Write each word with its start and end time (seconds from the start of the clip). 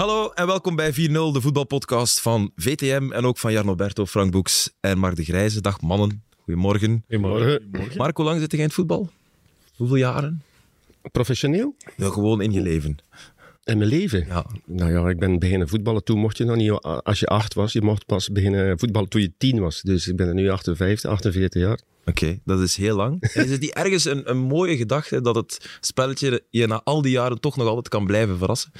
Hallo 0.00 0.30
en 0.34 0.46
welkom 0.46 0.76
bij 0.76 0.92
4-0, 0.92 0.96
de 0.96 1.40
voetbalpodcast 1.40 2.20
van 2.20 2.50
VTM 2.56 3.12
en 3.12 3.24
ook 3.24 3.38
van 3.38 3.52
Jarno 3.52 3.74
Berto, 3.74 4.06
Frank 4.06 4.32
Boeks 4.32 4.70
en 4.80 4.98
Mark 4.98 5.16
de 5.16 5.24
Grijze. 5.24 5.60
Dag 5.60 5.80
mannen, 5.80 6.22
goedemorgen. 6.44 7.04
Goedemorgen. 7.08 7.70
Mark, 7.96 8.16
hoe 8.16 8.26
lang 8.26 8.40
zit 8.40 8.50
jij 8.50 8.60
in 8.60 8.66
het 8.66 8.74
voetbal? 8.74 9.10
Hoeveel 9.76 9.96
jaren? 9.96 10.42
Professioneel? 11.12 11.74
Ja, 11.96 12.08
gewoon 12.08 12.42
in 12.42 12.52
je 12.52 12.60
leven. 12.60 12.96
In 13.64 13.78
mijn 13.78 13.90
leven? 13.90 14.26
Ja. 14.26 14.46
Nou 14.66 14.92
ja, 14.92 15.08
ik 15.08 15.18
ben 15.18 15.38
beginnen 15.38 15.68
voetballen. 15.68 16.04
Toen 16.04 16.18
mocht 16.18 16.36
je 16.36 16.44
nog 16.44 16.56
niet, 16.56 16.70
als 16.80 17.20
je 17.20 17.26
acht 17.26 17.54
was, 17.54 17.72
je 17.72 17.82
mocht 17.82 18.06
pas 18.06 18.28
beginnen 18.28 18.78
voetballen 18.78 19.08
toen 19.08 19.20
je 19.20 19.32
tien 19.38 19.60
was. 19.60 19.80
Dus 19.82 20.08
ik 20.08 20.16
ben 20.16 20.28
er 20.28 20.34
nu 20.34 20.50
58, 20.50 21.10
48 21.10 21.62
jaar. 21.62 21.80
Oké, 22.04 22.38
dat 22.44 22.60
is 22.60 22.76
heel 22.76 22.96
lang. 22.96 23.22
En 23.22 23.44
is 23.44 23.50
het 23.50 23.60
niet 23.60 23.74
ergens 23.74 24.04
een, 24.04 24.30
een 24.30 24.38
mooie 24.38 24.76
gedachte 24.76 25.20
dat 25.20 25.34
het 25.34 25.78
spelletje 25.80 26.44
je 26.50 26.66
na 26.66 26.80
al 26.84 27.02
die 27.02 27.12
jaren 27.12 27.40
toch 27.40 27.56
nog 27.56 27.66
altijd 27.66 27.88
kan 27.88 28.06
blijven 28.06 28.38
verrassen? 28.38 28.72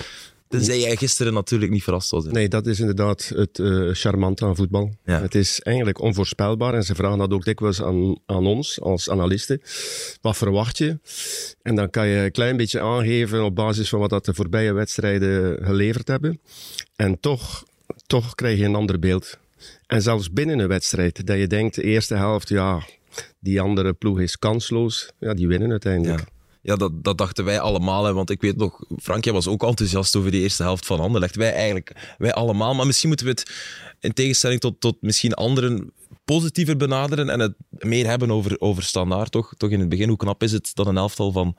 Tenzij 0.51 0.81
jij 0.81 0.97
gisteren 0.97 1.33
natuurlijk 1.33 1.71
niet 1.71 1.83
verrast 1.83 2.11
was. 2.11 2.25
hè? 2.25 2.31
Nee, 2.31 2.49
dat 2.49 2.67
is 2.67 2.81
inderdaad 2.81 3.33
het 3.35 3.59
eh, 3.59 3.89
charmante 3.93 4.45
aan 4.45 4.57
voetbal. 4.57 4.95
Ja. 5.05 5.21
Het 5.21 5.35
is 5.35 5.61
eigenlijk 5.61 6.01
onvoorspelbaar 6.01 6.75
en 6.75 6.83
ze 6.83 6.95
vragen 6.95 7.19
dat 7.19 7.33
ook 7.33 7.45
dikwijls 7.45 7.83
aan, 7.83 8.19
aan 8.27 8.47
ons 8.47 8.81
als 8.81 9.11
analisten. 9.11 9.61
Wat 10.21 10.37
verwacht 10.37 10.79
je? 10.79 10.99
En 11.63 11.75
dan 11.75 11.91
kan 11.91 12.07
je 12.07 12.25
een 12.25 12.31
klein 12.31 12.57
beetje 12.57 12.81
aangeven 12.81 13.45
op 13.45 13.55
basis 13.55 13.89
van 13.89 14.01
wat 14.01 14.11
dat 14.11 14.25
de 14.25 14.35
voorbije 14.35 14.73
wedstrijden 14.73 15.65
geleverd 15.65 16.09
hebben. 16.09 16.41
En 16.97 17.21
toch, 17.21 17.65
toch 18.07 18.35
krijg 18.35 18.59
je 18.59 18.65
een 18.65 18.75
ander 18.75 18.99
beeld. 18.99 19.39
En 19.87 20.03
zelfs 20.03 20.33
binnen 20.33 20.59
een 20.59 20.69
wedstrijd, 20.69 21.27
dat 21.27 21.39
je 21.39 21.47
denkt, 21.47 21.75
de 21.75 21.83
eerste 21.83 22.15
helft, 22.15 22.49
ja, 22.49 22.83
die 23.41 23.61
andere 23.61 23.93
ploeg 23.93 24.21
is 24.21 24.39
kansloos. 24.39 25.11
Ja, 25.19 25.35
die 25.35 25.49
winnen 25.49 25.71
uiteindelijk. 25.71 26.21
Ja. 26.21 26.40
Ja, 26.63 26.77
dat, 26.77 27.05
dat 27.05 27.19
dachten 27.19 27.45
wij 27.45 27.61
allemaal. 27.61 28.05
Hè, 28.05 28.13
want 28.13 28.31
ik 28.31 28.41
weet 28.41 28.57
nog, 28.57 28.85
Frank, 29.03 29.25
jij 29.25 29.33
was 29.33 29.47
ook 29.47 29.63
enthousiast 29.63 30.17
over 30.17 30.31
de 30.31 30.39
eerste 30.39 30.63
helft 30.63 30.87
van 30.87 31.01
Anderlecht. 31.01 31.37
Wij 31.37 31.53
eigenlijk, 31.53 32.15
wij 32.19 32.33
allemaal. 32.33 32.75
Maar 32.75 32.87
misschien 32.87 33.09
moeten 33.09 33.27
we 33.27 33.33
het, 33.33 33.51
in 34.01 34.13
tegenstelling 34.13 34.61
tot, 34.61 34.81
tot 34.81 34.97
misschien 35.01 35.35
anderen, 35.35 35.93
positiever 36.25 36.77
benaderen 36.77 37.31
en 37.31 37.41
het 37.41 37.55
meer 37.71 38.07
hebben 38.07 38.31
over, 38.31 38.61
over 38.61 38.83
standaard. 38.83 39.31
Toch? 39.31 39.55
toch 39.57 39.71
in 39.71 39.81
het 39.81 39.89
begin, 39.89 40.09
hoe 40.09 40.17
knap 40.17 40.43
is 40.43 40.53
het 40.53 40.71
dat 40.75 40.87
een 40.87 40.97
elftal 40.97 41.33
van 41.33 41.57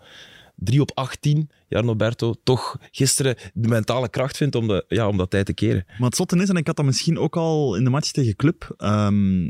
3 0.55 0.81
op 0.81 0.91
18, 0.94 1.49
Jarno 1.67 1.95
Berto, 1.95 2.33
toch 2.44 2.77
gisteren 2.91 3.35
de 3.53 3.67
mentale 3.67 4.09
kracht 4.09 4.38
vindt 4.38 4.55
om, 4.55 4.67
de, 4.67 4.85
ja, 4.88 5.07
om 5.07 5.17
dat 5.17 5.30
tijd 5.30 5.45
te 5.45 5.53
keren. 5.53 5.83
Maar 5.88 6.07
het 6.07 6.16
zotte 6.16 6.38
is, 6.38 6.49
en 6.49 6.55
ik 6.55 6.67
had 6.67 6.75
dat 6.75 6.85
misschien 6.85 7.17
ook 7.19 7.35
al 7.38 7.75
in 7.75 7.83
de 7.83 7.89
match 7.89 8.11
tegen 8.11 8.35
Club, 8.35 8.73
ehm, 8.77 9.47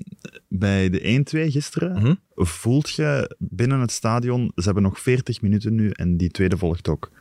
bij 0.48 0.90
de 0.90 1.08
1-2 1.08 1.52
gisteren, 1.52 1.92
Mhm. 1.92 2.14
voelt 2.36 2.90
je 2.90 3.36
binnen 3.40 3.80
het 3.80 3.92
stadion, 3.92 4.52
ze 4.56 4.64
hebben 4.64 4.84
nog 4.84 5.00
40 5.00 5.42
minuten 5.42 5.76
nu 5.76 5.90
en 5.90 6.18
die 6.18 6.30
tweede 6.30 6.58
volgt 6.58 6.88
ook. 6.88 7.12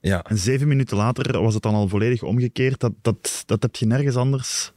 Ja. 0.00 0.22
En 0.22 0.38
zeven 0.38 0.68
minuten 0.68 0.96
later 0.96 1.42
was 1.42 1.54
het 1.54 1.62
dan 1.62 1.74
al 1.74 1.88
volledig 1.88 2.22
omgekeerd. 2.22 2.80
Dat, 2.80 2.92
dat, 3.02 3.42
dat 3.46 3.62
heb 3.62 3.76
je 3.76 3.86
nergens 3.86 4.16
anders. 4.16 4.72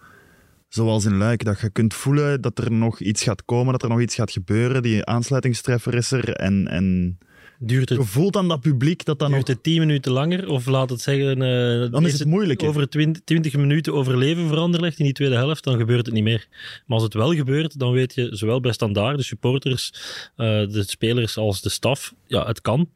Zoals 0.67 1.05
in 1.05 1.17
Luik, 1.17 1.43
dat 1.43 1.59
je 1.59 1.69
kunt 1.69 1.93
voelen 1.93 2.41
dat 2.41 2.57
er 2.57 2.71
nog 2.71 2.99
iets 2.99 3.23
gaat 3.23 3.45
komen, 3.45 3.71
dat 3.71 3.83
er 3.83 3.89
nog 3.89 4.01
iets 4.01 4.15
gaat 4.15 4.31
gebeuren. 4.31 4.81
Die 4.83 5.05
aansluitingstreffer 5.05 5.93
is 5.93 6.11
er 6.11 6.33
en... 6.33 6.67
en 6.67 7.17
Duurt 7.59 7.89
het, 7.89 7.97
je 7.97 8.05
voelt 8.05 8.35
aan 8.35 8.47
dat 8.47 8.59
publiek 8.59 9.05
dat 9.05 9.19
nog... 9.19 9.29
duurt 9.29 9.47
het 9.47 9.63
10 9.63 9.79
minuten 9.79 10.11
langer? 10.11 10.49
Of 10.49 10.65
laat 10.65 10.89
het 10.89 11.01
zeggen, 11.01 11.41
eh, 11.41 11.91
Dan 11.91 12.05
is 12.05 12.19
het 12.19 12.63
over 12.63 12.89
20, 12.89 13.21
20 13.23 13.55
minuten 13.55 13.93
overleven 13.93 14.47
veranderlegt 14.47 14.99
in 14.99 15.05
die 15.05 15.13
tweede 15.13 15.35
helft, 15.35 15.63
dan 15.63 15.77
gebeurt 15.77 16.05
het 16.05 16.15
niet 16.15 16.23
meer. 16.23 16.47
Maar 16.85 16.97
als 16.97 17.03
het 17.03 17.13
wel 17.13 17.33
gebeurt, 17.33 17.79
dan 17.79 17.91
weet 17.91 18.15
je 18.15 18.27
zowel 18.31 18.59
bij 18.59 18.71
standaard, 18.71 19.17
de 19.17 19.23
supporters, 19.23 19.93
eh, 20.35 20.47
de 20.47 20.83
spelers 20.87 21.37
als 21.37 21.61
de 21.61 21.69
staf, 21.69 22.13
ja, 22.27 22.45
het 22.45 22.61
kan. 22.61 22.89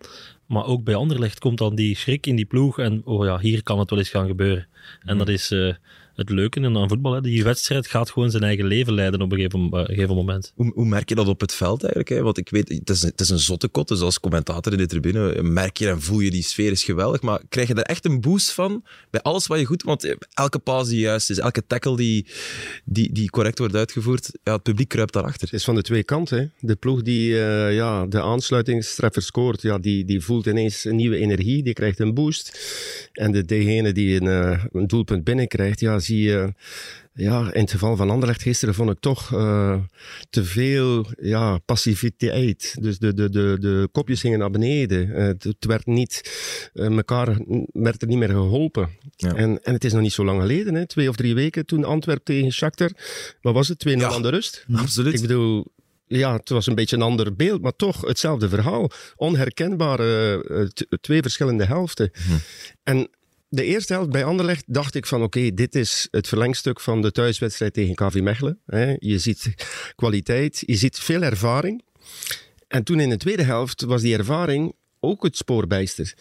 Maar 0.45 0.65
ook 0.65 0.83
bij 0.83 0.95
Anderlecht 0.95 1.39
komt 1.39 1.57
dan 1.57 1.75
die 1.75 1.95
schrik 1.95 2.27
in 2.27 2.35
die 2.35 2.45
ploeg 2.45 2.79
en 2.79 3.01
oh 3.05 3.25
ja, 3.25 3.39
hier 3.39 3.63
kan 3.63 3.79
het 3.79 3.89
wel 3.89 3.99
eens 3.99 4.09
gaan 4.09 4.27
gebeuren. 4.27 4.67
En 5.03 5.17
dat 5.17 5.27
is 5.27 5.51
eh, 5.51 5.73
het 6.19 6.29
leuke 6.29 6.65
aan 6.65 6.89
voetbal. 6.89 7.13
Hè. 7.13 7.21
Die 7.21 7.43
wedstrijd 7.43 7.87
gaat 7.87 8.11
gewoon 8.11 8.31
zijn 8.31 8.43
eigen 8.43 8.65
leven 8.65 8.93
leiden 8.93 9.21
op 9.21 9.31
een 9.31 9.37
gegeven, 9.37 9.69
eh, 9.71 9.85
gegeven 9.85 10.15
moment. 10.15 10.51
Hoe, 10.55 10.71
hoe 10.75 10.85
merk 10.85 11.09
je 11.09 11.15
dat 11.15 11.27
op 11.27 11.41
het 11.41 11.53
veld 11.53 11.81
eigenlijk? 11.81 12.09
Hè? 12.09 12.21
Want 12.21 12.37
ik 12.37 12.49
weet, 12.49 12.69
het 12.69 12.89
is, 12.89 13.01
het 13.01 13.21
is 13.21 13.29
een 13.29 13.39
zotte 13.39 13.67
kot, 13.67 13.87
dus 13.87 14.01
als 14.01 14.19
commentator 14.19 14.71
in 14.71 14.77
de 14.77 14.85
tribune 14.85 15.41
merk 15.41 15.77
je 15.77 15.87
en 15.87 16.01
voel 16.01 16.19
je 16.19 16.31
die 16.31 16.43
sfeer 16.43 16.71
is 16.71 16.83
geweldig. 16.83 17.21
Maar 17.21 17.41
krijg 17.49 17.67
je 17.67 17.73
daar 17.73 17.83
echt 17.83 18.05
een 18.05 18.21
boost 18.21 18.51
van 18.51 18.83
bij 19.09 19.21
alles 19.21 19.47
wat 19.47 19.59
je 19.59 19.65
goed... 19.65 19.83
Want 19.83 20.03
eh, 20.03 20.15
elke 20.33 20.59
paas 20.59 20.87
die 20.89 20.99
juist 20.99 21.29
is, 21.29 21.37
elke 21.37 21.63
tackle 21.67 21.95
die, 21.95 22.25
die, 22.85 23.11
die 23.11 23.29
correct 23.29 23.59
wordt 23.59 23.75
uitgevoerd, 23.75 24.31
ja, 24.43 24.53
het 24.53 24.63
publiek 24.63 24.87
kruipt 24.87 25.13
daarachter. 25.13 25.41
Het 25.41 25.53
is 25.53 25.63
van 25.63 25.75
de 25.75 25.81
twee 25.81 26.03
kanten. 26.03 26.37
Hè. 26.37 26.45
De 26.67 26.75
ploeg 26.75 27.01
die 27.01 27.39
eh, 27.39 27.73
ja, 27.75 28.05
de 28.05 28.21
aansluitingstreffer 28.21 29.21
scoort, 29.21 29.61
ja, 29.61 29.77
die, 29.77 30.05
die 30.05 30.21
voelt 30.21 30.45
ineens 30.45 30.85
een 30.85 30.95
nieuwe 30.95 31.17
energie, 31.17 31.63
die 31.63 31.73
krijgt 31.73 31.99
een 31.99 32.13
boost. 32.13 32.59
En 33.13 33.31
de, 33.31 33.45
degene 33.45 33.91
die 33.91 34.21
een, 34.21 34.27
eh, 34.27 34.63
een 34.71 34.87
doelpunt 34.87 35.23
binnenkrijgt, 35.23 35.79
ja, 35.79 35.99
zie 36.09 36.21
je... 36.21 36.53
Ja, 37.13 37.53
in 37.53 37.61
het 37.61 37.71
geval 37.71 37.95
van 37.95 38.09
Anderlecht 38.09 38.41
gisteren 38.41 38.73
vond 38.73 38.91
ik 38.91 38.99
toch 38.99 39.33
eh, 39.33 39.77
te 40.29 40.43
veel 40.43 41.05
ja, 41.21 41.57
passiviteit. 41.57 42.75
Dus 42.81 42.99
de, 42.99 43.13
de, 43.13 43.29
de, 43.29 43.57
de 43.59 43.89
kopjes 43.91 44.21
gingen 44.21 44.39
naar 44.39 44.51
beneden. 44.51 45.15
Eh, 45.15 45.25
het, 45.25 45.43
het 45.43 45.65
werd 45.65 45.85
niet, 45.85 46.21
eh, 46.73 46.85
elkaar 46.85 47.37
werd 47.71 48.01
er 48.01 48.07
niet 48.07 48.17
meer 48.17 48.29
geholpen. 48.29 48.89
Ja. 49.15 49.35
En, 49.35 49.63
en 49.63 49.73
het 49.73 49.83
is 49.83 49.93
nog 49.93 50.01
niet 50.01 50.13
zo 50.13 50.25
lang 50.25 50.41
geleden, 50.41 50.73
hè, 50.73 50.87
twee 50.87 51.09
of 51.09 51.15
drie 51.15 51.35
weken, 51.35 51.65
toen 51.65 51.83
Antwerp 51.83 52.23
tegen 52.23 52.51
Shakhtar, 52.51 52.91
wat 53.41 53.53
was 53.53 53.67
het, 53.67 53.79
2-0 53.87 53.91
Ja. 53.91 54.09
aan 54.09 54.21
de 54.21 54.29
rust? 54.29 54.65
Absoluut. 54.73 55.13
Ik 55.13 55.21
bedoel, 55.21 55.65
ja, 56.07 56.33
het 56.35 56.49
was 56.49 56.67
een 56.67 56.75
beetje 56.75 56.95
een 56.95 57.01
ander 57.01 57.35
beeld, 57.35 57.61
maar 57.61 57.75
toch 57.75 58.01
hetzelfde 58.01 58.49
verhaal. 58.49 58.91
Onherkenbare 59.15 60.71
twee 61.01 61.21
verschillende 61.21 61.65
helften. 61.65 62.11
En 62.83 63.09
de 63.49 63.63
eerste 63.63 63.93
helft 63.93 64.09
bij 64.09 64.23
Anderlecht 64.23 64.63
dacht 64.67 64.95
ik 64.95 65.05
van 65.05 65.23
oké, 65.23 65.53
dit 65.53 65.75
is 65.75 66.07
het 66.11 66.27
verlengstuk 66.27 66.79
van 66.79 67.01
de 67.01 67.11
thuiswedstrijd 67.11 67.73
tegen 67.73 67.95
KV 67.95 68.19
Mechelen. 68.21 68.59
Hè. 68.65 68.95
Je 68.99 69.19
ziet 69.19 69.53
kwaliteit, 69.95 70.63
je 70.65 70.75
ziet 70.75 70.99
veel 70.99 71.21
ervaring. 71.21 71.83
En 72.67 72.83
toen 72.83 72.99
in 72.99 73.09
de 73.09 73.17
tweede 73.17 73.43
helft 73.43 73.81
was 73.81 74.01
die 74.01 74.17
ervaring 74.17 74.73
ook 74.99 75.23
het 75.23 75.37
spoorbijster. 75.37 76.13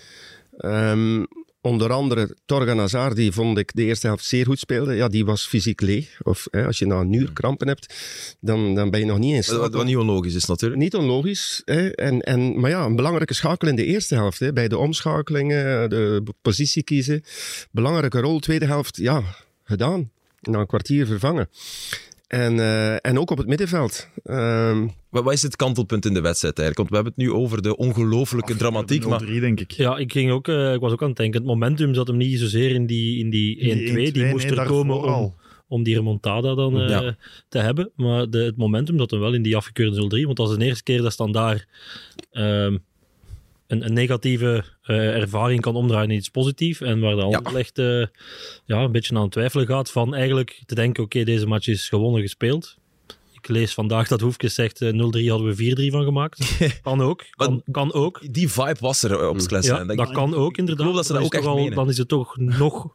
Ehm, 0.57 1.25
onder 1.61 1.93
andere 1.93 2.37
Torgan 2.45 2.79
Hazard, 2.79 3.17
die 3.17 3.33
vond 3.33 3.59
ik 3.59 3.71
de 3.75 3.85
eerste 3.85 4.07
helft 4.07 4.25
zeer 4.25 4.47
goed 4.47 4.59
speelde. 4.59 4.95
Ja, 4.95 5.09
die 5.09 5.25
was 5.25 5.47
fysiek 5.47 5.81
leeg. 5.81 6.21
Of 6.23 6.47
hè, 6.51 6.67
als 6.67 6.79
je 6.79 6.87
na 6.87 7.01
een 7.01 7.13
uur 7.13 7.33
krampen 7.33 7.69
hebt, 7.69 7.95
dan, 8.41 8.75
dan 8.75 8.91
ben 8.91 9.01
je 9.01 9.07
nog 9.07 9.19
niet 9.19 9.45
staat. 9.45 9.57
Wat, 9.57 9.73
wat 9.73 9.85
niet 9.85 9.97
onlogisch 9.97 10.35
is 10.35 10.45
natuurlijk. 10.45 10.81
Niet 10.81 10.95
onlogisch. 10.95 11.63
Hè? 11.65 11.89
En, 11.89 12.21
en, 12.21 12.61
maar 12.61 12.71
ja, 12.71 12.85
een 12.85 12.97
belangrijke 12.97 13.35
schakel 13.35 13.69
in 13.69 13.77
de 13.77 13.85
eerste 13.85 14.15
helft. 14.15 14.39
Hè? 14.39 14.53
Bij 14.53 14.69
de 14.69 14.79
omschakelingen, 14.79 15.91
de 15.91 16.23
positie 16.43 16.83
kiezen. 16.83 17.23
Belangrijke 17.71 18.21
rol, 18.21 18.39
tweede 18.39 18.67
helft, 18.67 18.97
ja, 18.97 19.23
gedaan. 19.65 20.11
Na 20.41 20.59
een 20.59 20.67
kwartier 20.67 21.07
vervangen. 21.07 21.49
En, 22.29 22.59
eh, 22.59 23.07
en 23.07 23.19
ook 23.19 23.31
op 23.31 23.39
het 23.39 23.47
middenveld. 23.47 24.09
Ehm, 24.25 24.87
Wat, 25.11 25.25
wat 25.25 25.33
is 25.33 25.43
het 25.43 25.57
kantelpunt 25.57 26.07
in 26.07 26.15
de 26.15 26.21
wedstrijd 26.21 26.59
eigenlijk? 26.59 26.77
Want 26.89 26.89
we 26.89 26.95
hebben 26.95 27.25
het 27.27 27.35
nu 27.37 27.43
over 27.43 27.63
de 27.63 27.77
ongelooflijke 27.77 28.57
dramatiek, 28.57 29.07
maar 29.07 29.23
0-3, 29.23 29.41
denk 29.41 29.61
ik. 29.61 29.71
Ja, 29.71 29.97
ik, 29.97 30.13
ging 30.13 30.31
ook, 30.31 30.49
eh, 30.49 30.73
ik 30.73 30.81
was 30.81 30.93
ook 30.93 31.03
aan 31.03 31.09
het 31.09 31.17
denken, 31.17 31.41
het 31.41 31.49
momentum 31.49 31.95
zat 31.95 32.07
hem 32.07 32.17
niet 32.17 32.39
zozeer 32.39 32.71
in 32.71 32.87
die, 32.87 33.19
in 33.19 33.31
die 33.31 33.57
1-2. 33.59 34.13
Die, 34.13 34.25
moest 34.25 34.51
er 34.51 34.67
komen 34.67 35.03
om, 35.03 35.35
om 35.69 35.83
die 35.83 35.95
remontada 35.95 36.55
dan 36.55 36.81
eh, 36.81 36.89
Ja. 36.89 37.17
te 37.49 37.59
hebben. 37.59 37.91
Maar 37.97 38.31
de, 38.31 38.39
het 38.39 38.57
momentum 38.57 38.99
zat 38.99 39.11
hem 39.11 39.21
wel 39.21 39.35
in 39.35 39.43
die 39.43 39.57
afgekeurde 39.57 40.21
0-3. 40.23 40.25
Want 40.25 40.37
dat 40.37 40.51
is 40.51 40.57
de 40.57 40.65
eerste 40.65 40.83
keer 40.83 41.03
dat 41.03 41.13
Standaard 41.13 41.67
ehm 42.31 42.77
een, 43.69 43.85
een 43.85 43.93
negatieve 43.93 44.65
eh, 44.83 45.17
ervaring 45.17 45.61
kan 45.61 45.75
omdraaien 45.77 46.11
in 46.11 46.17
iets 46.17 46.29
positiefs. 46.29 46.81
En 46.81 47.01
waar 47.01 47.15
de 47.17 47.21
Ja. 47.21 47.37
Anderlecht 47.37 47.79
eh, 47.79 48.07
ja, 48.65 48.79
een 48.83 48.93
beetje 48.93 49.15
aan 49.17 49.23
het 49.23 49.31
twijfelen 49.33 49.67
gaat 49.67 49.91
van 49.91 50.15
eigenlijk 50.15 50.63
te 50.67 50.75
denken, 50.75 51.03
oké, 51.03 51.25
deze 51.25 51.47
match 51.47 51.67
is 51.67 51.89
gewonnen 51.89 52.21
gespeeld. 52.23 52.77
Ik 53.33 53.49
lees 53.49 53.75
vandaag 53.75 54.09
dat 54.09 54.21
Hoefkes 54.21 54.55
zegt, 54.55 54.81
eh, 54.81 54.93
0-3 54.93 55.29
hadden 55.31 55.47
we 55.47 55.55
4-3 55.55 55.91
van 55.91 56.05
gemaakt. 56.05 56.59
Kan 56.83 57.01
ook, 57.01 57.25
kan, 57.31 57.63
kan 57.71 57.93
ook. 57.93 58.21
die 58.33 58.49
vibe 58.49 58.77
was 58.81 59.03
er 59.03 59.29
op 59.29 59.37
het 59.37 59.65
Ja, 59.65 59.85
dat 59.85 60.11
kan 60.13 60.35
ook 60.35 60.57
inderdaad. 60.57 60.81
geloof 60.87 60.97
dat 60.97 61.07
ze 61.07 61.13
dat 61.13 61.23
ook 61.23 61.35
echt 61.35 61.47
al-. 61.47 61.71
Dan 61.71 61.89
is 61.89 61.99
het 61.99 62.09
toch 62.09 62.37
nog, 62.37 62.95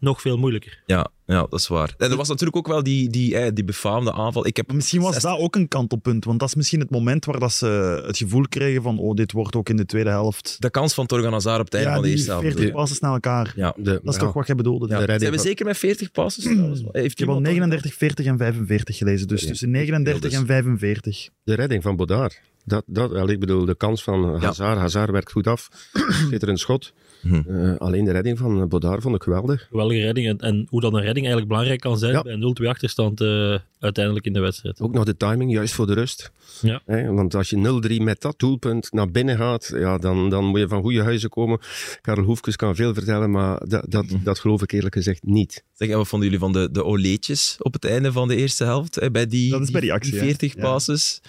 nog 0.00 0.20
veel 0.20 0.36
moeilijker. 0.36 0.82
Ja, 0.86 1.08
ja, 1.26 1.46
dat 1.50 1.60
is 1.60 1.68
waar. 1.68 1.94
En 1.98 2.10
er 2.10 2.16
was 2.16 2.28
natuurlijk 2.28 2.56
ook 2.56 2.66
wel 2.66 2.82
die, 2.82 3.08
die, 3.08 3.36
eh, 3.36 3.50
die 3.54 3.64
befaamde 3.64 4.12
aanval. 4.12 4.46
Ik 4.46 4.56
heb 4.56 4.72
misschien 4.72 5.00
was 5.00 5.20
dat 5.20 5.38
ook 5.38 5.56
een 5.56 5.68
kantelpunt, 5.68 6.24
want 6.24 6.38
dat 6.40 6.48
is 6.48 6.54
misschien 6.54 6.80
het 6.80 6.90
moment 6.90 7.24
waar 7.24 7.38
dat 7.38 7.52
ze 7.52 8.02
het 8.06 8.16
gevoel 8.16 8.44
kregen 8.48 8.82
van 8.82 8.98
oh, 8.98 9.14
dit 9.14 9.32
wordt 9.32 9.56
ook 9.56 9.68
in 9.68 9.76
de 9.76 9.86
tweede 9.86 10.10
helft. 10.10 10.56
de 10.58 10.70
kans 10.70 10.94
van 10.94 11.06
Torgan 11.06 11.32
Hazard 11.32 11.58
op 11.60 11.64
het 11.64 11.74
einde 11.74 11.88
Ja, 11.88 11.94
van 11.94 12.04
de 12.04 12.10
eerste 12.10 12.30
helft. 12.30 12.46
40 12.46 12.70
passen 12.72 12.96
naar 13.00 13.12
elkaar. 13.12 13.52
Ja. 13.56 13.74
de, 13.76 13.82
Dat 13.82 14.00
is 14.04 14.14
ja, 14.14 14.20
toch 14.20 14.32
wat 14.32 14.46
jij 14.46 14.56
bedoelde? 14.56 14.86
de 14.86 14.92
Ja. 14.92 14.98
redding 14.98 15.20
Zijn 15.20 15.32
we 15.32 15.38
van- 15.38 15.46
zeker 15.46 15.66
met 15.66 15.76
40 15.78 16.10
passes? 16.10 16.44
Heeft 16.44 17.12
Ik 17.12 17.18
heb 17.18 17.28
al 17.28 17.34
iemand- 17.34 17.42
39, 17.42 17.94
40 17.94 18.26
en 18.26 18.38
45 18.38 18.96
gelezen, 18.96 19.28
dus 19.28 19.40
Ja. 19.42 19.48
tussen 19.48 19.70
39 19.70 20.22
Ja, 20.22 20.28
dus- 20.28 20.38
en 20.38 20.46
45. 20.46 21.28
De 21.44 21.54
redding 21.54 21.82
van 21.82 21.96
Bodard. 21.96 22.40
Dat, 22.64 22.82
dat, 22.86 23.10
wel, 23.10 23.28
ik 23.28 23.40
bedoel, 23.40 23.64
de 23.64 23.76
kans 23.76 24.02
van 24.02 24.40
Hazard. 24.42 24.78
Hazard 24.78 25.10
werkt 25.10 25.32
goed 25.32 25.46
af. 25.46 25.68
Schitterend 26.26 26.58
schot. 26.60 26.92
Mhm. 27.22 27.42
Eh, 27.64 27.76
alleen 27.76 28.04
de 28.04 28.10
redding 28.12 28.38
van 28.38 28.68
Bodard 28.68 29.02
vond 29.02 29.14
ik 29.14 29.22
geweldig. 29.22 29.66
Geweldige 29.70 30.00
redding. 30.00 30.26
En, 30.28 30.38
en 30.38 30.66
hoe 30.70 30.80
dan 30.80 30.94
een 30.94 31.02
redding 31.02 31.26
eigenlijk 31.26 31.48
belangrijk 31.48 31.80
kan 31.80 31.98
zijn 31.98 32.12
Ja. 32.12 32.22
bij 32.22 32.32
een 32.32 32.40
0-2 32.62 32.68
achterstand 32.68 33.20
eh, 33.20 33.58
uiteindelijk 33.80 34.26
in 34.26 34.32
de 34.32 34.40
wedstrijd. 34.40 34.80
Ook 34.80 34.92
nog 34.92 35.04
de 35.04 35.16
timing, 35.16 35.52
juist 35.52 35.74
voor 35.74 35.86
de 35.86 35.92
rust. 35.94 36.30
Ja. 36.60 36.82
Want 37.12 37.34
als 37.34 37.50
je 37.50 37.56
0-3 37.98 38.02
met 38.02 38.20
dat 38.20 38.38
doelpunt 38.38 38.92
naar 38.92 39.10
binnen 39.10 39.36
gaat, 39.36 39.70
ja, 39.74 39.98
dan, 39.98 40.30
dan 40.30 40.44
moet 40.44 40.60
je 40.60 40.68
van 40.68 40.82
goede 40.82 41.02
huizen 41.02 41.28
komen. 41.30 41.58
Karel 42.00 42.24
Hoefkes 42.24 42.56
kan 42.56 42.74
veel 42.76 42.94
vertellen, 42.94 43.30
maar 43.30 43.66
dat, 43.68 43.84
dat, 43.88 44.06
dat 44.24 44.38
geloof 44.38 44.62
ik 44.62 44.72
eerlijk 44.72 44.94
gezegd 44.94 45.22
niet. 45.24 45.64
Zeg, 45.74 45.88
en 45.88 45.96
wat 45.96 46.08
vonden 46.08 46.28
jullie 46.28 46.42
van 46.44 46.52
de, 46.52 46.68
de 46.72 46.84
oleetjes 46.84 47.56
op 47.58 47.72
het 47.72 47.84
einde 47.84 48.12
van 48.12 48.28
de 48.28 48.36
eerste 48.36 48.64
helft? 48.64 49.12
Bij 49.12 49.26
die, 49.26 49.50
Dat 49.50 49.60
is 49.62 49.70
bij 49.70 49.80
die 49.80 49.92
actie, 49.92 50.12
hè? 50.12 50.18
40 50.24 50.54
Ja. 50.54 50.60
passes. 50.60 51.20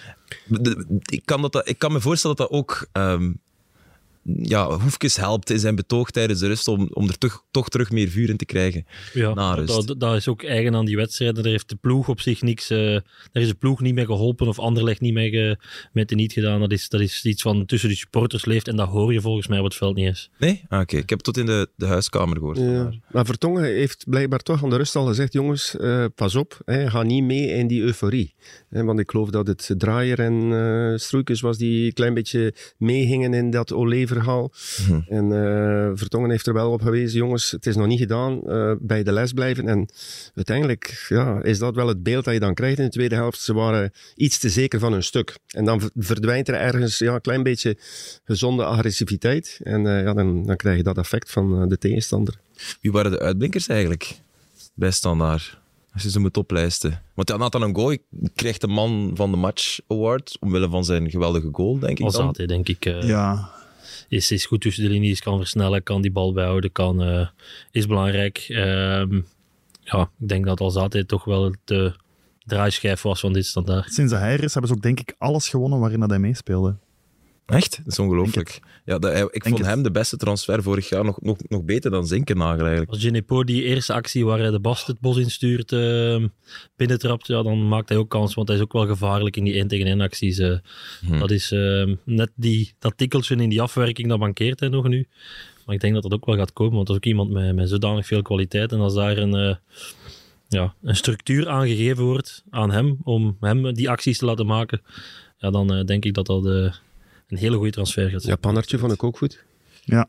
Ik, 1.04 1.20
kan 1.24 1.40
dat, 1.42 1.68
ik 1.68 1.78
kan 1.78 1.92
me 1.92 2.00
voorstellen 2.00 2.36
dat 2.36 2.48
dat 2.50 2.58
ook 2.58 2.86
ehm, 2.92 3.32
ja, 4.42 4.78
Hoefkes 4.78 5.16
helpt 5.16 5.50
in 5.50 5.58
zijn 5.58 5.74
betoog 5.74 6.10
tijdens 6.10 6.40
de 6.40 6.46
rust 6.46 6.68
om, 6.68 6.88
om 6.92 7.08
er 7.08 7.18
toch, 7.18 7.44
toch 7.50 7.68
terug 7.68 7.90
meer 7.90 8.08
vuur 8.08 8.28
in 8.28 8.36
te 8.36 8.44
krijgen. 8.44 8.86
Ja, 9.12 9.34
Na 9.34 9.54
rust. 9.54 9.86
dat, 9.86 10.00
dat 10.00 10.16
is 10.16 10.28
ook 10.28 10.42
eigen 10.42 10.74
aan 10.74 10.84
die 10.84 10.96
wedstrijden. 10.96 11.42
Daar 11.42 11.52
heeft 11.52 11.68
de 11.68 11.76
ploeg 11.76 12.08
op 12.08 12.20
zich 12.20 12.42
niks. 12.42 12.70
eh 12.70 12.78
daar 13.32 13.42
is 13.42 13.48
de 13.48 13.54
ploeg 13.54 13.80
niet 13.80 13.94
mee 13.94 14.04
geholpen 14.04 14.48
of 14.48 14.58
Anderlecht 14.58 15.00
niet 15.00 15.12
mee 15.12 15.30
ge, 15.30 15.56
met 15.92 16.08
de 16.08 16.14
niet 16.14 16.32
gedaan. 16.32 16.60
Dat 16.60 16.72
is, 16.72 16.88
dat 16.88 17.00
is 17.00 17.24
iets 17.24 17.42
van 17.42 17.66
tussen 17.66 17.88
de 17.88 17.94
supporters 17.96 18.44
leeft 18.44 18.68
en 18.68 18.76
dat 18.76 18.88
hoor 18.88 19.12
je 19.12 19.20
volgens 19.20 19.46
mij 19.46 19.58
op 19.58 19.64
het 19.64 19.74
veld 19.74 19.94
niet 19.96 20.06
eens. 20.06 20.30
Nee? 20.38 20.62
Ah, 20.68 20.80
Oké, 20.80 20.96
ik 20.96 21.08
heb 21.08 21.18
het 21.18 21.22
tot 21.34 21.36
in 21.36 21.46
de, 21.46 21.68
de 21.76 21.86
huiskamer 21.86 22.36
gehoord. 22.36 22.58
Ja. 22.58 22.90
Maar 23.10 23.26
Vertongen 23.26 23.64
heeft 23.64 24.04
blijkbaar 24.08 24.38
toch 24.38 24.64
aan 24.64 24.70
de 24.70 24.76
rust 24.76 24.96
al 24.96 25.06
gezegd, 25.06 25.32
jongens, 25.32 25.76
eh, 25.76 26.04
pas 26.14 26.34
op, 26.34 26.58
hè, 26.64 26.90
ga 26.90 27.02
niet 27.02 27.24
mee 27.24 27.46
in 27.48 27.66
die 27.66 27.82
euforie. 27.82 28.34
Hè, 28.68 28.84
want 28.84 28.98
ik 29.00 29.10
geloof 29.10 29.30
dat 29.30 29.46
het 29.46 29.74
Draaier 29.78 30.18
en 30.18 30.52
eh 30.52 30.98
Stroeikens 30.98 31.40
was 31.40 31.58
die 31.58 31.86
een 31.86 31.92
klein 31.92 32.14
beetje 32.14 32.54
meegingen 32.78 33.34
in 33.34 33.50
dat 33.50 33.72
Mhm. 34.88 35.00
En 35.08 35.24
eh, 35.32 35.90
Vertongen 35.94 36.30
heeft 36.30 36.46
er 36.46 36.52
wel 36.54 36.70
op 36.72 36.82
gewezen, 36.82 37.18
jongens, 37.18 37.50
het 37.50 37.66
is 37.66 37.76
nog 37.76 37.86
niet 37.86 37.98
gedaan, 37.98 38.42
eh, 38.48 38.72
bij 38.80 39.02
de 39.02 39.12
les 39.12 39.32
blijven. 39.32 39.68
En 39.68 39.88
uiteindelijk 40.34 41.06
ja, 41.08 41.42
is 41.42 41.58
dat 41.58 41.74
wel 41.74 41.88
het 41.88 42.02
beeld 42.02 42.24
dat 42.24 42.34
je 42.34 42.40
dan 42.40 42.54
krijgt 42.54 42.78
in 42.78 42.84
de 42.84 42.90
tweede 42.90 43.14
helft. 43.14 43.40
Ze 43.40 43.54
waren 43.54 43.92
iets 44.16 44.38
te 44.38 44.48
zeker 44.50 44.78
van 44.78 44.92
hun 44.92 45.02
stuk. 45.02 45.38
En 45.48 45.64
dan 45.64 45.80
ver- 45.80 45.90
verdwijnt 45.96 46.48
er 46.48 46.54
ergens 46.54 46.98
ja, 46.98 47.14
een 47.14 47.20
klein 47.20 47.42
beetje 47.42 47.76
gezonde 48.24 48.64
agressiviteit. 48.64 49.60
En 49.62 49.86
eh, 49.86 50.02
ja, 50.02 50.12
dan, 50.12 50.46
dan 50.46 50.56
krijg 50.56 50.76
je 50.76 50.82
dat 50.82 50.98
effect 50.98 51.30
van 51.30 51.62
eh, 51.62 51.68
de 51.68 51.78
tegenstander. 51.78 52.34
Wie 52.80 52.92
waren 52.92 53.10
de 53.10 53.18
uitblinkers 53.18 53.66
eigenlijk 53.66 54.18
bij 54.74 54.90
Standaard? 54.90 55.58
Als 55.92 56.02
je 56.02 56.10
ze 56.10 56.20
moet 56.20 56.36
oplijsten. 56.36 57.02
Want 57.14 57.28
ja, 57.28 57.36
Nathan 57.36 57.70
Ngoy 57.70 57.98
krijgt 58.34 58.60
de 58.60 58.66
man 58.66 59.10
van 59.14 59.30
de 59.30 59.36
match 59.36 59.78
award 59.88 60.36
omwille 60.40 60.68
van 60.68 60.84
zijn 60.84 61.10
geweldige 61.10 61.48
goal, 61.52 61.78
denk 61.78 61.98
ik 61.98 61.98
dan. 61.98 62.06
Alzate, 62.06 62.46
denk 62.46 62.68
ik. 62.68 62.84
eh, 62.86 63.02
Ja, 63.02 63.50
is, 64.08 64.30
is 64.30 64.46
goed 64.46 64.60
tussen 64.60 64.84
de 64.84 64.90
linies, 64.90 65.20
kan 65.20 65.38
versnellen, 65.38 65.82
kan 65.82 66.02
die 66.02 66.12
bal 66.12 66.32
bijhouden, 66.32 66.72
kan, 66.72 67.02
eh, 67.02 67.28
is 67.70 67.86
belangrijk. 67.86 68.38
Ehm, 68.48 69.20
ja, 69.80 70.10
ik 70.18 70.28
denk 70.28 70.44
dat 70.44 70.60
Alzate 70.60 71.06
toch 71.06 71.24
wel 71.24 71.54
de 71.64 71.94
draaischijf 72.44 73.02
was 73.02 73.20
van 73.20 73.32
dit 73.32 73.46
standaard. 73.46 73.92
sinds 73.92 74.12
hij 74.12 74.32
er 74.32 74.44
is, 74.44 74.52
hebben 74.52 74.70
ze 74.70 74.76
ook 74.76 74.82
denk 74.82 75.00
ik 75.00 75.14
alles 75.18 75.48
gewonnen 75.48 75.78
waarin 75.78 76.00
dat 76.00 76.10
hij 76.10 76.18
meespeelde. 76.18 76.76
Echt? 77.50 77.76
Dat 77.84 77.92
is 77.92 77.98
ongelooflijk. 77.98 78.60
Ja, 78.84 78.98
dat, 78.98 79.12
hij- 79.12 79.28
ik 79.30 79.42
vond 79.44 79.58
het. 79.58 79.66
hem 79.66 79.82
de 79.82 79.90
beste 79.90 80.16
transfer 80.16 80.62
vorig 80.62 80.88
jaar 80.88 81.04
nog, 81.04 81.20
nog, 81.20 81.36
nog 81.48 81.64
beter 81.64 81.90
dan 81.90 82.06
Zinkenagel 82.06 82.60
eigenlijk. 82.60 82.90
Als 82.90 83.00
Genepo 83.02 83.44
die 83.44 83.62
eerste 83.62 83.92
actie 83.92 84.24
waar 84.24 84.38
hij 84.38 84.50
de 84.50 84.60
Bast 84.60 84.86
het 84.86 85.00
bos 85.00 85.16
instuurt, 85.16 85.72
ehm 85.72 86.26
binnentrapt, 86.76 87.26
ja, 87.26 87.42
dan 87.42 87.68
maakt 87.68 87.88
hij 87.88 87.98
ook 87.98 88.10
kans, 88.10 88.34
want 88.34 88.48
hij 88.48 88.56
is 88.56 88.62
ook 88.62 88.72
wel 88.72 88.86
gevaarlijk 88.86 89.36
in 89.36 89.44
die 89.44 89.54
1 89.54 89.68
tegen 89.68 89.86
1 89.86 90.00
acties. 90.00 90.38
eh. 90.38 90.58
Hm. 91.06 91.18
Dat 91.18 91.30
is 91.30 91.52
ehm, 91.52 91.94
net 92.04 92.30
die, 92.34 92.72
dat 92.78 92.92
tikkeltje 92.96 93.36
in 93.36 93.48
die 93.48 93.60
afwerking, 93.62 94.08
dat 94.08 94.18
mankeert 94.18 94.60
hij 94.60 94.68
nog 94.68 94.88
nu. 94.88 95.08
Maar 95.66 95.74
ik 95.74 95.80
denk 95.80 95.94
dat 95.94 96.02
dat 96.02 96.12
ook 96.12 96.26
wel 96.26 96.36
gaat 96.36 96.52
komen, 96.52 96.74
want 96.74 96.86
dat 96.86 96.96
is 96.96 97.02
ook 97.02 97.08
iemand 97.08 97.30
met, 97.30 97.54
met 97.54 97.68
zodanig 97.68 98.06
veel 98.06 98.22
kwaliteit. 98.22 98.72
En 98.72 98.80
als 98.80 98.94
daar 98.94 99.16
een, 99.18 99.34
eh, 99.34 99.56
ja, 100.48 100.74
een 100.82 100.96
structuur 100.96 101.48
aangegeven 101.48 102.04
wordt 102.04 102.44
aan 102.50 102.70
hem, 102.70 102.98
om 103.02 103.36
hem 103.40 103.74
die 103.74 103.90
acties 103.90 104.18
te 104.18 104.24
laten 104.24 104.46
maken, 104.46 104.82
ja, 105.38 105.50
dan 105.50 105.74
eh, 105.74 105.84
denk 105.84 106.04
ik 106.04 106.14
dat 106.14 106.26
dat 106.26 106.46
eh, 106.46 106.72
een 107.30 107.38
hele 107.38 107.56
goede 107.56 107.70
transfer 107.70 108.10
gaat 108.10 108.20
zijn. 108.22 108.32
Japannertje 108.34 108.78
vond 108.78 108.92
ik 108.92 109.02
ook 109.04 109.16
goed. 109.16 109.44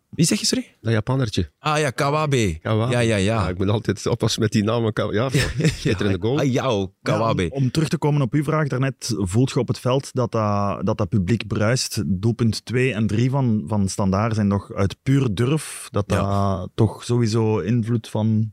Wie 0.10 0.26
zeg 0.26 0.40
je, 0.40 0.46
sorry? 0.46 0.76
Dat 0.82 0.94
Japannertje. 0.94 1.52
Ah 1.60 1.80
ja, 1.80 1.90
Kawabe. 1.90 2.58
Kawabe. 2.62 2.92
Ja, 2.92 3.00
ja, 3.00 3.16
ja. 3.16 3.50
ik 3.50 3.58
moet 3.58 3.70
altijd 3.70 4.06
oppassen 4.08 4.42
met 4.42 4.52
die 4.52 4.64
namen. 4.64 4.94
Ka- 4.94 5.12
Ja, 5.12 5.30
schitterende 5.58 6.18
goal. 6.28 6.40
Ah, 6.40 6.52
jou, 6.52 6.90
Kawabe. 7.02 7.42
Ja, 7.42 7.48
om, 7.50 7.64
om 7.64 7.72
terug 7.72 7.88
te 7.88 7.98
komen 7.98 8.22
op 8.22 8.34
uw 8.34 8.44
vraag 8.44 8.68
daarnet, 8.68 9.14
voelt 9.18 9.50
je 9.52 9.60
op 9.60 9.68
het 9.68 9.80
veld 9.80 10.10
dat 10.14 10.32
dat, 10.32 10.86
dat, 10.86 10.98
dat 10.98 11.10
publiek 11.10 11.48
bruist. 11.48 12.04
Doelpunt 12.06 12.66
2 12.66 12.94
en 12.94 13.08
3 13.08 13.30
van, 13.30 13.64
van 13.68 13.90
Standaard 13.90 14.36
zijn 14.36 14.48
nog 14.48 14.74
uit 14.74 14.96
puur 15.04 15.34
durf. 15.34 15.88
Dat 15.92 16.10
dat 16.10 16.70
toch 16.76 17.04
sowieso 17.04 17.60
invloed 17.60 18.10
van... 18.10 18.52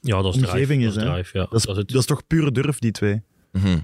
Ja, 0.00 0.22
dat 0.22 0.34
is 0.34 0.40
drive. 0.40 0.52
Omgeving 0.52 0.84
dat 0.84 0.96
is, 0.96 1.02
drive, 1.02 1.38
ja. 1.38 1.44
Dat 1.50 1.54
is, 1.54 1.62
Dat 1.62 1.72
is 1.76 1.82
het. 1.82 1.88
dat 1.90 2.00
is 2.00 2.06
toch 2.06 2.26
pure 2.26 2.52
durf, 2.52 2.78
die 2.78 2.90
twee. 2.92 3.22
Mhm. 3.52 3.78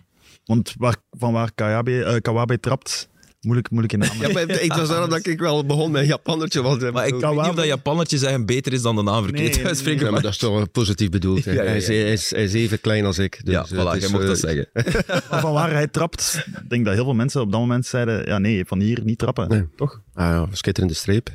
Want 0.44 0.74
waar, 0.78 0.96
van 1.10 1.32
waar 1.32 1.52
Kawabe, 1.54 2.04
eh, 2.04 2.20
Kawabe 2.20 2.60
trapt, 2.60 3.08
moeilijk, 3.44 3.70
moeilijk 3.70 3.92
in 3.92 3.98
naam. 4.08 4.20
Ja, 4.20 4.32
maar 4.32 4.50
ik 4.62 4.72
was 4.72 4.88
daarom 4.88 5.10
dat 5.10 5.26
ik 5.26 5.38
wel 5.40 5.64
begon 5.66 5.90
met 5.90 6.06
Japannertje. 6.06 6.62
Want, 6.62 6.92
Maar 6.92 7.06
ik 7.06 7.14
weet 7.14 7.30
niet 7.30 7.48
of 7.48 7.54
dat 7.54 7.64
Japannetje 7.64 8.18
zeggen 8.18 8.46
beter 8.46 8.72
is 8.72 8.82
dan 8.82 8.96
de 8.96 9.02
naam 9.02 9.22
verkeerd 9.24 9.56
Nee, 9.56 9.66
uitspreken. 9.66 9.98
Ja, 9.98 10.02
maar 10.04 10.12
maar- 10.12 10.22
dat 10.22 10.30
is 10.32 10.38
toch 10.38 10.54
wel 10.54 10.68
positief 10.68 11.10
bedoeld. 11.10 11.44
hè. 11.44 11.50
Ja, 11.52 11.56
ja, 11.56 11.62
ja. 11.62 11.68
Hij, 11.68 11.76
is, 11.78 11.86
hij, 11.86 12.12
is, 12.12 12.30
hij 12.30 12.44
is 12.44 12.52
even 12.52 12.80
klein 12.80 13.04
als 13.04 13.18
ik. 13.18 13.40
Dus, 13.44 13.54
ja, 13.54 13.66
voilà, 13.66 13.70
het 13.88 13.94
is, 13.96 14.00
jij 14.02 14.10
mocht 14.10 14.26
dat 14.26 14.42
eh, 14.42 14.50
zeggen. 14.50 14.68
Maar 15.30 15.40
van 15.40 15.52
waar 15.52 15.72
hij 15.72 15.86
trapt, 15.88 16.44
ik 16.62 16.68
denk 16.70 16.84
dat 16.84 16.94
heel 16.94 17.04
veel 17.04 17.14
mensen 17.14 17.40
op 17.40 17.50
dat 17.50 17.60
moment 17.60 17.86
zeiden, 17.86 18.26
ja 18.26 18.38
nee, 18.38 18.64
van 18.64 18.80
hier 18.80 19.00
niet 19.04 19.18
trappen. 19.18 19.48
Nee. 19.48 19.64
Toch? 19.76 20.00
Ah 20.14 20.24
ja, 20.26 20.46
schitterende 20.52 20.94
streep. 20.94 21.30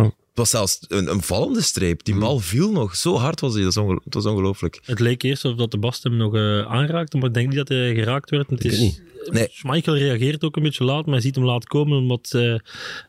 Het 0.00 0.46
was 0.46 0.50
zelfs 0.58 0.84
een, 0.88 1.10
een 1.10 1.22
vallende 1.22 1.62
streep. 1.62 2.04
Die 2.04 2.18
bal 2.18 2.38
viel 2.38 2.72
nog. 2.72 2.96
Zo 2.96 3.16
hard 3.16 3.40
was 3.40 3.54
hij. 3.54 3.62
Dat 3.64 3.74
was 4.04 4.26
ongelooflijk. 4.26 4.80
Het 4.84 5.00
leek 5.00 5.22
eerst 5.22 5.44
of 5.44 5.54
dat 5.56 5.70
de 5.70 5.78
Bast 5.78 6.02
hem 6.02 6.16
nog 6.16 6.34
eh, 6.34 6.60
aanraakte, 6.60 7.16
maar 7.16 7.28
ik 7.28 7.34
denk 7.34 7.48
niet 7.48 7.56
dat 7.56 7.68
hij 7.68 7.94
geraakt 7.94 8.30
werd. 8.30 8.50
Het 8.50 8.64
Ik 8.64 8.72
is, 8.72 8.78
niet. 8.78 9.02
Nee. 9.32 9.48
Schmeichel 9.50 9.96
reageert 9.96 10.44
ook 10.44 10.56
een 10.56 10.62
beetje 10.62 10.84
laat, 10.84 11.04
maar 11.04 11.14
hij 11.14 11.22
ziet 11.22 11.34
hem 11.34 11.44
laat 11.44 11.64
komen 11.64 11.98
omdat 11.98 12.32
eh, 12.34 12.54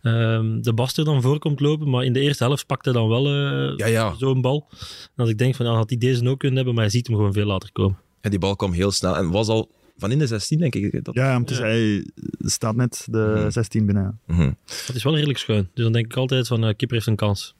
ehm, 0.02 0.62
de 0.62 0.74
Bast 0.74 0.98
er 0.98 1.06
dan 1.06 1.22
voor 1.22 1.40
komt 1.40 1.60
lopen. 1.60 1.90
Maar 1.90 2.04
in 2.04 2.14
de 2.14 2.20
eerste 2.20 2.44
helft 2.44 2.66
pakt 2.66 2.86
hij 2.86 2.94
dan 2.94 3.08
wel 3.08 3.26
eh, 3.26 3.78
Ja, 3.78 3.86
ja. 3.86 4.16
zo'n 4.18 4.42
bal. 4.42 4.68
En 4.70 4.78
als 5.16 5.30
ik 5.30 5.38
denk 5.38 5.56
van, 5.56 5.66
ja, 5.66 5.72
had 5.72 5.90
hij 5.90 5.98
deze 5.98 6.28
ook 6.28 6.40
kunnen 6.40 6.58
hebben, 6.58 6.74
maar 6.76 6.84
hij 6.84 6.94
ziet 6.94 7.08
hem 7.08 7.16
gewoon 7.16 7.34
veel 7.34 7.46
later 7.46 7.72
komen. 7.72 7.98
En 8.22 8.30
die 8.30 8.40
bal 8.40 8.56
kwam 8.56 8.72
heel 8.72 8.92
snel. 8.92 9.16
En 9.18 9.30
was 9.32 9.48
al 9.48 9.72
van 9.98 10.12
in 10.12 10.20
de 10.20 10.28
16, 10.28 10.60
denk 10.60 10.76
ik. 10.76 11.04
Dat... 11.04 11.16
Ja, 11.16 11.42
is, 11.46 11.58
hij 11.58 12.06
staat 12.40 12.76
net 12.76 13.08
de 13.12 13.46
16 13.50 13.86
binnen. 13.86 14.20
Mhm. 14.28 14.52
Het 14.86 14.96
is 14.96 15.04
wel 15.04 15.14
redelijk 15.14 15.40
schuin. 15.40 15.70
Dus 15.74 15.84
dan 15.84 15.94
denk 15.94 16.06
ik 16.06 16.18
altijd 16.18 16.48
van, 16.48 16.64
eh 16.64 16.76
Kipper 16.76 16.92
heeft 16.98 17.08
een 17.08 17.16
kans. 17.16 17.56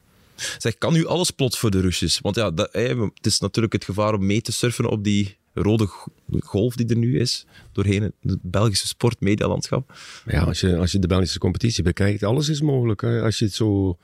Zeg, 0.58 0.78
kan 0.78 0.94
nu 0.94 1.06
alles 1.06 1.32
plots 1.32 1.60
voor 1.60 1.72
de 1.72 1.82
Rusjes? 1.82 2.20
Want 2.20 2.36
ja, 2.36 2.52
dat, 2.52 2.70
het 2.74 3.26
is 3.26 3.40
natuurlijk 3.40 3.74
het 3.74 3.86
gevaar 3.86 4.14
om 4.14 4.26
mee 4.26 4.42
te 4.42 4.52
surfen 4.52 4.90
op 4.90 5.04
die 5.04 5.38
rode 5.54 5.86
go- 5.86 6.12
golf 6.40 6.76
die 6.76 6.88
er 6.88 6.98
nu 6.98 7.20
is. 7.20 7.46
Doorheen 7.72 8.02
het 8.02 8.40
Belgische 8.42 8.88
sportmedialandschap. 8.88 9.94
Ja, 10.26 10.42
als 10.42 10.60
je, 10.60 10.78
als 10.78 10.92
je 10.92 11.00
de 11.00 11.08
Belgische 11.08 11.40
competitie 11.40 11.84
bekijkt, 11.84 12.24
alles 12.24 12.50
is 12.50 12.62
mogelijk. 12.62 13.02
Hè. 13.02 13.22
Als 13.22 13.40
je 13.40 13.46
het 13.46 13.54
zo... 13.54 13.98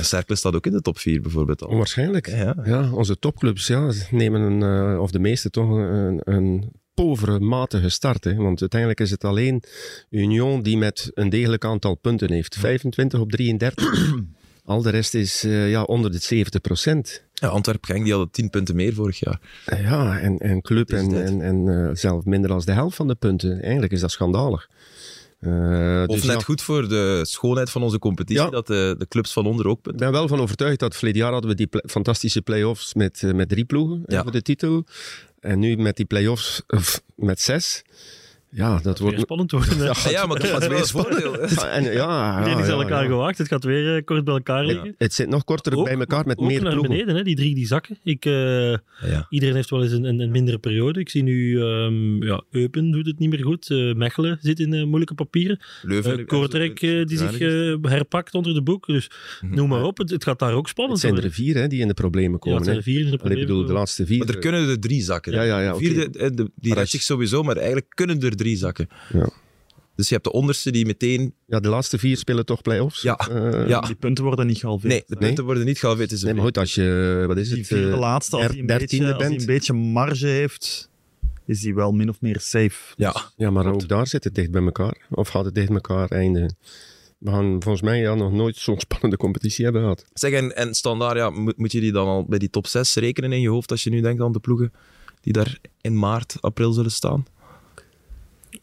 Cercle 0.00 0.36
staat 0.36 0.54
ook 0.54 0.66
in 0.66 0.72
de 0.72 0.80
top 0.80 0.98
4 0.98 1.20
bijvoorbeeld 1.20 1.62
al. 1.62 1.68
Onwaarschijnlijk. 1.68 2.28
Ja, 2.28 2.36
ja. 2.36 2.62
Ja, 2.64 2.92
onze 2.92 3.18
topclubs 3.18 3.66
ja, 3.66 3.92
nemen, 4.10 4.40
een, 4.40 4.92
eh, 4.92 5.00
of 5.00 5.10
de 5.10 5.18
meeste 5.18 5.50
toch, 5.50 5.68
een, 5.70 6.20
een 6.24 6.72
povere, 6.94 7.40
matige 7.40 7.88
start. 7.88 8.24
Hè. 8.24 8.34
Want 8.34 8.60
uiteindelijk 8.60 9.00
is 9.00 9.10
het 9.10 9.24
alleen 9.24 9.62
Union 10.10 10.62
die 10.62 10.76
met 10.76 11.10
een 11.14 11.28
degelijk 11.28 11.64
aantal 11.64 11.94
punten 11.94 12.32
heeft. 12.32 12.56
25 12.56 13.20
op 13.20 13.30
33. 13.30 14.14
Al 14.64 14.82
de 14.82 14.90
rest 14.90 15.14
is 15.14 15.44
eh, 15.44 15.70
ja, 15.70 15.82
onder 15.82 16.10
de 16.12 16.18
70 16.18 16.60
procent. 16.60 17.22
Ja, 17.34 17.48
Antwerp-Genk 17.48 18.02
die 18.04 18.12
hadden 18.12 18.30
10 18.30 18.50
punten 18.50 18.76
meer 18.76 18.94
vorig 18.94 19.18
jaar. 19.18 19.40
Ja, 19.82 20.18
en, 20.18 20.38
en 20.38 20.60
club 20.60 20.92
is 20.92 20.98
en, 21.00 21.24
en, 21.24 21.42
en 21.42 21.68
eh, 21.88 21.94
zelf 21.96 22.24
minder 22.24 22.50
dan 22.50 22.60
de 22.64 22.72
helft 22.72 22.96
van 22.96 23.08
de 23.08 23.14
punten. 23.14 23.62
Eigenlijk 23.62 23.92
is 23.92 24.00
dat 24.00 24.10
schandalig. 24.10 24.68
Eh, 25.40 26.04
Of 26.06 26.14
dus 26.16 26.24
net 26.24 26.36
ja, 26.38 26.44
goed 26.44 26.62
voor 26.62 26.88
de 26.88 27.20
schoonheid 27.26 27.70
van 27.70 27.82
onze 27.82 27.98
competitie, 27.98 28.42
Ja. 28.44 28.50
dat 28.50 28.66
de, 28.66 28.94
de 28.98 29.08
clubs 29.08 29.32
van 29.32 29.46
onder 29.46 29.66
ook 29.66 29.76
Ik 29.76 29.82
punten. 29.82 30.00
ben 30.00 30.12
wel 30.12 30.28
van 30.28 30.40
overtuigd 30.40 30.78
dat 30.78 30.96
verleden 30.96 31.20
jaar 31.22 31.32
hadden 31.32 31.50
we 31.50 31.56
die 31.56 31.68
fantastische 31.86 32.42
play-offs 32.42 32.94
met, 32.94 33.22
eh, 33.22 33.32
met 33.32 33.48
drie 33.48 33.64
ploegen 33.64 34.02
eh, 34.06 34.14
Ja. 34.16 34.22
voor 34.22 34.32
de 34.32 34.42
titel. 34.42 34.84
En 35.40 35.58
nu 35.58 35.76
met 35.76 35.96
die 35.96 36.06
play-offs 36.06 36.62
eh, 36.66 36.80
met 37.16 37.40
zes. 37.40 37.82
Ja, 38.54 38.78
dat 38.82 38.98
Weer 38.98 39.06
wordt... 39.08 39.20
spannend 39.20 39.50
worden. 39.50 39.78
Ja, 39.84 40.10
ja, 40.10 40.26
maar 40.26 40.38
dat 40.38 40.50
was 40.50 40.66
weer 40.66 40.78
een 40.78 40.86
voordeel. 40.86 41.32
hè. 41.32 41.40
Ja, 41.40 41.68
en, 41.68 41.82
ja, 41.82 41.90
ja, 41.92 42.58
is 42.58 42.66
ja, 42.66 42.72
aan 42.72 42.80
elkaar 42.80 43.02
ja. 43.02 43.08
gewaagd. 43.08 43.38
Het 43.38 43.48
gaat 43.48 43.64
weer 43.64 43.96
eh, 43.96 44.04
kort 44.04 44.24
bij 44.24 44.34
elkaar 44.34 44.64
liggen. 44.64 44.86
Het, 44.86 44.94
het 44.98 45.14
zit 45.14 45.28
nog 45.28 45.44
korter 45.44 45.76
Ook- 45.76 45.84
bij 45.84 45.96
elkaar 45.98 46.26
met 46.26 46.38
ook 46.38 46.46
meer 46.46 46.62
naar 46.62 46.72
ploegen. 46.72 46.90
beneden, 46.92 47.16
hè? 47.16 47.22
die 47.22 47.36
drie 47.36 47.54
die 47.54 47.66
zakken. 47.66 47.98
Ik, 48.04 48.24
eh, 48.24 48.32
Ja. 48.72 49.26
Iedereen 49.30 49.54
heeft 49.54 49.70
wel 49.70 49.82
eens 49.82 49.92
een, 49.92 50.04
een, 50.04 50.20
een 50.20 50.30
mindere 50.30 50.58
periode. 50.58 51.00
Ik 51.00 51.08
zie 51.08 51.22
nu, 51.22 51.60
ehm, 51.60 52.22
ja, 52.24 52.42
Eupen 52.50 52.90
doet 52.90 53.06
het 53.06 53.18
niet 53.18 53.30
meer 53.30 53.42
goed. 53.44 53.70
Eh, 53.70 53.94
Mechelen 53.94 54.38
zit 54.40 54.60
in 54.60 54.86
moeilijke 54.88 55.14
papieren. 55.14 55.60
Leuven. 55.82 56.18
Uh, 56.20 56.26
Kortrijk 56.26 56.80
die 56.80 57.18
zich 57.18 57.38
Ja, 57.38 57.78
herpakt 57.82 58.34
onder 58.34 58.54
de 58.54 58.62
boek. 58.62 58.86
Dus 58.86 59.10
noem 59.40 59.68
maar 59.68 59.82
op, 59.82 59.98
het, 59.98 60.10
het 60.10 60.24
gaat 60.24 60.38
daar 60.38 60.52
ook 60.52 60.58
Het 60.60 60.68
spannend 60.68 61.00
zijn 61.00 61.14
er 61.14 61.20
worden. 61.20 61.36
vier 61.36 61.54
hè, 61.56 61.66
die 61.66 61.80
in 61.80 61.88
de 61.88 61.94
problemen 61.94 62.32
Ja, 62.32 62.38
komen. 62.38 62.56
het 62.56 62.64
zijn 62.64 62.76
hè. 62.78 62.82
er 62.82 62.90
vier 62.92 63.04
in 63.04 63.10
de 63.10 63.18
Allee, 63.24 63.38
bedoel, 63.38 63.66
de 63.66 63.72
laatste 63.72 64.06
vier. 64.06 64.18
Maar 64.18 64.28
er 64.28 64.38
kunnen 64.38 64.68
er 64.68 64.80
drie 64.80 65.02
zakken. 65.02 65.32
Ja, 65.32 65.42
ja, 65.42 65.60
ja, 65.60 65.72
De 65.72 65.78
vierde, 65.78 66.50
die 66.56 66.74
redt 66.74 66.90
zich 66.90 67.02
sowieso, 67.02 67.42
maar 67.42 67.56
eigenlijk 67.56 67.86
kunnen 67.88 68.20
er 68.20 68.36
drie 68.42 68.56
zakken. 68.56 68.88
Dus 69.94 70.08
je 70.08 70.14
hebt 70.14 70.26
de 70.26 70.32
onderste 70.32 70.70
die 70.70 70.86
meteen... 70.86 71.34
Ja, 71.46 71.60
de 71.60 71.68
laatste 71.68 71.98
vier 71.98 72.16
spelen 72.16 72.46
toch 72.46 72.62
play-offs. 72.62 73.02
Ja, 73.02 73.16
Eh, 73.16 73.68
ja. 73.68 73.80
Die 73.80 73.94
punten 73.94 74.24
worden 74.24 74.46
niet 74.46 74.58
gehalveerd. 74.58 74.92
Nee, 74.92 75.04
de 75.06 75.16
punten 75.16 75.44
worden 75.44 75.64
niet 75.64 75.78
gehalveerd. 75.78 76.10
Het 76.10 76.18
is 76.18 76.24
een 76.24 76.28
Nee, 76.34 76.36
maar 76.36 76.46
goed, 76.46 76.58
als 76.58 76.74
je, 76.74 77.24
wat 77.26 77.36
is 77.36 77.48
Die 77.48 77.58
het, 77.58 77.66
vierde 77.66 77.92
eh, 77.92 77.98
laatste, 77.98 78.36
als 78.36 78.46
hij, 78.46 78.58
een 78.58 78.66
dertiende 78.66 79.06
beetje, 79.06 79.24
als 79.24 79.40
een 79.40 79.46
beetje 79.46 79.72
marge 79.72 80.26
heeft, 80.26 80.90
is 81.46 81.62
hij 81.64 81.74
wel 81.74 81.92
min 81.92 82.08
of 82.08 82.20
meer 82.20 82.40
safe. 82.40 82.94
Ja, 82.96 83.14
Ja, 83.36 83.50
maar 83.50 83.66
ook 83.66 83.88
daar 83.88 84.06
zit 84.06 84.24
het 84.24 84.34
dicht 84.34 84.50
bij 84.50 84.62
elkaar. 84.62 85.06
Of 85.10 85.28
gaat 85.28 85.44
het 85.44 85.54
dicht 85.54 85.66
bij 85.66 85.76
elkaar 85.76 86.08
eindigen? 86.10 86.56
We 87.18 87.30
gaan 87.30 87.62
volgens 87.62 87.82
mij 87.82 88.00
ja, 88.00 88.14
nog 88.14 88.32
nooit 88.32 88.56
zo'n 88.56 88.80
spannende 88.86 89.16
competitie 89.16 89.64
hebben 89.64 89.82
gehad. 89.82 90.04
Zeg, 90.12 90.32
en, 90.32 90.56
en 90.56 90.74
standaard, 90.74 91.16
ja, 91.16 91.30
moet, 91.30 91.56
moet 91.56 91.72
je 91.72 91.80
die 91.80 91.92
dan 91.92 92.06
al 92.06 92.24
bij 92.24 92.38
die 92.38 92.50
top 92.50 92.66
6 92.66 92.94
rekenen 92.94 93.32
in 93.32 93.40
je 93.40 93.48
hoofd 93.48 93.70
als 93.70 93.82
je 93.84 93.90
nu 93.90 94.00
denkt 94.00 94.22
aan 94.22 94.32
de 94.32 94.40
ploegen 94.40 94.72
die 95.20 95.32
daar 95.32 95.58
in 95.80 95.98
maart, 95.98 96.36
april 96.40 96.72
zullen 96.72 96.90
staan? 96.90 97.26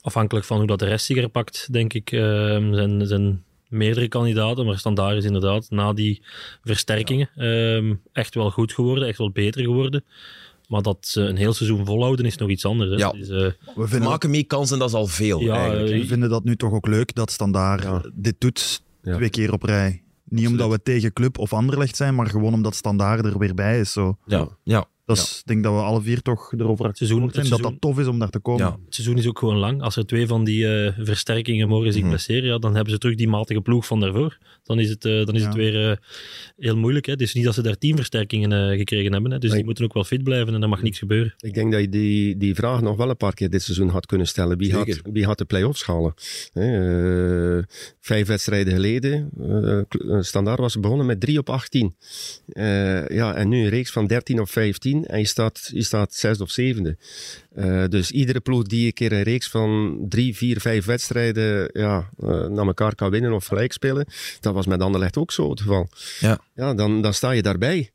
Afhankelijk 0.01 0.46
van 0.46 0.58
hoe 0.58 0.68
dat 0.68 0.79
de 0.79 0.86
rest 0.86 1.06
zich 1.06 1.18
er 1.18 1.29
pakt, 1.29 1.68
denk 1.72 1.94
ik, 1.94 2.12
ehm, 2.12 2.74
zijn, 2.74 3.08
zijn 3.08 3.44
meerdere 3.68 4.08
kandidaten. 4.08 4.65
Maar 4.65 4.77
Standaard 4.77 5.18
is 5.18 5.25
inderdaad 5.25 5.68
na 5.70 5.94
die 5.94 6.22
versterkingen 6.63 7.29
ehm, 7.36 7.94
echt 8.12 8.36
wel 8.36 8.51
goed 8.51 8.74
geworden, 8.74 9.08
echt 9.08 9.18
wel 9.18 9.32
beter 9.32 9.62
geworden. 9.62 10.03
Maar 10.68 10.82
dat 10.82 10.98
ze 11.01 11.22
een 11.22 11.36
heel 11.38 11.53
seizoen 11.53 11.86
volhouden 11.86 12.25
is 12.25 12.38
nog 12.38 12.50
iets 12.50 12.65
anders. 12.65 12.89
Hè. 12.89 12.96
Ja. 12.98 13.12
Dus, 13.12 13.29
eh, 13.29 13.36
We 13.75 13.88
vinden, 13.88 14.10
maken 14.10 14.29
mee 14.29 14.44
kansen, 14.44 14.79
dat 14.79 14.88
is 14.89 14.94
al 14.96 15.08
veel 15.08 15.39
Ja, 15.41 15.56
eigenlijk. 15.56 15.89
eh, 15.91 16.00
we 16.00 16.06
vinden 16.06 16.29
dat 16.29 16.44
nu 16.44 16.56
toch 16.56 16.72
ook 16.74 16.88
leuk 16.88 17.15
dat 17.15 17.32
Standaard 17.32 17.84
Ja. 17.84 18.03
dit 18.13 18.36
doet 18.38 18.82
Ja. 19.03 19.15
twee 19.15 19.29
keer 19.29 19.53
op 19.53 19.63
rij. 19.63 20.03
Niet 20.24 20.48
omdat 20.48 20.70
we 20.70 20.82
tegen 20.84 21.13
Club 21.13 21.38
of 21.38 21.53
Anderlecht 21.53 21.96
zijn, 21.96 22.15
maar 22.15 22.27
gewoon 22.27 22.53
omdat 22.53 22.75
Standaard 22.75 23.25
er 23.25 23.38
weer 23.38 23.53
bij 23.53 23.79
is. 23.79 23.91
Zo. 23.91 24.18
ja, 24.25 24.48
ja, 24.63 24.86
Dus 25.18 25.38
ik 25.39 25.46
denk 25.46 25.63
dat 25.63 25.74
we 25.74 25.80
alle 25.80 26.01
vier 26.01 26.22
toch 26.22 26.54
erover 26.54 26.72
akkoord 26.86 26.98
seizoen- 26.98 27.18
zijn 27.18 27.28
het 27.30 27.36
dat 27.36 27.46
seizoen- 27.46 27.72
dat 27.72 27.82
tof 27.82 28.00
is 28.00 28.08
om 28.08 28.20
daar 28.20 28.30
te 28.30 28.39
komen. 28.39 28.66
ja. 28.66 28.72
Het 28.86 28.96
seizoen 28.96 29.18
is 29.18 29.28
ook 29.28 29.39
gewoon 29.39 29.58
lang. 29.58 29.82
Als 29.82 29.96
er 29.96 30.06
twee 30.06 30.28
van 30.28 30.44
die 30.44 30.68
eh, 30.86 30.94
versterkingen 31.00 31.68
morgen 31.68 31.92
zich 31.94 32.01
Mhm. 32.01 32.10
blesseren, 32.10 32.44
ja, 32.50 32.58
dan 32.58 32.75
hebben 32.75 32.94
ze 32.94 33.00
terug 33.00 33.16
die 33.16 33.28
matige 33.28 33.62
ploeg 33.62 33.86
van 33.86 34.00
daarvoor. 34.00 34.38
Dan 34.63 34.80
is 34.80 34.89
het, 34.89 35.06
eh, 35.06 35.25
dan 35.25 35.36
is 35.36 35.42
Ja. 35.42 35.48
het 35.48 35.56
weer 35.56 35.89
eh, 35.92 35.98
heel 36.58 36.78
moeilijk. 36.78 37.06
Hè. 37.06 37.12
Het 37.12 37.22
is 37.22 37.34
niet 37.34 37.44
dat 37.44 37.54
ze 37.54 37.62
daar 37.62 37.78
tien 37.78 37.96
versterkingen 37.96 38.51
eh, 38.72 38.78
gekregen 38.78 39.12
hebben. 39.13 39.32
Hè. 39.32 39.38
Dus 39.39 39.48
Nee. 39.50 39.58
die 39.58 39.66
moeten 39.66 39.84
ook 39.84 39.94
wel 39.94 40.04
fit 40.04 40.24
blijven 40.24 40.54
en 40.54 40.62
er 40.62 40.70
mag 40.70 40.82
niks 40.82 41.00
gebeuren. 41.00 41.34
Ik 41.39 41.54
denk 41.54 41.72
dat 41.72 41.82
je 41.82 41.89
die, 41.89 42.38
die 42.38 42.56
vraag 42.56 42.82
nog 42.82 42.98
wel 42.98 43.10
een 43.10 43.18
paar 43.18 43.34
keer 43.34 43.50
dit 43.50 43.62
seizoen 43.62 43.89
had 43.89 44.06
kunnen 44.06 44.28
stellen. 44.28 44.58
Wie, 44.58 44.72
Zeker. 44.72 44.96
had, 45.04 45.13
wie 45.13 45.25
had 45.25 45.38
de 45.38 45.46
play-offs 45.46 45.84
halen? 45.86 46.13
Hè, 46.54 47.62
vijf 48.00 48.28
wedstrijden 48.28 48.74
geleden. 48.74 49.30
Standaard 50.20 50.60
was 50.60 50.80
begonnen 50.80 51.06
met 51.06 51.20
3 51.20 51.38
op 51.38 51.50
18. 51.50 51.96
Eh, 52.48 53.08
ja, 53.08 53.36
en 53.36 53.50
nu 53.50 53.58
een 53.63 53.70
reeks 53.70 53.92
van 53.92 54.08
13 54.08 54.39
op 54.39 54.50
15. 54.50 54.99
En 55.06 55.20
je 55.20 55.25
staat, 55.25 55.70
je 55.74 55.84
staat 55.84 56.13
zesde 56.13 56.44
of 56.44 56.50
zevende. 56.50 56.98
Eh, 57.56 57.84
dus 57.88 58.12
iedere 58.12 58.39
ploeg 58.39 58.63
die 58.63 58.86
een 58.86 58.94
keer 58.94 59.12
een 59.12 59.24
reeks 59.24 59.50
van 59.50 59.98
drie, 60.10 60.38
vier, 60.38 60.62
vijf 60.62 60.86
wedstrijden 60.86 61.70
ja, 61.74 62.10
eh, 62.20 62.27
naar 62.46 62.65
elkaar 62.65 62.96
kan 62.96 63.10
winnen 63.10 63.34
of 63.34 63.46
gelijk 63.46 63.72
spelen. 63.72 64.06
Dat 64.39 64.53
was 64.53 64.65
met 64.65 64.82
Anderlecht 64.82 65.18
ook 65.18 65.32
zo 65.32 65.50
het 65.50 65.62
geval. 65.62 65.89
Ja. 66.20 66.39
Ja, 66.56 66.74
dan, 66.74 67.01
dan 67.01 67.13
sta 67.13 67.32
je 67.32 67.41
daarbij. 67.41 67.91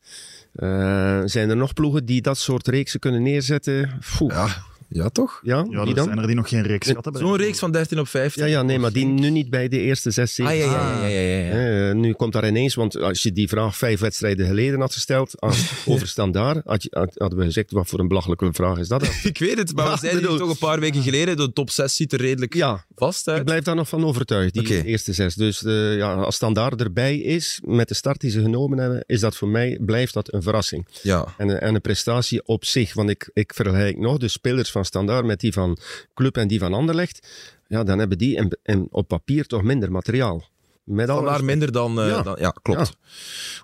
Eh, 0.54 1.20
zijn 1.25 1.50
er 1.50 1.56
nog 1.56 1.73
ploegen 1.73 2.04
die 2.04 2.23
dat 2.23 2.38
soort 2.38 2.68
reeksen 2.68 3.00
kunnen 3.00 3.23
neerzetten? 3.23 3.99
Foe. 4.00 4.32
Ja, 4.32 4.64
ja, 4.88 5.08
toch? 5.08 5.40
Ja, 5.42 5.66
Ja, 5.70 5.80
er 5.80 5.94
dan? 5.94 6.04
zijn 6.04 6.18
er 6.18 6.26
die 6.26 6.36
nog 6.36 6.48
geen 6.48 6.62
reeks 6.62 6.86
gehad 6.86 7.04
hebben. 7.04 7.22
Zo'n 7.22 7.36
reeks 7.36 7.58
van 7.58 7.72
13 7.72 7.98
op 7.98 8.08
15. 8.08 8.42
Ja, 8.42 8.48
ja, 8.48 8.62
nee, 8.62 8.78
maar 8.78 8.92
die 8.92 9.06
nu 9.06 9.30
niet 9.30 9.50
bij 9.50 9.68
de 9.68 9.78
eerste 9.78 10.10
zes, 10.10 10.34
zeven. 10.34 10.52
Ah, 10.52 10.58
ja, 10.58 10.64
ja, 10.64 11.00
ja, 11.00 11.06
ja, 11.08 11.20
ja, 11.20 11.44
ja. 11.46 11.88
Eh, 11.88 11.94
nu 11.94 12.12
komt 12.12 12.32
daar 12.32 12.46
ineens, 12.48 12.74
want 12.74 12.96
als 12.96 13.22
je 13.22 13.32
die 13.32 13.48
vraag 13.48 13.76
vijf 13.76 14.00
wedstrijden 14.00 14.46
geleden 14.46 14.80
had 14.80 14.92
gesteld 14.92 15.34
aan, 15.42 15.54
over 15.86 16.08
standaard, 16.08 16.60
had 16.64 16.82
je, 16.82 16.88
had- 16.92 17.14
hadden 17.14 17.38
we 17.38 17.44
gezegd, 17.44 17.70
wat 17.70 17.88
voor 17.88 17.98
een 17.98 18.08
belachelijke 18.08 18.48
vraag 18.52 18.78
is 18.78 18.88
dat 18.88 19.00
dan? 19.00 19.10
Ik 19.32 19.38
weet 19.38 19.58
het, 19.58 19.74
maar 19.74 19.84
Ja, 19.84 19.92
we 19.92 19.98
zeiden 19.98 20.22
bedoel- 20.22 20.38
toch 20.38 20.50
een 20.50 20.58
paar 20.58 20.80
weken 20.80 21.02
geleden, 21.02 21.36
de 21.36 21.52
top 21.52 21.70
6 21.70 21.96
ziet 21.96 22.12
er 22.12 22.20
redelijk 22.20 22.54
Ja, 22.54 22.84
vast 22.94 23.26
ik 23.28 23.34
uit. 23.34 23.44
blijf 23.44 23.64
daar 23.64 23.74
nog 23.74 23.88
van 23.88 24.04
overtuigd, 24.04 24.52
die 24.52 24.62
Oké. 24.62 24.82
eerste 24.82 25.12
zes. 25.12 25.34
Dus 25.34 25.64
eh, 25.64 25.96
ja, 25.96 26.14
als 26.14 26.34
standaard 26.34 26.80
erbij 26.80 27.18
is, 27.18 27.60
met 27.64 27.88
de 27.88 27.94
start 27.94 28.20
die 28.20 28.30
ze 28.30 28.40
genomen 28.40 28.78
hebben, 28.78 29.02
is 29.06 29.20
dat 29.20 29.36
voor 29.36 29.48
mij, 29.48 29.78
blijft 29.80 30.14
dat 30.14 30.32
een 30.32 30.42
verrassing. 30.42 30.86
Ja, 31.02 31.34
En, 31.38 31.60
en 31.60 31.74
een 31.74 31.80
prestatie 31.80 32.46
op 32.46 32.64
zich, 32.64 32.94
want 32.94 33.10
ik, 33.10 33.30
ik 33.32 33.52
vergelijk 33.54 33.98
nog 33.98 34.18
de 34.18 34.28
spelers 34.28 34.70
van 34.75 34.85
standaard 34.85 35.25
met 35.25 35.40
die 35.40 35.52
van 35.52 35.78
Club 36.14 36.37
en 36.37 36.49
die 36.49 36.59
van 36.59 36.75
Anderlecht. 36.75 37.28
Ja, 37.66 37.85
dan 37.85 37.99
hebben 37.99 38.19
die 38.19 38.37
in, 38.37 38.59
in- 38.62 38.87
op 38.90 39.09
papier 39.09 39.47
toch 39.47 39.62
minder 39.62 39.90
materiaal. 39.93 40.45
Met 40.85 41.09
vandaar 41.09 41.45
minder 41.45 41.73
dan... 41.73 42.00
eh, 42.00 42.09
Ja. 42.09 42.23
dan- 42.23 42.37
ja 42.38 42.50
klopt. 42.62 42.97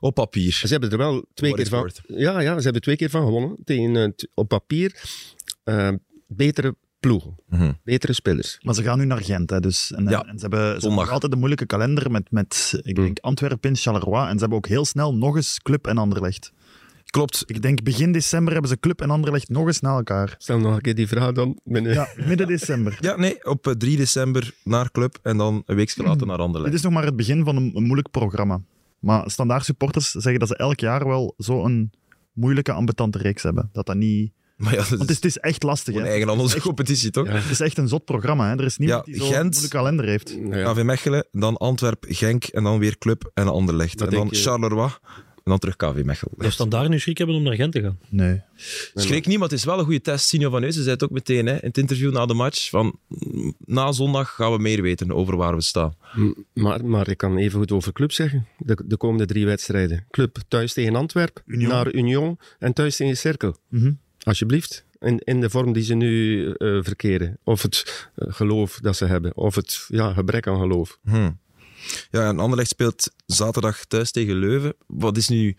Op 0.01 0.15
papier. 0.15 0.53
Ze 0.53 0.67
hebben 0.67 0.91
er 0.91 0.99
wel 0.99 1.25
twee 1.35 1.51
What 1.53 1.69
keer 1.69 1.79
van. 2.07 2.17
Ja, 2.17 2.41
ja, 2.41 2.57
ze 2.57 2.63
hebben 2.63 2.83
twee 2.83 2.97
keer 2.97 3.11
van 3.11 3.25
gewonnen. 3.25 3.57
Tegen, 3.65 3.97
eh, 3.97 4.09
op 4.35 4.49
papier 4.49 5.01
eh, 5.65 5.89
betere 6.27 6.75
ploegen, 7.01 7.37
Mhm. 7.49 7.73
betere 7.85 8.13
spelers. 8.13 8.59
Maar 8.63 8.75
ze 8.75 8.83
gaan 8.83 8.99
nu 8.99 9.05
naar 9.05 9.23
Gent. 9.23 9.51
Hè, 9.51 9.61
dus, 9.61 9.93
en, 9.93 10.05
Ja, 10.09 10.23
en 10.25 10.35
ze 10.39 10.41
hebben, 10.41 10.81
ze 10.81 10.87
hebben 10.89 11.09
altijd 11.09 11.33
een 11.33 11.39
moeilijke 11.39 11.67
kalender 11.67 12.11
met, 12.11 12.31
met 12.31 12.73
ik 12.83 12.97
Hmm. 12.97 13.05
denk, 13.05 13.19
Antwerpen, 13.19 13.77
Charleroi. 13.77 14.27
En 14.27 14.33
ze 14.33 14.39
hebben 14.39 14.59
ook 14.59 14.67
heel 14.67 14.85
snel 14.85 15.15
nog 15.15 15.37
eens 15.37 15.59
Club 15.63 15.87
en 15.87 15.99
Anderlecht. 15.99 16.53
Klopt. 17.11 17.43
Ik 17.47 17.63
denk 17.63 17.83
begin 17.83 18.13
december 18.13 18.53
hebben 18.53 18.71
ze 18.71 18.81
Club 18.81 19.01
en 19.01 19.11
Anderlecht 19.11 19.49
nog 19.49 19.67
eens 19.67 19.81
na 19.81 19.91
elkaar. 19.97 20.35
Stel 20.39 20.59
nog 20.59 20.75
een 20.75 20.81
keer 20.81 20.95
die 20.95 21.09
vraag 21.09 21.33
dan. 21.33 21.59
Meneer. 21.65 21.93
Ja, 21.93 22.09
midden 22.27 22.47
december. 22.47 22.97
Ja, 23.01 23.17
nee, 23.17 23.45
op 23.47 23.67
eh, 23.67 23.73
3 23.73 23.97
december 23.97 24.55
naar 24.65 24.91
Club 24.91 25.19
en 25.23 25.37
dan 25.37 25.63
een 25.67 25.77
weekje 25.77 26.03
later 26.03 26.27
naar 26.27 26.37
Dit 26.37 26.47
Anderlecht. 26.47 26.75
is 26.75 26.83
nog 26.83 26.93
maar 26.93 27.05
het 27.05 27.17
begin 27.17 27.45
van 27.45 27.57
een, 27.57 27.71
een 27.75 27.83
moeilijk 27.83 28.11
programma. 28.11 28.61
Maar 28.99 29.31
standaard 29.31 29.65
supporters 29.65 30.11
zeggen 30.11 30.39
dat 30.39 30.49
ze 30.49 30.57
elk 30.57 30.81
jaar 30.81 31.07
wel 31.07 31.35
zo'n 31.37 31.91
moeilijke, 32.33 32.73
ambetante 32.73 33.19
reeks 33.19 33.43
hebben. 33.43 33.69
Dat 33.73 33.87
dat 33.87 33.97
niet... 33.97 34.33
Maar 34.57 34.73
ja, 34.73 34.79
dat 34.79 34.89
Want 34.89 35.01
het 35.01 35.11
is, 35.11 35.17
is 35.17 35.23
het 35.23 35.25
is 35.25 35.39
echt 35.39 35.63
lastig. 35.63 35.95
Hè. 35.95 36.01
eigen 36.03 36.29
onze 36.29 36.61
competitie, 36.61 37.11
toch? 37.11 37.27
Ja. 37.27 37.33
Het 37.33 37.51
is 37.51 37.61
echt 37.61 37.79
een 37.79 37.89
zot 37.89 38.05
programma. 38.05 38.49
Hè. 38.49 38.57
Er 38.59 38.65
is 38.65 38.77
niemand 38.77 39.07
Ja, 39.07 39.13
die 39.13 39.21
zo'n 39.23 39.31
Gent- 39.33 39.43
moeilijke 39.43 39.77
kalender 39.77 40.05
heeft. 40.05 40.37
Ja, 40.51 40.73
KV 40.73 40.83
Mechelen, 40.83 41.27
dan 41.33 41.57
Antwerp, 41.57 42.05
Genk 42.09 42.45
en 42.45 42.63
dan 42.63 42.79
weer 42.79 42.99
Club 42.99 43.31
en 43.35 43.49
Anderlecht. 43.49 43.99
Dat 43.99 44.09
en 44.09 44.15
dan 44.15 44.29
je- 44.31 44.37
Charleroi 44.37 44.91
en 45.45 45.51
dan 45.51 45.59
terug 45.59 45.77
KV 45.77 46.03
Mechelen. 46.05 46.35
Dus 46.39 46.57
dan 46.57 46.69
daar 46.69 46.89
nu 46.89 46.99
schrik 46.99 47.19
hebben 47.19 47.37
om 47.37 47.43
naar 47.43 47.55
Gent 47.55 47.73
te 47.73 47.81
gaan. 47.81 47.99
Nee. 48.09 48.43
Schrik 48.95 49.27
niet, 49.27 49.39
maar 49.39 49.49
het 49.49 49.59
is 49.59 49.65
wel 49.65 49.79
een 49.79 49.85
goede 49.85 50.01
test. 50.01 50.29
Sinjo 50.29 50.51
van 50.51 50.61
Neusen 50.61 50.83
zei 50.83 50.95
het 50.95 51.05
ook 51.05 51.11
meteen 51.11 51.47
hè, 51.47 51.53
in 51.53 51.69
het 51.69 51.79
interview 51.79 52.13
na 52.13 52.27
de 52.27 52.35
match. 52.35 52.69
Van, 52.69 52.99
mm, 53.09 53.55
na 53.65 53.93
zondag 53.93 54.35
gaan 54.35 54.53
we 54.53 54.59
meer 54.59 54.83
weten 54.83 55.13
over 55.13 55.37
waar 55.37 55.55
we 55.55 55.63
staan. 55.63 55.95
Maar, 56.53 56.85
maar 56.85 57.09
ik 57.09 57.17
kan 57.17 57.37
even 57.37 57.59
goed 57.59 57.73
over 57.73 57.93
Club 57.93 58.13
zeggen. 58.13 58.47
De, 58.59 58.83
de 58.85 58.97
komende 58.97 59.27
drie 59.27 59.47
wedstrijden. 59.47 60.07
Club 60.11 60.39
thuis 60.49 60.73
tegen 60.73 60.97
Antwerp, 60.97 61.43
Union. 61.47 61.71
naar 61.71 61.93
Union 61.93 62.39
en 62.59 62.73
thuis 62.73 62.97
tegen 62.97 63.17
Cirkel. 63.17 63.57
Mhm. 63.69 63.93
Alsjeblieft. 64.23 64.85
In, 64.99 65.19
in 65.19 65.41
de 65.41 65.51
vorm 65.51 65.73
die 65.73 65.83
ze 65.83 65.95
nu 65.95 66.45
eh, 66.53 66.79
verkeren. 66.83 67.39
Of 67.45 67.63
het 67.63 68.09
eh, 68.15 68.33
geloof 68.33 68.79
dat 68.83 68.97
ze 68.97 69.05
hebben. 69.05 69.37
Of 69.37 69.55
het 69.55 69.85
ja, 69.89 70.13
gebrek 70.13 70.47
aan 70.47 70.59
geloof. 70.59 70.99
Hm. 71.03 71.31
Ja, 72.11 72.29
en 72.29 72.39
Anderlecht 72.39 72.69
speelt 72.71 73.11
zaterdag 73.27 73.85
thuis 73.85 74.11
tegen 74.11 74.35
Leuven. 74.37 74.75
Wat 74.87 75.17
is 75.17 75.29
nu... 75.29 75.57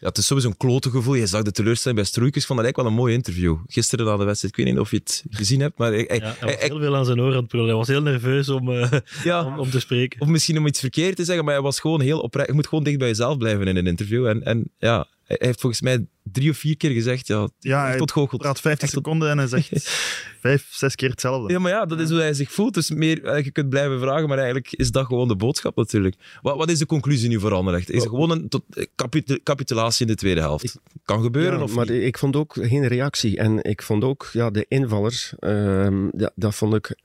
Ja, 0.00 0.06
het 0.08 0.18
is 0.18 0.26
sowieso 0.26 0.48
een 0.48 0.56
klote 0.56 0.90
gevoel. 0.90 1.14
Je 1.14 1.26
zag 1.26 1.42
de 1.42 1.52
teleurstelling 1.52 1.98
bij 2.00 2.08
Stroeikens. 2.08 2.46
vond 2.46 2.58
dat 2.58 2.66
eigenlijk 2.68 2.76
wel 2.76 2.86
een 2.86 3.04
mooi 3.04 3.14
interview. 3.14 3.56
Gisteren 3.66 4.06
na 4.06 4.16
de 4.16 4.24
wedstrijd. 4.24 4.56
Ik 4.58 4.64
weet 4.64 4.72
niet 4.74 4.82
of 4.82 4.90
je 4.90 4.96
het 4.96 5.24
gezien 5.30 5.60
hebt, 5.60 5.78
maar... 5.78 5.92
ik- 5.94 6.10
ik- 6.10 6.20
Ja, 6.20 6.26
hij 6.26 6.36
was 6.40 6.52
ik- 6.52 6.60
heel 6.70 6.78
veel 6.78 6.96
aan 6.96 7.04
zijn 7.04 7.20
oren 7.20 7.36
aan 7.36 7.42
het. 7.42 7.52
Hij 7.52 7.72
was 7.74 7.88
heel 7.88 8.02
nerveus 8.02 8.48
om, 8.48 8.70
eh, 8.72 8.92
ja, 9.24 9.44
om, 9.44 9.58
om 9.58 9.70
te 9.70 9.80
spreken. 9.80 10.20
Of 10.20 10.28
misschien 10.28 10.58
om 10.58 10.66
iets 10.66 10.80
verkeerd 10.80 11.16
te 11.16 11.24
zeggen, 11.24 11.44
maar 11.44 11.54
hij 11.54 11.62
was 11.62 11.80
gewoon 11.80 12.00
heel 12.00 12.20
oprecht. 12.20 12.48
Je 12.48 12.54
moet 12.54 12.66
gewoon 12.66 12.84
dicht 12.84 12.98
bij 12.98 13.08
jezelf 13.08 13.36
blijven 13.38 13.66
in 13.66 13.76
een 13.76 13.86
interview. 13.86 14.26
En, 14.26 14.42
en 14.44 14.70
ja, 14.78 15.06
hij 15.24 15.36
heeft 15.40 15.60
volgens 15.60 15.80
mij 15.82 16.06
drie 16.32 16.50
of 16.50 16.56
vier 16.56 16.76
keer 16.76 16.90
gezegd, 16.90 17.26
ja, 17.58 17.96
tot 17.96 18.12
goochelt. 18.12 18.40
praat 18.40 18.60
50 18.60 18.82
Echt 18.82 18.92
tot- 18.92 19.04
seconden 19.04 19.30
en 19.30 19.38
hij 19.38 19.46
zegt 19.46 19.68
vijf, 20.40 20.66
zes 20.70 20.94
keer 20.94 21.10
hetzelfde. 21.10 21.52
Ja, 21.52 21.58
maar 21.58 21.70
ja, 21.72 21.86
dat 21.86 22.00
is 22.00 22.08
hoe 22.10 22.18
hij 22.18 22.34
zich 22.34 22.52
voelt. 22.52 22.74
Dus 22.74 22.90
meer, 22.90 23.24
eh, 23.24 23.44
je 23.44 23.50
kunt 23.50 23.68
blijven 23.68 24.00
vragen, 24.00 24.28
maar 24.28 24.36
eigenlijk 24.38 24.72
is 24.72 24.90
dat 24.90 25.06
gewoon 25.06 25.28
de 25.28 25.36
boodschap 25.36 25.76
natuurlijk. 25.76 26.14
Wat, 26.42 26.56
wat 26.56 26.70
is 26.70 26.78
de 26.78 26.86
conclusie 26.86 27.28
nu 27.28 27.40
voor 27.40 27.52
Anderlecht? 27.54 27.90
Is 27.90 28.00
het 28.02 28.08
gewoon 28.10 28.30
een 28.30 28.48
tot, 28.48 28.62
eh, 28.70 28.84
capitu- 28.96 29.38
capitulatie 29.42 30.06
in 30.06 30.12
de 30.12 30.18
tweede 30.18 30.40
helft? 30.40 30.78
Kan 31.04 31.22
gebeuren 31.22 31.58
Ja, 31.58 31.64
of 31.64 31.74
maar 31.74 31.90
niet? 31.90 32.02
ik 32.02 32.18
vond 32.18 32.36
ook 32.36 32.56
geen 32.60 32.86
reactie. 32.86 33.36
En 33.38 33.62
ik 33.64 33.82
vond 33.82 34.04
ook 34.04 34.28
ja, 34.32 34.50
de 34.50 34.64
invallers, 34.68 35.32
ehm, 35.38 36.04
ja, 36.18 36.30
dat 36.34 36.54
vond 36.54 36.74
ik 36.74 36.96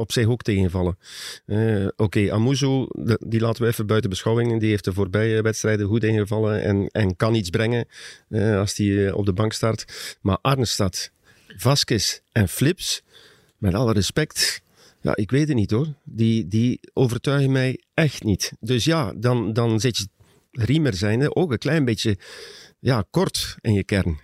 op 0.00 0.12
zich 0.12 0.26
ook 0.26 0.42
tegenvallen. 0.42 0.98
Eh, 1.46 1.86
Oké, 1.96 2.32
Amuzu, 2.32 2.86
de- 2.88 3.20
die 3.26 3.40
laten 3.40 3.62
we 3.62 3.68
even 3.68 3.86
buiten 3.86 4.10
beschouwing. 4.10 4.60
Die 4.60 4.70
heeft 4.70 4.84
de 4.84 4.92
voorbije 4.92 5.42
wedstrijden 5.42 5.86
goed 5.86 6.04
ingevallen 6.04 6.62
en, 6.62 6.86
en 6.86 7.16
kan 7.16 7.34
iets 7.34 7.50
brengen 7.50 7.86
eh, 8.28 8.58
als 8.58 8.76
hij 8.76 9.06
eh, 9.06 9.16
op 9.16 9.26
de 9.26 9.32
bank 9.32 9.52
start. 9.52 10.16
Maar 10.20 10.38
Arnestad, 10.40 11.10
Vasquez 11.56 12.18
en 12.32 12.48
Flips, 12.48 13.02
met 13.58 13.74
alle 13.74 13.92
respect, 13.92 14.62
ja, 15.00 15.16
ik 15.16 15.30
weet 15.30 15.48
het 15.48 15.56
niet 15.56 15.70
hoor. 15.70 15.86
Die, 16.04 16.48
die 16.48 16.80
overtuigen 16.92 17.52
mij 17.52 17.80
echt 17.94 18.22
niet. 18.24 18.52
Dus 18.60 18.84
ja, 18.84 19.12
dan, 19.16 19.52
dan 19.52 19.80
zit 19.80 19.96
je 19.96 20.06
Riemer 20.52 20.94
zijnde 20.94 21.34
ook 21.36 21.52
een 21.52 21.58
klein 21.58 21.84
beetje 21.84 22.18
ja, 22.78 23.04
kort 23.10 23.56
in 23.60 23.72
je 23.72 23.84
kern. 23.84 24.18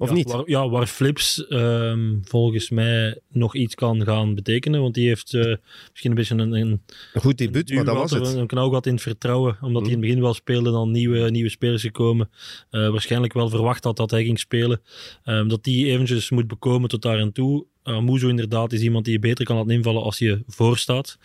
Of 0.00 0.08
ja, 0.08 0.14
niet? 0.14 0.30
Waar, 0.30 0.42
ja, 0.44 0.68
waar 0.68 0.86
Flips 0.86 1.46
ehm, 1.46 2.16
volgens 2.22 2.70
mij 2.70 3.18
nog 3.28 3.54
iets 3.54 3.74
kan 3.74 4.04
gaan 4.04 4.34
betekenen. 4.34 4.80
Want 4.80 4.94
die 4.94 5.08
heeft 5.08 5.34
eh, 5.34 5.54
misschien 5.90 6.10
een 6.10 6.16
beetje 6.16 6.34
een, 6.34 6.52
een, 6.52 6.80
goed 7.14 7.38
debuut, 7.38 7.70
een 7.70 7.76
maar 7.76 7.84
dat 7.84 7.96
was 7.96 8.10
het. 8.10 8.34
Een 8.34 8.46
knauw 8.46 8.68
gehad 8.68 8.86
in 8.86 8.92
het 8.92 9.02
vertrouwen. 9.02 9.56
Omdat 9.60 9.82
hij 9.82 9.90
in 9.90 9.98
het 9.98 10.06
begin 10.06 10.22
wel 10.22 10.34
speelde, 10.34 10.70
dan 10.70 10.90
nieuwe, 10.90 11.30
nieuwe 11.30 11.48
spelers 11.48 11.82
gekomen. 11.82 12.30
Eh, 12.70 12.88
waarschijnlijk 12.88 13.32
wel 13.32 13.48
verwacht 13.48 13.84
had 13.84 13.96
dat 13.96 14.10
hij 14.10 14.24
ging 14.24 14.38
spelen. 14.38 14.80
Ehm, 15.24 15.48
dat 15.48 15.64
die 15.64 15.86
eventjes 15.86 16.30
moet 16.30 16.46
bekomen 16.46 16.88
tot 16.88 17.02
daar 17.02 17.18
en 17.18 17.32
toe. 17.32 17.66
Uh, 17.84 18.00
Muzo 18.00 18.28
inderdaad 18.28 18.72
is 18.72 18.80
iemand 18.80 19.04
die 19.04 19.14
je 19.14 19.20
beter 19.20 19.44
kan 19.44 19.56
laten 19.56 19.70
invallen 19.70 20.02
als 20.02 20.18
je 20.18 20.42
voor 20.46 20.78
staat. 20.78 21.18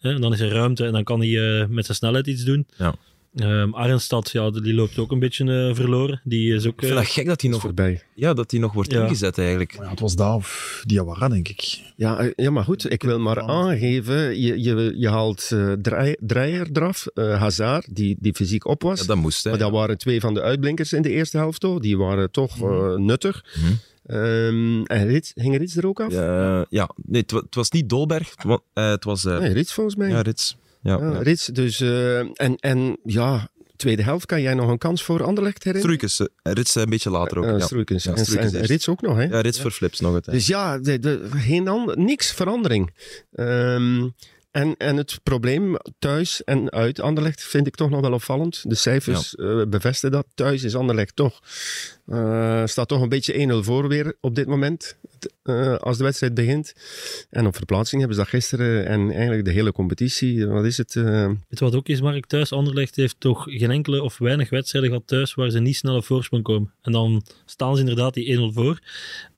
Uh, 0.00 0.20
dan 0.20 0.32
is 0.32 0.40
er 0.40 0.50
ruimte 0.50 0.84
en 0.84 0.92
dan 0.92 1.04
kan 1.04 1.20
hij 1.20 1.66
met 1.68 1.84
zijn 1.84 1.96
snelheid 1.96 2.26
iets 2.26 2.44
doen. 2.44 2.66
Ja. 2.76 2.94
Um, 3.42 3.74
Arnstad, 3.74 4.30
ja, 4.30 4.50
die 4.50 4.74
loopt 4.74 4.98
ook 4.98 5.10
een 5.10 5.18
beetje 5.18 5.70
verloren. 5.74 6.20
Die 6.24 6.54
is 6.54 6.66
ook, 6.66 6.72
ik 6.80 6.86
vind 6.86 6.94
dat 6.98 7.06
gek 7.06 7.26
dat 7.26 7.40
hij 7.40 7.50
nog, 7.50 7.60
voorbij. 7.60 8.02
Ja, 8.14 8.34
dat 8.34 8.50
hij 8.50 8.60
nog 8.60 8.72
wordt 8.72 8.92
Ja. 8.92 9.02
ingezet 9.02 9.38
eigenlijk. 9.38 9.72
Ja, 9.72 9.88
het 9.90 10.00
was 10.00 10.16
dat 10.16 10.34
of 10.34 10.82
Diawara, 10.86 11.28
denk 11.28 11.48
ik. 11.48 11.80
Ja, 11.96 12.18
eh, 12.18 12.30
ja, 12.36 12.50
maar 12.50 12.64
goed, 12.64 12.90
ik 12.92 13.02
wil 13.02 13.18
maar 13.18 13.40
aangeven, 13.40 14.40
je, 14.40 14.62
je, 14.62 14.94
je 14.96 15.08
haalt 15.08 15.50
eh 15.52 15.72
Draai- 15.72 16.16
Dreyer 16.20 16.68
eraf, 16.72 17.06
eh, 17.14 17.40
Hazard, 17.40 17.96
die, 17.96 18.16
die 18.20 18.34
fysiek 18.34 18.66
op 18.66 18.82
was. 18.82 19.00
Ja, 19.00 19.06
dat 19.06 19.16
moest, 19.16 19.44
hè. 19.44 19.50
Maar 19.50 19.58
dat 19.58 19.70
waren 19.70 19.98
twee 19.98 20.20
van 20.20 20.34
de 20.34 20.42
uitblinkers 20.42 20.92
in 20.92 21.02
de 21.02 21.10
eerste 21.10 21.36
helft, 21.36 21.60
toch? 21.60 21.78
Die 21.80 21.98
waren 21.98 22.30
toch 22.30 22.62
eh, 22.62 22.94
nuttig. 22.94 23.44
Mhm. 23.58 23.72
Ehm, 24.06 24.82
en 24.82 25.06
Rits, 25.06 25.32
ging 25.34 25.56
Rits 25.56 25.76
er 25.76 25.86
ook 25.86 26.00
af? 26.00 26.12
Ja, 26.12 26.66
ja. 26.70 26.90
nee, 27.04 27.20
het, 27.22 27.30
wa- 27.30 27.38
het 27.40 27.54
was 27.54 27.70
niet 27.70 27.88
Dolberg, 27.88 28.30
het 28.30 28.44
wa- 28.44 28.60
eh, 28.72 28.90
het 28.90 29.04
was 29.04 29.24
eh, 29.24 29.38
Nee, 29.38 29.52
Rits 29.52 29.72
volgens 29.72 29.96
mij. 29.96 30.08
ja, 30.08 30.20
Rits. 30.20 30.56
Ja. 30.82 31.18
Rits, 31.18 31.46
dus... 31.46 31.80
eh, 31.80 32.18
en, 32.18 32.56
en 32.56 32.96
ja, 33.04 33.48
tweede 33.76 34.02
helft, 34.02 34.26
kan 34.26 34.42
jij 34.42 34.54
nog 34.54 34.68
een 34.70 34.78
kans 34.78 35.04
voor 35.04 35.24
Anderlecht 35.24 35.64
herinneren? 35.64 35.98
Struikens, 35.98 36.28
eh, 36.42 36.52
Rits 36.52 36.76
eh, 36.76 36.82
een 36.82 36.88
beetje 36.90 37.10
later 37.10 37.38
ook. 37.38 37.44
Eh, 37.44 37.50
ja. 37.50 37.58
Struikens. 37.64 38.04
Ja, 38.04 38.12
En- 38.12 38.18
Struikens 38.18 38.52
en 38.52 38.58
eerst. 38.58 38.70
Rits 38.70 38.88
ook 38.88 39.00
nog, 39.00 39.16
hè? 39.16 39.22
Ja, 39.24 39.40
Rits 39.40 39.60
voor 39.60 39.70
Flips 39.70 40.00
nog 40.00 40.14
het. 40.14 40.24
Dus 40.24 40.46
ja, 40.46 40.78
de, 40.78 40.98
de, 40.98 41.28
geen 41.30 41.68
ander, 41.68 41.98
niks 41.98 42.32
verandering. 42.32 42.92
Ehm, 43.32 44.08
en, 44.50 44.76
en 44.76 44.96
het 44.96 45.20
probleem 45.22 45.76
thuis 45.98 46.44
en 46.44 46.70
uit 46.70 47.00
Anderlecht 47.00 47.42
vind 47.42 47.66
ik 47.66 47.74
toch 47.74 47.90
nog 47.90 48.00
wel 48.00 48.12
opvallend. 48.12 48.64
De 48.68 48.74
cijfers 48.74 49.34
eh, 49.34 49.62
bevestigen 49.68 50.10
dat. 50.16 50.26
Thuis 50.34 50.62
is 50.64 50.74
Anderlecht 50.74 51.16
toch, 51.16 51.40
eh, 52.06 52.66
staat 52.66 52.88
toch 52.88 53.02
een 53.02 53.08
beetje 53.08 53.32
1-0 53.52 53.62
voor 53.64 53.88
weer 53.88 54.16
op 54.20 54.34
dit 54.34 54.46
moment. 54.46 54.96
Het, 55.10 55.32
eh, 55.42 55.74
als 55.76 55.98
de 55.98 56.04
wedstrijd 56.04 56.34
begint. 56.34 56.74
En 57.30 57.46
op 57.46 57.56
verplaatsing 57.56 58.00
hebben 58.00 58.16
ze 58.18 58.22
dat 58.22 58.32
gisteren 58.32 58.86
en 58.86 59.10
eigenlijk 59.10 59.44
de 59.44 59.50
hele 59.50 59.72
competitie. 59.72 60.46
Wat 60.46 60.64
is 60.64 60.76
het? 60.76 60.96
eh, 60.96 61.26
Weet 61.26 61.58
je 61.58 61.64
wat 61.64 61.74
ook 61.74 61.88
is, 61.88 62.00
Mark? 62.00 62.26
Thuis, 62.26 62.52
Anderlecht 62.52 62.96
heeft 62.96 63.16
toch 63.18 63.42
geen 63.48 63.70
enkele 63.70 64.02
of 64.02 64.18
weinig 64.18 64.50
wedstrijden 64.50 64.90
gehad 64.90 65.06
thuis 65.06 65.34
waar 65.34 65.50
ze 65.50 65.58
niet 65.60 65.76
snel 65.76 65.96
op 65.96 66.04
voorsprong 66.04 66.42
komen. 66.42 66.72
En 66.82 66.92
dan 66.92 67.22
staan 67.44 67.74
ze 67.74 67.80
inderdaad 67.80 68.14
die 68.14 68.26
1-0 68.38 68.52
voor. 68.52 68.78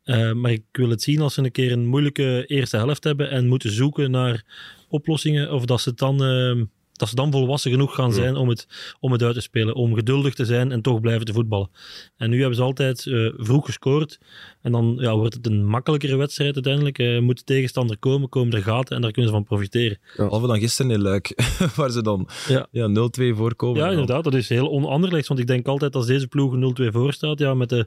Eh, 0.05 0.33
maar 0.33 0.51
ik 0.51 0.63
wil 0.73 0.89
het 0.91 1.03
zien 1.03 1.21
als 1.21 1.35
ze 1.35 1.43
een 1.43 1.51
keer 1.51 1.73
een 1.73 1.87
moeilijke 1.87 2.45
eerste 2.47 2.77
helft 2.77 3.05
hebben 3.05 3.31
en 3.31 3.47
moeten 3.49 3.71
zoeken 3.71 4.11
naar 4.11 4.45
oplossingen. 4.91 5.53
Of 5.53 5.65
dat 5.65 5.81
ze 5.81 5.89
het 5.89 5.99
dan, 5.99 6.25
eh, 6.25 6.63
dat 7.01 7.09
ze 7.09 7.15
dan 7.15 7.31
volwassen 7.33 7.71
genoeg 7.71 7.95
gaan 7.95 8.13
zijn 8.13 8.37
om 8.37 8.49
het, 8.49 8.67
om 9.01 9.13
het 9.13 9.23
uit 9.23 9.35
te 9.35 9.41
spelen. 9.41 9.75
Om 9.75 9.95
geduldig 9.95 10.35
te 10.35 10.45
zijn 10.45 10.73
en 10.73 10.83
toch 10.83 11.01
blijven 11.01 11.25
te 11.25 11.33
voetballen. 11.33 11.71
En 12.17 12.31
nu 12.31 12.39
hebben 12.39 12.57
ze 12.57 12.63
altijd 12.63 13.07
eh, 13.07 13.29
vroeg 13.37 13.65
gescoord. 13.65 14.19
En 14.63 14.73
dan 14.73 14.97
ja, 15.01 15.17
wordt 15.17 15.35
het 15.35 15.47
een 15.47 15.67
makkelijkere 15.67 16.17
wedstrijd 16.17 16.55
uiteindelijk. 16.55 16.99
Eh, 16.99 17.19
moet 17.19 17.39
de 17.39 17.45
tegenstander 17.45 17.99
komen, 17.99 18.29
komen 18.29 18.53
er 18.55 18.63
gaten 18.63 18.97
en 18.97 19.03
daar 19.03 19.11
kunnen 19.13 19.31
ze 19.31 19.37
van 19.37 19.47
profiteren. 19.47 19.99
Behalve 20.17 20.47
dan 20.47 20.59
gisteren 20.59 20.91
in 20.91 21.01
Luik, 21.03 21.35
waar 21.77 21.91
ze 21.91 22.03
dan 22.03 22.29
Ja. 22.49 22.67
ja, 22.71 22.89
0-2 22.89 23.37
voorkomen. 23.37 23.81
Ja, 23.83 23.91
inderdaad. 23.91 24.25
Dat 24.25 24.35
is 24.35 24.49
heel 24.49 24.69
onanderlechts. 24.71 25.29
Want 25.29 25.41
ik 25.41 25.47
denk 25.47 25.67
altijd 25.67 25.95
als 25.97 26.07
deze 26.07 26.27
ploeg 26.29 26.55
0-2 26.55 26.87
voor 26.93 27.13
staat, 27.13 27.39
ja, 27.39 27.55
met, 27.55 27.69
de, 27.69 27.87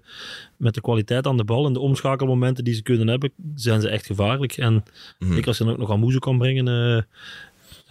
met 0.57 0.73
de 0.73 0.81
kwaliteit 0.81 1.27
aan 1.27 1.37
de 1.37 1.43
bal 1.43 1.65
en 1.65 1.73
de 1.73 1.79
omschakelmomenten 1.79 2.63
die 2.63 2.73
ze 2.73 2.81
kunnen 2.81 3.07
hebben, 3.07 3.31
zijn 3.55 3.81
ze 3.81 3.89
echt 3.89 4.05
gevaarlijk. 4.05 4.57
En 4.57 4.83
Mhm. 5.19 5.33
zeker 5.33 5.47
als 5.47 5.57
je 5.57 5.63
dan 5.63 5.73
ook 5.73 5.79
nog 5.79 5.91
aan 5.91 5.99
Moezo 5.99 6.19
kan 6.19 6.37
brengen, 6.37 6.67
eh, 6.67 7.01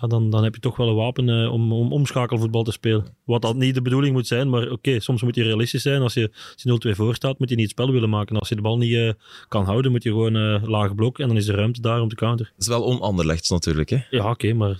ja, 0.02 0.08
dan, 0.08 0.30
dan 0.30 0.44
heb 0.44 0.54
je 0.54 0.60
toch 0.60 0.76
wel 0.76 0.88
een 0.88 0.94
wapen 0.94 1.28
eh, 1.28 1.52
om, 1.52 1.72
om 1.72 1.92
omschakelvoetbal 1.92 2.62
te 2.62 2.72
spelen. 2.72 3.06
Wat 3.24 3.42
dat 3.42 3.56
niet 3.56 3.74
de 3.74 3.82
bedoeling 3.82 4.14
moet 4.14 4.26
zijn, 4.26 4.50
maar 4.50 4.70
oké, 4.70 5.00
soms 5.00 5.22
moet 5.22 5.34
je 5.34 5.42
realistisch 5.42 5.82
zijn. 5.82 6.02
Als 6.02 6.14
je, 6.14 6.30
als 6.52 6.62
je 6.62 6.92
0-2 6.92 6.96
voor 6.96 7.14
staat, 7.14 7.38
moet 7.38 7.48
je 7.48 7.54
niet 7.54 7.64
het 7.70 7.78
spel 7.78 7.92
willen 7.92 8.10
maken. 8.10 8.38
Als 8.38 8.48
je 8.48 8.54
de 8.54 8.60
bal 8.60 8.78
niet 8.78 8.94
eh, 8.94 9.12
kan 9.48 9.64
houden, 9.64 9.90
moet 9.90 10.02
je 10.02 10.08
gewoon 10.08 10.36
eh 10.36 10.62
lage 10.62 10.94
blok 10.94 11.18
en 11.18 11.28
dan 11.28 11.36
is 11.36 11.48
er 11.48 11.54
ruimte 11.54 11.80
daar 11.80 12.00
om 12.00 12.08
te 12.08 12.14
counter. 12.14 12.46
Dat 12.46 12.62
is 12.62 12.66
wel 12.66 12.84
onanderlegd 12.84 13.50
natuurlijk. 13.50 13.90
Hè. 13.90 13.98
Ja, 14.10 14.30
oké, 14.30 14.52
maar... 14.52 14.70
ik 14.70 14.78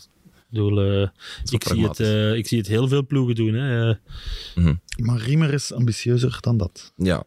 bedoel, 0.49 0.81
eh, 0.81 1.09
ik, 1.51 1.65
zie 1.65 1.87
het, 1.89 2.01
eh, 2.01 2.35
ik 2.35 2.47
zie 2.47 2.59
het 2.59 2.67
heel 2.67 2.89
veel 2.89 3.07
ploegen 3.07 3.35
doen. 3.35 3.55
Hè. 3.55 3.91
Eh, 4.55 4.75
Maar 4.97 5.19
Riemer 5.19 5.53
is 5.53 5.73
ambitieuzer 5.73 6.39
dan 6.41 6.57
dat. 6.57 6.93
Ja. 6.97 7.25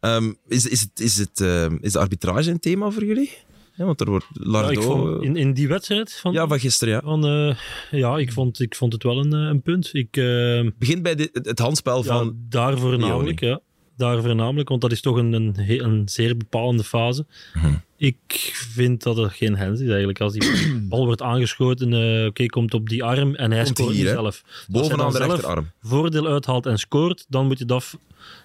Ehm, 0.00 0.32
is, 0.48 0.66
is, 0.66 0.80
het, 0.80 1.00
is, 1.00 1.18
het, 1.18 1.40
ehm, 1.40 1.76
is 1.80 1.92
de 1.92 1.98
arbitrage 1.98 2.50
een 2.50 2.60
thema 2.60 2.90
voor 2.90 3.04
jullie? 3.04 3.30
Ja, 3.74 3.84
want 3.84 4.00
er 4.00 4.10
wordt 4.10 4.26
Ja, 4.32 4.50
Lardo... 4.50 4.70
ik 4.70 4.82
vond, 4.82 5.22
in, 5.22 5.36
in 5.36 5.52
die 5.52 5.68
wedstrijd 5.68 6.12
van, 6.12 6.32
ja, 6.32 6.46
van 6.46 6.58
gisteren, 6.60 6.94
ja. 6.94 7.00
van 7.00 7.26
eh, 7.26 7.56
ja, 7.90 8.16
ik 8.18 8.32
vond, 8.32 8.60
ik 8.60 8.74
vond 8.74 8.92
het 8.92 9.02
wel 9.02 9.18
een, 9.18 9.32
eh, 9.32 9.40
een 9.40 9.62
punt. 9.62 9.90
Ik, 9.92 10.16
eh, 10.16 10.66
Begint 10.78 11.02
bij 11.02 11.14
dit- 11.14 11.40
het, 11.42 11.58
handspel 11.58 11.96
ja, 11.96 12.02
van... 12.02 12.36
daar 12.48 12.78
voornamelijk, 12.78 13.40
ja. 13.40 13.60
Daar 13.96 14.22
voornamelijk, 14.22 14.68
want 14.68 14.80
dat 14.80 14.92
is 14.92 15.00
toch 15.00 15.16
een, 15.16 15.32
een, 15.56 16.02
zeer 16.08 16.36
bepalende 16.36 16.84
fase. 16.84 17.26
Mhm. 17.54 17.74
Ik 17.96 18.50
vind 18.72 19.02
dat 19.02 19.18
er 19.18 19.30
geen 19.30 19.56
hens 19.56 19.80
is 19.80 19.88
eigenlijk. 19.88 20.20
Als 20.20 20.32
die 20.32 20.72
bal 20.88 21.04
wordt 21.04 21.22
aangeschoten, 21.22 21.92
eh, 21.92 22.26
oké, 22.26 22.46
komt 22.46 22.74
op 22.74 22.88
die 22.88 23.04
arm 23.04 23.34
en 23.34 23.50
hij 23.52 23.64
Komt 23.64 23.78
scoort 23.78 23.94
hier, 23.94 24.08
zelf. 24.08 24.42
Bovenaan 24.68 25.12
de 25.12 25.18
rechterarm. 25.18 25.70
voordeel 25.82 26.26
uithaalt 26.26 26.66
en 26.66 26.78
scoort, 26.78 27.24
dan 27.28 27.46
moet 27.46 27.58
je 27.58 27.64
dat 27.64 27.76
af, 27.76 27.96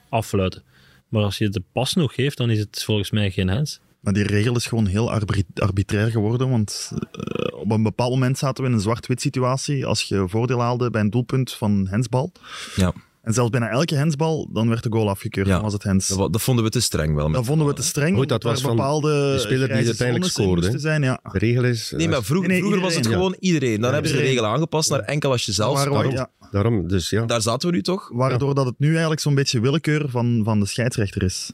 affluiten. 0.10 0.64
Maar 1.08 1.24
als 1.24 1.38
je 1.38 1.50
de 1.50 1.62
pas 1.72 1.94
nog 1.94 2.14
geeft, 2.14 2.38
dan 2.38 2.50
is 2.50 2.60
het 2.60 2.84
volgens 2.84 3.12
mij 3.12 3.32
geen 3.32 3.48
hens. 3.50 3.80
Maar 4.02 4.14
die 4.14 4.24
regel 4.24 4.56
is 4.56 4.66
gewoon 4.66 4.86
heel 4.86 5.12
arbit- 5.12 5.46
arbitrair 5.62 6.12
geworden, 6.12 6.50
want 6.50 6.92
eh, 7.12 7.60
op 7.60 7.72
een 7.72 7.84
bepaald 7.84 8.12
moment 8.12 8.38
zaten 8.38 8.64
we 8.64 8.70
in 8.70 8.76
een 8.76 8.82
zwart-wit 8.82 9.22
situatie. 9.22 9.86
Als 9.86 10.02
je 10.04 10.24
voordeel 10.28 10.62
haalde 10.62 10.90
bij 10.90 11.02
een 11.02 11.10
doelpunt 11.10 11.52
van 11.54 11.88
hensbal, 11.90 12.32
Ja, 12.76 12.94
en 13.22 13.34
zelfs 13.34 13.50
bijna 13.50 13.70
elke 13.70 13.96
hensbal, 13.96 14.50
dan 14.54 14.70
werd 14.70 14.84
de 14.84 14.92
goal 14.92 15.10
afgekeurd. 15.10 15.48
Ja. 15.48 15.54
Dan 15.54 15.62
was 15.64 15.74
het 15.74 15.84
hens. 15.84 16.08
dat, 16.08 16.42
vonden 16.42 16.64
we 16.64 16.70
te 16.70 16.80
streng 16.82 17.16
wel. 17.16 17.26
Met 17.26 17.36
Dat 17.36 17.46
vonden 17.46 17.68
we 17.68 17.74
te 17.74 17.84
streng, 17.84 18.18
Goed, 18.18 18.30
dat 18.30 18.44
was 18.44 18.58
er 18.60 18.66
van 18.68 18.76
bepaalde 18.76 19.10
de 19.34 19.40
speler 19.40 19.68
die 19.68 19.86
uiteindelijk 19.86 20.32
scoorde, 20.32 20.80
zijn. 20.80 21.02
Ja. 21.04 21.20
de 21.32 21.38
regel 21.40 21.64
is... 21.64 21.94
Nee, 21.96 22.10
maar 22.10 22.24
vroeg- 22.24 22.40
Nee, 22.40 22.50
nee, 22.50 22.60
vroeger 22.60 22.82
was 22.82 22.96
het 22.96 23.08
gewoon 23.08 23.36
iedereen. 23.40 23.82
Dan 23.82 23.94
hebben 23.94 24.12
ze 24.12 24.18
de 24.18 24.24
regel 24.24 24.46
aangepast 24.46 24.90
naar 24.90 25.00
enkel 25.00 25.32
als 25.32 25.46
je 25.46 25.52
zelf 25.52 25.74
Maar 25.74 25.86
scoort. 25.86 26.26
Daarom, 26.52 26.88
dus 26.88 27.10
ja. 27.10 27.26
Daar 27.26 27.42
zaten 27.42 27.70
we 27.70 27.76
nu 27.76 27.82
toch? 27.82 28.10
waardoor 28.14 28.56
dat 28.56 28.66
het 28.66 28.76
nu 28.80 28.90
eigenlijk 28.92 29.22
zo'n 29.22 29.36
beetje 29.36 29.60
willekeur 29.60 30.10
van, 30.10 30.42
van 30.44 30.60
de 30.60 30.66
scheidsrechter 30.66 31.24
is. 31.24 31.52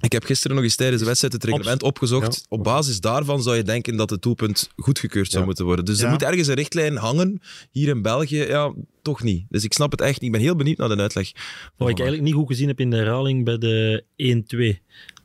Ik 0.00 0.12
heb 0.12 0.24
gisteren 0.24 0.56
nog 0.56 0.64
eens 0.64 0.76
tijdens 0.76 1.00
de 1.00 1.06
wedstrijd 1.06 1.32
het 1.34 1.44
reglement 1.44 1.82
opgezocht. 1.82 2.44
Op 2.48 2.64
basis 2.64 3.00
daarvan 3.00 3.42
zou 3.42 3.56
je 3.56 3.62
denken 3.62 3.96
dat 3.96 4.10
het 4.10 4.22
doelpunt 4.22 4.70
goedgekeurd 4.76 5.26
zou 5.26 5.38
Ja. 5.40 5.46
moeten 5.46 5.64
worden. 5.64 5.84
Dus 5.84 6.00
er 6.00 6.10
moet 6.10 6.22
ergens 6.22 6.48
een 6.48 6.54
richtlijn 6.54 6.96
hangen. 6.96 7.40
Hier 7.70 7.88
in 7.88 8.02
België, 8.02 8.36
ja, 8.42 8.72
toch 9.02 9.22
niet. 9.22 9.44
Dus 9.48 9.64
ik 9.64 9.72
snap 9.72 9.90
het 9.90 10.00
echt 10.00 10.14
niet. 10.20 10.22
Ik 10.22 10.32
ben 10.32 10.40
heel 10.40 10.56
benieuwd 10.56 10.76
naar 10.76 10.88
de 10.88 10.96
uitleg. 10.96 11.32
Wat 11.76 11.88
ik 11.88 11.94
eigenlijk 11.98 12.22
niet 12.28 12.34
goed 12.34 12.46
gezien 12.46 12.68
heb 12.68 12.80
in 12.80 12.90
de 12.90 12.96
herhaling 12.96 13.44
bij 13.44 13.58
de 13.58 14.04
1-2. 14.16 14.80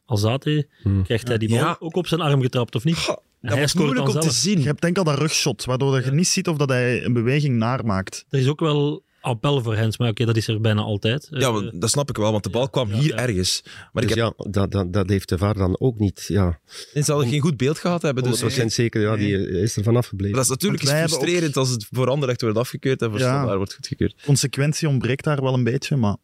Alzate 0.06 0.68
Hmm. 0.82 1.04
krijgt 1.04 1.28
hij 1.28 1.38
die 1.38 1.50
bal 1.50 1.58
Ja. 1.58 1.76
ook 1.80 1.96
op 1.96 2.08
zijn 2.08 2.22
arm 2.22 2.42
getrapt, 2.42 2.76
of 2.76 2.84
niet? 2.84 2.98
En 3.08 3.16
dat 3.42 3.52
hij 3.52 3.62
was 3.62 3.70
scoort 3.72 3.86
moeilijk 3.86 4.16
om 4.16 4.20
te 4.22 4.32
zien. 4.32 4.60
Je 4.60 4.66
hebt 4.66 4.82
denk 4.82 4.98
al 4.98 5.04
dat 5.04 5.18
rugshot, 5.18 5.66
waardoor 5.66 5.92
dat 5.92 6.06
je 6.06 6.12
niet 6.12 6.28
ziet 6.28 6.48
of 6.48 6.58
dat 6.58 6.70
hij 6.70 7.04
een 7.06 7.14
beweging 7.14 7.58
naarmaakt. 7.58 8.26
Er 8.30 8.40
is 8.40 8.48
ook 8.48 8.60
wel 8.60 9.04
appel 9.22 9.62
voor 9.62 9.76
Hens, 9.76 9.98
maar 9.98 10.10
oké, 10.10 10.26
dat 10.26 10.38
is 10.38 10.48
er 10.48 10.62
bijna 10.62 10.82
altijd. 10.82 11.28
Ja, 11.32 11.40
Eh, 11.48 11.54
maar 11.54 11.72
dat 11.74 11.90
snap 11.90 12.10
ik 12.10 12.18
wel, 12.18 12.32
want 12.32 12.44
de 12.44 12.50
bal 12.50 12.70
kwam 12.70 12.90
ja, 12.90 12.98
hier 13.00 13.14
ja. 13.14 13.16
ergens. 13.28 13.62
Maar 13.94 14.04
ik 14.04 14.10
Dus 14.10 14.18
heb, 14.18 14.34
ja, 14.38 14.50
dat, 14.52 14.72
dat, 14.72 14.94
dat 14.94 15.10
heeft 15.10 15.30
de 15.30 15.38
VAR 15.38 15.54
dan 15.58 15.80
ook 15.80 16.00
niet. 16.00 16.26
Ja, 16.28 16.60
hij 16.94 17.02
zal 17.02 17.20
geen 17.20 17.40
goed 17.40 17.58
beeld 17.58 17.80
gehad 17.80 18.02
hebben. 18.02 18.24
Dus 18.24 18.42
100% 18.62 18.66
zeker, 18.66 19.02
ja, 19.02 19.16
die 19.16 19.50
is 19.50 19.76
er 19.76 19.84
vanaf 19.84 20.08
gebleven. 20.08 20.36
dat 20.36 20.44
is 20.44 20.50
natuurlijk 20.50 20.84
ook- 20.84 20.90
frustrerend 20.90 21.58
als 21.58 21.70
het 21.70 21.88
voor 21.92 22.10
Anderlecht 22.10 22.42
wordt 22.42 22.58
afgekeurd 22.58 23.02
en 23.02 23.10
voor 23.10 23.20
Ja. 23.20 23.58
Wordt 23.58 23.74
goedgekeurd. 23.74 24.22
Consequentie 24.26 24.88
ontbreekt 24.88 25.24
daar 25.24 25.42
wel 25.42 25.54
een 25.54 25.64
beetje, 25.64 25.96
maar 25.96 26.16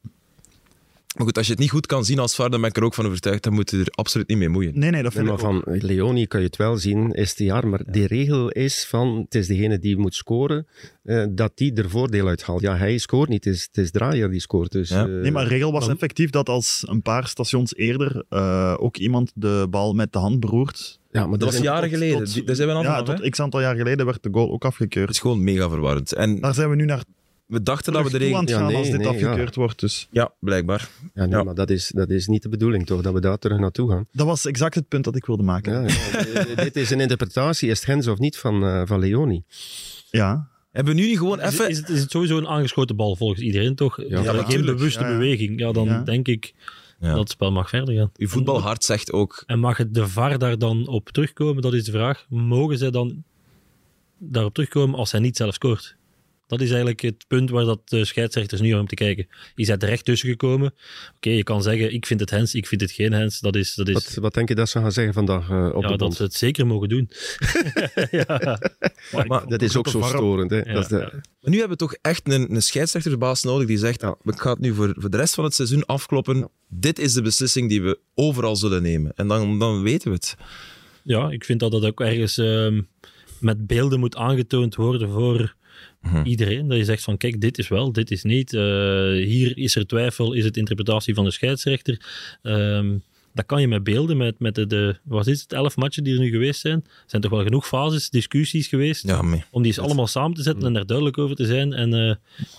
Maar 1.18 1.26
goed, 1.26 1.38
als 1.38 1.46
je 1.46 1.52
het 1.52 1.62
niet 1.62 1.72
goed 1.72 1.86
kan 1.86 2.06
zien 2.06 2.20
als 2.20 2.36
VAR, 2.36 2.50
dan 2.50 2.62
ben 2.62 2.70
ik 2.70 2.78
er 2.78 2.84
ook 2.84 2.94
van 2.94 3.06
overtuigd, 3.06 3.44
dan 3.44 3.54
moet 3.54 3.72
je 3.72 3.78
er 3.78 3.88
absoluut 3.90 4.28
niet 4.28 4.38
mee 4.38 4.50
moeien. 4.50 4.80
nee, 4.80 4.92
nee, 4.92 5.04
dat 5.04 5.14
Nee, 5.14 5.24
vind 5.26 5.42
maar 5.42 5.52
ik 5.52 5.56
ook. 5.58 5.64
van 5.66 5.80
Leoni 5.88 6.28
kan 6.28 6.40
je 6.40 6.46
het 6.46 6.56
wel 6.56 6.78
zien, 6.78 7.12
is 7.12 7.30
het 7.30 7.40
jaar. 7.40 7.68
Maar 7.68 7.82
die 7.88 8.08
regel 8.08 8.50
is 8.50 8.86
van, 8.90 9.18
het 9.24 9.36
is 9.36 9.48
degene 9.48 9.80
die 9.80 9.98
moet 9.98 10.16
scoren, 10.16 10.68
eh, 11.04 11.26
dat 11.30 11.52
die 11.56 11.74
er 11.74 11.90
voordeel 11.90 12.28
uit 12.28 12.44
haalt. 12.44 12.62
Ja, 12.62 12.76
hij 12.78 12.98
scoort 12.98 13.30
niet, 13.30 13.44
het 13.46 13.54
is, 13.54 13.62
het 13.72 13.78
is 13.78 13.92
Draaier 13.92 14.30
die 14.30 14.40
scoort. 14.40 14.72
Dus, 14.72 14.90
Ja. 14.90 15.06
eh, 15.06 15.12
Nee, 15.22 15.32
maar 15.32 15.44
de 15.44 15.50
regel 15.50 15.72
was 15.72 15.86
dan- 15.86 15.94
effectief 15.94 16.30
dat 16.30 16.50
als 16.50 16.84
een 16.88 17.02
paar 17.02 17.28
stations 17.28 17.76
eerder 17.76 18.24
eh, 18.30 18.74
ook 18.78 18.98
iemand 18.98 19.32
de 19.36 19.68
bal 19.70 19.94
met 19.94 20.14
de 20.14 20.20
hand 20.20 20.40
beroert. 20.40 21.00
ja, 21.12 21.28
maar 21.28 21.38
Dat 21.38 21.52
was 21.54 21.62
jaren 21.62 21.90
geleden. 21.90 22.18
tot- 22.24 22.34
Die- 22.34 22.44
Daar 22.44 22.56
zijn 22.56 22.68
we 22.68 22.74
aan 22.74 22.84
Ja, 22.84 23.04
tot 23.04 23.30
x 23.30 23.40
aantal 23.40 23.62
jaar 23.62 23.76
geleden 23.76 24.06
werd 24.06 24.24
de 24.24 24.30
goal 24.32 24.48
ook 24.48 24.64
Het 24.64 24.72
afgekeurd. 24.72 25.10
is 25.10 25.20
gewoon 25.20 25.44
mega 25.44 25.70
verwarrend. 25.70 26.14
En 26.14 26.40
Daar 26.40 26.54
zijn 26.54 26.70
we 26.70 26.76
nu 26.76 26.86
naar 26.86 27.04
we 27.48 27.64
dachten 27.64 27.94
dat 27.94 28.04
we 28.04 28.10
de 28.10 28.18
terug 28.18 28.30
toe 28.32 28.38
aan 28.38 28.46
regel... 28.46 28.46
het 28.46 28.50
Ja, 28.50 28.58
gaan 28.58 28.68
nee, 28.68 28.76
als 28.78 28.88
dit 28.88 28.98
nee, 28.98 29.20
ja. 29.20 29.28
afgekeurd 29.30 29.56
wordt. 29.56 29.80
Dus 29.80 30.08
Ja, 30.12 30.34
blijkbaar. 30.40 30.90
Ja, 31.14 31.26
nee, 31.26 31.30
Ja. 31.38 31.44
maar 31.44 31.56
dat 31.56 31.70
is, 31.70 31.92
dat 31.96 32.10
is 32.10 32.28
niet 32.28 32.42
de 32.44 32.50
bedoeling, 32.50 32.86
toch? 32.86 33.02
Dat 33.02 33.14
we 33.14 33.20
daar 33.20 33.38
terug 33.38 33.60
naartoe 33.60 33.90
gaan. 33.90 34.08
dat 34.12 34.26
was 34.26 34.46
exact 34.46 34.76
het 34.76 34.88
punt 34.88 35.04
dat 35.04 35.16
ik 35.16 35.26
wilde 35.26 35.44
maken. 35.44 35.74
Ja, 35.74 35.88
ja. 36.34 36.54
Dit 36.64 36.76
is 36.76 36.90
een 36.90 37.00
interpretatie, 37.00 37.70
is 37.70 37.86
het 37.86 38.08
of 38.08 38.18
niet, 38.18 38.38
van, 38.38 38.64
eh, 38.64 38.82
van 38.86 39.00
Leoni. 39.00 39.44
Ja. 40.10 40.50
Hebben 40.72 40.96
we 40.96 41.02
nu 41.02 41.08
niet 41.08 41.18
gewoon 41.18 41.42
Is, 41.42 41.54
even... 41.54 41.70
is, 41.70 41.78
het, 41.78 41.90
is 41.90 42.00
het 42.02 42.12
sowieso 42.12 42.38
een 42.38 42.48
aangeschoten 42.48 42.96
bal 42.96 43.16
volgens 43.16 43.42
iedereen, 43.42 43.76
toch? 43.76 44.02
Ja, 44.08 44.44
geen 44.44 44.66
bewuste 44.66 45.00
Ja, 45.04 45.08
ja. 45.10 45.18
beweging. 45.18 45.60
Ja, 45.60 45.72
dan 45.72 45.86
Ja. 45.86 46.02
denk 46.02 46.28
ik 46.28 46.54
Ja. 47.00 47.10
dat 47.10 47.20
het 47.20 47.30
spel 47.30 47.52
mag 47.52 47.70
verder 47.70 47.96
gaan. 47.96 48.12
Uw 48.18 48.28
voetbalhart 48.28 48.84
zegt 48.84 49.12
ook... 49.12 49.44
En 49.46 49.60
mag 49.60 49.78
het 49.78 49.94
de 49.94 50.08
VAR 50.08 50.38
daar 50.38 50.58
dan 50.58 50.88
op 50.88 51.10
terugkomen? 51.10 51.62
Dat 51.62 51.74
is 51.74 51.84
de 51.86 51.92
vraag. 51.92 52.26
Mogen 52.30 52.78
zij 52.78 52.92
dan 52.92 53.24
daarop 54.18 54.54
terugkomen 54.54 55.00
als 55.00 55.12
hij 55.12 55.22
niet 55.22 55.38
zelf 55.38 55.54
scoort? 55.54 55.97
Dat 56.48 56.62
is 56.62 56.68
eigenlijk 56.68 57.02
het 57.02 57.26
punt 57.28 57.50
waar 57.50 57.66
dat 57.66 57.90
de 57.90 58.06
scheidsrechters 58.06 58.62
nu 58.62 58.74
om 58.74 58.88
te 58.88 58.96
kijken. 58.96 59.28
Je 59.56 59.66
bent 59.66 59.84
er 59.84 59.90
recht 59.90 60.06
tussen 60.06 60.30
gekomen. 60.30 60.74
Oké, 61.16 61.30
je 61.30 61.44
kan 61.44 61.62
zeggen, 61.64 61.94
ik 61.94 62.06
vind 62.06 62.20
het 62.20 62.30
hens, 62.30 62.56
ik 62.56 62.68
vind 62.68 62.82
het 62.82 62.92
geen 62.92 63.12
hens. 63.12 63.40
Dat 63.40 63.56
is, 63.56 63.76
dat 63.76 63.88
is 63.88 63.94
Wat, 63.94 64.14
wat 64.14 64.34
denk 64.34 64.50
je 64.50 64.56
dat 64.56 64.70
ze 64.70 64.80
gaan 64.80 64.92
zeggen 64.92 65.14
vandaag 65.14 65.50
eh, 65.50 65.70
op 65.74 65.84
ja, 65.84 65.90
de 65.90 65.98
dat 65.98 66.16
ze 66.16 66.24
het 66.24 66.34
zeker 66.34 66.68
mogen 66.68 66.90
doen. 66.90 67.10
ja. 68.12 68.60
Maar 69.28 69.48
Dat 69.48 69.62
is 69.62 69.76
ook 69.76 69.88
zo 69.88 70.02
storend. 70.02 70.52
Hè? 70.52 70.58
Ja, 70.58 70.74
dat 70.74 70.84
is 70.84 70.88
de, 70.88 70.98
ja. 70.98 71.10
Maar 71.12 71.52
nu 71.52 71.60
hebben 71.60 71.78
we 71.78 71.84
toch 71.84 71.96
echt 72.02 72.30
een, 72.30 72.56
een 72.56 72.62
scheidsrechtersbaas 72.62 73.44
nodig 73.44 73.68
die 73.68 73.78
zegt, 73.78 74.04
ik 74.04 74.40
ga 74.40 74.50
het 74.50 74.60
nu 74.60 74.74
voor, 74.74 74.94
voor 74.98 75.10
de 75.10 75.18
rest 75.18 75.34
van 75.34 75.44
het 75.44 75.54
seizoen 75.54 75.86
afkloppen. 75.86 76.50
Dit 76.68 77.00
is 77.00 77.14
de 77.14 77.22
beslissing 77.22 77.70
die 77.70 77.82
we 77.82 78.00
overal 78.16 78.56
zullen 78.56 78.82
nemen. 78.82 79.12
En 79.16 79.28
dan, 79.28 79.60
dan 79.60 79.82
weten 79.82 80.10
we 80.10 80.16
het. 80.16 80.36
ja, 81.04 81.30
ik 81.30 81.46
vind 81.46 81.60
dat 81.60 81.72
dat 81.72 81.86
ook 81.86 82.02
ergens 82.02 82.38
ehm, 82.38 82.82
met 83.40 83.68
beelden 83.68 84.00
moet 84.00 84.16
aangetoond 84.16 84.76
worden 84.76 85.10
voor 85.10 85.56
Mhm. 86.12 86.26
iedereen. 86.26 86.68
Dat 86.68 86.78
je 86.78 86.86
zegt 86.86 87.04
van, 87.04 87.18
kijk, 87.18 87.42
dit 87.42 87.58
is 87.58 87.68
wel, 87.68 87.92
dit 87.92 88.12
is 88.12 88.24
niet. 88.24 88.54
Eh, 88.54 88.62
hier 89.12 89.58
is 89.58 89.76
er 89.76 89.88
twijfel, 89.88 90.34
is 90.34 90.46
het 90.46 90.58
interpretatie 90.58 91.14
van 91.14 91.24
de 91.24 91.32
scheidsrechter. 91.32 92.02
Ehm, 92.42 92.96
dat 93.34 93.46
kan 93.46 93.62
je 93.62 93.68
met 93.68 93.84
beelden, 93.84 94.18
met, 94.18 94.40
met 94.40 94.56
de, 94.56 94.68
de, 94.68 94.96
wat 95.04 95.28
is 95.28 95.42
het, 95.42 95.54
elf 95.54 95.76
matchen 95.76 96.04
die 96.04 96.14
er 96.14 96.20
nu 96.20 96.30
geweest 96.30 96.60
zijn. 96.60 96.84
Er 96.86 97.04
zijn 97.06 97.22
toch 97.22 97.32
wel 97.32 97.44
genoeg 97.44 97.68
fases, 97.68 98.10
discussies 98.10 98.68
geweest, 98.68 99.08
Ja, 99.08 99.20
om 99.52 99.62
die 99.62 99.72
eens 99.72 99.80
allemaal 99.80 100.08
samen 100.08 100.34
te 100.34 100.42
zetten 100.42 100.66
en 100.66 100.74
daar 100.74 100.86
duidelijk 100.86 101.18
over 101.18 101.36
te 101.36 101.46
zijn 101.46 101.74
en 101.74 101.94
eh, 101.94 102.16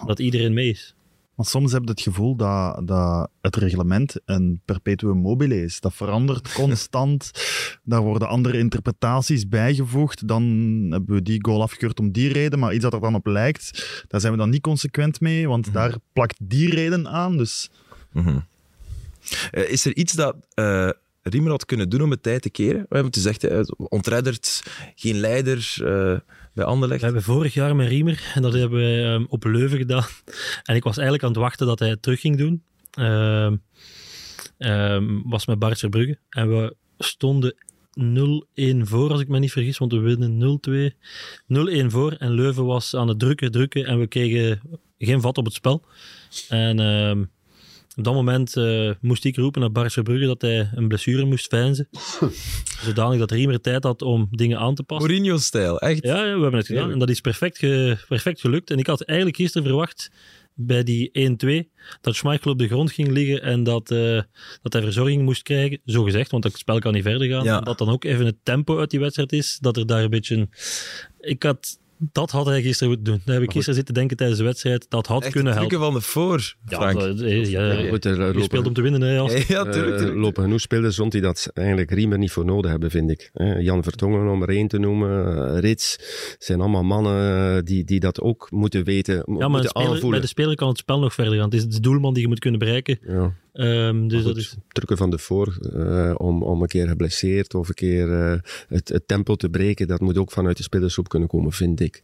dat 0.06 0.18
iedereen 0.18 0.52
mee 0.52 0.68
is. 0.68 0.94
Maar 1.38 1.46
soms 1.46 1.72
heb 1.72 1.82
je 1.84 1.90
het 1.90 2.00
gevoel 2.00 2.36
dat, 2.36 2.86
dat 2.86 3.30
het 3.40 3.56
reglement 3.56 4.16
een 4.24 4.60
perpetuum 4.64 5.16
mobile 5.16 5.62
is. 5.62 5.80
Dat 5.80 5.94
verandert 5.94 6.52
constant. 6.62 7.30
Daar 7.84 8.00
worden 8.00 8.28
andere 8.28 8.58
interpretaties 8.58 9.48
bijgevoegd. 9.48 10.28
Dan 10.28 10.42
hebben 10.90 11.14
we 11.14 11.22
die 11.22 11.44
goal 11.44 11.62
afgekeurd 11.62 12.00
om 12.00 12.12
die 12.12 12.32
reden. 12.32 12.58
Maar 12.58 12.74
iets 12.74 12.82
dat 12.82 12.92
er 12.92 13.00
dan 13.00 13.14
op 13.14 13.26
lijkt, 13.26 14.04
daar 14.08 14.20
zijn 14.20 14.32
we 14.32 14.38
dan 14.38 14.50
niet 14.50 14.62
consequent 14.62 15.20
mee. 15.20 15.48
Want 15.48 15.72
daar 15.72 15.94
plakt 16.12 16.36
die 16.42 16.70
reden 16.70 17.08
aan. 17.08 17.36
Dus 17.36 17.70
Mhm. 18.12 18.38
Eh, 19.50 19.70
is 19.70 19.84
er 19.84 19.96
iets 19.96 20.12
dat 20.12 20.36
eh 20.54 20.90
Riemer 21.22 21.50
had 21.50 21.64
kunnen 21.64 21.88
doen 21.88 22.02
om 22.02 22.10
het 22.10 22.22
tijd 22.22 22.42
te 22.42 22.50
keren? 22.50 22.80
We 22.80 22.94
hebben 22.96 23.12
het 23.12 23.16
gezegd, 23.16 23.70
ontredderd, 23.78 24.62
geen 24.94 25.16
leider 25.16 25.76
eh, 25.84 26.18
bij 26.58 26.66
Anderlecht. 26.66 27.00
We 27.00 27.06
hebben 27.06 27.24
vorig 27.24 27.54
jaar 27.54 27.76
met 27.76 27.88
Riemer, 27.88 28.30
en 28.34 28.42
dat 28.42 28.52
hebben 28.52 28.78
we 28.78 29.02
ehm, 29.02 29.24
op 29.28 29.44
Leuven 29.44 29.78
gedaan. 29.78 30.04
En 30.64 30.76
ik 30.76 30.82
was 30.82 30.96
eigenlijk 30.96 31.22
aan 31.22 31.30
het 31.32 31.40
wachten 31.40 31.66
dat 31.66 31.78
hij 31.78 31.88
het 31.88 32.02
terug 32.02 32.20
ging 32.20 32.36
doen. 32.36 32.62
Ehm, 32.90 33.56
ehm, 34.58 35.20
was 35.24 35.46
met 35.46 35.58
Bart 35.58 35.78
Verbrugge. 35.78 36.18
En 36.30 36.48
we 36.48 36.76
stonden 36.98 37.54
0-1 37.92 38.86
voor, 38.86 39.10
als 39.10 39.20
ik 39.20 39.28
me 39.28 39.38
niet 39.38 39.52
vergis, 39.52 39.78
want 39.78 39.92
we 39.92 39.98
winnen 39.98 40.38
0-2. 40.38 40.94
0-1 41.46 41.90
voor 41.90 42.12
en 42.12 42.30
Leuven 42.30 42.64
was 42.64 42.94
aan 42.94 43.08
het 43.08 43.18
drukken, 43.18 43.50
drukken 43.50 43.84
en 43.86 43.98
we 43.98 44.06
kregen 44.06 44.60
geen 44.98 45.20
vat 45.20 45.38
op 45.38 45.44
het 45.44 45.54
spel. 45.54 45.84
En 46.48 46.80
ehm, 46.80 47.24
op 47.98 48.04
dat 48.04 48.14
moment 48.14 48.56
eh, 48.56 48.90
moest 49.00 49.24
ik 49.24 49.36
roepen 49.36 49.60
naar 49.60 49.72
Bart 49.72 49.92
Verbrugge 49.92 50.26
dat 50.26 50.40
hij 50.42 50.70
een 50.74 50.88
blessure 50.88 51.24
moest 51.24 51.46
veinzen. 51.48 51.88
Zodanig 52.84 53.18
dat 53.18 53.30
Riemer 53.30 53.60
tijd 53.60 53.82
had 53.84 54.02
om 54.02 54.28
dingen 54.30 54.58
aan 54.58 54.74
te 54.74 54.82
passen. 54.82 55.10
Mourinho-stijl, 55.10 55.78
echt. 55.80 56.02
Ja, 56.04 56.16
ja, 56.16 56.22
we 56.36 56.40
hebben 56.42 56.52
het 56.54 56.66
gedaan. 56.66 56.68
Heerlijk. 56.82 56.92
En 56.92 56.98
dat 56.98 57.08
is 57.08 57.20
perfect, 57.20 57.58
ge- 57.58 57.96
perfect 58.08 58.40
gelukt. 58.40 58.70
En 58.70 58.78
ik 58.78 58.86
had 58.86 59.00
eigenlijk 59.02 59.38
gisteren 59.38 59.66
verwacht 59.66 60.10
bij 60.54 60.82
die 60.82 61.10
1-2 61.64 61.68
dat 62.00 62.14
Schmeichel 62.14 62.50
op 62.50 62.58
de 62.58 62.66
grond 62.66 62.92
ging 62.92 63.08
liggen 63.08 63.42
en 63.42 63.62
dat, 63.62 63.90
eh, 63.90 64.20
dat 64.62 64.72
hij 64.72 64.82
verzorging 64.82 65.22
moest 65.22 65.42
krijgen. 65.42 65.80
Zo 65.84 66.02
gezegd, 66.02 66.30
want 66.30 66.44
het 66.44 66.58
spel 66.58 66.78
kan 66.78 66.92
niet 66.92 67.02
verder 67.02 67.28
gaan. 67.28 67.44
Ja. 67.44 67.60
Dat 67.60 67.78
dan 67.78 67.88
ook 67.88 68.04
even 68.04 68.26
het 68.26 68.36
tempo 68.42 68.78
uit 68.78 68.90
die 68.90 69.00
wedstrijd 69.00 69.32
is. 69.32 69.58
Dat 69.60 69.76
er 69.76 69.86
daar 69.86 70.02
een 70.02 70.10
beetje... 70.10 70.36
een- 70.36 70.50
Ik 71.20 71.42
had... 71.42 71.78
Dat 71.98 72.30
had 72.30 72.46
hij 72.46 72.62
gisteren 72.62 72.88
moeten 72.94 73.12
doen. 73.12 73.22
Daar 73.24 73.34
heb 73.34 73.44
ik 73.44 73.50
gisteren 73.50 73.74
zitten 73.74 73.94
denken 73.94 74.16
tijdens 74.16 74.38
de 74.38 74.44
wedstrijd. 74.44 74.86
Dat 74.88 75.06
had 75.06 75.22
Echt 75.22 75.32
kunnen 75.32 75.52
het 75.52 75.60
helpen. 75.60 75.78
van 75.78 75.94
de 75.94 76.00
voor, 76.00 76.54
Ja, 76.66 76.92
dat- 76.92 77.20
eh, 77.20 77.50
ja, 77.50 77.72
Ja, 77.72 77.88
goed, 77.88 78.04
er 78.04 78.36
je 78.36 78.42
speelt 78.42 78.66
om 78.66 78.72
te 78.72 78.82
winnen, 78.82 79.00
hè, 79.00 79.14
Jas. 79.14 79.32
Ja, 79.46 79.64
ja, 79.64 79.64
Eh, 79.70 80.14
lopen 80.14 80.42
genoeg 80.42 80.60
spelers 80.60 80.96
rond 80.96 81.12
die 81.12 81.20
dat 81.20 81.50
eigenlijk 81.54 81.90
Riemer 81.90 82.18
niet 82.18 82.30
voor 82.30 82.44
nodig 82.44 82.70
hebben, 82.70 82.90
vind 82.90 83.10
ik. 83.10 83.30
Eh, 83.32 83.60
Jan 83.60 83.82
Vertongen 83.82 84.28
om 84.28 84.42
er 84.42 84.48
één 84.48 84.68
te 84.68 84.78
noemen, 84.78 85.26
eh, 85.54 85.60
Rits, 85.60 85.98
zijn 86.38 86.60
allemaal 86.60 86.82
mannen 86.84 87.56
eh, 87.56 87.62
die, 87.64 87.84
die 87.84 88.00
dat 88.00 88.20
ook 88.20 88.46
moeten 88.50 88.84
weten, 88.84 89.14
Ja, 89.14 89.22
maar 89.24 89.36
de 89.36 89.42
moeten 89.48 89.70
speler- 89.70 90.10
bij 90.10 90.20
de 90.20 90.26
speler 90.26 90.54
kan 90.54 90.68
het 90.68 90.78
spel 90.78 90.98
nog 90.98 91.14
verder 91.14 91.34
gaan. 91.34 91.44
Het 91.44 91.54
is 91.54 91.66
de 91.66 91.80
doelman 91.80 92.12
die 92.12 92.22
je 92.22 92.28
moet 92.28 92.38
kunnen 92.38 92.58
bereiken. 92.60 92.98
Ja, 93.06 93.32
Ehm, 93.52 94.08
dus 94.08 94.22
dat 94.22 94.32
goed, 94.32 94.40
is... 94.40 94.56
drukken 94.68 94.96
van 94.96 95.10
de 95.10 95.18
voor, 95.18 95.58
eh, 95.74 96.14
om, 96.16 96.42
om 96.42 96.62
een 96.62 96.68
keer 96.68 96.88
geblesseerd 96.88 97.54
of 97.54 97.68
een 97.68 97.74
keer 97.74 98.12
eh, 98.32 98.38
het, 98.68 98.88
het 98.88 99.08
tempo 99.08 99.34
te 99.36 99.48
breken, 99.48 99.86
dat 99.88 100.00
moet 100.00 100.18
ook 100.18 100.30
vanuit 100.32 100.56
de 100.56 100.62
spelersgroep 100.62 101.08
kunnen 101.08 101.28
komen, 101.28 101.52
vind 101.52 101.80
ik. 101.80 102.02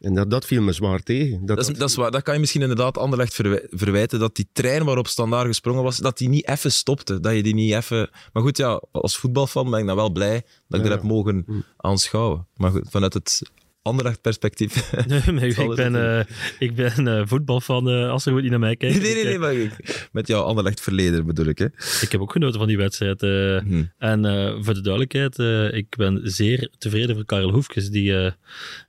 En 0.00 0.14
dat, 0.14 0.30
dat 0.30 0.44
viel 0.44 0.62
me 0.62 0.72
zwaar 0.72 1.02
tegen. 1.02 1.46
Dat, 1.46 1.56
Dat 1.56 1.68
is, 1.68 1.76
dat 1.78 1.88
is 1.88 1.94
waar. 1.96 2.10
Dat 2.10 2.22
kan 2.22 2.34
je 2.34 2.40
misschien 2.40 2.62
inderdaad 2.62 2.98
Anderlecht 2.98 3.34
verwij- 3.34 3.66
verwijten. 3.70 4.18
Dat 4.18 4.36
die 4.36 4.48
trein 4.52 4.84
waarop 4.84 5.06
Standaard 5.06 5.46
gesprongen 5.46 5.82
was, 5.82 5.96
dat 5.96 6.18
die 6.18 6.28
niet 6.28 6.48
even 6.48 6.72
stopte. 6.72 7.20
Dat 7.20 7.34
je 7.34 7.42
die 7.42 7.54
niet 7.54 7.72
even... 7.74 8.10
Maar 8.32 8.42
goed, 8.42 8.56
ja, 8.56 8.82
als 8.90 9.16
voetbalfan 9.18 9.70
ben 9.70 9.80
ik 9.80 9.86
dan 9.86 9.96
wel 9.96 10.10
blij 10.10 10.42
dat 10.68 10.80
ik 10.80 10.86
Ja. 10.86 10.90
er 10.92 10.96
heb 10.96 11.06
mogen 11.08 11.64
aanschouwen. 11.76 12.46
Maar 12.56 12.70
goed, 12.70 12.86
vanuit 12.90 13.14
het 13.14 13.42
Anderlecht-perspectief... 13.82 14.92
Nee, 15.06 15.32
maar 15.32 15.42
ik, 15.48 15.52
Zal 15.54 15.70
ik 15.70 15.76
ben, 15.76 15.92
het 15.94 16.26
eh, 16.28 16.34
ik 16.58 16.74
ben 16.74 17.08
eh, 17.08 17.22
voetbalfan, 17.26 17.88
eh, 17.90 18.10
als 18.10 18.26
er 18.26 18.32
goed 18.32 18.40
niet 18.42 18.50
naar 18.50 18.60
mij 18.60 18.76
kijkt. 18.76 19.02
Nee, 19.02 19.14
nee, 19.14 19.24
nee, 19.24 19.34
eh, 19.34 19.40
maar 19.40 19.54
ik- 19.54 20.08
met 20.12 20.26
jouw 20.26 20.42
Anderlecht-verleden 20.42 21.26
bedoel 21.26 21.46
ik. 21.46 21.58
Hè. 21.58 21.64
Ik 22.00 22.08
heb 22.12 22.20
ook 22.20 22.32
genoten 22.32 22.58
van 22.58 22.68
die 22.68 22.76
wedstrijd. 22.76 23.22
eh. 23.22 23.58
Hm. 23.58 23.84
En 23.98 24.24
eh, 24.24 24.54
voor 24.60 24.74
de 24.74 24.80
duidelijkheid, 24.80 25.38
eh, 25.38 25.72
ik 25.72 25.96
ben 25.96 26.20
zeer 26.22 26.70
tevreden 26.78 27.14
voor 27.16 27.24
Karel 27.24 27.50
Hoefkes, 27.52 27.90
die 27.90 28.12
eh, 28.16 28.26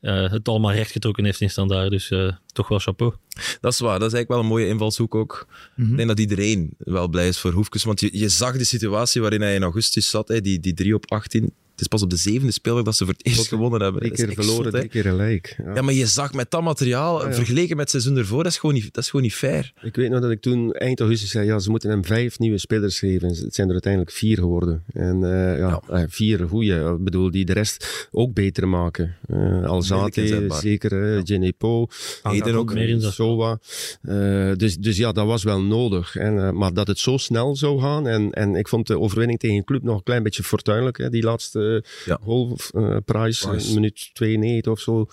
eh, 0.02 0.32
het 0.32 0.48
allemaal 0.48 0.74
rechtgetrokken 0.74 1.26
heeft 1.26 1.42
in 1.42 1.50
standaard. 1.50 1.90
Dus 1.92 2.10
eh, 2.12 2.32
toch 2.54 2.68
wel 2.68 2.80
chapeau. 2.80 3.14
Dat 3.62 3.74
is 3.74 3.80
waar, 3.80 4.00
dat 4.00 4.08
is 4.08 4.14
eigenlijk 4.14 4.30
wel 4.30 4.40
een 4.40 4.46
mooie 4.46 4.68
invalshoek 4.68 5.16
ook. 5.16 5.48
Ik 5.78 5.96
denk 5.96 6.08
dat 6.08 6.20
iedereen 6.20 6.74
wel 6.78 7.08
blij 7.08 7.28
is 7.28 7.38
voor 7.40 7.52
Hoefkes, 7.52 7.84
want 7.84 8.00
je, 8.00 8.10
je 8.12 8.30
zag 8.30 8.58
de 8.58 8.64
situatie 8.64 9.22
waarin 9.22 9.42
hij 9.42 9.56
in 9.56 9.64
augustus 9.64 10.10
zat, 10.10 10.28
hè, 10.28 10.42
die, 10.42 10.60
die 10.60 10.74
3 10.74 10.96
op 10.96 11.12
18. 11.12 11.54
Het 11.82 11.91
is 11.91 12.00
pas 12.00 12.06
op 12.06 12.10
de 12.10 12.32
zevende 12.32 12.52
speeldag 12.52 12.84
dat 12.84 12.96
ze 12.96 13.06
voor 13.06 13.13
het 13.13 13.26
eerst 13.26 13.48
gewonnen 13.48 13.82
hebben. 13.82 14.02
drie 14.02 14.13
keer 14.13 14.34
verloren, 14.34 14.72
drie 14.72 14.88
keer 14.88 15.04
gelijk. 15.04 15.56
Ja. 15.65 15.76
Ja, 15.76 15.82
maar 15.82 15.94
je 15.94 16.06
zag 16.06 16.34
met 16.34 16.52
dat 16.52 16.62
materiaal, 16.62 17.28
ja. 17.28 17.34
vergeleken 17.34 17.76
met 17.76 17.91
het 17.91 18.02
seizoen 18.02 18.17
ervoor, 18.17 18.44
dat 18.44 18.52
is 18.52 18.58
gewoon 18.58 18.76
niet, 18.76 18.94
dat 18.94 19.04
is 19.04 19.10
gewoon 19.10 19.26
niet 19.26 19.36
fair. 19.36 19.74
Ik 19.82 19.96
weet 19.96 20.10
nog 20.10 20.22
dat 20.22 20.32
ik 20.32 20.41
toen 20.41 20.72
eind 20.72 21.00
augustus 21.00 21.30
zei, 21.30 21.46
ja, 21.46 21.60
ze 21.60 21.70
moeten 21.70 21.89
hem 21.89 22.06
vijf 22.06 22.39
nieuwe 22.39 22.58
spelers 22.58 23.00
geven. 23.00 23.28
Het 23.28 23.56
zijn 23.56 23.67
er 23.67 23.74
uiteindelijk 23.74 24.12
vier 24.12 24.38
geworden. 24.38 24.84
En 24.94 25.24
eh, 25.24 25.58
ja, 25.58 25.82
eh, 25.89 26.04
vier 26.08 26.48
goeie. 26.48 26.74
Ik 26.74 27.04
bedoel, 27.04 27.32
die 27.32 27.46
de 27.46 27.54
rest 27.54 28.08
ook 28.12 28.34
beter 28.34 28.67
maken. 28.67 29.15
Eh 29.28 29.38
Moeilijk 29.38 29.65
Alzate, 29.65 30.48
zeker. 30.62 31.15
eh 31.15 31.22
Genepo. 31.24 31.88
Eden 32.24 32.56
ook. 32.56 32.74
Sowa. 33.00 33.60
Eh, 34.02 34.52
dus, 34.56 34.78
dus 34.78 34.98
ja, 34.98 35.12
dat 35.12 35.26
was 35.26 35.44
wel 35.44 35.62
nodig. 35.62 36.15
En, 36.15 36.39
eh, 36.39 36.52
maar 36.52 36.74
dat 36.74 36.88
het 36.88 37.00
zo 37.00 37.17
snel 37.17 37.56
zou 37.56 37.80
gaan. 37.80 38.08
En, 38.08 38.32
en 38.32 38.56
ik 38.56 38.67
vond 38.67 38.88
de 38.88 39.00
overwinning 39.00 39.39
tegen 39.39 39.56
een 39.56 39.63
club 39.63 39.84
nog 39.84 39.96
een 39.98 40.04
klein 40.04 40.24
beetje 40.24 40.44
fortuinlijk. 40.44 40.98
Hè, 40.98 41.10
die 41.10 41.24
laatste 41.24 41.71
Ja. 42.06 42.20
goal, 42.24 42.58
uh, 42.76 43.74
minuut 43.74 44.10
92 44.14 44.72
of 44.72 44.80
zo. 44.80 45.08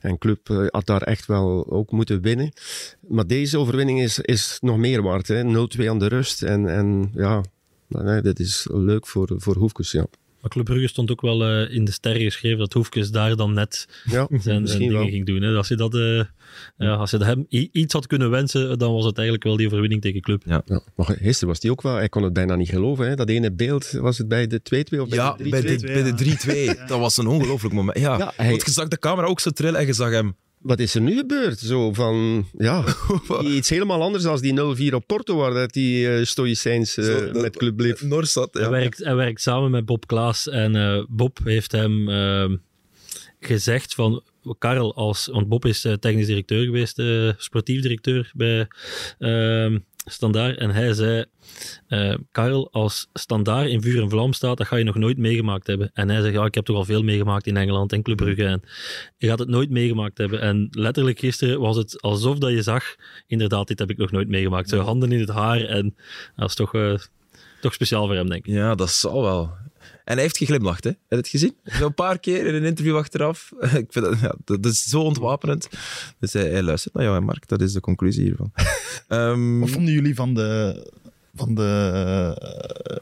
En 0.00 0.18
club 0.18 0.50
eh, 0.50 0.66
had 0.68 0.86
daar 0.86 1.02
echt 1.02 1.26
wel 1.26 1.70
ook 1.70 1.90
moeten 1.90 2.20
winnen. 2.20 2.52
Maar 3.08 3.26
deze 3.26 3.58
overwinning 3.58 4.00
is, 4.02 4.18
is 4.18 4.58
nog 4.60 4.76
meer 4.76 5.02
waard. 5.02 5.28
hè. 5.28 5.42
0-2 5.42 5.88
aan 5.88 5.98
de 5.98 6.08
rust. 6.08 6.42
En, 6.42 6.68
en 6.68 7.10
ja, 7.14 7.42
nee, 7.88 8.20
dat 8.20 8.38
is 8.38 8.68
leuk 8.70 9.06
voor, 9.06 9.32
voor 9.36 9.56
Hoefkes. 9.56 9.90
Ja, 9.92 10.06
Maar 10.42 10.50
Club 10.50 10.64
Brugge 10.64 10.86
stond 10.88 11.10
ook 11.10 11.20
wel 11.20 11.44
eh, 11.44 11.74
in 11.74 11.84
de 11.84 11.90
sterren 11.92 12.22
geschreven 12.22 12.58
dat 12.58 12.72
Hoefkes 12.72 13.10
daar 13.10 13.36
dan 13.36 13.52
net 13.54 13.88
ja 14.04 14.26
zijn, 14.28 14.40
zijn 14.42 14.60
misschien 14.62 14.80
dingen 14.88 15.00
wel. 15.00 15.08
ging 15.08 15.26
doen. 15.26 15.42
Hè. 15.42 15.56
Als 15.56 15.68
je, 15.68 15.76
dat, 15.76 15.94
eh, 15.94 16.22
ja, 16.76 16.94
als 16.94 17.10
je 17.10 17.24
hem 17.24 17.46
iets 17.48 17.92
had 17.92 18.06
kunnen 18.06 18.30
wensen, 18.30 18.78
dan 18.78 18.92
was 18.92 19.04
het 19.04 19.14
eigenlijk 19.16 19.46
wel 19.46 19.56
die 19.56 19.66
overwinning 19.66 20.02
tegen 20.02 20.20
Club. 20.20 20.42
Ja, 20.46 20.62
maar 20.96 21.06
gisteren 21.06 21.48
was 21.48 21.58
hij 21.62 21.70
ook 21.70 21.82
wel, 21.82 21.94
hij 21.94 22.08
kon 22.08 22.22
het 22.22 22.32
bijna 22.32 22.56
niet 22.56 22.68
geloven. 22.68 23.08
Hè? 23.08 23.14
Dat 23.14 23.28
ene 23.28 23.52
beeld, 23.52 23.90
was 23.90 24.18
het 24.18 24.28
bij 24.28 24.46
de 24.46 24.60
2-2 24.94 25.00
of 25.00 25.08
bij 25.08 25.18
Ja, 25.18 25.34
de 25.36 25.44
3-2? 25.44 25.48
bij 25.48 25.60
de, 25.62 25.78
bij 25.86 26.02
de 26.14 26.74
3-2. 26.76 26.78
Dat 26.88 26.98
was 26.98 27.16
een 27.16 27.26
ongelooflijk 27.26 27.74
moment. 27.74 27.98
Ja, 27.98 28.18
Ja, 28.18 28.32
hij- 28.36 28.50
want 28.50 28.64
je 28.64 28.70
zag 28.70 28.88
de 28.88 28.98
camera 28.98 29.26
ook 29.26 29.40
zo 29.40 29.50
trillen 29.50 29.80
en 29.80 29.86
je 29.86 29.92
zag 29.92 30.10
hem... 30.10 30.36
Wat 30.62 30.80
is 30.80 30.94
er 30.94 31.00
nu 31.00 31.16
gebeurd? 31.16 31.58
Zo 31.58 31.92
van, 31.92 32.46
ja, 32.58 32.84
iets 33.56 33.68
helemaal 33.68 34.02
anders 34.02 34.22
dan 34.24 34.40
die 34.40 34.90
0-4 34.90 34.94
op 34.94 35.06
Porto, 35.06 35.36
waar 35.36 35.54
dat 35.54 35.72
die 35.72 36.06
uh, 36.06 36.24
stoïcijns 36.24 36.96
uh, 36.96 37.04
Zo, 37.04 37.32
dat- 37.32 37.42
met 37.42 37.56
club 37.56 37.76
bleef. 37.76 38.02
Nors 38.02 38.32
zat, 38.32 38.54
Hij, 38.54 38.62
ja. 38.62 38.70
werkt, 38.70 38.98
hij 39.04 39.14
werkt 39.14 39.40
samen 39.40 39.70
met 39.70 39.84
Bob 39.84 40.06
Klaas 40.06 40.48
en 40.48 40.76
eh, 40.76 41.04
Bob 41.08 41.38
heeft 41.44 41.72
hem 41.72 42.08
ehm, 42.08 42.56
gezegd 43.40 43.94
van 43.94 44.22
Karel 44.58 44.94
als, 44.94 45.26
want 45.32 45.48
Bob 45.48 45.64
is 45.64 45.84
eh, 45.84 45.92
technisch 45.92 46.26
directeur 46.26 46.64
geweest, 46.64 46.98
eh, 46.98 47.30
sportief 47.36 47.82
directeur 47.82 48.30
bij 48.34 48.68
ehm 49.18 49.78
Standaard 50.04 50.58
en 50.58 50.70
hij 50.70 50.92
zei 50.92 51.24
eh, 51.88 52.14
Karel, 52.32 52.68
als 52.72 53.08
Standaard 53.12 53.68
in 53.68 53.82
vuur 53.82 54.02
en 54.02 54.10
vlam 54.10 54.32
staat, 54.32 54.56
dat 54.56 54.66
ga 54.66 54.76
je 54.76 54.84
nog 54.84 54.94
nooit 54.94 55.18
meegemaakt 55.18 55.66
hebben. 55.66 55.90
En 55.94 56.08
hij 56.08 56.20
zegt, 56.20 56.34
ja, 56.34 56.44
ik 56.44 56.54
heb 56.54 56.64
toch 56.64 56.76
al 56.76 56.84
veel 56.84 57.02
meegemaakt 57.02 57.46
in 57.46 57.56
Engeland 57.56 57.92
en 57.92 58.02
Club 58.02 58.20
en 58.20 58.62
je 59.16 59.26
gaat 59.26 59.38
het 59.38 59.48
nooit 59.48 59.70
meegemaakt 59.70 60.18
hebben. 60.18 60.40
En 60.40 60.68
letterlijk 60.70 61.18
gisteren 61.18 61.60
was 61.60 61.76
het 61.76 62.02
alsof 62.02 62.38
dat 62.38 62.50
je 62.50 62.62
zag, 62.62 62.94
inderdaad, 63.26 63.68
dit 63.68 63.78
heb 63.78 63.90
ik 63.90 63.96
nog 63.96 64.10
nooit 64.10 64.28
meegemaakt. 64.28 64.68
Zo 64.68 64.80
handen 64.80 65.12
in 65.12 65.20
het 65.20 65.28
haar 65.28 65.60
en 65.60 65.94
dat 66.36 66.48
is 66.48 66.54
toch, 66.54 66.74
eh, 66.74 66.94
toch 67.60 67.74
speciaal 67.74 68.06
voor 68.06 68.14
hem, 68.14 68.28
denk 68.28 68.46
ik. 68.46 68.52
Ja, 68.52 68.74
dat 68.74 68.90
zal 68.90 69.22
wel. 69.22 69.50
En 70.04 70.14
hij 70.14 70.22
heeft 70.22 70.36
geglimlacht, 70.36 70.84
hè? 70.84 70.90
Heb 70.90 70.98
je 71.08 71.16
het 71.16 71.28
gezien? 71.28 71.56
Zo 71.64 71.86
een 71.86 71.94
paar 71.94 72.18
keer 72.18 72.46
in 72.46 72.54
een 72.54 72.64
interview 72.64 72.96
achteraf. 72.96 73.52
Ik 73.60 73.92
vind 73.92 74.04
dat, 74.04 74.20
ja, 74.20 74.34
dat 74.44 74.66
is 74.66 74.82
zo 74.82 75.00
ontwapenend. 75.00 75.68
Dus 76.18 76.32
hij, 76.32 76.50
hij 76.50 76.62
luistert 76.62 76.94
naar 76.94 77.02
jou, 77.04 77.16
hè, 77.16 77.20
Mark. 77.24 77.48
Dat 77.48 77.60
is 77.60 77.72
de 77.72 77.80
conclusie 77.80 78.22
hiervan. 78.22 78.52
Ehm, 79.08 79.58
Wat 79.58 79.70
vonden 79.70 79.94
jullie 79.94 80.14
van 80.14 80.34
de, 80.34 80.82
van 81.34 81.54
de 81.54 82.34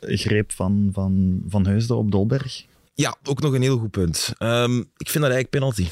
eh, 0.00 0.18
greep 0.18 0.52
van, 0.52 0.90
van, 0.92 1.42
van 1.48 1.66
Heusden 1.66 1.96
op 1.96 2.10
Dolberg? 2.10 2.64
Ja, 2.94 3.16
ook 3.24 3.40
nog 3.40 3.52
een 3.52 3.62
heel 3.62 3.78
goed 3.78 3.90
punt. 3.90 4.32
Ehm, 4.38 4.78
ik 4.78 5.10
vind 5.10 5.24
dat 5.24 5.32
eigenlijk 5.32 5.50
penalty. 5.50 5.86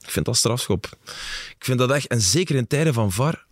Ik 0.00 0.10
vind 0.12 0.26
dat 0.26 0.36
strafschop. 0.36 0.88
Ik 1.58 1.64
vind 1.64 1.78
dat 1.78 1.90
echt, 1.90 2.06
en 2.06 2.20
zeker 2.20 2.56
in 2.56 2.66
tijden 2.66 2.94
van 2.94 3.12
VAR, 3.12 3.45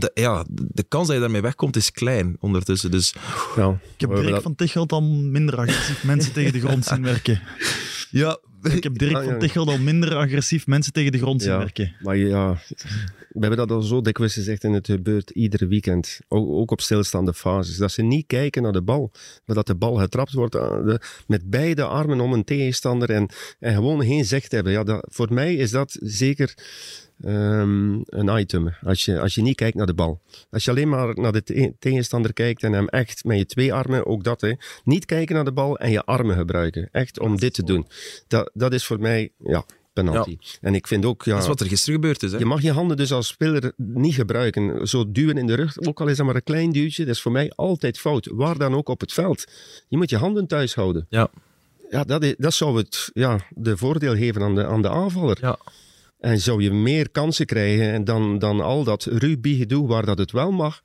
de, 0.00 0.10
ja, 0.14 0.44
de 0.48 0.82
kans 0.88 1.06
dat 1.06 1.14
je 1.16 1.20
daarmee 1.22 1.40
wegkomt 1.40 1.76
is 1.76 1.90
klein 1.92 2.36
ondertussen. 2.40 2.90
Dus 2.90 3.14
Ja, 3.56 3.78
Ik 3.94 4.00
heb 4.00 4.14
Dirk 4.14 4.28
dat- 4.30 4.42
van 4.42 4.54
Tichelt 4.54 4.92
al 4.92 5.02
minder 5.02 5.56
agressief 5.56 6.04
mensen 6.12 6.32
tegen 6.32 6.52
de 6.52 6.60
grond 6.60 6.84
zien 6.84 7.02
werken. 7.02 7.40
ja, 8.10 8.38
Ik 8.62 8.82
heb 8.82 8.98
Dirk 8.98 9.14
Ah, 9.16 9.24
van 9.24 9.38
Tichelt 9.38 9.68
al 9.68 9.78
minder 9.78 10.14
agressief 10.14 10.66
mensen 10.66 10.92
tegen 10.92 11.12
de 11.12 11.18
grond 11.18 11.42
zien 11.42 11.50
Ja. 11.52 11.58
werken. 11.58 11.94
Maar 12.02 12.16
ja, 12.16 12.58
we 13.28 13.40
hebben 13.46 13.56
dat 13.56 13.70
al 13.70 13.82
zo 13.82 14.00
dikwijls 14.00 14.32
gezegd 14.34 14.64
en 14.64 14.72
het 14.72 14.86
gebeurt 14.86 15.30
ieder 15.30 15.68
weekend. 15.68 16.18
Ook, 16.28 16.48
ook 16.50 16.70
op 16.70 16.80
stilstaande 16.80 17.34
fases. 17.34 17.76
Dat 17.76 17.92
ze 17.92 18.02
niet 18.02 18.26
kijken 18.26 18.62
naar 18.62 18.72
de 18.72 18.82
bal, 18.82 19.10
maar 19.44 19.56
dat 19.56 19.66
de 19.66 19.74
bal 19.74 19.94
getrapt 19.94 20.32
wordt 20.32 20.52
de- 20.52 21.00
met 21.26 21.50
beide 21.50 21.84
armen 21.84 22.20
om 22.20 22.32
een 22.32 22.44
tegenstander 22.44 23.10
en, 23.10 23.28
en 23.58 23.74
gewoon 23.74 24.02
geen 24.04 24.24
zicht 24.24 24.52
hebben. 24.52 24.72
Ja, 24.72 24.82
dat, 24.84 25.06
voor 25.10 25.32
mij 25.32 25.54
is 25.54 25.70
dat 25.70 25.96
zeker 26.00 26.54
ehm, 27.22 27.94
een 28.04 28.38
item. 28.38 28.74
Als 28.82 29.04
je, 29.04 29.20
als 29.20 29.34
je 29.34 29.42
niet 29.42 29.56
kijkt 29.56 29.76
naar 29.76 29.86
de 29.86 29.94
bal. 29.94 30.20
Als 30.50 30.64
je 30.64 30.70
alleen 30.70 30.88
maar 30.88 31.14
naar 31.14 31.32
de 31.32 31.42
te- 31.42 31.74
tegenstander 31.78 32.32
kijkt 32.32 32.62
en 32.62 32.72
hem 32.72 32.88
echt 32.88 33.24
met 33.24 33.38
je 33.38 33.46
twee 33.46 33.74
armen, 33.74 34.06
ook 34.06 34.24
dat, 34.24 34.40
hè, 34.40 34.52
niet 34.84 35.04
kijken 35.04 35.34
naar 35.34 35.44
de 35.44 35.52
bal 35.52 35.78
en 35.78 35.90
je 35.90 36.04
armen 36.04 36.36
gebruiken. 36.36 36.88
Echt 36.92 37.20
om 37.20 37.36
dit 37.36 37.54
te 37.54 37.62
doen. 37.64 37.86
Dat, 38.28 38.50
dat 38.54 38.72
is 38.72 38.84
voor 38.84 39.00
mij, 39.00 39.32
ja, 39.38 39.64
penalty. 39.92 40.38
En 40.60 40.74
ik 40.74 40.86
vind 40.86 41.04
ook, 41.04 41.24
ja, 41.24 41.32
dat 41.32 41.42
is 41.42 41.48
wat 41.48 41.60
er 41.60 41.66
gisteren 41.66 41.94
gebeurd 41.94 42.22
is. 42.22 42.32
Hè? 42.32 42.38
je 42.38 42.44
mag 42.44 42.62
je 42.62 42.72
handen 42.72 42.96
dus 42.96 43.12
als 43.12 43.26
speler 43.26 43.72
niet 43.76 44.14
gebruiken. 44.14 44.88
Zo 44.88 45.10
duwen 45.12 45.36
in 45.38 45.46
de 45.46 45.54
rug, 45.54 45.78
ook 45.78 46.00
al 46.00 46.06
is 46.08 46.16
dat 46.16 46.26
maar 46.26 46.34
een 46.34 46.42
klein 46.42 46.72
duwtje, 46.72 47.04
dat 47.04 47.14
is 47.14 47.20
voor 47.22 47.32
mij 47.32 47.52
altijd 47.54 47.98
fout. 47.98 48.28
Waar 48.32 48.58
dan 48.58 48.74
ook 48.74 48.88
op 48.88 49.00
het 49.00 49.12
veld. 49.12 49.44
Je 49.88 49.96
moet 49.96 50.10
je 50.10 50.16
handen 50.16 50.46
thuis 50.46 50.74
houden. 50.74 51.06
Ja. 51.08 51.30
Ja, 51.90 52.04
dat, 52.04 52.22
is, 52.24 52.34
dat 52.38 52.54
zou 52.54 52.76
het 52.76 53.10
ja, 53.12 53.40
de 53.50 53.76
voordeel 53.76 54.14
geven 54.16 54.42
aan 54.42 54.54
de, 54.54 54.66
aan 54.66 54.82
de 54.82 54.90
aanvaller. 54.90 55.38
Ja. 55.40 55.58
En 56.26 56.40
zou 56.40 56.62
je 56.62 56.72
meer 56.72 57.10
kansen 57.10 57.46
krijgen 57.46 58.04
dan, 58.04 58.38
dan 58.38 58.60
al 58.60 58.84
dat 58.84 59.04
rugby-gedoe 59.04 59.86
waar 59.86 60.06
dat 60.06 60.18
het 60.18 60.32
wel 60.32 60.50
mag. 60.52 60.82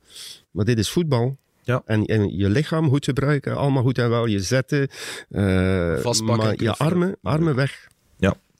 Maar 0.50 0.64
dit 0.64 0.78
is 0.78 0.90
voetbal. 0.90 1.36
Ja. 1.62 1.82
En, 1.84 2.04
en 2.04 2.36
je 2.36 2.50
lichaam 2.50 2.88
goed 2.88 3.04
gebruiken, 3.04 3.56
allemaal 3.56 3.82
goed 3.82 3.98
en 3.98 4.10
wel. 4.10 4.26
Je 4.26 4.40
zetten, 4.40 4.88
eh, 5.28 5.96
Vastpakken, 5.96 6.46
maar 6.46 6.62
je 6.62 6.76
armen, 6.76 7.16
armen 7.22 7.54
weg. 7.54 7.86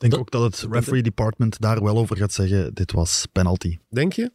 Ik 0.02 0.10
denk 0.10 0.22
ook 0.22 0.30
dat 0.30 0.42
het 0.42 0.66
referee 0.70 1.02
department 1.02 1.60
daar 1.60 1.82
wel 1.82 1.96
over 1.96 2.16
gaat 2.16 2.32
zeggen, 2.32 2.74
dit 2.74 2.92
was 2.92 3.26
penalty. 3.32 3.78
Denk 3.88 4.12
je? 4.12 4.30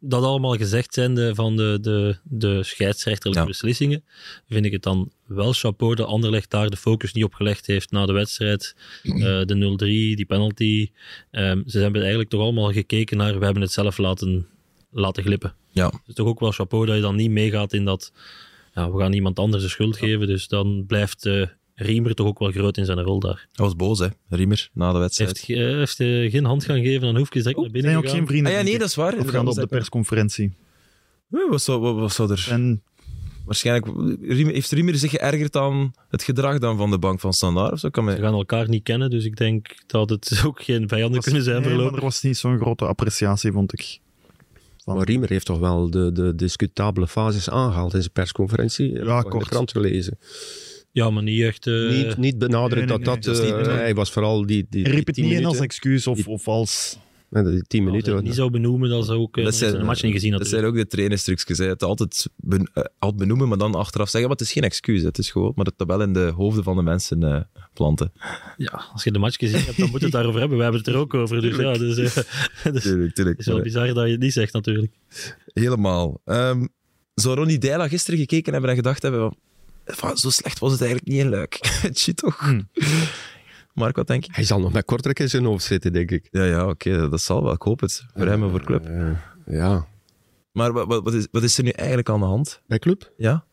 Dat 0.00 0.22
allemaal 0.24 0.54
gezegd 0.56 0.94
zijnde 0.94 1.34
van 1.34 1.56
de, 1.56 1.78
de, 1.80 2.16
de 2.22 2.62
scheidsrechterlijke 2.62 3.42
Ja. 3.42 3.48
beslissingen, 3.48 4.04
vind 4.48 4.64
ik 4.64 4.72
het 4.72 4.82
dan 4.82 5.10
wel 5.26 5.52
chapeau 5.52 5.94
dat 5.94 6.06
Anderlecht 6.06 6.50
daar 6.50 6.70
de 6.70 6.76
focus 6.76 7.12
niet 7.12 7.24
op 7.24 7.34
gelegd 7.34 7.66
heeft 7.66 7.90
na 7.90 8.06
de 8.06 8.12
wedstrijd. 8.12 8.76
Eh, 9.02 9.12
de 9.46 9.76
0-3, 10.14 10.16
die 10.16 10.24
penalty. 10.26 10.90
Ehm, 11.30 11.62
ze 11.66 11.78
hebben 11.78 12.00
eigenlijk 12.00 12.30
toch 12.30 12.40
allemaal 12.40 12.72
gekeken 12.72 13.16
naar, 13.16 13.38
we 13.38 13.44
hebben 13.44 13.62
het 13.62 13.72
zelf 13.72 13.98
laten, 13.98 14.46
laten 14.90 15.22
glippen. 15.22 15.54
Ja. 15.70 15.92
Dus 16.06 16.14
toch 16.14 16.26
ook 16.26 16.40
wel 16.40 16.52
chapeau 16.52 16.86
dat 16.86 16.94
je 16.96 17.02
dan 17.02 17.16
niet 17.16 17.30
meegaat 17.30 17.72
in 17.72 17.84
dat, 17.84 18.12
ja, 18.74 18.90
we 18.92 18.98
gaan 18.98 19.12
iemand 19.12 19.38
anders 19.38 19.62
de 19.62 19.68
schuld 19.68 19.96
geven. 19.96 20.26
Dus 20.26 20.48
dan 20.48 20.84
blijft 20.86 21.26
eh, 21.26 21.46
Riemer 21.82 22.14
toch 22.14 22.26
ook 22.26 22.38
wel 22.38 22.50
groot 22.50 22.76
in 22.76 22.84
zijn 22.84 23.00
rol 23.00 23.20
daar. 23.20 23.46
Hij 23.52 23.64
was 23.64 23.76
boos, 23.76 23.98
hè, 23.98 24.06
Riemer, 24.28 24.70
na 24.72 24.92
de 24.92 24.98
wedstrijd. 24.98 25.40
Heeft, 25.46 25.60
eh, 25.60 25.66
heeft 25.76 26.00
eh, 26.00 26.30
geen 26.30 26.44
hand 26.44 26.64
gaan 26.64 26.82
geven 26.82 27.08
aan 27.08 27.16
Hoefkes 27.16 27.42
direct 27.42 27.56
naar 27.58 27.66
Er 27.66 27.72
binnen 27.72 27.90
zijn 27.92 28.04
ook 28.04 28.10
geen 28.10 28.26
vrienden. 28.26 28.52
Ah 28.52 28.58
ja, 28.58 28.64
nee, 28.64 28.78
dat 28.78 28.88
is 28.88 28.94
waar. 28.94 29.18
Of 29.18 29.28
gaan 29.28 29.48
op 29.48 29.54
de 29.54 29.66
persconferentie. 29.66 30.52
Eh, 31.30 31.40
Wat 31.50 31.62
zou, 31.62 31.80
wat, 31.80 31.94
wat 31.94 32.12
zou 32.12 32.30
er... 32.32 32.46
En 32.50 32.82
Waarschijnlijk 33.44 33.86
Riemer- 34.22 34.52
heeft 34.54 34.70
Riemer 34.70 34.94
zich 34.96 35.10
geërgerd 35.10 35.56
aan 35.56 35.92
het 36.08 36.22
gedrag 36.22 36.58
dan 36.58 36.76
van 36.76 36.90
de 36.90 36.98
bank 36.98 37.20
van 37.20 37.32
Standaard. 37.32 37.72
Of 37.72 37.78
zo 37.78 37.88
kan 37.88 38.10
Ze 38.10 38.16
gaan 38.16 38.32
elkaar 38.34 38.68
niet 38.68 38.82
kennen, 38.82 39.10
dus 39.10 39.24
ik 39.24 39.36
denk 39.36 39.74
dat 39.86 40.10
het 40.10 40.40
ook 40.46 40.62
geen 40.62 40.88
vijanden 40.88 41.14
was- 41.16 41.24
kunnen 41.24 41.42
zijn 41.42 41.60
nee, 41.62 41.70
voorlopig. 41.70 41.96
er 41.96 42.02
was 42.02 42.22
niet 42.22 42.36
zo'n 42.36 42.58
grote 42.58 42.84
appreciatie, 42.86 43.52
vond 43.52 43.72
ik. 43.72 43.98
Van- 44.84 44.96
Maar 44.96 45.06
Riemer 45.06 45.28
heeft 45.28 45.46
toch 45.46 45.58
wel 45.58 45.90
de, 45.90 46.12
de 46.12 46.34
discutabele 46.34 47.06
fases 47.08 47.50
aangehaald 47.50 47.94
in 47.94 48.00
zijn 48.00 48.12
persconferentie. 48.12 48.92
In 48.92 49.04
kort. 49.22 49.44
de 49.44 49.50
krant 49.50 49.70
gelezen. 49.70 50.18
Ja, 50.92 51.10
maar 51.10 51.22
niet 51.22 51.42
echt... 51.42 51.66
eh, 51.66 51.88
niet, 51.88 52.16
niet 52.16 52.38
benadrukt 52.38 52.74
nee, 52.88 52.96
nee, 52.98 53.04
dat 53.04 53.24
nee, 53.26 53.34
dat... 53.34 53.56
dat 53.56 53.66
eh, 53.66 53.74
hij 53.74 53.94
was 53.94 54.10
vooral 54.10 54.46
die, 54.46 54.66
die, 54.70 54.84
riep 54.84 54.92
die 55.14 55.24
het 55.24 55.32
niet 55.32 55.40
in 55.40 55.46
als 55.46 55.58
excuus 55.58 56.06
of, 56.06 56.28
of 56.28 56.48
als... 56.48 56.98
Nee, 57.30 57.42
die 57.42 57.62
tien 57.62 57.80
als 57.80 57.90
minuten. 57.90 58.10
ik 58.10 58.16
het 58.18 58.26
niet 58.26 58.34
zou 58.34 58.50
benoemen, 58.50 58.88
dat 58.88 59.06
ze 59.06 59.12
ook 59.12 59.36
eh, 59.36 59.44
Dat 59.44 59.52
dat 59.52 59.54
zijn- 59.54 59.80
een 59.80 59.86
match 59.86 60.02
niet 60.02 60.12
gezien 60.12 60.30
Dat 60.30 60.40
natuurlijk. 60.40 60.66
zijn 60.72 60.76
ook 60.82 60.88
de 60.88 60.94
trainerstrucjes. 60.96 61.58
Het 61.58 61.82
altijd, 61.82 62.26
ben, 62.36 62.70
altijd 62.98 63.16
benoemen, 63.20 63.48
maar 63.48 63.58
dan 63.58 63.74
achteraf 63.74 64.08
zeggen. 64.08 64.28
Maar 64.30 64.38
het 64.38 64.46
is 64.46 64.52
geen 64.52 64.62
excuus. 64.62 65.02
Het 65.02 65.18
is 65.18 65.30
gewoon 65.30 65.52
maar 65.54 65.64
het 65.76 65.86
wel 65.86 66.02
in 66.02 66.12
de 66.12 66.32
hoofden 66.36 66.64
van 66.64 66.76
de 66.76 66.82
mensen 66.82 67.22
eh, 67.22 67.40
planten. 67.74 68.12
Ja, 68.56 68.84
als 68.92 69.04
je 69.04 69.10
de 69.12 69.18
match 69.18 69.36
gezien 69.36 69.60
hebt, 69.64 69.78
dan 69.78 69.90
moet 69.90 69.98
je 69.98 70.04
het 70.04 70.14
daarover 70.14 70.40
hebben. 70.40 70.56
We 70.56 70.62
hebben 70.62 70.80
het 70.80 70.90
er 70.90 70.96
ook 70.96 71.14
over. 71.14 71.40
Dus 71.40 71.56
ja, 71.56 71.72
dus, 71.72 71.96
eh, 71.98 72.22
het 72.64 72.74
is, 72.74 72.82
Tuurlijk, 72.82 73.14
tuurlijk. 73.14 73.38
is 73.38 73.46
wel 73.46 73.60
bizar 73.62 73.86
dat 73.94 74.04
je 74.06 74.10
het 74.12 74.20
niet 74.20 74.32
zegt 74.32 74.52
natuurlijk. 74.52 74.92
Helemaal. 75.52 76.20
Ehm, 76.24 76.66
zou 77.14 77.36
Ronnie 77.36 77.58
Deila 77.58 77.88
gisteren 77.88 78.18
gekeken 78.20 78.52
hebben 78.52 78.70
en 78.70 78.76
gedacht 78.76 79.02
hebben... 79.02 79.36
van, 79.96 80.08
"Van, 80.08 80.16
Zo 80.18 80.30
slecht 80.30 80.58
was 80.58 80.72
het 80.72 80.80
eigenlijk 80.80 81.10
niet 81.10 81.20
in 81.20 81.28
Luik. 81.30 81.58
Shit 82.00 82.16
toch? 82.16 82.38
Hmm. 82.38 82.68
Mark, 83.74 83.96
wat 83.96 84.06
denk 84.06 84.24
je? 84.24 84.30
Hij 84.34 84.44
zal 84.44 84.60
nog 84.60 84.72
met 84.72 84.84
Kortrijk 84.84 85.18
in 85.18 85.28
zijn 85.28 85.44
hoofd 85.44 85.64
zitten, 85.64 85.92
denk 85.92 86.10
ik. 86.10 86.28
Ja, 86.30 86.44
ja, 86.44 86.66
oké. 86.68 87.08
dat 87.08 87.20
zal 87.20 87.42
wel. 87.42 87.52
Ik 87.52 87.62
hoop 87.62 87.80
het. 87.80 88.04
Voor 88.16 88.26
hem 88.26 88.42
en 88.42 88.50
voor 88.50 88.64
club. 88.64 88.86
Eh, 88.86 89.10
ja. 89.46 89.86
Maar 90.52 90.72
wat, 90.72 90.86
wat, 91.04 91.14
is, 91.14 91.26
wat 91.30 91.42
is 91.42 91.58
er 91.58 91.64
nu 91.64 91.70
eigenlijk 91.70 92.08
aan 92.08 92.20
de 92.20 92.26
hand? 92.26 92.60
Bij 92.66 92.78
club? 92.78 93.12
Ja? 93.16 93.44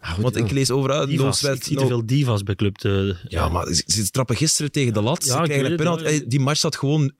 Ah, 0.00 0.10
goed, 0.10 0.22
Want 0.22 0.36
ik 0.36 0.50
lees 0.50 0.70
overal... 0.70 1.06
Divas. 1.06 1.42
Ik 1.44 1.62
zie 1.62 1.74
no- 1.76 1.82
te 1.82 1.86
veel 1.86 2.06
divas 2.06 2.42
bij 2.42 2.54
club. 2.54 2.76
Te, 2.76 3.16
Ja, 3.28 3.48
maar 3.48 3.66
ze, 3.66 3.82
ze 3.86 4.10
trappen 4.10 4.36
gisteren 4.36 4.72
tegen 4.72 4.92
de 4.92 5.02
lat. 5.02 5.24
Ja, 5.24 5.32
ze 5.32 5.38
ik 5.38 5.44
krijgen 5.44 5.64
een 5.64 5.76
weet 5.76 5.78
het, 5.86 5.88
penalty. 5.96 6.14
ja. 6.14 6.20
Eh, 6.22 6.28
Die 6.28 6.40
match 6.40 6.62
had 6.62 6.76
gewoon 6.76 7.12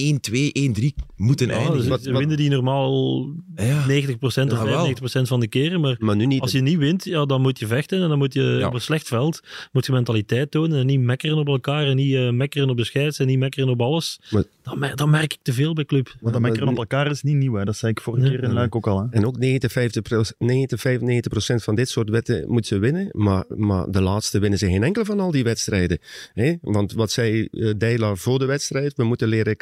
1-2, 0.00 0.52
1-3 0.52 0.94
moeten 1.16 1.46
Ja, 1.46 1.52
eindigen. 1.52 1.78
dus 1.80 1.88
Wat- 1.88 2.02
ze 2.02 2.10
wat- 2.10 2.18
winnen 2.18 2.36
die 2.36 2.50
normaal 2.50 3.26
Ja. 3.56 3.86
90% 3.86 4.52
of 4.52 4.58
Ja, 4.58 4.64
wel. 4.64 4.84
95% 4.84 5.28
van 5.28 5.40
de 5.40 5.48
keren. 5.48 5.80
Maar 5.80 5.96
Maar 5.98 6.16
nu 6.16 6.26
niet. 6.26 6.40
als 6.40 6.52
je 6.52 6.60
niet 6.60 6.78
wint, 6.78 7.04
ja, 7.04 7.24
dan 7.26 7.40
moet 7.40 7.58
je 7.58 7.66
vechten. 7.66 8.02
En 8.02 8.08
dan 8.08 8.18
moet 8.18 8.32
je 8.34 8.42
Ja. 8.42 8.66
op 8.66 8.74
een 8.74 8.80
slecht 8.80 9.08
veld 9.08 9.40
moet 9.72 9.86
je 9.86 9.92
mentaliteit 9.92 10.50
tonen. 10.50 10.78
En 10.80 10.86
niet 10.86 11.00
mekkeren 11.00 11.38
op 11.38 11.46
elkaar. 11.48 11.86
En 11.86 11.96
niet 11.96 12.14
eh, 12.14 12.30
mekkeren 12.30 12.70
op 12.70 12.76
de 12.76 12.84
scheids. 12.84 13.18
En 13.18 13.26
niet 13.26 13.38
mekkeren 13.38 13.68
op 13.68 13.80
alles. 13.80 14.20
Maar- 14.30 14.44
Dan, 14.62 14.78
mer- 14.78 14.96
dan 14.96 15.10
merk 15.10 15.32
ik 15.32 15.38
te 15.42 15.52
veel 15.52 15.74
bij 15.74 15.84
club. 15.84 16.14
Maar 16.20 16.32
dat 16.32 16.40
mekkeren 16.40 16.68
op 16.68 16.76
elkaar 16.76 17.10
is 17.10 17.22
niet 17.22 17.36
nieuw, 17.36 17.54
hè. 17.54 17.64
dat 17.64 17.76
zei 17.76 17.92
ik 17.92 18.00
vorige 18.00 18.28
keer 18.30 18.42
in 18.42 18.52
Luik 18.52 18.74
ook 18.74 18.86
al. 18.86 18.98
Hè. 19.00 19.06
En 19.10 19.26
ook 19.26 19.38
90, 19.38 20.34
90, 20.38 20.80
95% 20.80 21.62
van 21.64 21.74
dit 21.74 21.88
soort 21.88 22.10
wetten 22.10 22.44
moeten 22.48 22.64
ze 22.76 22.78
winnen. 22.78 23.08
Maar, 23.12 23.44
maar 23.48 23.90
de 23.90 24.00
laatste 24.00 24.38
winnen 24.38 24.58
ze 24.58 24.66
geen 24.66 24.82
enkele 24.82 25.04
van 25.04 25.20
al 25.20 25.30
die 25.30 25.44
wedstrijden. 25.44 25.98
hè? 26.34 26.54
Want 26.62 26.92
wat 26.92 27.10
zei 27.10 27.48
uh, 27.50 27.72
Deila 27.76 28.14
voor 28.14 28.38
de 28.38 28.44
wedstrijd? 28.44 28.96
We 28.96 29.04
moeten 29.04 29.28
leren 29.28 29.56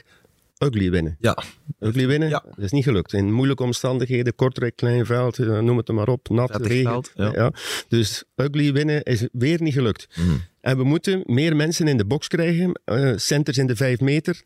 ugly 0.59 0.90
winnen. 0.90 1.16
Ja. 1.21 1.38
Ugly 1.81 2.07
winnen, 2.07 2.29
Ja. 2.29 2.42
dat 2.55 2.64
is 2.64 2.71
niet 2.71 2.85
gelukt. 2.85 3.12
In 3.12 3.33
moeilijke 3.33 3.62
omstandigheden, 3.62 4.35
Kortrijk, 4.35 4.77
klein 4.77 5.07
veld, 5.07 5.38
eh, 5.38 5.59
noem 5.59 5.77
het 5.77 5.88
maar 5.88 6.09
op, 6.09 6.29
nat, 6.29 6.51
Vettig 6.51 6.68
regen. 6.68 6.90
veld, 7.05 7.12
ja. 7.35 7.53
Dus 7.88 8.25
ugly 8.37 8.73
winnen 8.73 9.03
is 9.03 9.29
weer 9.33 9.62
niet 9.62 9.75
gelukt. 9.75 10.09
Mhm. 10.16 10.37
En 10.61 10.77
we 10.77 10.85
moeten 10.85 11.23
meer 11.27 11.57
mensen 11.57 11.88
in 11.88 11.97
de 11.97 12.05
box 12.05 12.29
krijgen. 12.29 12.81
eh, 12.85 13.12
centers 13.16 13.59
in 13.59 13.66
de 13.66 13.77
vijf 13.77 14.01
meter. 14.01 14.42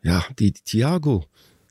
Ja, 0.00 0.26
die 0.34 0.54
Thiago, 0.62 1.24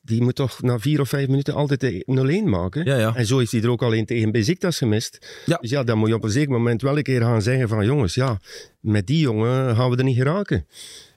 die 0.04 0.22
moet 0.22 0.36
toch 0.36 0.62
na 0.62 0.80
vier 0.80 1.00
of 1.00 1.10
vijf 1.10 1.28
minuten 1.28 1.54
altijd 1.54 1.80
de 1.80 2.04
0-1 2.06 2.50
maken. 2.50 2.86
Ja, 2.86 2.98
ja. 2.98 3.16
En 3.16 3.26
zo 3.26 3.38
heeft 3.38 3.52
hij 3.52 3.62
er 3.62 3.70
ook 3.70 3.82
al 3.82 3.96
een 3.96 4.06
tegen 4.06 4.32
Beziktas 4.32 4.78
gemist. 4.78 5.42
Ja. 5.46 5.58
Dus 5.62 5.70
ja, 5.70 5.84
dan 5.84 5.98
moet 5.98 6.08
je 6.10 6.16
op 6.16 6.24
een 6.24 6.30
zeker 6.30 6.52
moment 6.52 6.82
wel 6.82 6.98
een 6.98 7.04
keer 7.04 7.22
gaan 7.22 7.42
zeggen 7.42 7.68
van 7.68 7.86
jongens, 7.86 8.14
ja, 8.16 8.40
met 8.80 9.08
die 9.08 9.20
jongen 9.20 9.76
gaan 9.76 9.90
we 9.90 9.98
er 9.98 10.04
niet 10.04 10.18
geraken. 10.18 10.68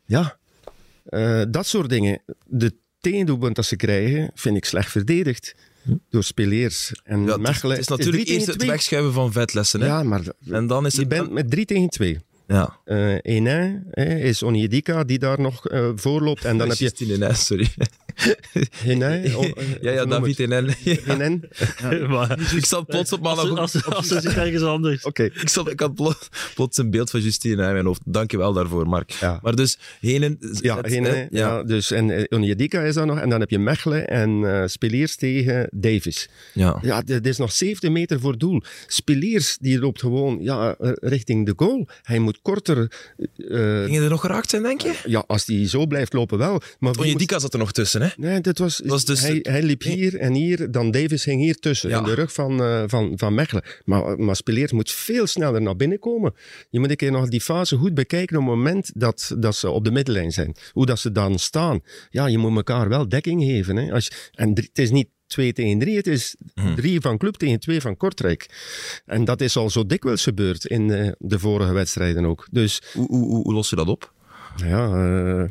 Ja, 0.04 0.38
eh, 1.08 1.42
dat 1.48 1.66
soort 1.66 1.88
dingen. 1.90 2.22
De 2.46 2.74
tegendoelpunt 3.00 3.56
dat 3.56 3.64
ze 3.64 3.76
krijgen, 3.76 4.30
vind 4.34 4.56
ik 4.56 4.64
slecht 4.64 4.90
verdedigd. 4.90 5.54
Door 6.10 6.24
Speleers 6.24 6.92
en 7.04 7.20
Ja, 7.20 7.26
het, 7.26 7.36
is, 7.40 7.46
Mechelen. 7.46 7.76
het 7.76 7.90
is 7.90 7.96
natuurlijk 7.96 8.28
eerst 8.28 8.46
het 8.46 8.64
wegschuiven 8.64 9.12
van 9.12 9.32
vetlessen. 9.32 9.80
Hè? 9.80 9.86
Ja, 9.86 10.02
maar 10.02 10.22
En 10.50 10.66
dan 10.66 10.86
is 10.86 10.92
je 10.92 10.98
het... 11.00 11.08
bent 11.08 11.30
met 11.30 11.50
3 11.50 11.64
tegen 11.64 11.88
2. 11.88 12.18
Ja. 12.46 12.78
Eh 12.84 13.14
Enin 13.22 13.84
is 14.20 14.42
Onyedika 14.42 15.04
die 15.04 15.18
daar 15.18 15.40
nog 15.40 15.68
eh 15.68 15.88
voorloopt. 15.94 16.44
En 16.44 16.58
dan 16.58 16.68
heb 16.68 16.76
je 16.76 16.84
Juist 16.84 17.00
in 17.00 17.08
de 17.08 17.18
net, 17.18 17.36
sorry. 17.36 17.68
Henin, 18.84 19.36
oh, 19.36 19.44
eh, 19.44 19.52
Ja, 19.80 19.90
ja, 19.90 20.04
David 20.06 20.38
het. 20.38 20.50
Henin. 20.50 20.74
Henin. 21.04 21.44
Maar- 22.08 22.54
Ik 22.56 22.64
zat 22.66 22.86
plots 22.86 23.12
op 23.12 23.20
maandag... 23.20 23.58
als, 23.58 23.84
als, 23.84 24.06
ze 24.06 24.20
zit 24.20 24.34
ergens 24.36 24.62
anders. 24.62 25.04
Oké. 25.04 25.22
Ik, 25.22 25.48
zat, 25.48 25.70
ik 25.70 25.80
had 25.80 25.94
plo- 25.94 26.12
plots 26.54 26.78
een 26.78 26.90
beeld 26.90 27.10
van 27.10 27.20
Justine 27.20 27.66
in 27.66 27.72
mijn 27.72 27.84
hoofd. 27.86 28.00
Dank 28.04 28.30
je 28.30 28.36
wel 28.36 28.52
daarvoor, 28.52 28.86
Mark. 28.88 29.10
Ja. 29.10 29.38
Maar 29.42 29.54
dus, 29.54 29.78
Henen... 30.00 30.38
Ja, 30.60 30.76
het- 30.76 30.86
Henin, 30.86 31.12
eh, 31.12 31.20
ja. 31.30 31.56
ja. 31.56 31.62
dus, 31.62 31.90
en 31.90 32.08
uh, 32.08 32.24
Onyedika 32.28 32.80
is 32.82 32.94
daar 32.94 33.06
nog. 33.06 33.18
En 33.20 33.28
dan 33.28 33.40
heb 33.40 33.50
je 33.50 33.58
Mechelen 33.58 34.08
en 34.08 34.44
eh 34.44 34.66
Speliers 34.66 35.16
tegen 35.16 35.68
Davis. 35.72 36.28
ja. 36.52 36.78
Ja, 36.82 37.02
dit 37.02 37.26
is 37.26 37.36
nog 37.36 37.52
70 37.52 37.90
meter 37.90 38.20
voor 38.20 38.38
doel. 38.38 38.62
Speliers, 38.86 39.56
die 39.60 39.78
loopt 39.78 40.00
gewoon 40.00 40.38
ja, 40.40 40.74
richting 41.00 41.46
de 41.46 41.52
goal. 41.56 41.88
Hij 42.02 42.18
moet 42.18 42.35
korter... 42.42 42.90
eh, 43.18 43.84
Gingen 43.84 44.02
er 44.02 44.08
nog 44.08 44.20
geraakt 44.20 44.50
zijn, 44.50 44.62
denk 44.62 44.80
je? 44.80 44.94
ja, 45.06 45.24
als 45.26 45.46
hij 45.46 45.68
zo 45.68 45.86
blijft 45.86 46.12
lopen 46.12 46.38
wel. 46.38 46.50
Maar 46.50 46.60
wie 46.78 46.88
moet- 46.88 46.98
Onyedika 46.98 47.38
zat 47.38 47.52
er 47.52 47.58
nog 47.58 47.72
tussen, 47.72 48.02
hè? 48.02 48.08
Nee, 48.16 48.40
dit 48.40 48.58
was, 48.58 48.80
Was 48.84 49.04
dus- 49.04 49.20
hij, 49.20 49.38
hij 49.42 49.62
liep 49.62 49.82
hier 49.82 50.16
en 50.18 50.32
hier, 50.32 50.70
dan 50.70 50.90
Davis 50.90 51.22
ging 51.22 51.40
hier 51.40 51.58
tussen, 51.58 51.88
Ja. 51.90 51.98
in 51.98 52.04
de 52.04 52.14
rug 52.14 52.32
van, 52.32 52.62
eh, 52.62 52.82
van, 52.86 53.12
van 53.16 53.34
Mechelen. 53.34 53.62
Maar, 53.84 54.18
maar 54.18 54.36
moet 54.70 54.90
veel 54.90 55.26
sneller 55.26 55.62
naar 55.62 55.76
binnen 55.76 55.98
komen. 55.98 56.34
Je 56.70 56.80
moet 56.80 56.90
een 56.90 56.96
keer 56.96 57.10
nog 57.10 57.28
die 57.28 57.40
fase 57.40 57.76
goed 57.76 57.94
bekijken 57.94 58.36
op 58.36 58.42
het 58.46 58.54
moment 58.54 58.90
dat, 58.94 59.34
dat 59.38 59.56
ze 59.56 59.70
op 59.70 59.84
de 59.84 59.90
middenlijn 59.90 60.32
zijn. 60.32 60.56
Hoe 60.72 60.86
dat 60.86 60.98
ze 60.98 61.12
dan 61.12 61.38
staan. 61.38 61.80
Ja, 62.10 62.26
je 62.26 62.38
moet 62.38 62.56
elkaar 62.56 62.88
wel 62.88 63.08
dekking 63.08 63.42
geven. 63.42 63.76
Hè. 63.76 63.92
Als 63.92 64.04
je- 64.06 64.12
en 64.34 64.48
het 64.54 64.78
is 64.78 64.90
niet 64.90 65.08
2 65.26 65.52
tegen 65.52 65.78
3, 65.78 65.96
het 65.96 66.06
is 66.06 66.36
3 66.76 67.00
van 67.00 67.18
Club 67.18 67.34
tegen 67.34 67.60
2 67.60 67.80
van 67.80 67.96
Kortrijk. 67.96 68.46
En 69.06 69.24
dat 69.24 69.40
is 69.40 69.56
al 69.56 69.70
zo 69.70 69.86
dikwijls 69.86 70.22
gebeurd 70.22 70.66
in 70.66 70.90
eh, 70.90 71.12
de 71.18 71.38
vorige 71.38 71.72
wedstrijden 71.72 72.24
ook. 72.24 72.46
Dus 72.50 72.82
Hoe, 72.92 73.06
hoe, 73.06 73.42
hoe, 73.42 73.52
los 73.52 73.70
je 73.70 73.76
dat 73.76 73.88
op? 73.88 74.12
ja, 74.56 74.92
eh, 74.92 75.44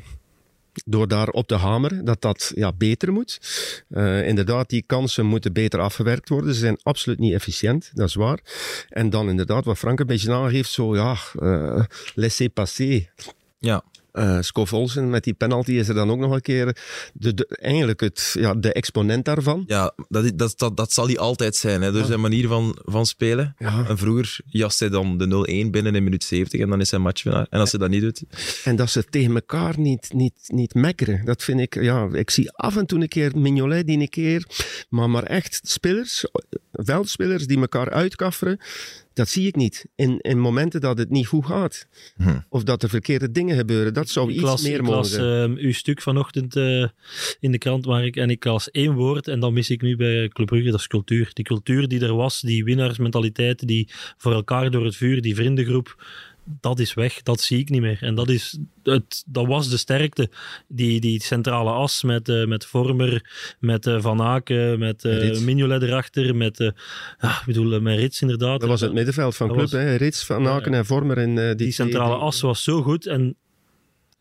door 0.86 1.08
daar 1.08 1.28
op 1.28 1.48
te 1.48 1.56
hameren 1.56 2.06
dat 2.06 2.22
dat 2.22 2.52
ja, 2.56 2.72
beter 2.74 3.12
moet. 3.12 3.40
Eh, 3.90 4.28
inderdaad, 4.28 4.70
die 4.70 4.84
kansen 4.86 5.26
moeten 5.26 5.54
beter 5.54 5.80
afgewerkt 5.80 6.30
worden. 6.30 6.54
Ze 6.54 6.60
zijn 6.60 6.80
absoluut 6.84 7.20
niet 7.20 7.34
efficiënt, 7.34 7.92
dat 7.94 8.08
is 8.08 8.16
waar. 8.16 8.40
En 8.90 9.10
dan 9.10 9.30
inderdaad, 9.30 9.66
wat 9.66 9.78
Frank 9.78 10.00
een 10.00 10.06
beetje 10.06 10.34
aangeeft, 10.34 10.72
zo 10.72 10.96
ja, 10.96 11.18
laissez 12.16 12.48
passer. 12.54 13.12
Ja. 13.60 13.84
Eh 14.16 14.38
Scoff 14.42 14.74
Olsen 14.74 15.10
met 15.10 15.24
die 15.24 15.34
penalty 15.34 15.72
is 15.72 15.88
er 15.88 15.94
dan 15.94 16.12
ook 16.12 16.20
nog 16.20 16.32
een 16.32 16.42
keer 16.42 16.78
de, 17.14 17.34
de, 17.34 17.48
eigenlijk 17.62 18.00
het, 18.00 18.36
ja, 18.40 18.54
de 18.54 18.74
exponent 18.74 19.26
daarvan. 19.26 19.64
Ja, 19.68 19.94
dat, 20.08 20.38
dat, 20.38 20.54
dat, 20.58 20.78
dat 20.78 20.94
zal 20.94 21.06
hij 21.06 21.18
altijd 21.18 21.56
zijn, 21.56 21.82
hè, 21.82 21.92
door 21.92 22.06
zijn 22.06 22.20
manier 22.20 22.48
van, 22.48 22.78
van 22.86 23.06
spelen. 23.06 23.56
Ja. 23.58 23.86
En 23.88 23.98
vroeger 23.98 24.40
jast 24.46 24.80
hij 24.80 24.90
dan 24.90 25.18
de 25.18 25.66
0-1 25.66 25.70
binnen 25.70 25.96
in 25.96 26.04
minuut 26.04 26.24
70 26.24 26.60
en 26.60 26.70
dan 26.70 26.82
is 26.82 26.92
hij 26.92 27.00
matchwinnaar. 27.00 27.48
En 27.50 27.60
als 27.60 27.72
hij 27.72 27.80
dat 27.80 27.90
niet 27.90 28.02
doet... 28.02 28.24
En 28.64 28.76
dat 28.76 28.90
ze 28.90 29.04
tegen 29.04 29.36
elkaar 29.36 29.80
niet, 29.80 30.14
niet, 30.14 30.34
niet 30.48 30.74
mekkeren. 30.74 31.26
Dat 31.26 31.44
vind 31.44 31.60
ik, 31.60 31.82
ja, 31.82 32.08
ik 32.12 32.30
zie 32.30 32.52
af 32.52 32.78
en 32.78 32.86
toe 32.86 33.02
een 33.02 33.08
keer 33.08 33.32
Mignolet 33.38 33.88
die 33.88 34.00
een 34.00 34.10
keer, 34.10 34.46
maar, 34.90 35.10
maar 35.10 35.24
echt 35.24 35.60
spelers, 35.64 36.26
veldspelers 36.72 37.48
die 37.48 37.60
elkaar 37.60 37.90
uitkafferen, 37.90 38.60
dat 39.16 39.30
zie 39.30 39.48
ik 39.48 39.56
niet. 39.56 39.86
In, 39.96 40.20
in 40.20 40.40
momenten 40.40 40.82
dat 40.82 40.98
het 40.98 41.10
niet 41.10 41.28
goed 41.28 41.46
gaat. 41.46 41.88
Hm. 42.16 42.40
Of 42.50 42.64
dat 42.64 42.84
er 42.84 42.90
verkeerde 42.90 43.32
dingen 43.32 43.58
gebeuren. 43.58 43.94
Dat 43.94 44.10
zou 44.10 44.28
Ik 44.30 44.34
iets 44.36 44.44
las, 44.44 44.62
meer 44.64 44.76
ik 44.76 44.82
mogen 44.82 44.96
las 44.98 45.12
zijn. 45.12 45.50
ehm, 45.52 45.56
uw 45.66 45.72
stuk 45.74 46.02
vanochtend 46.02 46.56
eh, 46.56 46.88
in 47.40 47.52
de 47.52 47.58
krant, 47.58 47.86
Mark, 47.86 48.16
en 48.16 48.30
ik 48.30 48.46
las 48.46 48.72
één 48.72 48.94
woord 48.94 49.28
en 49.28 49.40
dan 49.40 49.54
mis 49.54 49.70
ik 49.70 49.82
nu 49.82 49.96
bij 49.96 50.28
Club 50.28 50.48
Brugge, 50.48 50.70
dat 50.72 50.80
is 50.80 50.88
cultuur. 50.88 51.30
Die 51.34 51.46
cultuur 51.46 51.88
die 51.88 52.00
er 52.02 52.16
was, 52.16 52.42
die 52.42 52.64
winnaarsmentaliteit, 52.64 53.68
die 53.68 53.90
voor 54.18 54.34
elkaar 54.34 54.72
door 54.72 54.86
het 54.86 54.96
vuur, 54.96 55.22
die 55.22 55.36
vriendengroep, 55.36 56.04
dat 56.46 56.80
is 56.80 56.94
weg, 56.94 57.22
dat 57.24 57.42
zie 57.42 57.60
ik 57.60 57.70
niet 57.70 57.82
meer. 57.82 57.98
En 58.02 58.16
dat, 58.16 58.30
is 58.30 58.58
het, 58.84 59.24
dat 59.28 59.46
was 59.46 59.70
de 59.70 59.78
sterkte, 59.78 60.30
die, 60.68 61.00
die 61.02 61.24
centrale 61.24 61.70
as 61.70 62.04
met, 62.04 62.30
eh, 62.30 62.46
met 62.46 62.66
Vormer, 62.66 63.30
met 63.60 63.88
eh, 63.88 64.02
Van 64.02 64.22
Aken, 64.22 64.80
met 64.80 65.04
Rits. 65.04 65.40
Mignolet 65.40 65.82
erachter, 65.82 66.36
met, 66.36 66.58
ja, 67.20 67.30
ik 67.40 67.44
bedoel, 67.46 67.82
met 67.82 67.98
Rits 68.00 68.22
inderdaad. 68.22 68.60
Dat 68.60 68.70
was 68.70 68.82
het 68.82 68.94
middenveld 68.94 69.36
van 69.36 69.48
dat 69.48 69.56
Club. 69.58 69.70
was- 69.72 69.82
hè. 69.82 69.96
Rits, 69.96 70.24
Van 70.26 70.48
Aken 70.48 70.74
en 70.74 70.86
Vormer. 70.86 71.18
En, 71.18 71.58
die, 71.58 71.72
centrale 71.72 72.14
die- 72.14 72.24
as 72.24 72.42
was 72.42 72.64
zo 72.64 72.82
goed 72.82 73.06
en 73.06 73.36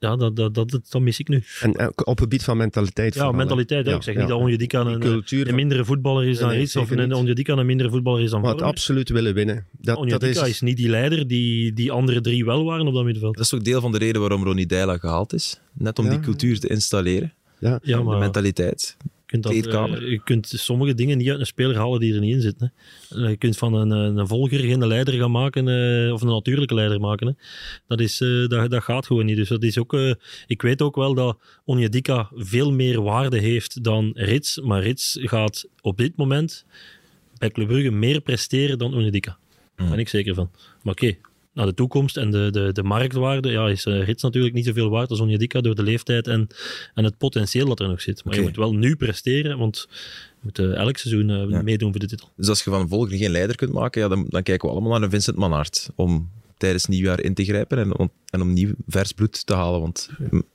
ja, 0.05 0.17
dat, 0.17 0.37
dat, 0.37 0.55
dat, 0.55 0.71
dat, 0.71 0.87
dat 0.91 1.03
mis 1.03 1.19
ik 1.19 1.29
nu. 1.29 1.43
En 1.61 1.73
eh, 1.75 1.87
op 1.95 2.07
het 2.07 2.19
gebied 2.21 2.45
van 2.45 2.57
mentaliteit. 2.57 3.15
Ja, 3.15 3.21
vooral, 3.21 3.39
mentaliteit. 3.39 3.87
Ja, 3.87 3.95
ik 3.95 4.03
zeg 4.03 4.15
ja. 4.15 4.21
niet 4.21 4.29
dat 4.29 4.39
Onjedika 4.39 4.81
een, 4.81 5.01
Die 5.01 5.11
cultuur 5.11 5.49
een 5.49 5.55
mindere 5.55 5.85
voetballer 5.85 6.25
is 6.27 6.39
dan 6.39 6.49
Nee, 6.49 6.59
Rits, 6.59 6.77
of 6.77 6.91
een. 6.91 7.15
Onjedika 7.15 7.53
een 7.53 7.67
mindere 7.67 7.91
voetballer 7.91 8.23
is 8.23 8.31
dan 8.31 8.41
Maar 8.41 8.53
het 8.53 8.63
absoluut 8.63 9.09
willen 9.09 9.35
winnen. 9.35 9.67
Dat, 9.81 10.09
dat 10.09 10.23
is, 10.23 10.41
is... 10.43 10.61
niet 10.61 10.77
die 10.77 10.89
leider 10.89 11.27
die 11.27 11.73
die 11.73 11.93
andere 11.93 12.21
drie 12.21 12.45
wel 12.45 12.65
waren 12.65 12.87
op 12.87 12.95
dat 12.95 13.05
middenveld. 13.05 13.37
Dat 13.37 13.45
is 13.45 13.55
ook 13.55 13.65
deel 13.65 13.81
van 13.81 13.93
de 13.93 13.99
reden 13.99 14.21
waarom 14.21 14.45
Ronnie 14.45 14.67
Deila 14.67 14.97
gehaald 14.99 15.33
is. 15.33 15.61
Net 15.73 15.99
om 15.99 16.05
Ja. 16.05 16.11
die 16.11 16.21
cultuur 16.21 16.61
te 16.61 16.69
installeren. 16.69 17.33
ja. 17.59 17.79
Ja, 17.83 17.97
De 17.97 18.03
maar 18.03 18.19
mentaliteit. 18.19 18.97
Je 19.27 19.41
kunt, 19.41 19.43
dat, 19.43 19.89
eh, 19.89 20.11
je 20.11 20.21
kunt 20.25 20.49
sommige 20.49 20.95
dingen 20.95 21.19
niet 21.19 21.31
uit 21.31 21.41
een 21.41 21.47
speler 21.47 21.77
halen 21.77 22.01
die 22.01 22.15
er 22.15 22.21
niet 22.21 22.35
in 22.35 22.41
zitten. 22.41 22.73
Hè. 23.09 23.25
Eh, 23.25 23.31
Je 23.31 23.37
kunt 23.37 23.57
van 23.57 23.75
een, 23.75 23.91
een 23.91 24.27
volger 24.27 24.59
geen 24.59 24.87
leider 24.87 25.15
gaan 25.15 25.31
maken, 25.31 25.69
eh, 25.69 26.13
of 26.13 26.23
een 26.23 26.29
natuurlijke 26.29 26.75
leider 26.75 27.01
maken. 27.01 27.27
Hè. 27.27 27.33
Dat, 27.87 28.01
is, 28.01 28.19
dat, 28.49 28.71
dat 28.71 28.83
gaat 28.83 29.07
gewoon 29.07 29.25
niet. 29.25 29.37
Dus 29.37 29.49
dat 29.49 29.63
is 29.63 29.79
ook, 29.79 29.97
ik 30.47 30.63
weet 30.63 30.83
ook 30.83 30.97
wel 30.97 31.15
dat 31.15 31.39
Onjedika 31.65 32.31
veel 32.35 32.73
meer 32.73 33.03
waarde 33.03 33.39
heeft 33.39 33.85
dan 33.85 34.11
Rits, 34.15 34.61
maar 34.61 34.83
Rits 34.83 35.19
gaat 35.21 35.69
op 35.81 35.97
dit 35.97 36.17
moment 36.17 36.65
bij 37.39 37.51
Club 37.51 37.69
Brugge 37.69 37.91
meer 37.91 38.21
presteren 38.21 38.79
dan 38.79 38.95
Onjedika. 38.95 39.39
Daar 39.77 39.89
ben 39.89 39.99
ik 39.99 40.09
zeker 40.09 40.35
van. 40.35 40.51
Maar 40.83 40.93
oké, 40.93 41.17
naar 41.55 41.67
de 41.67 41.75
toekomst 41.75 42.17
en 42.17 42.31
de, 42.31 42.49
de, 42.51 42.73
de 42.73 42.83
marktwaarde 42.83 43.51
ja, 43.51 43.69
is 43.69 43.85
eh, 43.87 44.05
Rits 44.05 44.23
natuurlijk 44.23 44.55
niet 44.55 44.65
zoveel 44.65 44.89
waard 44.91 45.11
als 45.11 45.21
Onjedika 45.21 45.61
door 45.61 45.75
de 45.75 45.83
leeftijd 45.83 46.27
en, 46.27 46.47
en 46.95 47.05
het 47.05 47.19
potentieel 47.19 47.67
dat 47.67 47.81
er 47.81 47.89
nog 47.89 48.01
zit. 48.01 48.25
Maar 48.25 48.35
je 48.35 48.41
moet 48.41 48.57
wel 48.57 48.75
nu 48.75 48.97
presteren, 48.97 49.59
want 49.59 49.87
je 49.91 50.39
moet 50.43 50.59
eh, 50.59 50.75
elk 50.75 50.97
seizoen 50.97 51.31
eh, 51.31 51.49
Ja. 51.51 51.63
meedoen 51.63 51.91
voor 51.91 52.01
de 52.01 52.07
titel. 52.07 52.29
Dus 52.37 52.49
als 52.49 52.65
je 52.65 52.71
van 52.71 52.89
volger 52.89 53.17
geen 53.17 53.31
leider 53.31 53.57
kunt 53.57 53.73
maken, 53.73 54.01
ja, 54.03 54.09
dan, 54.09 54.27
dan 54.29 54.43
kijken 54.43 54.69
we 54.69 54.75
allemaal 54.75 54.93
naar 54.93 55.03
een 55.03 55.11
Vincent 55.11 55.37
Manhart. 55.37 55.91
Om 55.95 56.31
tijdens 56.57 56.87
nieuwjaar 56.87 57.21
in 57.21 57.35
te 57.35 57.45
grijpen 57.45 57.79
en, 57.79 57.99
om- 57.99 58.11
en 58.31 58.41
om 58.41 58.53
nieuw 58.53 58.73
vers 58.87 59.13
bloed 59.13 59.47
te 59.47 59.55
halen. 59.55 59.81
Want 59.81 60.11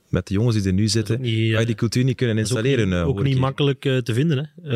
met 0.08 0.26
de 0.26 0.34
jongens 0.34 0.56
die 0.56 0.66
er 0.66 0.72
nu 0.72 0.88
zitten, 0.88 1.20
niet, 1.20 1.48
eh, 1.48 1.52
ga 1.54 1.60
je 1.60 1.66
die 1.66 1.74
cultuur 1.74 2.04
niet 2.04 2.16
kunnen 2.16 2.34
ook 2.34 2.40
installeren. 2.40 2.84
niet, 2.88 2.94
eh, 2.98 3.08
ook 3.08 3.22
niet 3.22 3.38
makkelijk 3.38 3.84
eh, 3.84 3.96
te 3.96 4.14
vinden. 4.14 4.50
Hè. 4.62 4.68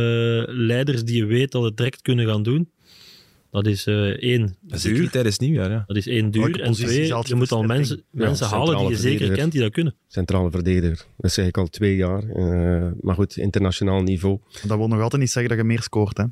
Eh, 0.42 0.48
leiders 0.54 1.04
die 1.04 1.16
je 1.16 1.24
weet 1.24 1.52
dat 1.52 1.62
het 1.62 1.76
direct 1.76 2.02
kunnen 2.02 2.26
gaan 2.26 2.42
doen, 2.42 2.68
dat 3.62 3.66
is 3.72 3.86
eh, 3.86 3.94
één, 4.04 4.56
niet 4.66 4.82
duur. 4.82 5.10
tijdens 5.10 5.38
nieuwjaar, 5.38 5.70
ja. 5.70 5.84
Dat 5.86 5.96
is 5.96 6.06
één 6.06 6.30
duur. 6.30 6.60
En 6.60 6.72
twee, 6.72 7.00
is 7.00 7.28
je 7.28 7.34
moet 7.34 7.52
al 7.52 7.62
mensen, 7.62 7.96
Ja, 7.96 8.24
mensen 8.24 8.46
halen 8.46 8.78
die 8.78 8.88
je 8.88 8.96
zeker 8.96 9.32
kent 9.32 9.52
die 9.52 9.60
dat 9.60 9.72
kunnen. 9.72 9.94
centrale 10.08 10.50
verdediger. 10.50 11.06
Dat 11.16 11.32
zeg 11.32 11.46
ik 11.46 11.58
al 11.58 11.66
twee 11.66 11.96
jaar. 11.96 12.22
Eh, 12.22 12.90
maar 13.00 13.14
goed, 13.14 13.36
internationaal 13.36 14.02
niveau. 14.02 14.38
Dat 14.66 14.78
wil 14.78 14.88
nog 14.88 15.00
altijd 15.00 15.20
niet 15.22 15.30
zeggen 15.30 15.50
dat 15.50 15.60
je 15.60 15.66
meer 15.66 15.82
scoort. 15.82 16.16
Hè. 16.16 16.24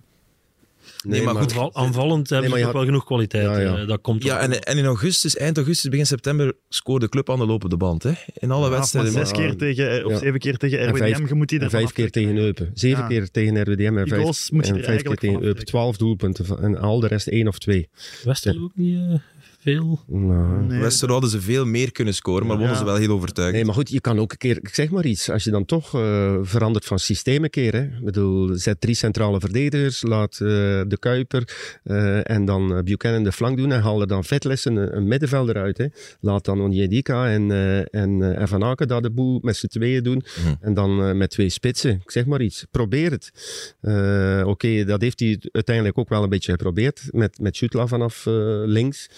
Nee, 1.04 1.22
maar 1.22 1.34
goed, 1.34 1.42
Aanval- 1.50 1.74
aanvallend 1.74 2.28
hebben 2.30 2.50
maar 2.50 2.58
ze 2.58 2.64
je 2.64 2.70
ook 2.70 2.76
wel 2.76 2.84
genoeg 2.86 3.04
kwaliteit. 3.04 3.44
Ja, 3.44 3.58
ja. 3.58 3.76
eh, 3.76 3.88
dat 3.88 4.00
komt 4.00 4.22
Ja, 4.22 4.38
en, 4.38 4.60
en 4.62 4.78
in 4.78 4.84
augustus, 4.84 5.36
eind 5.36 5.56
augustus, 5.56 5.90
begin 5.90 6.06
september, 6.06 6.52
scoorde 6.68 7.04
de 7.04 7.10
club 7.10 7.30
aan 7.30 7.38
de 7.38 7.46
lopende 7.46 7.76
band. 7.76 8.02
Hè? 8.02 8.12
In 8.34 8.50
alle 8.50 8.64
Ja, 8.64 8.70
wedstrijden. 8.70 9.12
zes 9.12 9.30
keer 9.30 9.56
tegen, 9.56 9.98
eh, 9.98 10.04
of 10.06 10.12
Ja. 10.12 10.18
zeven 10.18 10.38
keer 10.40 10.56
tegen 10.56 10.78
En 10.78 10.88
RWDM, 10.88 10.98
vijf- 10.98 11.28
je 11.28 11.34
moet 11.34 11.48
die 11.48 11.68
vijf 11.68 11.92
keer 11.92 12.10
tegen 12.10 12.36
Eupen. 12.36 12.70
Zeven 12.74 13.02
Ja. 13.02 13.06
keer 13.08 13.30
tegen 13.30 13.62
RWDM 13.62 13.98
en 13.98 14.08
vijf, 14.08 14.50
en 14.50 14.84
vijf 14.84 15.02
keer 15.02 15.16
tegen 15.16 15.42
Eupen. 15.42 15.64
Twaalf 15.64 15.96
doelpunten 15.96 16.58
en 16.62 16.76
al 16.78 17.00
de 17.00 17.06
rest 17.06 17.26
één 17.28 17.48
of 17.48 17.58
twee. 17.58 17.88
Westerlo 18.24 18.62
ook 18.64 18.72
niet 18.74 18.96
eh, 18.98 19.14
veel. 19.62 20.00
Nou, 20.06 20.62
Nee. 20.64 20.80
Westerlo 20.80 21.12
hadden 21.12 21.30
ze 21.30 21.40
veel 21.40 21.64
meer 21.66 21.92
kunnen 21.92 22.14
scoren, 22.14 22.46
maar 22.46 22.56
wonnen 22.56 22.74
Ja. 22.74 22.78
ze 22.80 22.84
wel 22.84 22.96
heel 22.96 23.10
overtuigend. 23.10 23.56
Nee, 23.56 23.64
maar 23.64 23.74
goed, 23.74 23.90
je 23.90 24.00
kan 24.00 24.18
ook 24.18 24.32
een 24.32 24.38
keer, 24.38 24.56
ik 24.56 24.68
zeg 24.74 24.90
maar 24.90 25.06
iets, 25.06 25.30
als 25.30 25.44
je 25.44 25.50
dan 25.50 25.64
toch 25.64 25.94
eh, 25.94 26.36
verandert 26.42 26.84
van 26.84 26.98
systeem 26.98 27.44
een 27.44 27.50
keer. 27.50 27.72
Hè. 27.72 27.82
Ik 27.82 28.04
bedoel, 28.04 28.54
zet 28.56 28.80
drie 28.80 28.94
centrale 28.94 29.40
verdedigers, 29.40 30.02
laat 30.02 30.32
eh, 30.32 30.38
de 30.86 30.96
Kuiper 30.98 31.48
eh, 31.84 32.30
en 32.30 32.44
dan 32.44 32.84
Buchanan 32.84 33.24
de 33.24 33.32
flank 33.32 33.56
doen 33.56 33.72
en 33.72 33.80
haal 33.82 34.00
er 34.00 34.06
dan 34.06 34.24
Vetlessen 34.24 34.76
een, 34.76 34.96
een 34.96 35.08
middenvelder 35.08 35.56
uit. 35.56 35.78
Hè. 35.78 35.86
Laat 36.20 36.44
dan 36.44 36.60
Onjedika 36.60 37.28
en, 37.30 37.50
eh, 37.50 37.78
en, 37.78 38.22
eh, 38.22 38.40
en 38.40 38.48
Van 38.48 38.64
Aken 38.64 38.88
daar 38.88 39.02
de 39.02 39.10
boel 39.10 39.38
met 39.42 39.56
z'n 39.56 39.66
tweeën 39.66 40.02
doen. 40.02 40.22
Mhm. 40.44 40.54
En 40.60 40.74
dan 40.74 41.02
eh, 41.04 41.12
met 41.14 41.30
twee 41.30 41.48
spitsen. 41.48 41.90
Ik 42.04 42.10
zeg 42.10 42.26
maar 42.26 42.42
iets. 42.42 42.66
Probeer 42.70 43.10
het. 43.10 43.32
Eh, 43.80 44.42
Oké, 44.46 44.84
dat 44.84 45.00
heeft 45.00 45.20
hij 45.20 45.40
uiteindelijk 45.52 45.98
ook 45.98 46.08
wel 46.08 46.22
een 46.22 46.28
beetje 46.28 46.50
geprobeerd. 46.52 47.02
Met, 47.10 47.38
met 47.40 47.56
Schutla 47.56 47.86
vanaf 47.86 48.26
eh, 48.26 48.32
links. 48.64 49.08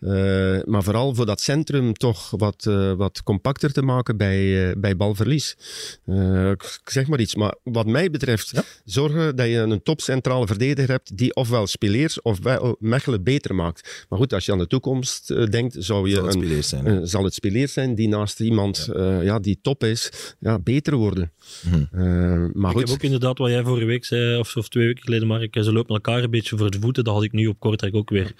Eh, 0.00 0.64
maar 0.64 0.82
vooral 0.82 1.14
voor 1.14 1.26
dat 1.26 1.40
centrum 1.40 1.92
toch 1.92 2.30
wat, 2.30 2.66
eh, 2.66 2.92
wat 2.92 3.22
compacter 3.22 3.72
te 3.72 3.82
maken 3.82 4.16
bij, 4.16 4.68
eh, 4.68 4.76
bij 4.78 4.96
balverlies. 4.96 5.56
Eh, 6.04 6.50
ik 6.50 6.80
zeg 6.84 7.06
maar 7.06 7.20
iets. 7.20 7.34
Maar 7.34 7.54
wat 7.62 7.86
mij 7.86 8.10
betreft, 8.10 8.52
zorgen 8.84 9.36
dat 9.36 9.46
je 9.46 9.56
een 9.56 9.82
topcentrale 9.82 10.46
verdediger 10.46 10.90
hebt 10.90 11.16
die 11.16 11.34
ofwel 11.34 11.66
Spileers 11.66 12.22
ofwel 12.22 12.76
Mechelen 12.78 13.22
beter 13.22 13.54
maakt. 13.54 14.06
Maar 14.08 14.18
goed, 14.18 14.32
als 14.32 14.44
je 14.46 14.52
aan 14.52 14.58
de 14.58 14.66
toekomst 14.66 15.50
denkt, 15.50 15.76
zou 15.78 16.08
je 16.08 16.14
Zal 16.14 16.26
het 16.26 16.34
een, 16.34 16.64
zijn. 16.64 17.06
zal 17.08 17.24
het 17.24 17.34
Spileers 17.34 17.72
zijn 17.72 17.94
die 17.94 18.08
naast 18.08 18.40
iemand 18.40 18.88
ja. 18.94 19.20
ja, 19.20 19.38
die 19.38 19.58
top 19.62 19.84
is, 19.84 20.10
ja, 20.40 20.58
beter 20.58 20.94
worden. 20.96 21.32
Mhm. 21.62 22.50
Maar 22.52 22.70
Ik 22.70 22.76
goed, 22.76 22.88
heb 22.88 22.96
ook 22.96 23.02
inderdaad 23.02 23.38
wat 23.38 23.50
jij 23.50 23.62
vorige 23.62 23.86
week 23.86 24.04
zei, 24.04 24.38
of, 24.38 24.56
of 24.56 24.68
twee 24.68 24.86
weken 24.86 25.02
geleden, 25.02 25.26
Mark, 25.26 25.56
ze 25.60 25.72
lopen 25.72 25.94
elkaar 25.94 26.22
een 26.22 26.30
beetje 26.30 26.56
voor 26.56 26.70
de 26.70 26.78
voeten. 26.80 27.04
Dat 27.04 27.14
had 27.14 27.22
ik 27.22 27.32
nu 27.32 27.46
op 27.46 27.60
Kortrijk 27.60 27.94
ook 27.94 28.10
weer. 28.10 28.34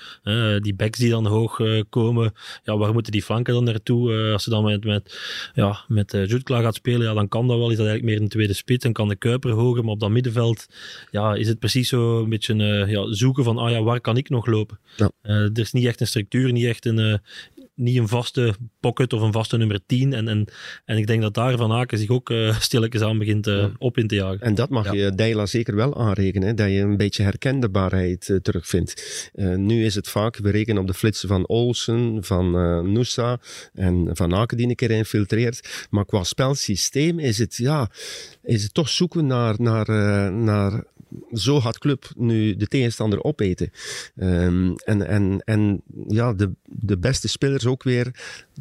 Die 0.61 0.75
backs 0.75 0.99
die 0.99 1.11
dan 1.11 1.27
hoog 1.37 1.61
eh, 1.61 1.83
komen. 1.89 2.33
Ja, 2.63 2.77
waar 2.77 2.93
moeten 2.93 3.13
die 3.13 3.23
flanken 3.23 3.55
dan 3.55 3.65
naartoe? 3.65 4.13
Eh, 4.13 4.33
als 4.33 4.43
ze 4.43 4.51
dan 4.51 4.65
met, 4.65 4.85
met, 4.85 5.19
ja, 5.55 5.85
met 5.89 6.15
uh, 6.15 6.27
Jutkla 6.27 6.61
gaat 6.61 6.75
spelen, 6.75 7.07
ja, 7.07 7.15
dan 7.15 7.29
kan 7.29 7.49
dat 7.49 7.59
wel. 7.59 7.71
Is 7.71 7.77
dat 7.77 7.87
eigenlijk 7.87 8.17
meer 8.17 8.25
een 8.25 8.33
tweede 8.33 8.53
spits 8.53 8.85
en 8.85 8.93
kan 8.93 9.09
de 9.09 9.17
Kuiper 9.17 9.51
hoger. 9.51 9.83
Maar 9.83 9.93
op 9.93 10.01
dat 10.01 10.11
middenveld 10.11 10.67
ja, 11.11 11.35
is 11.35 11.49
het 11.49 11.59
precies 11.59 11.89
zo 11.89 12.23
een 12.23 12.29
beetje 12.29 12.55
ja, 12.89 13.13
zoeken 13.15 13.45
van 13.45 13.59
ah 13.59 13.71
ja, 13.71 13.83
waar 13.83 14.01
kan 14.01 14.17
ik 14.17 14.29
nog 14.29 14.47
lopen? 14.47 14.79
Ja. 14.97 15.11
er 15.23 15.59
is 15.59 15.73
niet 15.73 15.87
echt 15.87 16.01
een 16.01 16.07
structuur, 16.07 16.53
niet 16.53 16.65
echt 16.65 16.87
een, 16.87 17.21
niet 17.77 17.97
een 17.97 18.09
vaste 18.09 18.55
pocket 18.81 19.13
of 19.13 19.21
een 19.21 19.33
vaste 19.33 19.57
nummer 19.57 19.81
10. 19.87 20.13
En, 20.13 20.29
en, 20.29 20.45
en 20.85 20.97
ik 20.97 21.07
denk 21.07 21.23
dat 21.23 21.35
daar 21.35 21.57
Van 21.57 21.73
Aken 21.73 21.99
zich 21.99 22.09
ook 22.09 22.31
uh, 22.31 22.59
stilletjes 22.61 23.03
aan 23.03 23.19
begint 23.19 23.47
uh, 23.47 23.67
op 23.79 23.99
in 23.99 24.07
te 24.07 24.15
jagen. 24.15 24.41
En 24.41 24.55
dat 24.55 24.69
mag 24.69 24.85
Ja. 24.85 24.93
je 24.93 25.15
Deila 25.15 25.47
zeker 25.47 25.77
wel 25.77 25.97
aanrekenen, 25.99 26.57
dat 26.57 26.69
je 26.71 26.79
een 26.79 26.97
beetje 26.97 27.23
herkenbaarheid 27.23 28.29
eh, 28.29 28.37
terugvindt. 28.37 29.31
Eh, 29.35 29.55
nu 29.55 29.85
is 29.85 29.95
het 29.95 30.09
vaak, 30.09 30.37
we 30.37 30.51
rekenen 30.51 30.81
op 30.81 30.87
de 30.87 30.95
flitsen 30.95 31.29
van 31.29 31.47
Olsen, 31.47 32.25
van 32.25 32.57
eh 32.57 32.81
Noosa 32.81 33.41
en 33.75 34.09
Van 34.13 34.35
Aken 34.35 34.57
die 34.57 34.69
een 34.69 34.75
keer 34.75 34.91
infiltreert. 34.91 35.87
Maar 35.91 36.05
qua 36.05 36.23
spelsysteem 36.25 37.19
is 37.19 37.39
het, 37.39 37.57
ja, 37.57 37.91
is 38.43 38.63
het 38.63 38.75
toch 38.75 38.89
zoeken 38.89 39.27
naar, 39.27 39.55
naar, 39.59 39.89
eh, 39.89 40.29
naar 40.35 40.85
zo 41.33 41.61
gaat 41.61 41.79
club 41.79 42.11
nu 42.17 42.57
de 42.57 42.67
tegenstander 42.67 43.25
opeten. 43.25 43.71
Ehm, 44.17 44.73
en 44.85 45.07
en, 45.07 45.43
en 45.45 45.83
ja, 46.09 46.33
de, 46.33 46.53
de 46.65 46.99
beste 46.99 47.29
spelers 47.29 47.67
ook 47.67 47.83
weer 47.83 48.11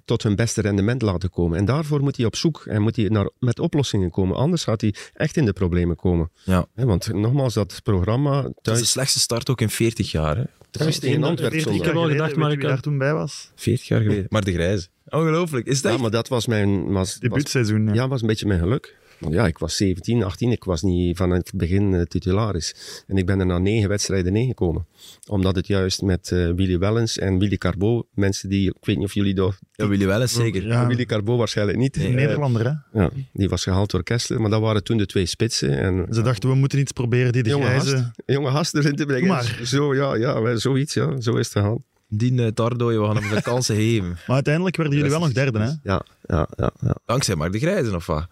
tot 0.06 0.24
hun 0.24 0.36
beste 0.36 0.62
rendement 0.62 1.02
laten 1.02 1.30
komen. 1.30 1.58
En 1.58 1.66
daarvoor 1.66 2.02
moet 2.02 2.18
hij 2.18 2.26
op 2.26 2.36
zoek 2.36 2.66
en 2.66 2.82
moet 2.82 2.96
hij 2.96 3.08
naar, 3.08 3.30
met 3.40 3.60
oplossingen 3.60 4.12
komen. 4.12 4.36
Anders 4.36 4.64
gaat 4.64 4.82
hij 4.82 4.94
echt 5.14 5.38
in 5.38 5.46
de 5.46 5.54
problemen 5.54 5.96
komen. 5.96 6.32
Ja. 6.44 6.68
Hè, 6.76 6.86
want 6.86 7.14
nogmaals, 7.14 7.54
dat 7.54 7.80
programma 7.84 8.38
Het 8.38 8.48
is 8.48 8.54
de 8.54 8.62
thuis, 8.62 8.90
slechtste 8.90 9.20
start 9.20 9.50
ook 9.50 9.62
in 9.62 9.70
40 9.70 10.12
jaar. 10.12 10.38
Hè? 10.38 10.44
thuis 10.78 11.00
tegen 11.00 11.24
Antwerpen. 11.24 11.62
40 11.62 11.74
Ik 11.74 11.78
jaar 11.78 11.88
heb 11.88 11.96
al 11.96 12.02
geleden, 12.02 12.22
gedacht, 12.22 12.40
maar 12.40 12.52
ik 12.52 12.62
daar 12.62 12.82
toen 12.82 12.98
bij 12.98 13.14
was? 13.14 13.52
40 13.56 13.88
jaar 13.88 14.02
geleden. 14.02 14.26
Maar 14.30 14.44
de 14.44 14.54
grijze. 14.54 14.88
Ongelooflijk. 15.10 15.68
Is 15.68 15.82
het 15.82 15.92
Ja, 15.92 15.98
maar 15.98 16.12
dat 16.12 16.28
was 16.28 16.48
mijn... 16.48 16.84
Was, 16.84 16.94
was, 16.94 17.20
Debuutseizoen. 17.20 17.86
Ja. 17.86 17.94
ja, 17.94 18.08
was 18.08 18.22
een 18.22 18.28
beetje 18.28 18.48
mijn 18.48 18.60
geluk. 18.60 18.96
Want 19.18 19.34
ja, 19.34 19.48
ik 19.48 19.58
was 19.58 19.76
17, 19.76 20.24
18, 20.24 20.52
ik 20.52 20.64
was 20.64 20.82
niet 20.82 21.18
van 21.18 21.30
het 21.30 21.52
begin 21.56 21.94
eh, 21.94 22.02
titularis. 22.02 22.76
En 23.08 23.18
ik 23.18 23.26
ben 23.26 23.40
er 23.40 23.46
na 23.46 23.58
negen 23.58 23.90
wedstrijden 23.90 24.36
ingekomen. 24.36 24.88
Omdat 25.28 25.56
het 25.56 25.68
juist 25.68 26.02
met 26.02 26.32
eh, 26.32 26.50
Willy 26.52 26.80
Wellens 26.80 27.18
en 27.18 27.40
Willy 27.40 27.58
Carbo, 27.58 28.08
mensen 28.14 28.50
die, 28.50 28.70
ik 28.70 28.86
weet 28.86 28.96
niet 28.96 29.06
of 29.06 29.14
jullie 29.14 29.34
dat... 29.34 29.60
Ja, 29.72 29.88
Willy 29.88 30.06
wel 30.06 30.22
eens 30.22 30.34
zeker. 30.34 30.68
Ja. 30.68 30.88
Willy 30.88 31.06
Carbo 31.06 31.38
waarschijnlijk 31.38 31.78
niet. 31.78 31.96
Nee. 31.98 32.08
Eh, 32.08 32.14
Nederlander, 32.14 32.66
hè? 32.66 33.00
ja, 33.00 33.10
die 33.34 33.50
was 33.50 33.64
gehaald 33.64 33.92
door 33.92 34.04
Kessler, 34.04 34.42
maar 34.42 34.50
dat 34.50 34.62
waren 34.62 34.84
toen 34.84 34.98
de 34.98 35.06
twee 35.06 35.26
spitsen. 35.26 35.80
En, 35.80 36.08
Ze 36.12 36.22
dachten, 36.22 36.50
we 36.50 36.56
moeten 36.56 36.80
iets 36.80 36.92
proberen 36.92 37.32
die 37.32 37.44
de 37.44 37.50
Jonge 37.50 37.66
grijze... 37.66 38.12
jonge 38.26 38.52
gast 38.52 38.76
erin 38.76 38.96
te 38.96 39.06
brengen. 39.06 39.28
Maar. 39.28 39.60
Zo, 39.64 39.96
ja, 39.96 40.16
ja, 40.16 40.42
wel, 40.42 40.58
zoiets, 40.58 40.94
ja. 40.94 41.22
Zo 41.22 41.36
is 41.36 41.48
het 41.48 41.58
gegaan. 41.58 41.84
Die 42.08 42.34
uh, 42.34 42.48
Tardooi, 42.48 42.98
we 42.98 43.06
gaan 43.06 43.16
hem 43.16 43.36
de 43.36 43.42
kansen 43.42 43.76
geven. 43.76 44.10
Maar 44.10 44.36
uiteindelijk 44.36 44.76
werden 44.76 44.96
jullie 44.96 45.12
wel 45.12 45.20
nog 45.20 45.32
derde, 45.32 45.60
hè? 45.60 45.66
Ja, 45.66 46.02
ja, 46.28 46.48
ja. 46.56 46.72
ja. 46.82 46.96
Dankzij 47.06 47.36
maar 47.36 47.52
de 47.52 47.60
grijze, 47.60 47.96
of 47.96 48.06
wat? 48.06 48.28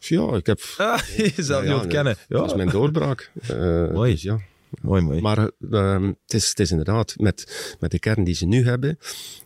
Ja, 0.00 0.36
ik 0.36 0.46
heb... 0.46 0.60
Ah, 0.78 0.98
je 1.16 1.32
zelf 1.36 1.48
Ja, 1.64 1.68
niet 1.68 1.76
ja, 1.76 1.80
ontkennen. 1.82 2.16
Dat 2.28 2.44
is 2.44 2.50
Ja. 2.50 2.56
mijn 2.56 2.68
doorbraak. 2.68 3.30
Eh, 3.48 3.90
Mooi. 3.92 4.12
dus 4.12 4.22
ja. 4.22 4.40
Mooi, 4.82 5.02
mooi. 5.02 5.20
Maar 5.20 5.38
eh, 5.38 5.48
ehm, 5.70 6.04
het, 6.04 6.34
is, 6.34 6.48
het 6.48 6.60
is 6.60 6.70
inderdaad, 6.70 7.14
met, 7.16 7.76
met 7.80 7.90
de 7.90 7.98
kern 7.98 8.24
die 8.24 8.34
ze 8.34 8.46
nu 8.46 8.64
hebben, 8.64 8.98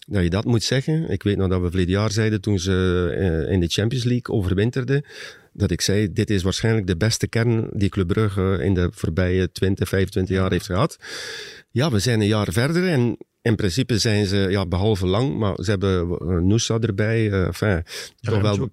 dat 0.06 0.22
je 0.22 0.30
dat 0.30 0.44
moet 0.44 0.62
zeggen. 0.62 1.10
Ik 1.10 1.22
weet 1.22 1.36
nog 1.36 1.48
dat 1.48 1.60
we 1.60 1.68
verleden 1.68 1.92
jaar 1.92 2.10
zeiden, 2.10 2.40
toen 2.40 2.58
ze 2.58 3.08
eh, 3.46 3.52
in 3.52 3.60
de 3.60 3.66
Champions 3.68 4.04
League 4.04 4.34
overwinterden, 4.36 5.04
dat 5.52 5.70
ik 5.70 5.80
zei, 5.80 6.12
dit 6.12 6.30
is 6.30 6.42
waarschijnlijk 6.42 6.86
de 6.86 6.96
beste 6.96 7.26
kern 7.26 7.68
die 7.72 7.88
Club 7.88 8.06
Brugge 8.06 8.58
in 8.62 8.74
de 8.74 8.88
voorbije 8.92 9.52
20, 9.52 9.88
25 9.88 10.36
jaar 10.36 10.50
heeft 10.50 10.66
gehad. 10.66 10.96
Ja, 11.70 11.90
we 11.90 11.98
zijn 11.98 12.20
een 12.20 12.26
jaar 12.26 12.52
verder 12.52 12.88
en 12.88 13.16
in 13.44 13.56
principe 13.56 13.98
zijn 13.98 14.26
ze, 14.26 14.36
ja, 14.36 14.66
behalve 14.66 15.06
lang, 15.06 15.36
maar 15.36 15.54
ze 15.56 15.70
hebben 15.70 16.18
uh, 16.22 16.38
Noosa 16.38 16.78
erbij. 16.78 17.26
Uh, 17.26 17.46
enfin, 17.46 17.82
toch 18.20 18.40
wel... 18.40 18.68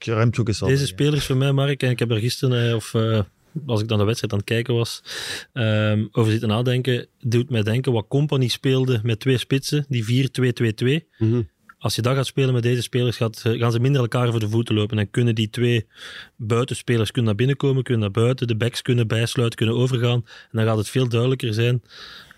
Is 0.45 0.61
al 0.61 0.67
Deze 0.67 0.85
spelers 0.85 1.25
voor 1.25 1.37
mij, 1.37 1.51
Mark, 1.51 1.83
en 1.83 1.89
ik 1.89 1.99
heb 1.99 2.11
er 2.11 2.19
gisteren, 2.19 2.69
eh, 2.69 2.75
of 2.75 2.93
uh, 2.93 3.19
als 3.65 3.81
ik 3.81 3.87
dan 3.87 3.97
de 3.97 4.03
wedstrijd 4.03 4.33
aan 4.33 4.39
het 4.39 4.47
kijken 4.47 4.73
was, 4.73 5.03
um, 5.53 6.09
over 6.11 6.31
zitten 6.31 6.49
nadenken, 6.49 7.07
doet 7.19 7.49
mij 7.49 7.63
denken 7.63 7.91
wat 7.91 8.05
Company 8.07 8.47
speelde 8.47 8.99
met 9.03 9.19
twee 9.19 9.37
spitsen, 9.37 9.85
die 9.89 10.29
4-2-2-2. 10.29 11.07
Mm 11.17 11.31
-hmm. 11.31 11.49
Als 11.79 11.95
je 11.95 12.01
dat 12.01 12.15
gaat 12.15 12.25
spelen 12.25 12.53
met 12.53 12.63
deze 12.63 12.81
spelers, 12.81 13.17
gaat, 13.17 13.41
gaan 13.43 13.71
ze 13.71 13.79
minder 13.79 14.01
elkaar 14.01 14.31
voor 14.31 14.39
de 14.39 14.49
voeten 14.49 14.75
lopen. 14.75 14.99
En 14.99 15.09
kunnen 15.09 15.35
die 15.35 15.49
twee 15.49 15.87
buitenspelers 16.35 17.11
kunnen 17.11 17.25
naar 17.25 17.39
binnen 17.39 17.57
komen, 17.57 17.83
kunnen 17.83 18.01
naar 18.01 18.23
buiten, 18.23 18.47
de 18.47 18.55
backs 18.55 18.81
kunnen 18.81 19.07
bijsluiten, 19.07 19.57
kunnen 19.57 19.75
overgaan. 19.75 20.25
En 20.25 20.57
dan 20.57 20.65
gaat 20.65 20.77
het 20.77 20.89
veel 20.89 21.09
duidelijker 21.09 21.53
zijn 21.53 21.81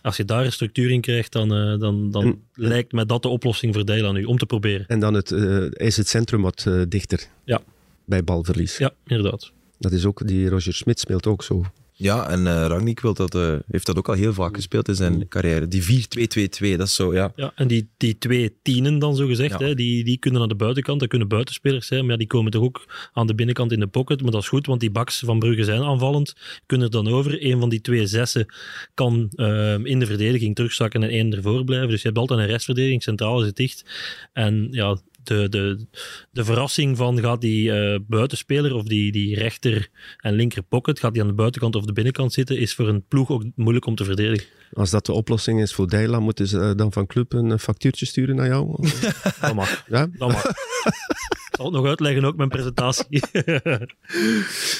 als 0.03 0.17
je 0.17 0.25
daar 0.25 0.45
een 0.45 0.51
structuur 0.51 0.89
in 0.89 1.01
krijgt, 1.01 1.31
dan, 1.31 1.57
uh, 1.57 1.79
dan, 1.79 2.11
dan 2.11 2.23
en, 2.23 2.43
lijkt 2.53 2.91
mij 2.91 3.05
dat 3.05 3.21
de 3.21 3.27
oplossing 3.27 3.73
voor 3.73 3.85
Dijla 3.85 4.11
nu, 4.11 4.23
om 4.23 4.37
te 4.37 4.45
proberen. 4.45 4.87
En 4.87 4.99
dan 4.99 5.13
het, 5.13 5.31
uh, 5.31 5.65
is 5.71 5.97
het 5.97 6.07
centrum 6.07 6.41
wat 6.41 6.65
uh, 6.67 6.81
dichter 6.87 7.27
ja. 7.43 7.61
bij 8.05 8.23
balverlies. 8.23 8.77
Ja, 8.77 8.91
inderdaad. 9.05 9.51
Dat 9.79 9.91
is 9.91 10.05
ook, 10.05 10.27
die 10.27 10.49
Roger 10.49 10.73
Smit 10.73 10.99
speelt 10.99 11.27
ook 11.27 11.43
zo. 11.43 11.65
Ja, 12.03 12.29
en 12.29 12.39
uh, 12.39 12.65
Rangnick 12.65 12.99
wil 12.99 13.13
dat, 13.13 13.35
uh, 13.35 13.55
heeft 13.67 13.85
dat 13.85 13.97
ook 13.97 14.07
al 14.07 14.13
heel 14.13 14.33
vaak 14.33 14.55
gespeeld 14.55 14.87
in 14.87 14.95
zijn 14.95 15.27
carrière. 15.27 15.67
Die 15.67 15.83
4-2-2-2, 15.83 16.77
dat 16.77 16.87
is 16.87 16.95
zo, 16.95 17.13
ja. 17.13 17.31
Ja, 17.35 17.51
en 17.55 17.67
die, 17.67 17.89
die 17.97 18.17
twee 18.17 18.55
tienen 18.61 18.99
dan 18.99 19.15
zo 19.15 19.27
gezegd, 19.27 19.59
ja. 19.59 19.65
hè, 19.65 19.75
die, 19.75 20.03
die 20.03 20.17
kunnen 20.17 20.41
aan 20.41 20.47
de 20.47 20.55
buitenkant, 20.55 20.99
dat 20.99 21.09
kunnen 21.09 21.27
buitenspelers 21.27 21.87
zijn, 21.87 22.01
maar 22.01 22.11
ja, 22.11 22.17
die 22.17 22.27
komen 22.27 22.51
toch 22.51 22.63
ook 22.63 22.85
aan 23.13 23.27
de 23.27 23.35
binnenkant 23.35 23.71
in 23.71 23.79
de 23.79 23.87
pocket. 23.87 24.21
Maar 24.21 24.31
dat 24.31 24.41
is 24.41 24.47
goed, 24.47 24.65
want 24.65 24.79
die 24.79 24.91
backs 24.91 25.19
van 25.25 25.39
Brugge 25.39 25.63
zijn 25.63 25.81
aanvallend, 25.81 26.33
kunnen 26.65 26.87
er 26.87 26.93
dan 26.93 27.07
over. 27.07 27.45
Een 27.45 27.59
van 27.59 27.69
die 27.69 27.81
twee 27.81 28.07
zessen 28.07 28.45
kan 28.93 29.29
uh, 29.35 29.73
in 29.83 29.99
de 29.99 30.05
verdediging 30.05 30.55
terugzakken 30.55 31.03
en 31.03 31.09
één 31.09 31.33
ervoor 31.33 31.63
blijven. 31.63 31.89
Dus 31.89 32.01
je 32.01 32.07
hebt 32.07 32.19
altijd 32.19 32.39
een 32.39 32.45
restverdediging, 32.45 33.03
centraal 33.03 33.39
is 33.39 33.45
het 33.45 33.55
dicht. 33.55 33.85
En 34.33 34.67
ja, 34.71 34.97
de, 35.23 35.49
de, 35.49 35.87
de 36.31 36.43
verrassing 36.43 36.97
van 36.97 37.19
gaat 37.19 37.41
die 37.41 37.71
uh, 37.71 37.99
buitenspeler 38.07 38.73
of 38.73 38.83
die, 38.83 39.11
die 39.11 39.35
rechter 39.35 39.89
en 40.17 40.33
linker 40.33 40.63
pocket, 40.63 40.99
gaat 40.99 41.13
die 41.13 41.21
aan 41.21 41.27
de 41.27 41.33
buitenkant 41.33 41.75
of 41.75 41.85
de 41.85 41.93
binnenkant 41.93 42.33
zitten, 42.33 42.57
is 42.57 42.73
voor 42.73 42.87
een 42.87 43.05
ploeg 43.07 43.29
ook 43.29 43.43
moeilijk 43.55 43.85
om 43.85 43.95
te 43.95 44.03
verdedigen. 44.03 44.47
Als 44.73 44.89
dat 44.89 45.05
de 45.05 45.11
oplossing 45.11 45.61
is 45.61 45.73
voor 45.73 45.89
Dijla, 45.89 46.19
moeten 46.19 46.47
ze 46.47 46.57
uh, 46.57 46.71
dan 46.75 46.91
van 46.91 47.07
club 47.07 47.33
een 47.33 47.59
factuurtje 47.59 48.05
sturen 48.05 48.35
naar 48.35 48.47
jou? 48.47 48.87
dat 49.41 49.53
mag. 49.53 49.83
Ja? 49.87 50.07
Dat 50.17 50.31
mag. 50.31 50.43
Ik 51.53 51.59
zal 51.59 51.67
het 51.67 51.75
nog 51.75 51.85
uitleggen, 51.85 52.25
ook 52.25 52.35
mijn 52.35 52.49
presentatie. 52.49 53.07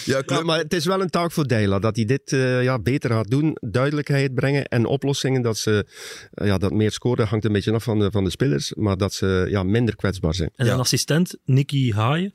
ja, 0.06 0.24
ja, 0.26 0.42
maar 0.42 0.58
het 0.58 0.74
is 0.74 0.86
wel 0.86 1.02
een 1.02 1.10
taak 1.10 1.32
voor 1.32 1.48
Dijla, 1.48 1.80
dat 1.80 1.96
hij 1.96 2.06
dit 2.06 2.32
uh, 2.32 2.64
ja, 2.64 2.80
beter 2.80 3.10
gaat 3.10 3.30
doen, 3.30 3.58
duidelijkheid 3.62 4.34
brengen 4.34 4.66
en 4.66 4.86
oplossingen, 4.86 5.42
dat 5.42 5.58
ze 5.58 5.86
uh, 6.34 6.48
ja, 6.48 6.58
dat 6.58 6.72
meer 6.72 6.92
scoren, 6.92 7.28
hangt 7.28 7.46
een 7.46 7.52
beetje 7.52 7.72
af 7.74 7.84
van 7.84 8.00
de, 8.00 8.12
van 8.12 8.24
de 8.24 8.30
spelers, 8.30 8.74
maar 8.74 8.98
dat 8.98 9.14
ze 9.14 9.46
ja, 9.50 9.64
minder 9.64 9.96
kwetsbaar 9.96 10.34
zijn. 10.34 10.50
En 10.56 10.66
zijn 10.66 10.78
Ja. 10.78 10.82
assistent, 10.84 11.38
Nicky 11.46 11.92
Haaien, 11.92 12.34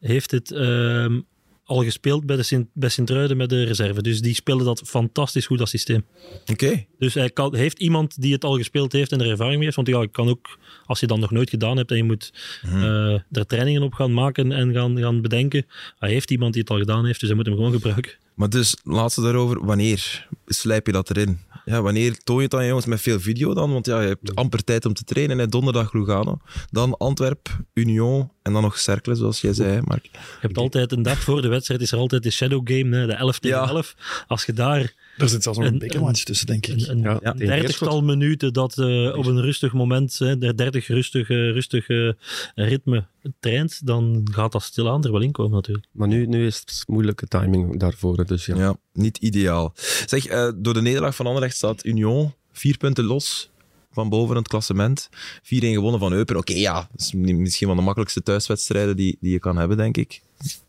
heeft 0.00 0.30
het 0.30 0.50
ehm, 0.52 1.20
al 1.68 1.82
gespeeld 1.82 2.26
bij, 2.26 2.36
de 2.36 2.42
Sint, 2.42 2.68
bij 2.72 2.88
Sint-Truiden 2.88 3.36
met 3.36 3.48
de 3.48 3.64
reserve. 3.64 4.02
Dus 4.02 4.20
die 4.20 4.34
speelde 4.34 4.64
dat 4.64 4.82
fantastisch 4.84 5.46
goed, 5.46 5.58
dat 5.58 5.68
systeem. 5.68 6.04
Oké. 6.46 6.84
Dus 6.98 7.14
hij 7.14 7.30
kan, 7.30 7.54
heeft 7.54 7.78
iemand 7.78 8.20
die 8.22 8.32
het 8.32 8.44
al 8.44 8.56
gespeeld 8.56 8.92
heeft 8.92 9.12
en 9.12 9.20
er 9.20 9.30
ervaring 9.30 9.54
mee 9.56 9.64
heeft. 9.64 9.76
Want 9.76 9.88
ja, 9.88 10.00
ik 10.02 10.12
kan 10.12 10.28
ook, 10.28 10.58
als 10.86 11.00
je 11.00 11.06
dan 11.06 11.20
nog 11.20 11.30
nooit 11.30 11.50
gedaan 11.50 11.76
hebt 11.76 11.90
en 11.90 11.96
je 11.96 12.02
moet 12.02 12.32
Mhm. 12.62 12.82
eh, 12.82 13.20
er 13.32 13.46
trainingen 13.46 13.82
op 13.82 13.92
gaan 13.94 14.14
maken 14.14 14.52
en 14.52 14.72
gaan, 14.72 14.98
gaan 14.98 15.20
bedenken. 15.22 15.66
Hij 15.98 16.10
heeft 16.10 16.30
iemand 16.30 16.52
die 16.52 16.62
het 16.62 16.70
al 16.70 16.78
gedaan 16.78 17.06
heeft, 17.06 17.18
dus 17.20 17.28
hij 17.28 17.36
moet 17.38 17.46
hem 17.46 17.54
gewoon 17.54 17.72
gebruiken. 17.72 18.12
Maar 18.38 18.48
dus, 18.48 18.76
laatste 18.82 19.20
daarover, 19.20 19.64
wanneer 19.64 20.28
slijp 20.46 20.86
je 20.86 20.92
dat 20.92 21.10
erin? 21.10 21.38
Ja, 21.64 21.82
wanneer 21.82 22.18
toon 22.18 22.36
je 22.36 22.42
het 22.42 22.50
dan 22.50 22.66
jongens 22.66 22.86
met 22.86 23.00
veel 23.00 23.20
video 23.20 23.54
dan? 23.54 23.72
Want 23.72 23.86
ja, 23.86 24.00
je 24.00 24.08
hebt 24.08 24.34
amper 24.34 24.64
tijd 24.64 24.84
om 24.86 24.94
te 24.94 25.04
trainen. 25.04 25.38
Hè. 25.38 25.46
Donderdag 25.46 25.92
Lugano, 25.92 26.38
dan 26.70 26.96
Antwerp, 26.96 27.58
Union 27.74 28.30
en 28.42 28.52
dan 28.52 28.62
nog 28.62 28.78
Cercle, 28.78 29.14
zoals 29.14 29.40
jij 29.40 29.52
zei, 29.52 29.80
Mark. 29.84 30.04
Je 30.12 30.18
hebt 30.40 30.58
altijd 30.58 30.92
een 30.92 31.02
dag 31.02 31.18
voor 31.18 31.42
de 31.42 31.48
wedstrijd, 31.48 31.80
is 31.80 31.92
er 31.92 31.98
altijd 31.98 32.22
de 32.22 32.30
shadow 32.30 32.70
game, 32.72 32.96
hè, 32.96 33.06
de 33.06 33.12
11 33.12 33.38
tegen 33.38 33.58
Ja. 33.58 33.68
11. 33.68 33.94
Als 34.26 34.44
je 34.44 34.52
daar 34.52 34.94
Er 35.18 35.28
zit 35.28 35.42
zelfs 35.42 35.58
nog 35.58 35.66
Een- 35.66 35.72
een 35.72 35.78
bekermatch 35.78 36.22
tussen, 36.24 36.46
denk 36.46 36.66
ik. 36.66 36.74
een, 36.88 36.90
een, 36.90 37.00
Ja, 37.00 37.18
een 37.22 37.36
dertigtal 37.36 38.02
minuten 38.02 38.52
dat 38.52 38.78
eh, 38.78 39.16
op 39.16 39.26
een 39.26 39.40
rustig 39.40 39.72
moment, 39.72 40.18
hè, 40.18 40.38
de 40.38 40.54
30 40.54 40.86
rustig, 40.86 41.30
eh, 41.30 41.36
rustig 41.36 41.88
eh, 41.88 42.10
ritme 42.54 43.06
traint, 43.40 43.86
dan 43.86 44.28
gaat 44.32 44.52
dat 44.52 44.62
stilaan 44.62 45.04
er 45.04 45.12
wel 45.12 45.20
in 45.20 45.32
komen 45.32 45.52
natuurlijk. 45.52 45.86
Maar 45.92 46.08
nu, 46.08 46.26
nu 46.26 46.46
is 46.46 46.56
het 46.56 46.82
moeilijke 46.86 47.26
timing 47.26 47.78
daarvoor, 47.80 48.26
dus 48.26 48.46
ja. 48.46 48.56
Ja, 48.56 48.76
niet 48.92 49.16
ideaal. 49.18 49.72
Zeg, 50.06 50.26
eh, 50.26 50.50
door 50.56 50.74
de 50.74 50.82
nederlaag 50.82 51.14
van 51.16 51.26
Anderlecht 51.26 51.56
staat 51.56 51.84
Union 51.84 52.32
vier 52.52 52.76
punten 52.76 53.04
los 53.04 53.50
van 53.90 54.08
boven 54.08 54.36
het 54.36 54.48
klassement. 54.48 55.08
4-1 55.42 55.72
gewonnen 55.72 56.00
van 56.00 56.12
Eupen. 56.12 56.36
Oké, 56.36 56.52
ja, 56.52 56.74
dat 56.92 57.00
is 57.00 57.12
mi- 57.12 57.34
misschien 57.34 57.66
wel 57.66 57.76
de 57.76 57.82
makkelijkste 57.82 58.22
thuiswedstrijden 58.22 58.96
die, 58.96 59.16
die 59.20 59.32
je 59.32 59.38
kan 59.38 59.56
hebben, 59.56 59.76
denk 59.76 59.96
ik. 59.96 60.22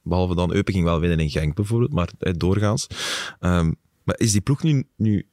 Behalve 0.04 0.36
dan, 0.36 0.54
Eupen 0.54 0.74
ging 0.74 0.86
wel 0.86 1.00
winnen 1.00 1.20
in 1.20 1.30
Genk 1.30 1.56
bijvoorbeeld, 1.56 1.94
maar 1.94 2.10
doorgaans. 2.38 2.88
Ehm, 3.40 3.72
maar 4.10 4.20
is 4.20 4.32
die 4.32 4.42
ploeg 4.42 4.64
nu, 4.64 4.84
nu 4.98 5.26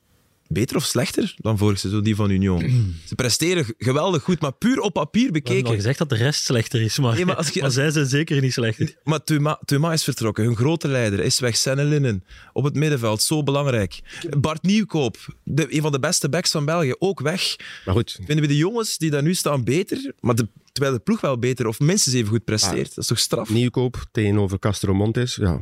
beter 0.49 0.77
of 0.77 0.85
slechter 0.85 1.35
dan 1.37 1.59
vorig 1.59 1.79
seizoen, 1.79 2.03
die 2.03 2.15
van 2.17 2.31
Union. 2.31 2.95
Ze 3.05 3.15
presteren 3.15 3.65
geweldig 3.79 4.23
goed, 4.23 4.41
maar 4.41 4.53
puur 4.53 4.81
op 4.81 4.93
papier 4.93 5.23
We 5.27 5.33
hebben 5.33 5.43
al 5.51 5.55
bekeken. 5.57 5.75
gezegd 5.77 5.99
dat 5.99 6.09
de 6.09 6.17
rest 6.17 6.45
slechter 6.45 6.81
is, 6.83 6.99
maar, 6.99 7.15
Nee, 7.15 7.25
maar 7.25 7.35
als 7.37 7.49
je- 7.53 7.61
maar 7.61 7.71
zij 7.71 7.91
zijn 7.91 8.07
zeker 8.07 8.41
niet 8.41 8.53
slechter. 8.53 8.95
Maar 9.05 9.25
Thuma, 9.25 9.61
Thuma 9.65 9.93
is 9.93 10.05
vertrokken, 10.05 10.45
hun 10.45 10.57
grote 10.57 10.89
leider 10.89 11.21
is 11.21 11.39
weg. 11.39 11.57
Senne 11.57 11.85
Linnen 11.85 12.25
op 12.53 12.65
het 12.65 12.75
middenveld, 12.75 13.23
zo 13.23 13.43
belangrijk. 13.43 14.01
Bart 14.39 14.63
Nieuwkoop, 14.63 15.17
de, 15.45 15.75
een 15.75 15.83
van 15.83 15.93
de 15.93 15.99
beste 15.99 16.29
backs 16.29 16.51
van 16.51 16.65
België, 16.65 16.95
ook 16.99 17.21
weg. 17.21 17.57
Maar 17.85 17.95
goed, 17.95 18.13
Vinden 18.17 18.41
we 18.41 18.47
de 18.47 18.57
jongens 18.57 18.99
die 18.99 19.11
daar 19.11 19.23
nu 19.23 19.35
staan 19.35 19.65
beter, 19.65 20.13
maar 20.21 20.35
de, 20.35 20.49
terwijl 20.73 20.95
de 20.97 21.03
ploeg 21.03 21.21
wel 21.21 21.39
beter 21.39 21.67
of 21.67 21.81
minstens 21.81 22.15
even 22.15 22.29
goed 22.29 22.45
presteert? 22.45 22.89
Dat 22.89 22.99
is 22.99 23.07
toch 23.07 23.19
straf? 23.19 23.51
nieuwkoop 23.51 24.05
tegenover 24.13 24.59
Castro 24.59 24.95
Montes, 24.95 25.35
ja, 25.37 25.55
ik 25.55 25.61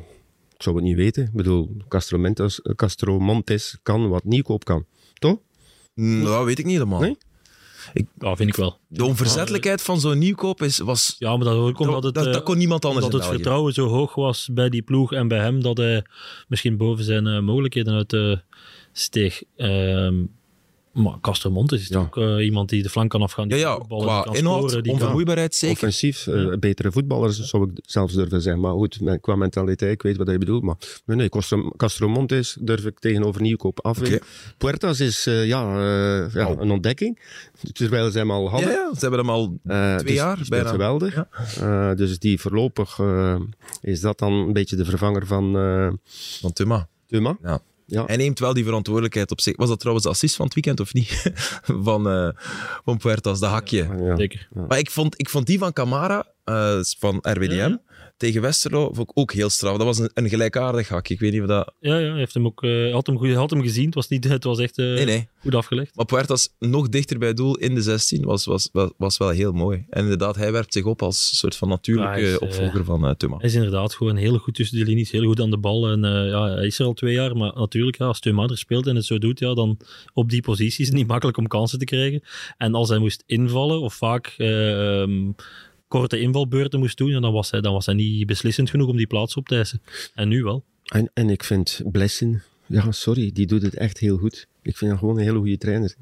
zou 0.65 0.77
het 0.77 0.85
niet 0.85 0.97
weten. 0.97 1.25
Ik 1.25 1.33
bedoel, 1.33 1.77
Castro 1.89 2.19
Montes, 2.19 2.61
Castro 2.77 3.19
Montes 3.19 3.79
kan 3.83 4.09
wat 4.09 4.25
nieuwkoop 4.25 4.65
kan. 4.65 4.85
Toch? 5.15 5.39
Nou, 5.95 6.25
dat 6.25 6.45
weet 6.45 6.59
ik 6.59 6.65
niet 6.65 6.75
helemaal. 6.75 7.01
Nee? 7.01 7.17
Ja, 8.19 8.37
vind 8.37 8.49
ik 8.49 8.57
wel. 8.57 8.79
De 8.89 9.05
onverzettelijkheid 9.05 9.83
van 9.83 10.01
zo'n 10.01 10.19
nieuwkoop 10.19 10.63
is, 10.63 10.79
was... 10.79 11.17
Ja, 11.19 11.37
maar 11.37 11.45
dat 11.45 11.57
ook 11.57 11.79
omdat 11.79 12.03
het, 12.03 12.15
dat, 12.15 12.25
dat 12.25 12.37
eh, 12.37 12.43
kon 12.43 12.59
niemand 12.59 12.85
anders 12.85 13.07
in 13.07 13.13
het 13.13 13.27
vertrouwen 13.27 13.73
zo 13.73 13.87
hoog 13.87 14.15
was 14.15 14.49
bij 14.53 14.69
die 14.69 14.83
ploeg 14.83 15.13
en 15.13 15.29
bij 15.29 15.39
hem, 15.39 15.63
dat 15.63 15.77
hij 15.77 16.05
misschien 16.49 16.77
boven 16.77 17.05
zijn 17.05 17.27
eh, 17.27 17.41
mogelijkheden 17.41 17.95
uit 17.95 18.13
eh, 18.13 18.37
steeg. 18.93 19.43
Ehm, 19.57 20.15
maar 20.95 21.21
Castro 21.21 21.51
Montes 21.51 21.81
is 21.81 21.89
Ja. 21.89 21.99
ook 21.99 22.17
eh, 22.17 22.45
iemand 22.45 22.69
die 22.69 22.83
de 22.83 22.89
flank 22.89 23.11
kan 23.11 23.23
afgaan, 23.23 23.49
Ja, 23.49 23.55
die 23.55 23.65
ja, 23.65 23.79
die 23.79 23.87
qua 23.99 24.23
kan 24.23 24.35
inhoud, 24.35 24.59
scoren, 24.59 24.83
die 24.83 24.93
kan... 24.93 25.01
onvermoeibaarheid 25.01 25.55
zeker. 25.55 25.75
Offensief, 25.77 26.27
eh, 26.27 26.53
betere 26.59 26.93
voetballers 26.93 27.39
zou 27.41 27.71
ik 27.71 27.79
zelfs 27.83 28.15
durven 28.15 28.41
zeggen. 28.43 28.63
Maar 28.63 28.73
goed, 28.73 28.99
qua 29.21 29.37
mentaliteit, 29.37 29.93
ik 29.93 30.03
weet 30.03 30.17
wat 30.17 30.31
je 30.31 30.39
bedoelt. 30.39 30.63
Maar 30.63 30.77
nee, 31.05 31.17
nee 31.17 31.29
Castro, 31.29 31.71
Castro 31.77 32.09
Montes 32.09 32.57
durf 32.61 32.85
ik 32.85 32.99
tegenover 32.99 33.41
nieuwkoop 33.41 33.81
afwegen. 33.85 34.17
Oké. 34.17 34.25
Puertas 34.59 35.01
is 35.01 35.27
eh, 35.27 35.47
ja, 35.47 35.81
ja, 36.33 36.49
Oh. 36.51 36.61
een 36.61 36.71
ontdekking. 36.71 37.19
Terwijl 37.73 38.11
ze 38.11 38.19
hem 38.19 38.31
al 38.31 38.43
Ja, 38.45 38.51
hadden. 38.51 38.71
ja, 38.71 38.91
ze 38.95 39.01
hebben 39.01 39.19
hem 39.19 39.31
al... 39.31 39.59
Twee 39.67 40.05
dus 40.05 40.15
jaar 40.15 40.39
bijna. 40.49 40.69
geweldig. 40.71 41.25
Ja. 41.59 41.95
Dus 41.95 42.19
die 42.19 42.41
voorlopig 42.41 42.99
is 43.81 44.01
dat 44.01 44.19
dan 44.19 44.33
een 44.33 44.53
beetje 44.53 44.77
de 44.77 44.85
vervanger 44.85 45.27
van 45.27 45.53
Van 46.41 46.53
Thuma. 46.53 46.89
Thuma. 47.07 47.37
Ja. 47.43 47.61
Ja. 47.95 48.05
Hij 48.07 48.17
neemt 48.17 48.39
wel 48.39 48.55
die 48.55 48.65
verantwoordelijkheid 48.65 49.31
op 49.31 49.41
zich. 49.41 49.57
Was 49.57 49.69
dat 49.69 49.79
trouwens 49.79 50.07
de 50.07 50.13
assist 50.13 50.37
van 50.37 50.45
het 50.45 50.55
weekend 50.55 50.81
of 50.81 50.93
niet? 50.93 51.33
van, 51.87 52.09
eh 52.09 52.29
van 52.85 52.97
Puertas, 52.99 53.41
de 53.41 53.47
hakje. 53.47 53.89
Ja. 54.01 54.17
Zeker. 54.17 54.49
Maar 54.69 54.79
ik 54.79 54.91
vond, 54.91 55.21
ik 55.21 55.31
vond 55.31 55.47
die 55.47 55.59
van 55.59 55.73
Camara, 55.73 56.27
eh, 56.45 56.79
van 56.99 57.19
RWDM, 57.23 57.55
Ja. 57.55 57.81
Tegen 58.25 58.43
Westerlo, 58.43 58.93
vond 58.93 59.11
ik 59.11 59.19
ook 59.19 59.33
heel 59.33 59.51
straf. 59.51 59.77
Dat 59.77 59.87
was 59.87 59.99
een, 59.99 60.11
een 60.15 60.29
gelijkaardig 60.29 60.89
hak. 60.89 61.09
Ik 61.09 61.21
weet 61.21 61.33
niet 61.33 61.41
of 61.41 61.47
dat... 61.47 61.73
Ja, 61.81 61.99
ja, 61.99 62.11
hij 62.11 62.19
heeft 62.19 62.35
hem 62.35 62.47
ook, 62.47 62.63
eh, 62.63 62.93
had, 62.93 63.07
hem 63.07 63.19
goed, 63.19 63.33
had 63.33 63.51
hem 63.51 63.63
gezien. 63.63 63.85
Het 63.85 63.95
was, 63.95 64.09
niet, 64.09 64.25
het 64.25 64.45
was 64.45 64.59
echt 64.59 64.79
eh, 64.79 64.85
Nee, 64.85 65.05
nee. 65.05 65.29
goed 65.41 65.55
afgelegd. 65.55 65.97
Maar 65.97 66.05
Puertas 66.05 66.55
nog 66.59 66.89
dichter 66.89 67.19
bij 67.19 67.35
doel 67.35 67.57
in 67.57 67.75
de 67.75 67.83
16 67.83 68.25
was, 68.25 68.45
was, 68.45 68.69
was, 68.73 68.91
was 68.97 69.17
wel 69.17 69.29
heel 69.29 69.53
mooi. 69.53 69.85
En 69.91 70.03
inderdaad, 70.03 70.37
hij 70.37 70.53
werpt 70.53 70.73
zich 70.73 70.85
op 70.85 71.03
als 71.03 71.39
soort 71.39 71.57
van 71.57 71.69
natuurlijke 71.69 72.21
Ja, 72.21 72.25
hij 72.25 72.33
is, 72.33 72.39
eh, 72.39 72.43
opvolger 72.43 72.85
van 72.85 73.17
Thuma. 73.17 73.37
Hij 73.37 73.49
is 73.49 73.55
inderdaad 73.55 73.95
gewoon 73.95 74.17
heel 74.17 74.39
goed 74.39 74.55
tussen 74.55 74.79
de 74.79 74.85
linies, 74.85 75.11
heel 75.11 75.25
goed 75.25 75.41
aan 75.41 75.51
de 75.51 75.59
bal. 75.59 75.91
En 75.91 76.01
ja, 76.29 76.55
hij 76.55 76.67
is 76.67 76.79
er 76.79 76.87
al 76.87 76.93
twee 76.93 77.15
jaar, 77.15 77.37
maar 77.37 77.53
natuurlijk, 77.55 77.99
ja, 77.99 78.07
als 78.07 78.21
Teuma 78.21 78.47
er 78.47 78.59
speelt 78.59 78.87
en 78.87 78.97
het 78.97 79.05
zo 79.05 79.19
doet, 79.19 79.39
ja, 79.39 79.55
dan 79.55 79.79
op 80.13 80.31
die 80.31 80.43
positie 80.43 80.81
is 80.81 80.89
het 80.89 80.97
niet 80.97 81.07
makkelijk 81.07 81.39
om 81.39 81.47
kansen 81.47 81.79
te 81.79 81.85
krijgen. 81.85 82.23
En 82.57 82.75
als 82.75 82.89
hij 82.89 82.99
moest 82.99 83.23
invallen, 83.27 83.81
of 83.81 83.95
vaak 83.95 84.35
eh, 84.37 85.01
ehm, 85.03 85.31
korte 85.99 86.21
invalbeurten 86.21 86.79
moest 86.79 86.97
doen, 86.97 87.11
ja, 87.11 87.21
dan, 87.21 87.33
was 87.33 87.51
hij, 87.51 87.61
dan 87.61 87.73
was 87.73 87.87
hij 87.87 87.95
niet 87.95 88.27
beslissend 88.27 88.71
genoeg 88.71 88.89
om 88.89 88.97
die 88.97 89.07
plaats 89.07 89.37
op 89.37 89.49
te 89.49 89.57
eisen. 89.57 89.83
En 90.15 90.29
nu 90.29 90.43
wel. 90.43 90.65
En, 90.85 91.11
en 91.15 91.31
ik 91.31 91.45
vind 91.45 91.81
Blessin, 91.85 92.43
ja, 92.67 92.93
sorry, 92.93 93.31
die 93.33 93.47
doet 93.47 93.63
het 93.63 93.75
echt 93.75 93.99
heel 93.99 94.17
goed. 94.17 94.47
Ik 94.65 94.77
vind 94.77 94.91
hem 94.91 94.99
gewoon 95.01 95.17
een 95.19 95.23
hele 95.25 95.39
goede 95.39 95.59
trainer. 95.59 95.95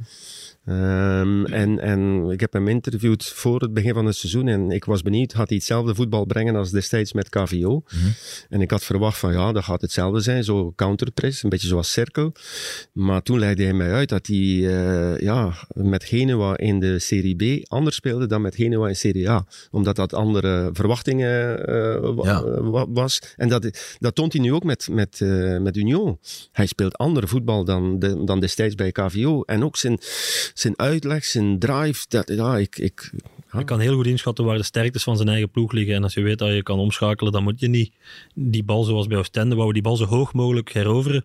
Ehm, 0.64 1.44
en, 1.44 1.78
en 1.80 2.30
ik 2.30 2.40
heb 2.40 2.52
hem 2.52 2.68
interviewd 2.68 3.24
voor 3.24 3.60
het 3.60 3.74
begin 3.74 3.94
van 3.94 4.06
het 4.06 4.16
seizoen 4.16 4.48
en 4.48 4.70
ik 4.70 4.84
was 4.84 5.02
benieuwd, 5.02 5.34
gaat 5.34 5.48
hij 5.48 5.56
hetzelfde 5.56 5.94
voetbal 5.94 6.24
brengen 6.24 6.56
als 6.56 6.70
destijds 6.70 7.12
met 7.12 7.28
KVO? 7.28 7.82
En 8.48 8.60
ik 8.60 8.70
had 8.70 8.84
verwacht 8.84 9.18
van 9.18 9.32
ja, 9.32 9.52
dat 9.52 9.64
gaat 9.64 9.80
hetzelfde 9.80 10.20
zijn, 10.20 10.44
zo 10.44 10.72
counterpress, 10.76 11.42
een 11.42 11.48
beetje 11.50 11.68
zoals 11.68 11.92
cirkel. 11.92 12.32
Maar 12.92 13.22
toen 13.22 13.38
legde 13.38 13.62
hij 13.62 13.72
mij 13.72 13.92
uit 13.92 14.08
dat 14.08 14.26
hij 14.26 14.36
eh, 14.36 15.18
ja, 15.20 15.54
met 15.72 16.04
Genua 16.04 16.56
in 16.56 16.80
de 16.80 16.98
Serie 16.98 17.60
B 17.60 17.68
anders 17.68 17.96
speelde 17.96 18.26
dan 18.26 18.40
met 18.42 18.54
Genua 18.54 18.88
in 18.88 18.96
Serie 18.96 19.30
A. 19.30 19.46
Omdat 19.70 19.96
dat 19.96 20.14
andere 20.14 20.70
verwachtingen 20.72 21.66
eh, 21.66 21.74
Ja. 22.22 22.42
eh, 22.42 22.68
wa- 22.70 22.88
was. 22.88 23.20
En 23.36 23.48
dat, 23.48 23.96
dat 23.98 24.14
toont 24.14 24.32
hij 24.32 24.42
nu 24.42 24.52
ook 24.52 24.64
met, 24.64 24.88
met, 24.90 25.20
met 25.60 25.76
Union. 25.76 26.18
Hij 26.52 26.66
speelt 26.66 26.96
ander 26.98 27.28
voetbal 27.28 27.64
dan, 27.64 27.98
de- 27.98 28.24
dan 28.24 28.40
destijds 28.40 28.50
bij 28.76 28.92
KVO. 28.92 29.42
En 29.42 29.64
ook 29.64 29.76
zijn, 29.76 29.98
zijn 30.54 30.78
uitleg, 30.78 31.24
zijn 31.24 31.58
drive. 31.58 32.04
Dat, 32.08 32.28
ja, 32.28 32.56
ik, 32.56 32.78
ik, 32.78 33.10
ja. 33.52 33.62
Kan 33.62 33.80
heel 33.80 33.94
goed 33.94 34.06
inschatten 34.06 34.44
waar 34.44 34.56
de 34.56 34.62
sterktes 34.62 35.02
van 35.02 35.16
zijn 35.16 35.28
eigen 35.28 35.50
ploeg 35.50 35.72
liggen. 35.72 35.94
En 35.94 36.02
als 36.02 36.14
je 36.14 36.22
weet 36.22 36.38
dat 36.38 36.52
je 36.52 36.62
kan 36.62 36.78
omschakelen, 36.78 37.32
dan 37.32 37.42
moet 37.42 37.60
je 37.60 37.68
niet 37.68 37.92
die 38.34 38.64
bal 38.64 38.84
zoals 38.84 39.06
bij 39.06 39.18
Oostende, 39.18 39.54
wou 39.54 39.72
die 39.72 39.82
bal 39.82 39.96
zo 39.96 40.04
hoog 40.04 40.32
mogelijk 40.32 40.72
heroveren. 40.72 41.24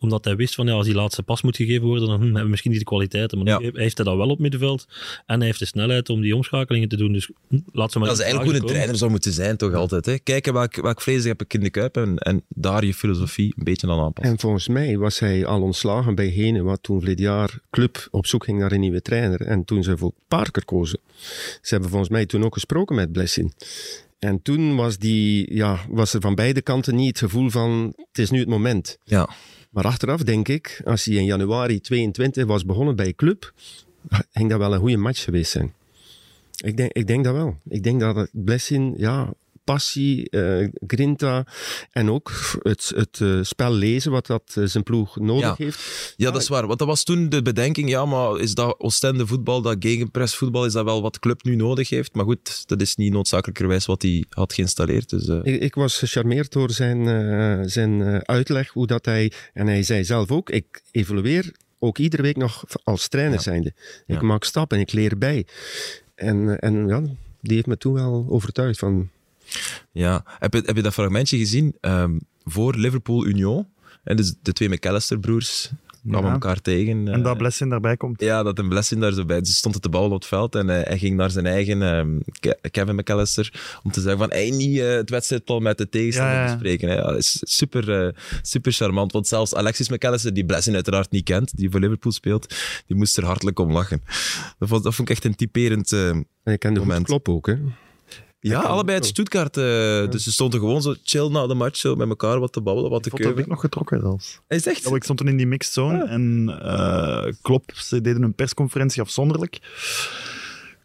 Omdat 0.00 0.24
hij 0.24 0.36
wist 0.36 0.54
van 0.54 0.66
ja, 0.66 0.72
als 0.72 0.86
die 0.86 0.94
laatste 0.94 1.22
pas 1.22 1.42
moet 1.42 1.56
gegeven 1.56 1.86
worden, 1.86 2.08
dan 2.08 2.16
hm, 2.16 2.24
hebben 2.24 2.42
we 2.42 2.48
misschien 2.48 2.70
niet 2.70 2.80
de 2.80 2.86
kwaliteiten. 2.86 3.38
Maar 3.38 3.46
Ja. 3.46 3.70
heeft 3.72 3.96
hij 3.96 4.06
dat 4.06 4.16
wel 4.16 4.28
op 4.28 4.38
middenveld. 4.38 4.86
En 5.26 5.36
hij 5.36 5.46
heeft 5.46 5.58
de 5.58 5.64
snelheid 5.64 6.08
om 6.10 6.20
die 6.20 6.36
omschakelingen 6.36 6.88
te 6.88 6.96
doen. 6.96 7.12
Dus 7.12 7.30
hm, 7.48 7.58
laat 7.72 7.92
ze 7.92 7.98
maar 7.98 8.08
Dat 8.08 8.16
is 8.18 8.22
eigenlijk 8.24 8.52
hoe 8.52 8.60
een 8.60 8.74
trainer 8.74 8.96
zou 8.96 9.10
moeten 9.10 9.32
zijn, 9.32 9.56
toch 9.56 9.74
altijd. 9.74 10.06
Hè? 10.06 10.18
Kijken 10.18 10.52
welk, 10.52 10.76
welk 10.76 11.00
vlees 11.00 11.24
heb 11.24 11.42
ik 11.42 11.54
in 11.54 11.60
de 11.60 11.70
kuip 11.70 11.96
en, 11.96 12.18
en 12.18 12.42
daar 12.48 12.84
je 12.84 12.94
filosofie 12.94 13.54
een 13.56 13.64
beetje 13.64 13.88
aan 13.88 13.98
aanpassen. 14.00 14.32
En 14.32 14.40
volgens 14.40 14.68
mij 14.68 14.98
was 14.98 15.18
hij 15.18 15.46
al 15.46 15.62
ontslagen 15.62 16.14
bij 16.14 16.30
Genua 16.30 16.76
toen 16.80 16.98
verleden 16.98 17.24
jaar 17.24 17.60
club 17.70 18.08
op 18.10 18.26
zoek 18.26 18.44
ging 18.44 18.58
naar 18.58 18.72
een 18.72 18.80
nieuwe 18.80 19.02
trainer. 19.02 19.40
En 19.40 19.64
toen 19.64 19.82
ze 19.82 19.96
voor 19.96 20.12
Parker 20.28 20.64
kozen. 20.64 20.98
Ze 21.62 21.68
hebben 21.68 21.88
volgens 21.88 22.10
mij 22.10 22.26
toen 22.26 22.44
ook 22.44 22.54
gesproken 22.54 22.96
met 22.96 23.12
Blessin. 23.12 23.52
En 24.18 24.42
toen 24.42 24.76
was, 24.76 24.98
die, 24.98 25.54
ja, 25.54 25.78
was 25.88 26.14
er 26.14 26.20
van 26.20 26.34
beide 26.34 26.62
kanten 26.62 26.94
niet 26.94 27.08
het 27.08 27.18
gevoel 27.18 27.50
van 27.50 27.92
het 27.96 28.18
is 28.18 28.30
nu 28.30 28.38
het 28.38 28.48
moment. 28.48 28.98
Ja. 29.04 29.28
Maar 29.70 29.84
achteraf 29.84 30.22
denk 30.22 30.48
ik, 30.48 30.80
als 30.84 31.04
hij 31.04 31.14
in 31.14 31.24
januari 31.24 31.80
22 31.80 32.46
was 32.46 32.64
begonnen 32.64 32.96
bij 32.96 33.12
club, 33.12 33.52
ging 34.32 34.50
dat 34.50 34.58
wel 34.58 34.74
een 34.74 34.80
goede 34.80 34.96
match 34.96 35.24
geweest 35.24 35.50
zijn. 35.50 35.74
Ik 36.64 36.76
denk, 36.76 36.92
ik 36.92 37.06
denk 37.06 37.24
dat 37.24 37.34
wel. 37.34 37.56
Ik 37.68 37.82
denk 37.82 38.00
dat 38.00 38.16
het 38.16 38.30
Blessin, 38.32 38.94
ja, 38.96 39.32
passie, 39.72 40.30
eh, 40.30 40.68
grinta 40.86 41.46
en 41.90 42.10
ook 42.10 42.32
het, 42.62 42.92
het 42.94 43.20
eh, 43.20 43.38
spel 43.42 43.72
lezen 43.72 44.10
wat 44.10 44.26
dat 44.26 44.54
eh, 44.54 44.64
zijn 44.64 44.84
ploeg 44.84 45.16
nodig 45.18 45.44
Ja. 45.44 45.54
heeft. 45.64 46.14
ja, 46.16 46.30
dat 46.30 46.42
is 46.42 46.48
waar. 46.48 46.66
Want 46.66 46.78
dat 46.78 46.88
was 46.88 47.04
toen 47.04 47.28
de 47.28 47.42
bedenking, 47.42 47.88
ja, 47.88 48.04
maar 48.04 48.40
is 48.40 48.54
dat 48.54 48.74
Oostende 48.80 49.26
voetbal, 49.26 49.62
dat 49.62 49.76
gegenpress 49.78 50.34
voetbal, 50.36 50.64
is 50.64 50.72
dat 50.72 50.84
wel 50.84 51.02
wat 51.02 51.12
de 51.12 51.18
club 51.20 51.42
nu 51.42 51.54
nodig 51.56 51.88
heeft? 51.88 52.14
Maar 52.14 52.24
goed, 52.24 52.68
dat 52.68 52.80
is 52.80 52.96
niet 52.96 53.12
noodzakelijkerwijs 53.12 53.86
wat 53.86 54.02
hij 54.02 54.24
had 54.30 54.52
geïnstalleerd. 54.52 55.08
Dus, 55.08 55.26
Ik, 55.42 55.60
ik 55.60 55.74
was 55.74 55.96
gecharmeerd 55.98 56.52
door 56.52 56.70
zijn, 56.70 57.70
zijn 57.70 58.26
uitleg, 58.26 58.68
hoe 58.68 58.86
dat 58.86 59.04
hij, 59.04 59.32
en 59.52 59.66
hij 59.66 59.82
zei 59.82 60.04
zelf 60.04 60.30
ook, 60.30 60.50
ik 60.50 60.82
evolueer 60.90 61.52
ook 61.78 61.98
iedere 61.98 62.22
week 62.22 62.36
nog 62.36 62.64
als 62.84 63.08
trainer 63.08 63.34
Ja. 63.34 63.40
zijnde. 63.42 63.68
Ik 64.06 64.14
Ja. 64.20 64.22
maak 64.22 64.44
stappen, 64.44 64.78
ik 64.80 64.92
leer 64.92 65.18
bij. 65.18 65.46
En, 66.14 66.58
en 66.58 66.88
ja, 66.88 67.00
die 67.40 67.54
heeft 67.54 67.66
me 67.66 67.76
toen 67.76 67.92
wel 67.92 68.26
overtuigd 68.28 68.78
van, 68.78 69.10
ja. 69.92 70.24
Heb, 70.38 70.54
je, 70.54 70.62
heb 70.64 70.76
je 70.76 70.82
dat 70.82 70.92
fragmentje 70.92 71.38
gezien 71.38 71.76
ehm, 71.80 72.18
voor 72.44 72.74
Liverpool-Union? 72.74 73.66
En 74.04 74.16
dus 74.16 74.34
de 74.42 74.52
twee 74.52 74.68
McAllister-broers 74.68 75.70
kwamen 76.08 76.26
Ja. 76.26 76.32
elkaar 76.32 76.60
tegen. 76.60 77.08
En 77.08 77.14
eh, 77.14 77.22
dat 77.24 77.36
Blessing 77.38 77.70
daarbij 77.70 77.96
komt. 77.96 78.20
Ja, 78.20 78.42
dat 78.42 78.58
een 78.58 78.68
blessing 78.68 79.00
daar 79.00 79.12
zo 79.12 79.24
bij. 79.24 79.40
Dus 79.40 79.56
stond 79.56 79.74
het 79.74 79.82
de 79.82 79.88
bal 79.88 80.04
op 80.04 80.12
het 80.12 80.26
veld 80.26 80.54
en 80.54 80.70
eh, 80.70 80.86
hij 80.88 80.98
ging 80.98 81.16
naar 81.16 81.30
zijn 81.30 81.46
eigen 81.46 81.82
ehm, 81.82 82.18
Ke- 82.40 82.58
Kevin 82.70 82.94
McAllister 82.94 83.78
om 83.82 83.90
te 83.90 84.00
zeggen 84.00 84.18
van 84.20 84.30
hey, 84.30 84.50
niet 84.50 84.78
eh, 84.78 84.88
het 84.94 85.10
wedstrijdplan 85.10 85.62
met 85.62 85.78
de 85.78 85.88
tegenstander 85.88 86.34
Ja, 86.34 86.44
ja. 86.44 86.50
bespreken. 86.52 86.88
Hè. 86.88 86.94
Ja, 86.94 87.02
dat 87.02 87.16
is 87.16 87.38
super, 87.40 88.04
eh, 88.06 88.12
super 88.42 88.72
charmant. 88.72 89.12
Want 89.12 89.26
zelfs 89.26 89.54
Alexis 89.54 89.88
McAllister, 89.88 90.34
die 90.34 90.44
blessing 90.46 90.74
uiteraard 90.74 91.10
niet 91.10 91.24
kent, 91.24 91.56
die 91.56 91.70
voor 91.70 91.80
Liverpool 91.80 92.12
speelt, 92.12 92.54
die 92.86 92.96
moest 92.96 93.16
er 93.16 93.24
hartelijk 93.24 93.58
om 93.58 93.72
lachen. 93.72 94.02
Dat 94.58 94.68
vond, 94.68 94.82
dat 94.84 94.94
vond 94.94 95.08
ik 95.08 95.14
echt 95.14 95.24
een 95.24 95.34
typerend... 95.34 95.92
eh, 95.92 96.08
en 96.08 96.24
goed 96.44 96.74
Moment. 96.74 97.06
Klopp 97.06 97.28
ook. 97.28 97.46
Hè. 97.46 97.56
Ja, 98.40 98.60
kan 98.60 98.70
allebei 98.70 98.96
uit 98.96 99.06
Stuttgart. 99.06 99.56
eh, 99.56 99.62
Dus 100.10 100.22
ze 100.24 100.32
stonden 100.32 100.60
gewoon 100.60 100.82
zo 100.82 100.94
chill 101.02 101.28
na 101.28 101.46
de 101.46 101.54
match, 101.54 101.76
zo 101.76 101.94
met 101.96 102.08
elkaar 102.08 102.38
wat 102.40 102.52
te 102.52 102.60
babbelen, 102.60 102.90
wat 102.90 103.02
te 103.02 103.10
foto 103.10 103.22
heb 103.22 103.30
ik 103.30 103.36
keuren. 103.36 103.52
nog 103.52 103.60
getrokken 103.62 104.00
zelfs. 104.00 104.40
Hij 104.48 104.56
is 104.56 104.66
echt... 104.66 104.88
Ja, 104.88 104.94
ik 104.94 105.02
stond 105.04 105.18
toen 105.18 105.28
in 105.28 105.36
die 105.36 105.46
mixed 105.46 105.72
zone 105.72 106.04
en 106.04 106.48
eh 106.62 107.32
Klopp, 107.42 107.70
ze 107.74 108.00
deden 108.00 108.22
een 108.22 108.34
persconferentie 108.34 109.02
afzonderlijk. 109.02 109.58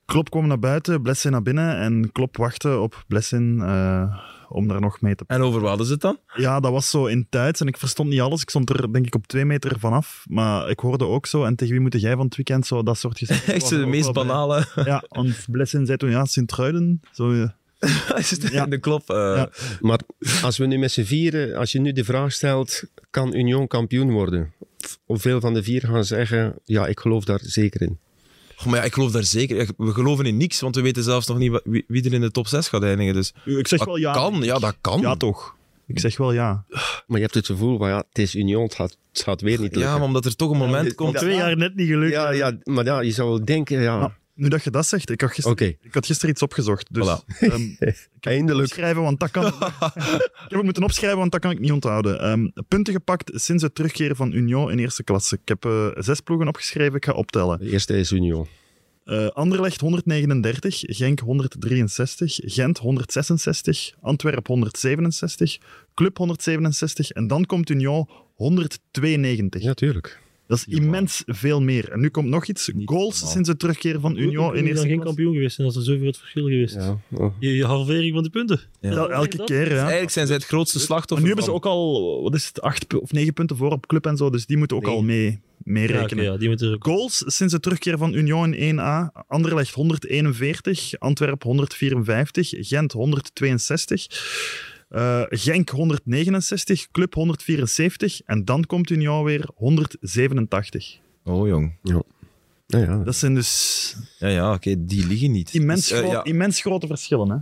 Klopp 0.06 0.30
kwam 0.30 0.48
naar 0.48 0.60
buiten, 0.60 1.02
Blessin 1.02 1.32
naar 1.32 1.42
binnen 1.42 1.78
en 1.78 2.12
Klopp 2.12 2.38
wachtte 2.38 2.78
op 2.78 3.04
Blessin 3.08 3.62
eh, 3.62 4.18
om 4.54 4.68
daar 4.68 4.82
nog 4.82 5.02
mee 5.02 5.16
te... 5.16 5.24
En 5.28 5.42
over 5.42 5.60
wat 5.60 5.70
hadden 5.70 5.86
ze 5.88 5.92
het 5.94 6.02
dan? 6.02 6.18
Ja, 6.36 6.60
dat 6.60 6.72
was 6.72 6.90
zo 6.90 7.06
in 7.06 7.28
Duits 7.30 7.62
en 7.62 7.68
ik 7.68 7.78
verstond 7.78 8.10
niet 8.10 8.20
alles. 8.22 8.42
Ik 8.42 8.50
stond 8.50 8.70
er 8.70 8.94
denk 8.94 9.06
ik 9.06 9.16
op 9.16 9.28
twee 9.28 9.46
meter 9.46 9.80
vanaf, 9.80 10.26
maar 10.30 10.70
ik 10.70 10.80
hoorde 10.80 11.06
ook 11.06 11.26
zo. 11.26 11.44
En 11.44 11.56
tegen 11.56 11.74
wie 11.74 11.82
moet 11.82 12.02
jij 12.02 12.16
van 12.16 12.26
het 12.26 12.36
weekend 12.36 12.66
zo 12.68 12.84
dat 12.84 12.98
soort 12.98 13.18
gesprekken? 13.18 13.54
Echt 13.62 13.68
zo 13.68 13.78
de 13.80 13.86
meest 13.86 14.14
bij. 14.14 14.26
banale... 14.26 14.66
Ja, 14.86 15.04
want 15.08 15.46
Blessin 15.52 15.86
zei 15.86 15.98
toen, 15.98 16.10
ja, 16.10 16.26
Sint-Truiden. 16.26 17.02
Zo, 17.12 17.34
Ja. 17.36 17.56
de 18.66 18.78
klop. 18.80 19.10
eh, 19.10 19.16
Ja. 19.36 19.50
Maar 19.82 20.00
als 20.44 20.58
we 20.58 20.66
nu 20.66 20.78
met 20.78 20.92
z'n 20.92 21.04
vieren, 21.04 21.58
als 21.58 21.72
je 21.72 21.80
nu 21.80 21.92
de 21.92 22.04
vraag 22.04 22.32
stelt, 22.32 22.84
kan 23.10 23.36
Union 23.36 23.68
kampioen 23.68 24.12
worden? 24.12 24.54
Hoeveel 25.06 25.40
van 25.40 25.54
de 25.54 25.64
vier 25.64 25.82
gaan 25.82 26.06
zeggen, 26.06 26.56
ja, 26.64 26.88
ik 26.88 27.00
geloof 27.00 27.24
daar 27.26 27.40
zeker 27.44 27.82
in. 27.82 28.00
Maar 28.66 28.80
ja, 28.80 28.86
ik 28.86 28.94
geloof 28.94 29.12
daar 29.12 29.24
zeker. 29.24 29.58
ja, 29.58 29.66
We 29.78 29.92
geloven 29.94 30.26
in 30.26 30.38
niks, 30.38 30.60
want 30.60 30.76
we 30.76 30.82
weten 30.82 31.04
zelfs 31.04 31.28
nog 31.28 31.38
niet 31.38 31.62
wie, 31.64 31.84
wie 31.88 32.06
er 32.06 32.14
in 32.14 32.22
de 32.22 32.32
top 32.32 32.48
6 32.48 32.68
gaat 32.68 32.84
eindigen. 32.84 33.14
Dus 33.14 33.34
Ik 33.46 33.68
zeg 33.68 33.80
dat 33.80 33.88
wel 33.88 33.98
ja. 33.98 34.14
kan, 34.14 34.42
ja, 34.44 34.60
dat 34.60 34.76
kan. 34.82 35.02
Ja, 35.02 35.16
toch. 35.16 35.56
Ik 35.88 36.00
zeg 36.00 36.18
wel 36.18 36.32
ja. 36.34 36.64
Maar 37.08 37.18
je 37.18 37.22
hebt 37.24 37.34
het 37.34 37.46
gevoel 37.46 37.78
van, 37.78 37.90
ja, 37.90 37.98
het 38.10 38.18
is 38.20 38.36
Union, 38.36 38.64
het 38.64 38.76
gaat, 38.76 38.98
het 39.14 39.22
gaat 39.24 39.42
weer 39.42 39.52
niet 39.52 39.60
lukken. 39.60 39.82
Ja, 39.82 39.94
maar 39.98 40.08
omdat 40.08 40.26
er 40.26 40.36
toch 40.36 40.52
een 40.52 40.58
moment 40.58 40.84
dit- 40.86 40.96
komt. 40.96 41.16
Twee 41.18 41.36
jaar 41.36 41.58
net 41.58 41.76
niet 41.76 41.88
gelukt. 41.88 42.12
ja, 42.14 42.32
ja, 42.32 42.58
maar 42.64 42.86
ja, 42.86 43.00
je 43.00 43.12
zou 43.12 43.44
denken, 43.44 43.82
ja, 43.82 44.16
nu 44.34 44.48
dat 44.48 44.64
je 44.64 44.70
dat 44.70 44.88
zegt, 44.88 45.10
ik 45.10 45.22
had 45.22 45.32
gisteren, 45.32 45.78
ik 45.82 45.94
had 45.94 46.06
gisteren 46.06 46.32
iets 46.32 46.42
opgezocht. 46.42 46.94
Dus 46.94 47.08
Voilà. 47.08 47.38
ehm, 47.40 47.62
eindelijk. 48.20 48.68
opschrijven, 48.68 49.02
want 49.02 49.20
dat 49.20 49.32
kan... 49.32 49.46
ik 49.46 49.54
heb 50.34 50.52
het 50.52 50.64
moeten 50.64 50.84
opschrijven, 50.84 51.20
want 51.20 51.32
dat 51.32 51.42
kan 51.42 51.52
ik 51.52 51.60
niet 51.60 51.72
onthouden. 51.72 52.20
Ehm, 52.20 52.48
punten 52.68 52.94
gepakt 52.94 53.32
sinds 53.34 53.64
het 53.64 53.76
terugkeren 53.76 54.16
van 54.16 54.32
Union 54.32 54.72
in 54.72 54.80
eerste 54.80 55.04
klasse. 55.04 55.36
Ik 55.42 55.48
heb 55.48 55.66
eh, 55.66 55.88
zes 55.94 56.20
ploegen 56.20 56.48
opgeschreven, 56.48 56.96
ik 56.96 57.06
ga 57.06 57.12
optellen. 57.12 57.60
De 57.60 57.70
eerste 57.70 57.98
is 57.98 58.12
Union. 58.12 58.48
Eh 59.04 59.28
Anderlecht 59.28 59.80
139, 59.82 60.80
Genk 60.86 61.20
163, 61.20 62.40
Gent 62.44 62.78
166, 62.78 63.94
Antwerp 64.02 64.48
167, 64.48 65.58
Club 65.94 66.18
167 66.18 67.10
en 67.10 67.28
dan 67.28 67.46
komt 67.46 67.70
Union 67.70 68.10
192. 68.36 69.62
Ja, 69.62 69.74
tuurlijk. 69.74 70.22
Dat 70.54 70.66
is 70.68 70.76
immens 70.80 71.24
veel 71.26 71.62
meer. 71.62 71.92
En 71.92 72.00
nu 72.00 72.10
komt 72.10 72.28
nog 72.28 72.48
iets. 72.48 72.72
Goals 72.86 73.14
normaal. 73.14 73.34
sinds 73.34 73.50
het 73.50 73.60
terugkeren 73.60 74.02
van 74.02 74.18
Union 74.18 74.56
in 74.56 74.62
is 74.64 74.70
eerste 74.70 74.88
dan 74.88 74.92
geen 74.96 75.04
kampioen 75.04 75.34
geweest 75.34 75.58
en 75.60 75.66
dat 75.66 75.76
is 75.76 75.84
zoveel 75.84 76.06
het 76.06 76.18
verschil 76.18 76.44
geweest. 76.44 76.76
Ja. 76.76 77.00
oh. 77.12 77.34
Je, 77.40 77.56
je 77.56 77.66
halvering 77.66 78.14
van 78.14 78.24
de 78.24 78.30
punten. 78.30 78.60
Elke 78.82 79.44
keer, 79.44 79.70
ja. 79.72 79.80
Eigenlijk 79.82 80.12
zijn 80.12 80.28
zij 80.28 80.36
het 80.36 80.46
grootste 80.46 80.80
slachtoffer. 80.80 81.20
nu 81.28 81.34
hebben 81.34 81.46
ze 81.46 81.54
ook 81.54 81.66
al, 81.66 82.22
wat 82.24 82.36
is 82.36 82.48
het, 82.48 82.62
acht 82.62 82.94
of 83.02 83.12
negen 83.12 83.34
punten 83.34 83.58
voor 83.58 83.72
op 83.72 83.88
club 83.88 84.06
en 84.06 84.18
zo, 84.18 84.30
dus 84.30 84.46
die 84.46 84.58
moeten 84.58 84.78
ook 84.78 84.86
Nee. 84.86 84.96
al 84.96 85.02
mee, 85.02 85.40
mee 85.64 85.88
Ja, 85.88 85.90
oké, 85.94 86.00
rekenen. 86.02 86.24
ja, 86.24 86.38
die 86.38 86.48
moeten 86.48 86.68
er 86.68 86.74
ook. 86.74 86.84
Goals 86.84 87.24
sinds 87.26 87.54
het 87.54 87.62
terugkeer 87.62 87.98
van 87.98 88.14
Union 88.14 88.54
in 88.54 88.78
1A. 88.80 89.12
Anderlecht 89.28 89.74
141, 89.74 91.00
Antwerp 91.00 91.44
154, 91.44 92.50
Gent 92.58 92.92
162, 92.92 94.08
eh, 94.94 95.22
Genk 95.30 95.70
169, 95.70 96.88
Club 96.92 97.14
174 97.14 98.22
en 98.26 98.46
dan 98.46 98.66
komt 98.66 98.90
Union 98.90 99.24
weer 99.24 99.50
187. 99.56 101.00
Oh, 101.24 101.48
jong. 101.48 101.78
Ja, 101.84 102.02
ja. 102.68 102.98
Dat 102.98 103.16
zijn 103.16 103.34
dus 103.34 103.96
Ja, 104.20 104.28
ja, 104.28 104.54
oké, 104.54 104.86
die 104.86 105.08
liggen 105.08 105.32
niet. 105.32 105.54
immens, 105.54 105.88
Dus, 105.88 105.92
eh, 106.00 106.04
gro- 106.04 106.12
ja. 106.12 106.24
immens 106.24 106.62
grote 106.62 106.88
verschillen. 106.88 107.30
Hè? 107.30 107.38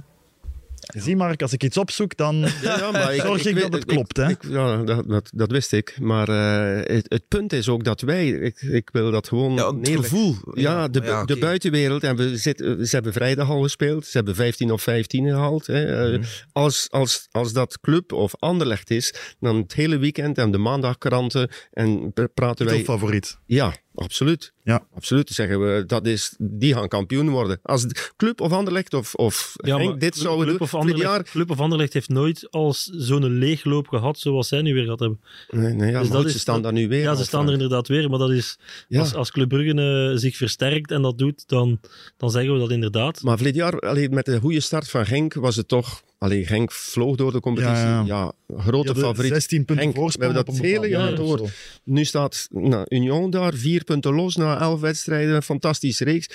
Zie 0.81 1.15
Mark, 1.15 1.41
als 1.41 1.53
ik 1.53 1.63
iets 1.63 1.77
opzoek, 1.77 2.17
dan 2.17 2.35
Ja, 2.61 2.77
ja, 2.77 2.91
maar 2.91 3.13
zorg 3.25 3.45
ik, 3.45 3.59
dat 3.59 3.73
het 3.73 3.85
klopt. 3.85 4.17
Hè? 4.17 4.29
ik- 4.29 4.43
ja, 4.49 4.77
dat, 4.77 5.07
dat, 5.09 5.29
dat 5.33 5.51
wist 5.51 5.73
ik. 5.73 5.97
Maar 6.01 6.29
eh, 6.29 6.95
het, 6.95 7.05
het 7.09 7.27
punt 7.27 7.53
is 7.53 7.69
ook 7.69 7.83
dat 7.83 8.01
wij, 8.01 8.27
ik, 8.29 8.61
ik 8.61 8.89
wil 8.91 9.11
dat 9.11 9.27
gewoon 9.27 9.53
Ja, 9.53 9.73
het 9.75 9.89
gevoel. 9.89 10.35
Ja, 10.53 10.87
de, 10.87 11.01
ja, 11.03 11.25
de 11.25 11.37
buitenwereld. 11.37 12.03
En 12.03 12.15
we 12.15 12.37
zitten, 12.37 12.87
ze 12.87 12.95
hebben 12.95 13.13
vrijdag 13.13 13.49
al 13.49 13.61
gespeeld. 13.61 14.05
Ze 14.05 14.17
hebben 14.17 14.35
15 14.35 14.71
of 14.71 14.81
15 14.81 15.25
gehaald. 15.27 15.67
Hè. 15.67 15.85
Eh, 15.85 16.19
Mhm. 16.19 16.23
als, 16.51 16.87
als, 16.89 17.27
als 17.31 17.53
dat 17.53 17.79
club 17.81 18.11
of 18.13 18.33
Anderlecht 18.39 18.89
is, 18.89 19.13
dan 19.39 19.55
het 19.55 19.73
hele 19.73 19.97
weekend 19.97 20.37
en 20.37 20.51
de 20.51 20.57
maandagkranten. 20.57 21.49
En 21.71 22.13
praten 22.33 22.65
wij... 22.65 22.83
favoriet. 22.83 23.37
Ja, 23.45 23.73
absoluut. 24.03 24.53
Ja. 24.63 24.87
Absoluut. 24.95 25.29
Zeggen 25.29 25.59
we, 25.75 25.83
dat 25.85 26.05
is, 26.05 26.35
die 26.37 26.73
gaan 26.73 26.87
kampioen 26.87 27.29
worden. 27.29 27.59
Als 27.63 27.85
club 28.17 28.41
of 28.41 28.51
Anderlecht 28.51 28.93
of, 28.93 29.15
of 29.15 29.53
Ja, 29.55 29.91
dit 29.91 30.15
zouden 30.15 30.45
Club 30.45 30.57
doen, 30.57 30.67
of, 30.67 30.75
Anderlecht, 30.75 31.09
jaar... 31.09 31.23
Club 31.23 31.49
of 31.49 31.59
Anderlecht 31.59 31.93
heeft 31.93 32.09
nooit 32.09 32.47
als 32.49 32.83
zo'n 32.83 33.25
leegloop 33.37 33.87
gehad 33.87 34.19
zoals 34.19 34.47
zij 34.47 34.61
nu 34.61 34.73
weer 34.73 34.83
gehad 34.83 34.99
hebben. 34.99 35.19
Nee, 35.49 35.73
nee, 35.73 35.91
ja, 35.91 35.99
Dus 35.99 36.07
maar 36.07 36.17
dat 36.17 36.21
goed, 36.25 36.31
ze 36.31 36.39
staan 36.39 36.61
daar 36.61 36.73
nu 36.73 36.87
weer. 36.87 37.01
Ja, 37.01 37.15
ze 37.15 37.23
staan 37.23 37.39
er 37.39 37.45
Frank. 37.47 37.61
inderdaad 37.61 37.87
weer, 37.87 38.09
maar 38.09 38.19
dat 38.19 38.31
is, 38.31 38.57
Ja. 38.87 38.99
als, 38.99 39.13
als 39.13 39.31
Club 39.31 39.49
Brugge 39.49 40.09
eh, 40.11 40.17
zich 40.19 40.37
versterkt 40.37 40.91
en 40.91 41.01
dat 41.01 41.17
doet, 41.17 41.43
dan, 41.47 41.79
dan 42.17 42.31
zeggen 42.31 42.53
we 42.53 42.59
dat 42.59 42.71
inderdaad. 42.71 43.21
Maar 43.21 43.35
verleden 43.37 43.61
jaar, 43.61 43.79
allee, 43.79 44.09
met 44.09 44.25
de 44.25 44.39
goede 44.39 44.59
start 44.59 44.89
van 44.89 45.05
Genk, 45.05 45.33
was 45.33 45.55
het 45.55 45.67
toch... 45.67 46.01
Allee, 46.21 46.45
Genk 46.45 46.71
vloog 46.71 47.15
door 47.15 47.31
de 47.31 47.39
competitie. 47.39 47.75
Ja, 47.85 48.03
Ja, 48.05 48.31
ja. 48.47 48.61
grote 48.61 48.95
favoriet. 48.95 49.31
16 49.31 49.65
punten 49.65 49.85
Henk, 49.85 49.95
we 50.13 50.23
hebben 50.25 50.45
dat 50.45 50.57
hele 50.57 50.87
jaar 50.87 51.15
door. 51.15 51.49
Nu 51.83 52.05
staat 52.05 52.47
nou, 52.51 52.85
Union 52.89 53.29
daar, 53.29 53.53
vier 53.53 53.83
punten 53.83 54.13
los 54.13 54.35
na 54.35 54.59
elf 54.59 54.79
wedstrijden. 54.79 55.43
Fantastische 55.43 56.03
reeks. 56.03 56.27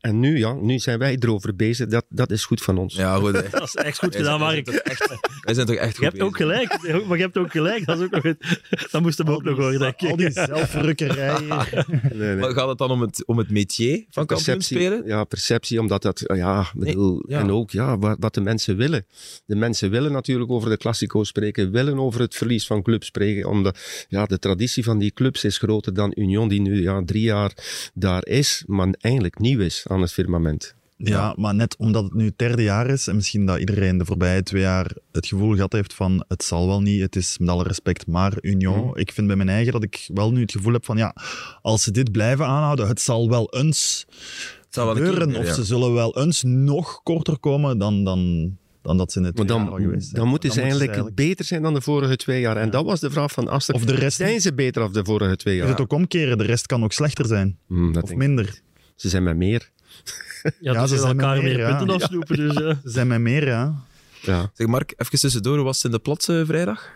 En 0.00 0.20
nu, 0.20 0.38
ja, 0.38 0.52
nu 0.52 0.78
zijn 0.78 0.98
wij 0.98 1.16
erover 1.20 1.56
bezig. 1.56 1.86
Dat, 1.88 2.04
dat 2.08 2.30
is 2.30 2.44
goed 2.44 2.62
van 2.62 2.78
ons. 2.78 2.94
Ja, 2.94 3.16
goed. 3.16 3.32
hè. 3.32 3.48
Dat 3.58 3.62
is 3.62 3.74
echt 3.74 3.98
goed 3.98 4.16
gedaan, 4.16 4.38
Mark. 4.38 4.66
wij 4.66 4.74
zijn 4.74 4.84
toch 4.84 4.92
echt- 4.92 5.18
Wij 5.44 5.54
zijn 5.54 5.66
toch 5.66 5.76
echt 5.76 5.90
Je 5.90 6.02
goed 6.02 6.04
hebt 6.04 6.20
ook 6.22 6.36
gelijk, 6.36 6.78
maar 7.06 7.16
je 7.16 7.22
hebt 7.22 7.36
ook 7.38 7.50
gelijk. 7.50 7.86
Dat, 7.86 7.98
is 7.98 8.04
ook 8.04 8.10
nog 8.10 8.22
het, 8.22 8.60
dat 8.90 9.02
moest 9.02 9.18
hem 9.18 9.30
ook 9.30 9.42
nog 9.42 9.56
horen, 9.56 9.78
denk 9.78 10.00
Al 10.00 10.08
ik. 10.08 10.16
die 10.16 10.30
zelfrukkerij. 10.30 11.40
Nee, 11.46 12.12
nee. 12.12 12.36
Maar 12.36 12.50
gaat 12.50 12.68
het 12.68 12.78
dan 12.78 12.90
om 12.90 13.00
het, 13.00 13.26
om 13.26 13.38
het 13.38 13.50
métier 13.50 14.04
van 14.10 14.26
kampioen 14.26 14.60
spelen? 14.62 15.02
Ja, 15.06 15.24
perceptie, 15.24 15.80
omdat 15.80 16.02
dat, 16.02 16.22
ja, 16.34 16.66
bedoel, 16.74 17.24
ja. 17.28 17.38
en 17.40 17.50
ook 17.50 17.70
ja, 17.70 17.98
wat, 17.98 18.16
wat 18.20 18.34
de 18.34 18.40
mensen 18.40 18.76
willen. 18.76 19.06
De 19.46 19.56
mensen 19.56 19.90
willen 19.90 20.12
natuurlijk 20.12 20.50
over 20.50 20.70
de 20.70 20.76
Classico 20.76 21.24
spreken, 21.24 21.70
willen 21.70 21.98
over 21.98 22.20
het 22.20 22.34
verlies 22.34 22.66
van 22.66 22.82
clubs 22.82 23.06
spreken, 23.06 23.48
omdat 23.48 24.06
ja, 24.08 24.26
de 24.26 24.38
traditie 24.38 24.84
van 24.84 24.98
die 24.98 25.10
clubs 25.10 25.44
is 25.44 25.58
groter 25.58 25.94
dan 25.94 26.12
Union, 26.14 26.48
die 26.48 26.60
nu 26.60 26.82
ja, 26.82 27.02
drie 27.04 27.22
jaar 27.22 27.52
daar 27.94 28.26
is, 28.26 28.62
maar 28.66 28.94
eigenlijk 29.00 29.38
nieuw 29.38 29.60
is 29.60 29.84
aan 29.88 30.00
het 30.00 30.12
firmament. 30.12 30.74
Ja, 30.96 31.34
maar 31.36 31.54
net 31.54 31.76
omdat 31.76 32.04
het 32.04 32.14
nu 32.14 32.24
het 32.24 32.38
derde 32.38 32.62
jaar 32.62 32.86
is 32.90 33.06
en 33.06 33.14
misschien 33.14 33.46
dat 33.46 33.58
iedereen 33.58 33.98
de 33.98 34.04
voorbije 34.04 34.42
twee 34.42 34.62
jaar 34.62 34.92
het 35.12 35.26
gevoel 35.26 35.54
gehad 35.54 35.72
heeft 35.72 35.94
van 35.94 36.24
het 36.28 36.44
zal 36.44 36.66
wel 36.66 36.80
niet, 36.80 37.00
het 37.00 37.16
is 37.16 37.38
met 37.38 37.48
alle 37.48 37.62
respect 37.62 38.06
maar 38.06 38.32
Union. 38.40 38.86
Mhm. 38.86 38.98
Ik 38.98 39.12
vind 39.12 39.26
bij 39.26 39.36
mijn 39.36 39.48
eigen 39.48 39.72
dat 39.72 39.82
ik 39.82 40.08
wel 40.14 40.32
nu 40.32 40.40
het 40.40 40.52
gevoel 40.52 40.72
heb 40.72 40.84
van 40.84 40.96
ja, 40.96 41.16
als 41.62 41.82
ze 41.82 41.90
dit 41.90 42.12
blijven 42.12 42.46
aanhouden, 42.46 42.88
het 42.88 43.00
zal 43.00 43.28
wel 43.28 43.52
eens 43.54 44.04
Het 44.64 44.74
zou 44.74 44.86
wel 44.86 44.96
een 44.96 45.02
keer 45.02 45.12
gebeuren 45.12 45.32
meer, 45.32 45.40
of 45.40 45.46
ja. 45.46 45.54
ze 45.54 45.64
zullen 45.64 45.92
wel 45.92 46.18
eens 46.18 46.42
nog 46.42 47.02
korter 47.02 47.38
komen 47.38 47.78
dan, 47.78 48.04
dan, 48.04 48.56
dan 48.84 48.96
dat 48.96 49.12
ze 49.12 49.18
in 49.18 49.24
het 49.24 49.36
Maar 49.36 49.46
dan, 49.46 49.62
jaar 49.62 49.70
al 49.70 49.76
geweest 49.76 50.02
zijn. 50.08 50.20
dan 50.20 50.28
moeten 50.28 50.50
ze 50.50 50.60
eigenlijk 50.60 51.14
beter 51.14 51.44
zijn 51.44 51.62
dan 51.62 51.74
de 51.74 51.80
vorige 51.80 52.16
twee 52.16 52.40
jaar. 52.40 52.56
En 52.56 52.70
dat 52.70 52.84
was 52.84 53.00
de 53.00 53.10
vraag 53.10 53.32
van 53.32 53.48
Aster. 53.48 53.74
Of 53.74 53.84
de 53.84 53.94
rest 53.94 54.16
Zijn 54.16 54.40
ze 54.40 54.54
beter 54.54 54.82
dan 54.82 54.92
de 54.92 55.04
vorige 55.04 55.36
twee 55.36 55.54
Je 55.54 55.60
jaar? 55.60 55.68
het 55.70 55.80
ook 55.80 55.92
omkeren, 55.92 56.38
de 56.38 56.44
rest 56.44 56.66
kan 56.66 56.84
ook 56.84 56.92
slechter 56.92 57.26
zijn. 57.26 57.58
Hmm, 57.66 57.96
Of 57.96 58.14
minder. 58.14 58.60
Ze 58.96 59.08
zijn 59.08 59.22
met 59.22 59.36
meer. 59.36 59.70
Ja, 60.42 60.50
Ja, 60.60 60.80
dus 60.80 60.90
ze 60.90 60.96
ze 60.96 61.00
zijn 61.02 61.18
elkaar 61.20 61.34
met 61.34 61.44
meer 61.44 61.56
meer, 61.56 61.66
ja. 61.68 61.76
punten 61.76 61.94
afsnoepen. 61.94 62.36
Dus. 62.36 62.54
Ze 62.54 62.76
zijn 62.90 63.06
met 63.06 63.20
meer, 63.20 63.46
ja. 63.46 63.74
Ja. 64.22 64.50
Zeg 64.54 64.66
Mark, 64.66 64.94
even 64.96 65.18
tussendoor, 65.18 65.54
hoe 65.56 65.64
was 65.64 65.76
het 65.76 65.84
in 65.84 65.90
de 65.90 65.98
plots 65.98 66.28
eh, 66.28 66.40
vrijdag? 66.44 66.90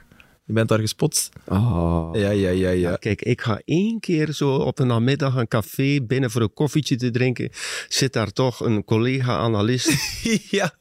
Je 0.45 0.53
bent 0.55 0.69
daar 0.69 0.79
gespot. 0.79 1.29
Ah. 1.45 2.09
Ja, 2.13 2.31
ja, 2.31 2.31
ja, 2.31 2.51
Ja, 2.51 2.71
ja. 2.71 2.97
kijk, 2.97 3.23
ik 3.23 3.41
ga 3.41 3.61
één 3.65 4.01
keer 4.01 4.33
zo 4.33 4.55
op 4.55 4.79
een 4.79 4.87
namiddag 4.87 5.35
een 5.35 5.49
café 5.49 6.01
binnen 6.03 6.31
voor 6.31 6.43
een 6.43 6.53
koffietje 6.55 6.97
te 6.97 7.11
drinken. 7.11 7.51
Zit 7.89 8.13
daar 8.13 8.33
toch 8.33 8.61
een 8.61 8.85
collega-analist 8.85 9.91
ja. 10.51 10.73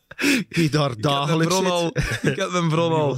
Die 0.50 0.70
daar 0.70 0.92
Ik 0.92 1.04
had 1.06 1.28
mijn 1.28 1.28
dagelijks 1.28 1.60
bron 1.60 1.64
zit. 1.64 1.72
al. 1.74 1.92
Ik 2.32 2.40
had 2.40 2.52
mijn 2.52 2.68
bron 2.70 2.92
al. 2.94 3.18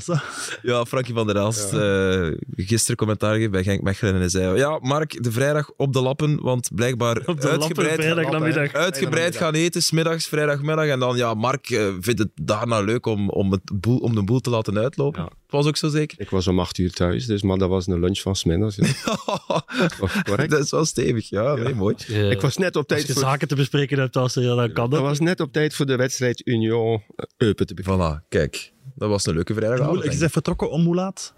Ja, 0.62 0.86
Frankie 0.86 1.14
van 1.14 1.28
der 1.28 1.36
Elst. 1.36 1.74
eh, 1.74 2.28
gisteren 2.56 2.96
commentaar 2.96 3.30
gegeven 3.32 3.52
bij 3.52 3.64
Genk 3.64 3.82
Mechelen. 3.82 4.14
En 4.14 4.20
hij 4.20 4.30
zei: 4.30 4.58
Ja, 4.58 4.80
Mark, 4.82 5.24
de 5.24 5.32
vrijdag 5.32 5.72
op 5.78 5.94
de 5.94 6.02
lappen. 6.02 6.42
Want 6.42 6.70
blijkbaar 6.76 7.18
Op 7.18 7.26
de 7.26 7.32
lappen, 7.34 7.50
uitgebreid, 7.50 7.94
vrijdagnamiddag. 8.02 8.74
uitgebreid 8.74 9.36
gaan 9.36 9.54
eten. 9.54 9.82
Smiddags, 9.84 10.28
vrijdagmiddag. 10.28 10.86
En 10.86 11.00
dan, 11.00 11.18
ja, 11.18 11.34
Mark 11.34 11.70
eh, 11.70 11.88
vindt 12.00 12.20
het 12.20 12.30
daarna 12.36 12.80
leuk 12.82 13.06
om, 13.06 13.30
om, 13.30 13.52
het 13.52 13.62
boel, 13.74 13.98
om 13.98 14.16
de 14.16 14.24
boel 14.24 14.40
te 14.40 14.50
laten 14.50 14.78
uitlopen. 14.78 15.22
Ja. 15.22 15.30
Het 15.50 15.58
was 15.58 15.68
ook 15.68 15.78
zo 15.78 15.88
zeker. 15.88 16.20
Ik 16.20 16.30
was 16.30 16.48
om 16.48 16.60
acht 16.60 16.78
uur 16.78 16.92
thuis, 16.92 17.26
dus, 17.26 17.42
maar 17.42 17.58
dat 17.58 17.70
was 17.70 17.88
een 17.88 18.00
lunch 18.00 18.20
van 18.20 18.36
smiddags. 18.36 18.76
Ja. 18.76 18.86
Correct. 20.24 20.50
dat 20.50 20.64
is 20.64 20.72
wel 20.72 20.86
stevig. 20.86 21.30
Ja, 21.30 21.54
nee, 21.54 21.76
mooi. 21.76 21.96
Ik 22.30 22.42
was 22.42 22.58
net 22.58 22.76
op 22.76 22.76
als 22.76 22.86
tijd 22.86 23.08
je 23.08 23.14
voor, 23.14 23.22
zaken 23.22 23.48
te 23.48 23.56
bespreken 23.56 24.00
hebt, 24.00 24.18
als 24.18 24.36
er, 24.36 24.44
ja, 24.44 24.56
dan 24.56 24.72
kan 24.74 24.90
dat 24.90 25.00
dat. 25.00 25.10
was 25.10 25.20
net 25.20 25.40
op 25.40 25.54
tijd 25.54 25.76
voor 25.76 25.86
de 25.86 25.96
wedstrijd 25.96 26.48
Union 26.48 27.04
eh, 27.16 27.26
Eupen 27.38 27.68
te 27.68 27.74
beginnen. 27.74 28.22
Voilà, 28.24 28.28
kijk. 28.28 28.72
Dat 28.96 29.10
was 29.10 29.26
een 29.26 29.34
leuke 29.34 29.54
vrijdagavond. 29.54 30.04
Je 30.04 30.18
bent 30.18 30.32
vertrokken 30.32 30.72
om 30.72 30.86
hoe 30.86 30.96
laat? 30.96 31.34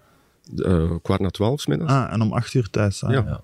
Eh, 0.56 0.90
kwart 1.02 1.20
na 1.20 1.30
twaalf 1.30 1.60
's 1.60 1.66
middags. 1.66 1.92
Ah, 1.92 2.12
en 2.12 2.20
om 2.20 2.32
acht 2.32 2.54
uur 2.54 2.70
thuis. 2.70 3.04
Ah. 3.04 3.12
Ja. 3.12 3.42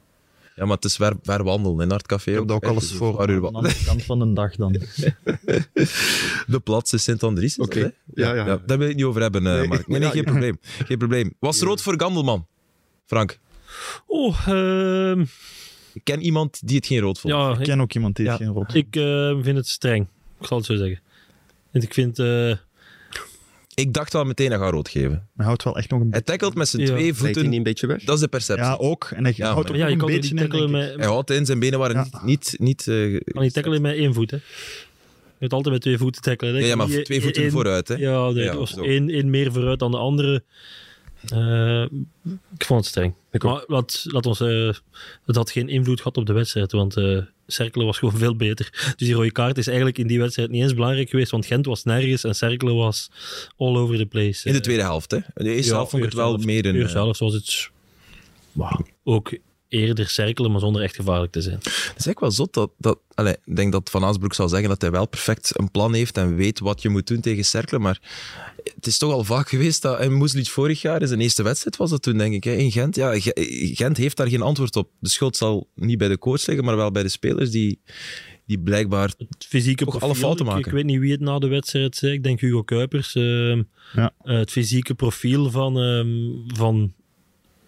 Ja, 0.59 0.65
maar 0.65 0.77
het 0.77 0.85
is 0.85 0.97
ver, 0.97 1.15
ver 1.23 1.45
wandelen 1.45 1.81
in 1.81 1.91
Hartcafé. 1.91 2.31
Ik 2.31 2.37
heb 2.37 2.47
dat 2.49 2.57
ook 2.57 2.65
alles 2.71 2.89
dus 2.89 2.97
voor 2.99 3.21
aan 3.21 3.27
de 3.41 3.51
andere 3.53 3.85
kant 3.85 4.03
van 4.03 4.19
de 4.19 4.33
dag 4.33 4.57
dan. 4.57 4.73
De 6.47 6.61
plaats 6.65 6.93
is 6.93 7.03
Sint-Andries. 7.03 7.59
Oké. 7.59 7.93
Ja, 8.15 8.35
ja. 8.35 8.45
Daar 8.45 8.59
wil 8.67 8.81
ik 8.81 8.87
het 8.89 8.97
niet 8.97 9.05
over 9.05 9.21
hebben, 9.21 9.47
eh, 9.47 9.53
Nee. 9.59 9.69
Mark. 9.69 9.87
Nee, 9.89 9.99
nee, 9.99 10.09
Ja, 10.09 10.15
geen 10.15 10.25
ja. 10.25 10.31
probleem. 10.31 10.59
Geen 10.63 10.99
probleem. 10.99 11.35
Was 11.39 11.61
rood 11.61 11.83
voor 11.83 11.95
Gandelman? 12.01 12.47
Frank, 13.07 13.39
Oh, 14.07 14.49
ehm, 14.49 15.21
ik 15.93 16.01
ken 16.05 16.21
iemand 16.23 16.67
die 16.67 16.77
het 16.77 16.87
geen 16.87 17.01
rood 17.01 17.19
vond. 17.21 17.35
ja, 17.35 17.53
Ik 17.53 17.59
ik, 17.59 17.65
ken 17.65 17.81
ook 17.81 17.93
iemand 17.95 18.17
die 18.17 18.29
het 18.29 18.37
geen 18.37 18.49
rot 18.53 18.75
ik 18.75 18.97
eh, 18.97 19.39
vind 19.43 19.57
het 19.57 19.69
streng. 19.69 20.07
Ik 20.41 20.47
zal 20.47 20.57
het 20.57 20.67
zo 20.67 20.77
zeggen. 20.77 21.01
En 21.71 21.83
ik 21.83 21.95
vind... 21.95 22.19
eh, 22.19 22.53
Ik 23.79 23.93
dacht 23.93 24.13
wel 24.13 24.25
meteen, 24.25 24.51
hij 24.51 24.59
gaat 24.59 24.73
rood 24.73 24.89
geven. 24.89 25.29
Hij 25.37 25.47
houdt 25.47 25.63
wel 25.63 25.77
echt 25.77 25.91
nog 25.91 26.01
een 26.01 26.11
Hij 26.11 26.21
tackelt 26.21 26.55
met 26.55 26.69
zijn 26.69 26.83
Ja. 26.83 26.89
twee 26.89 27.03
Lijkt 27.03 27.19
hij 27.21 27.27
voeten. 27.33 27.49
niet 27.49 27.59
een 27.59 27.63
beetje 27.63 27.87
weg? 27.87 28.05
Dat 28.05 28.15
is 28.15 28.21
de 28.21 28.29
perceptie. 28.29 28.65
Ja, 28.65 28.75
ook. 28.77 29.11
En 29.15 29.25
hij 29.25 29.33
Ja, 29.37 29.45
houdt 29.53 29.63
maar- 29.63 29.71
ook 29.73 29.81
ja, 29.81 29.87
je 29.87 29.93
een 29.93 29.99
kan 29.99 30.07
beetje 30.07 30.23
niet 30.35 30.43
in, 30.43 30.49
tackelen 30.49 30.71
denk 30.73 30.85
ik. 30.85 30.91
met... 30.91 30.99
Hij 31.01 31.09
houdt 31.13 31.31
in, 31.31 31.47
zijn 31.47 31.59
benen 31.59 31.79
waren 31.79 31.97
Ja. 31.97 32.03
niet... 32.03 32.23
niet, 32.25 32.57
niet 32.59 32.89
eh, 32.89 33.21
kan 33.33 33.43
niet 33.43 33.53
tackelen 33.53 33.83
met 33.83 33.95
één 33.97 34.15
voet, 34.15 34.31
hè. 34.31 34.39
moet 35.39 35.53
altijd 35.53 35.75
met 35.75 35.83
twee 35.83 35.99
voeten 35.99 36.23
tackelen. 36.23 36.61
Ja, 36.61 36.67
ja, 36.67 36.75
maar 36.77 36.87
twee 36.87 37.21
voeten 37.23 37.43
één- 37.43 37.51
vooruit, 37.51 37.89
hè. 37.89 37.95
Ja, 37.95 38.31
nee, 38.31 38.45
Ja, 38.45 38.67
zo. 38.67 38.83
één, 38.83 39.09
één 39.11 39.31
meer 39.31 39.53
vooruit 39.53 39.79
dan 39.79 39.91
de 39.91 39.97
andere. 39.97 40.43
Eh, 41.25 41.83
ik 42.59 42.65
vond 42.65 42.81
het 42.81 42.89
streng. 42.89 43.15
Ik 43.31 43.43
maar 43.43 43.65
laat, 43.67 44.05
laat 44.09 44.27
ons, 44.27 44.41
eh, 44.41 44.73
het 45.27 45.37
had 45.37 45.51
geen 45.51 45.69
invloed 45.69 45.99
gehad 45.99 46.17
op 46.17 46.27
de 46.27 46.33
wedstrijd, 46.33 46.73
want 46.73 46.97
eh 46.97 47.19
Cerkelen 47.47 47.87
was 47.87 47.99
gewoon 47.99 48.19
veel 48.19 48.37
beter. 48.37 48.95
Dus 48.97 49.07
die 49.07 49.15
rode 49.15 49.33
kaart 49.33 49.59
is 49.59 49.67
eigenlijk 49.67 49.99
in 49.99 50.07
die 50.07 50.19
wedstrijd 50.19 50.51
niet 50.51 50.63
eens 50.63 50.75
belangrijk 50.75 51.11
geweest, 51.11 51.31
want 51.31 51.47
Gent 51.47 51.67
was 51.67 51.85
nergens 51.85 52.25
en 52.25 52.35
Cerkelen 52.35 52.75
was 52.75 53.11
all 53.57 53.77
over 53.77 53.97
the 53.97 54.07
place. 54.07 54.49
In 54.49 54.53
de 54.53 54.61
tweede 54.61 54.83
helft, 54.83 55.11
hè. 55.11 55.17
In 55.17 55.45
de 55.45 55.55
eerste 55.55 55.71
ja, 55.71 55.75
helft 55.75 55.91
vond 55.91 56.03
ik 56.03 56.09
het 56.09 56.19
wel 56.19 56.33
eerste 56.33 56.47
meer 56.47 56.67
een... 56.67 56.75
eerste 56.75 56.97
eh, 56.97 57.03
helft 57.03 57.21
was 57.21 57.35
het 57.35 57.71
ook 59.05 59.39
eerder 59.69 60.09
Cerkelen, 60.09 60.51
maar 60.51 60.61
zonder 60.61 60.83
echt 60.83 60.95
gevaarlijk 60.97 61.33
te 61.33 61.41
zijn. 61.41 61.57
Het 61.57 61.67
is 61.75 61.75
eigenlijk 61.85 62.21
wel 62.21 62.31
zot 62.31 62.55
dat... 62.55 62.71
dat 62.79 62.99
allee, 63.15 63.37
ik 63.45 63.57
denk 63.57 63.73
dat 63.73 63.91
Van 63.91 64.05
Aasbroek 64.05 64.35
zal 64.35 64.49
zeggen 64.49 64.69
dat 64.69 64.81
hij 64.81 64.91
wel 64.91 65.09
perfect 65.09 65.51
een 65.59 65.71
plan 65.71 65.95
heeft 65.95 66.17
en 66.17 66.37
weet 66.37 66.59
wat 66.59 66.83
je 66.83 66.89
moet 66.89 67.07
doen 67.07 67.21
tegen 67.21 67.45
Cerkelen, 67.45 67.81
maar 67.81 68.01
het 68.75 68.87
is 68.87 68.99
toch 68.99 69.13
al 69.13 69.25
vaak 69.25 69.49
geweest 69.55 69.83
dat... 69.83 69.99
En 69.99 70.13
Moeslic 70.13 70.47
vorig 70.49 70.83
jaar, 70.83 71.01
in 71.01 71.09
zijn 71.09 71.21
eerste 71.21 71.43
wedstrijd 71.43 71.77
was 71.77 71.91
dat 71.91 72.03
toen, 72.03 72.19
denk 72.19 72.35
ik, 72.35 72.45
hè, 72.45 72.53
in 72.53 72.73
Gent. 72.73 72.97
Ja, 72.97 73.21
Ge- 73.21 73.71
Gent 73.75 73.97
heeft 73.97 74.17
daar 74.17 74.29
geen 74.29 74.43
antwoord 74.43 74.77
op. 74.77 74.91
De 74.99 75.09
schuld 75.09 75.37
zal 75.37 75.69
niet 75.75 75.99
bij 75.99 76.09
de 76.09 76.19
coach 76.19 76.47
liggen, 76.47 76.65
maar 76.65 76.77
wel 76.77 76.91
bij 76.91 77.03
de 77.03 77.09
spelers 77.09 77.51
die, 77.51 77.81
die 78.47 78.59
blijkbaar... 78.59 79.13
Het 79.19 79.47
fysieke 79.49 79.85
profiel, 79.85 80.03
alle 80.09 80.15
fouten 80.15 80.47
ik- 80.47 80.53
maken. 80.53 80.67
Ik, 80.67 80.73
weet 80.73 80.85
niet 80.85 80.99
wie 81.01 81.13
het 81.13 81.21
na 81.21 81.39
de 81.39 81.49
wedstrijd 81.49 81.97
zei. 81.97 82.13
Ik 82.13 82.23
denk 82.23 82.41
Hugo 82.41 82.63
Kuipers. 82.63 83.15
ehm, 83.15 83.63
Ja. 83.95 84.13
eh, 84.23 84.37
het 84.39 84.51
fysieke 84.51 84.95
profiel 84.95 85.51
van, 85.51 85.79
ehm, 85.79 86.09
van 86.57 86.93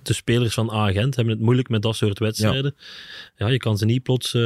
de 0.03 0.13
spelers 0.13 0.55
van 0.55 0.71
Agent 0.71 1.17
hebben 1.17 1.35
het 1.35 1.43
moeilijk 1.43 1.69
met 1.69 1.83
dat 1.83 1.97
soort 1.97 2.19
wedstrijden. 2.19 2.75
Ja, 3.37 3.49
je 3.49 3.59
kan 3.59 3.79
ze 3.79 3.85
niet 3.85 4.03
plots 4.03 4.35
eh, 4.35 4.41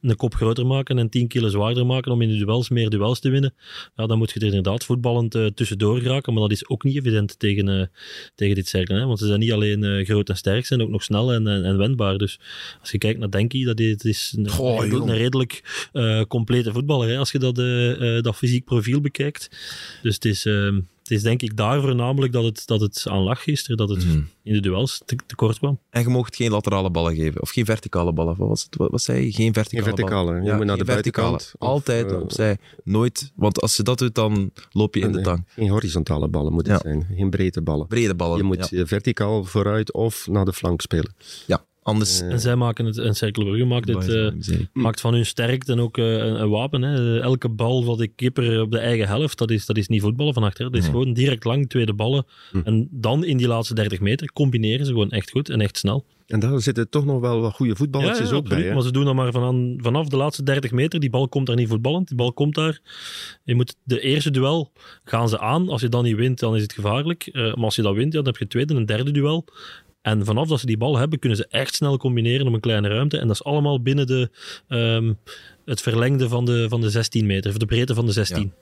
een 0.00 0.16
kop 0.16 0.34
groter 0.34 0.66
maken 0.66 0.98
en 0.98 1.08
10 1.08 1.28
kilo 1.28 1.48
zwaarder 1.48 1.86
maken 1.86 2.12
om 2.12 2.22
in 2.22 2.28
de 2.28 2.36
duels 2.36 2.68
meer 2.68 2.90
duels 2.90 3.20
te 3.20 3.28
winnen. 3.28 3.54
Ja, 3.96 4.06
dan 4.06 4.18
moet 4.18 4.30
je 4.30 4.40
er 4.40 4.46
inderdaad 4.46 4.84
voetballend 4.84 5.34
eh, 5.34 5.46
tussendoor 5.46 6.00
geraken, 6.00 6.32
maar 6.32 6.42
dat 6.42 6.52
is 6.52 6.68
ook 6.68 6.84
niet 6.84 6.96
evident 6.96 7.38
tegen, 7.38 7.68
eh, 7.68 7.86
tegen 8.34 8.54
dit 8.54 8.68
cirkel. 8.68 8.96
Hè? 8.96 9.06
Want 9.06 9.18
ze 9.18 9.26
zijn 9.26 9.40
niet 9.40 9.52
alleen 9.52 10.04
groot 10.04 10.28
en 10.28 10.36
sterk, 10.36 10.60
ze 10.60 10.66
zijn 10.66 10.82
ook 10.82 10.88
nog 10.88 11.02
snel 11.02 11.32
en, 11.32 11.46
en, 11.46 11.64
en 11.64 11.78
wendbaar. 11.78 12.18
Dus 12.18 12.40
als 12.80 12.90
je 12.90 12.98
kijkt 12.98 13.18
naar 13.18 13.30
Denki, 13.30 13.64
dat 13.64 13.80
is, 13.80 13.96
is 13.96 14.34
een, 14.36 14.48
Goh, 14.48 14.84
een, 14.84 14.90
jong. 14.90 15.10
redelijk 15.10 15.62
complete 16.28 16.72
voetballer, 16.72 17.08
hè? 17.08 17.18
als 17.18 17.32
je 17.32 17.38
dat, 17.38 17.54
dat 18.24 18.36
fysiek 18.36 18.64
profiel 18.64 19.00
bekijkt. 19.00 19.48
Dus 20.02 20.14
het 20.14 20.24
is, 20.24 20.46
eh, 20.46 20.76
het 21.08 21.16
is 21.16 21.22
denk 21.22 21.42
ik 21.42 21.56
daar 21.56 21.80
voornamelijk 21.80 22.32
dat 22.32 22.44
het, 22.44 22.62
dat 22.66 22.80
het 22.80 23.04
aan 23.08 23.22
lag 23.22 23.42
gisteren, 23.42 23.76
dat 23.76 23.88
het 23.88 24.04
Mhm. 24.04 24.20
in 24.42 24.52
de 24.52 24.60
duels 24.60 25.02
te, 25.04 25.16
tekort 25.26 25.58
kwam. 25.58 25.78
En 25.90 26.02
je 26.02 26.08
mocht 26.08 26.36
geen 26.36 26.50
laterale 26.50 26.90
ballen 26.90 27.14
geven, 27.14 27.42
of 27.42 27.50
geen 27.50 27.64
verticale 27.64 28.12
ballen. 28.12 28.36
Wat, 28.36 28.48
was 28.48 28.62
het? 28.62 28.76
wat, 28.76 28.90
wat 28.90 29.02
zei 29.02 29.24
je? 29.24 29.32
Geen 29.32 29.52
verticale, 29.52 29.84
Geen 29.84 29.94
verticale, 29.96 30.26
ballen. 30.30 30.44
je 30.44 30.52
moet 30.52 30.66
naar 30.66 30.76
geen 30.76 30.86
de 30.86 30.92
verticale. 30.92 31.28
buitenkant 31.30 31.60
of, 31.62 31.68
Altijd 31.68 32.10
eh, 32.12 32.20
opzij. 32.20 32.56
Nooit. 32.84 33.32
Want 33.34 33.60
als 33.60 33.76
je 33.76 33.82
dat 33.82 33.98
doet, 33.98 34.14
dan 34.14 34.50
loop 34.70 34.94
je 34.94 35.00
in 35.00 35.12
de 35.12 35.20
tang. 35.20 35.44
Geen 35.48 35.68
horizontale 35.68 36.28
ballen 36.28 36.52
moeten 36.52 36.72
het 36.72 36.82
Ja. 36.82 36.90
zijn, 36.90 37.06
geen 37.16 37.30
breedte 37.30 37.62
ballen. 37.62 37.86
Brede 37.86 38.14
ballen. 38.14 38.36
Je 38.36 38.42
moet 38.42 38.68
ja. 38.70 38.78
eh, 38.78 38.86
verticaal 38.86 39.44
vooruit 39.44 39.92
of 39.92 40.26
naar 40.30 40.44
de 40.44 40.52
flank 40.52 40.80
spelen. 40.80 41.14
Ja, 41.46 41.64
anders... 41.86 42.20
En 42.20 42.40
zij 42.40 42.56
maken 42.56 42.84
het, 42.84 42.98
en 42.98 43.14
Cerkelbrugge 43.14 43.64
maakt 43.64 43.88
het... 43.88 44.08
eh, 44.08 44.32
Miserie. 44.32 44.68
maakt 44.72 45.00
van 45.00 45.14
hun 45.14 45.26
sterkte 45.26 45.72
en 45.72 45.80
ook 45.80 45.98
eh, 45.98 46.04
een, 46.04 46.40
een 46.40 46.48
wapen. 46.48 46.82
Hè. 46.82 47.20
Elke 47.20 47.48
bal 47.48 47.82
van 47.82 47.98
de 47.98 48.08
kipper 48.08 48.60
op 48.60 48.70
de 48.70 48.78
eigen 48.78 49.06
helft, 49.06 49.38
dat 49.38 49.50
is, 49.50 49.66
dat 49.66 49.76
is 49.76 49.88
niet 49.88 50.00
voetballen 50.00 50.34
van 50.34 50.42
achter. 50.42 50.70
Dat 50.70 50.80
is 50.80 50.86
gewoon 50.88 51.12
direct 51.12 51.44
lang, 51.44 51.68
tweede 51.68 51.94
ballen. 51.94 52.26
Mhm. 52.52 52.66
En 52.66 52.88
dan 52.90 53.24
in 53.24 53.36
die 53.36 53.48
laatste 53.48 53.74
30 53.74 54.00
meter 54.00 54.32
combineren 54.32 54.86
ze 54.86 54.92
gewoon 54.92 55.10
echt 55.10 55.30
goed 55.30 55.48
en 55.50 55.60
echt 55.60 55.78
snel. 55.78 56.04
En 56.26 56.40
daar 56.40 56.60
zitten 56.60 56.88
toch 56.88 57.04
nog 57.04 57.20
wel 57.20 57.40
wat 57.40 57.54
goede 57.54 57.76
voetballetjes 57.76 58.30
ook 58.30 58.48
bij. 58.48 58.62
Hè? 58.62 58.74
Maar 58.74 58.82
ze 58.82 58.90
doen 58.92 59.04
dat 59.04 59.14
maar 59.14 59.32
van, 59.32 59.78
vanaf 59.82 60.08
de 60.08 60.16
laatste 60.16 60.42
30 60.42 60.70
meter. 60.70 61.00
Die 61.00 61.10
bal 61.10 61.28
komt 61.28 61.46
daar 61.46 61.56
niet 61.56 61.68
voetballend. 61.68 62.08
Die 62.08 62.16
bal 62.16 62.32
komt 62.32 62.54
daar. 62.54 62.80
Je 63.44 63.54
moet 63.54 63.76
de 63.82 64.00
eerste 64.00 64.30
duel 64.30 64.72
gaan 65.04 65.28
ze 65.28 65.38
aan. 65.38 65.68
Als 65.68 65.80
je 65.80 65.88
dan 65.88 66.04
niet 66.04 66.16
wint, 66.16 66.38
dan 66.38 66.56
is 66.56 66.62
het 66.62 66.72
gevaarlijk. 66.72 67.26
Eh, 67.26 67.42
maar 67.42 67.64
als 67.64 67.76
je 67.76 67.82
dat 67.82 67.94
wint, 67.94 68.12
ja, 68.12 68.18
dan 68.18 68.26
heb 68.26 68.36
je 68.36 68.42
het 68.42 68.52
tweede 68.52 68.74
en 68.74 68.86
derde 68.86 69.10
duel. 69.10 69.44
En 70.06 70.24
vanaf 70.24 70.48
dat 70.48 70.60
ze 70.60 70.66
die 70.66 70.76
bal 70.76 70.96
hebben, 70.96 71.18
kunnen 71.18 71.38
ze 71.38 71.46
echt 71.48 71.74
snel 71.74 71.96
combineren 71.96 72.46
op 72.46 72.52
een 72.54 72.60
kleine 72.60 72.88
ruimte. 72.88 73.18
En 73.18 73.26
dat 73.26 73.36
is 73.36 73.44
allemaal 73.44 73.80
binnen 73.80 74.06
de, 74.06 74.30
ehm, 74.68 75.12
het 75.64 75.80
verlengde 75.80 76.28
van 76.28 76.44
de, 76.44 76.66
van 76.68 76.80
de 76.80 76.90
16 76.90 77.26
meter, 77.26 77.50
of 77.50 77.56
de 77.56 77.66
breedte 77.66 77.94
van 77.94 78.06
de 78.06 78.12
16. 78.12 78.52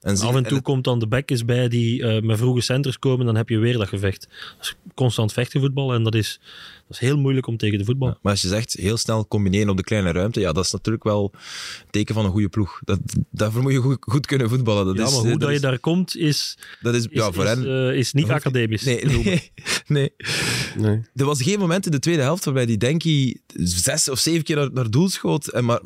En 0.00 0.18
Af 0.18 0.34
en 0.34 0.42
toe 0.42 0.60
komt 0.60 0.84
dan 0.84 0.98
de 0.98 1.06
backjes 1.06 1.44
bij 1.44 1.68
die 1.68 2.02
eh, 2.02 2.22
met 2.22 2.38
vroege 2.38 2.60
centers 2.60 2.98
komen, 2.98 3.26
dan 3.26 3.36
heb 3.36 3.48
je 3.48 3.58
weer 3.58 3.78
dat 3.78 3.88
gevecht. 3.88 4.28
Dat 4.56 4.66
is 4.66 4.74
constant 4.94 5.32
vechten 5.32 5.60
voetbal 5.60 5.94
en 5.94 6.02
dat 6.02 6.14
is, 6.14 6.40
is 6.92 6.98
heel 6.98 7.18
moeilijk 7.18 7.46
om 7.46 7.56
tegen 7.56 7.78
de 7.78 7.84
voetbal. 7.84 8.08
Ja, 8.08 8.18
maar 8.22 8.32
als 8.32 8.42
je 8.42 8.48
zegt 8.48 8.72
heel 8.72 8.96
snel 8.96 9.26
combineren 9.28 9.68
op 9.68 9.76
de 9.76 9.82
kleine 9.82 10.12
ruimte, 10.12 10.40
ja, 10.40 10.52
dat 10.52 10.64
is 10.64 10.70
natuurlijk 10.70 11.04
wel 11.04 11.30
een 11.32 11.90
teken 11.90 12.14
van 12.14 12.24
een 12.24 12.30
goede 12.30 12.48
ploeg. 12.48 12.80
Dat, 12.84 12.98
daarvoor 13.30 13.62
moet 13.62 13.72
je 13.72 13.78
goed, 13.78 13.96
goed 14.00 14.26
kunnen 14.26 14.48
voetballen. 14.48 14.86
Dat 14.86 14.96
ja, 14.96 15.04
is, 15.04 15.10
maar 15.10 15.22
eh, 15.22 15.28
hoe 15.30 15.38
dat, 15.38 15.48
je 15.48 15.54
is, 15.54 15.60
daar 15.60 15.78
komt, 15.78 16.16
is, 16.16 16.58
dat 16.80 16.94
is, 16.94 17.06
is, 17.06 17.08
ja, 17.10 17.32
voor 17.32 17.44
is, 17.44 17.50
hen... 17.50 17.88
eh, 17.90 17.98
is 17.98 18.12
niet 18.12 18.30
academisch. 18.30 18.84
Nee, 18.84 19.04
nee, 19.04 19.24
nee. 19.86 20.12
Nee. 20.76 21.00
Er 21.14 21.24
was 21.24 21.42
geen 21.42 21.58
moment 21.58 21.86
in 21.86 21.92
de 21.92 21.98
tweede 21.98 22.22
helft 22.22 22.44
waarbij 22.44 22.66
die 22.66 22.78
Denki 22.78 23.40
zes 23.54 24.08
of 24.08 24.18
zeven 24.18 24.42
keer 24.44 24.56
naar, 24.56 24.72
naar 24.72 24.90
doel 24.90 25.08
schoot. 25.08 25.46
En 25.46 25.64
maar 25.64 25.80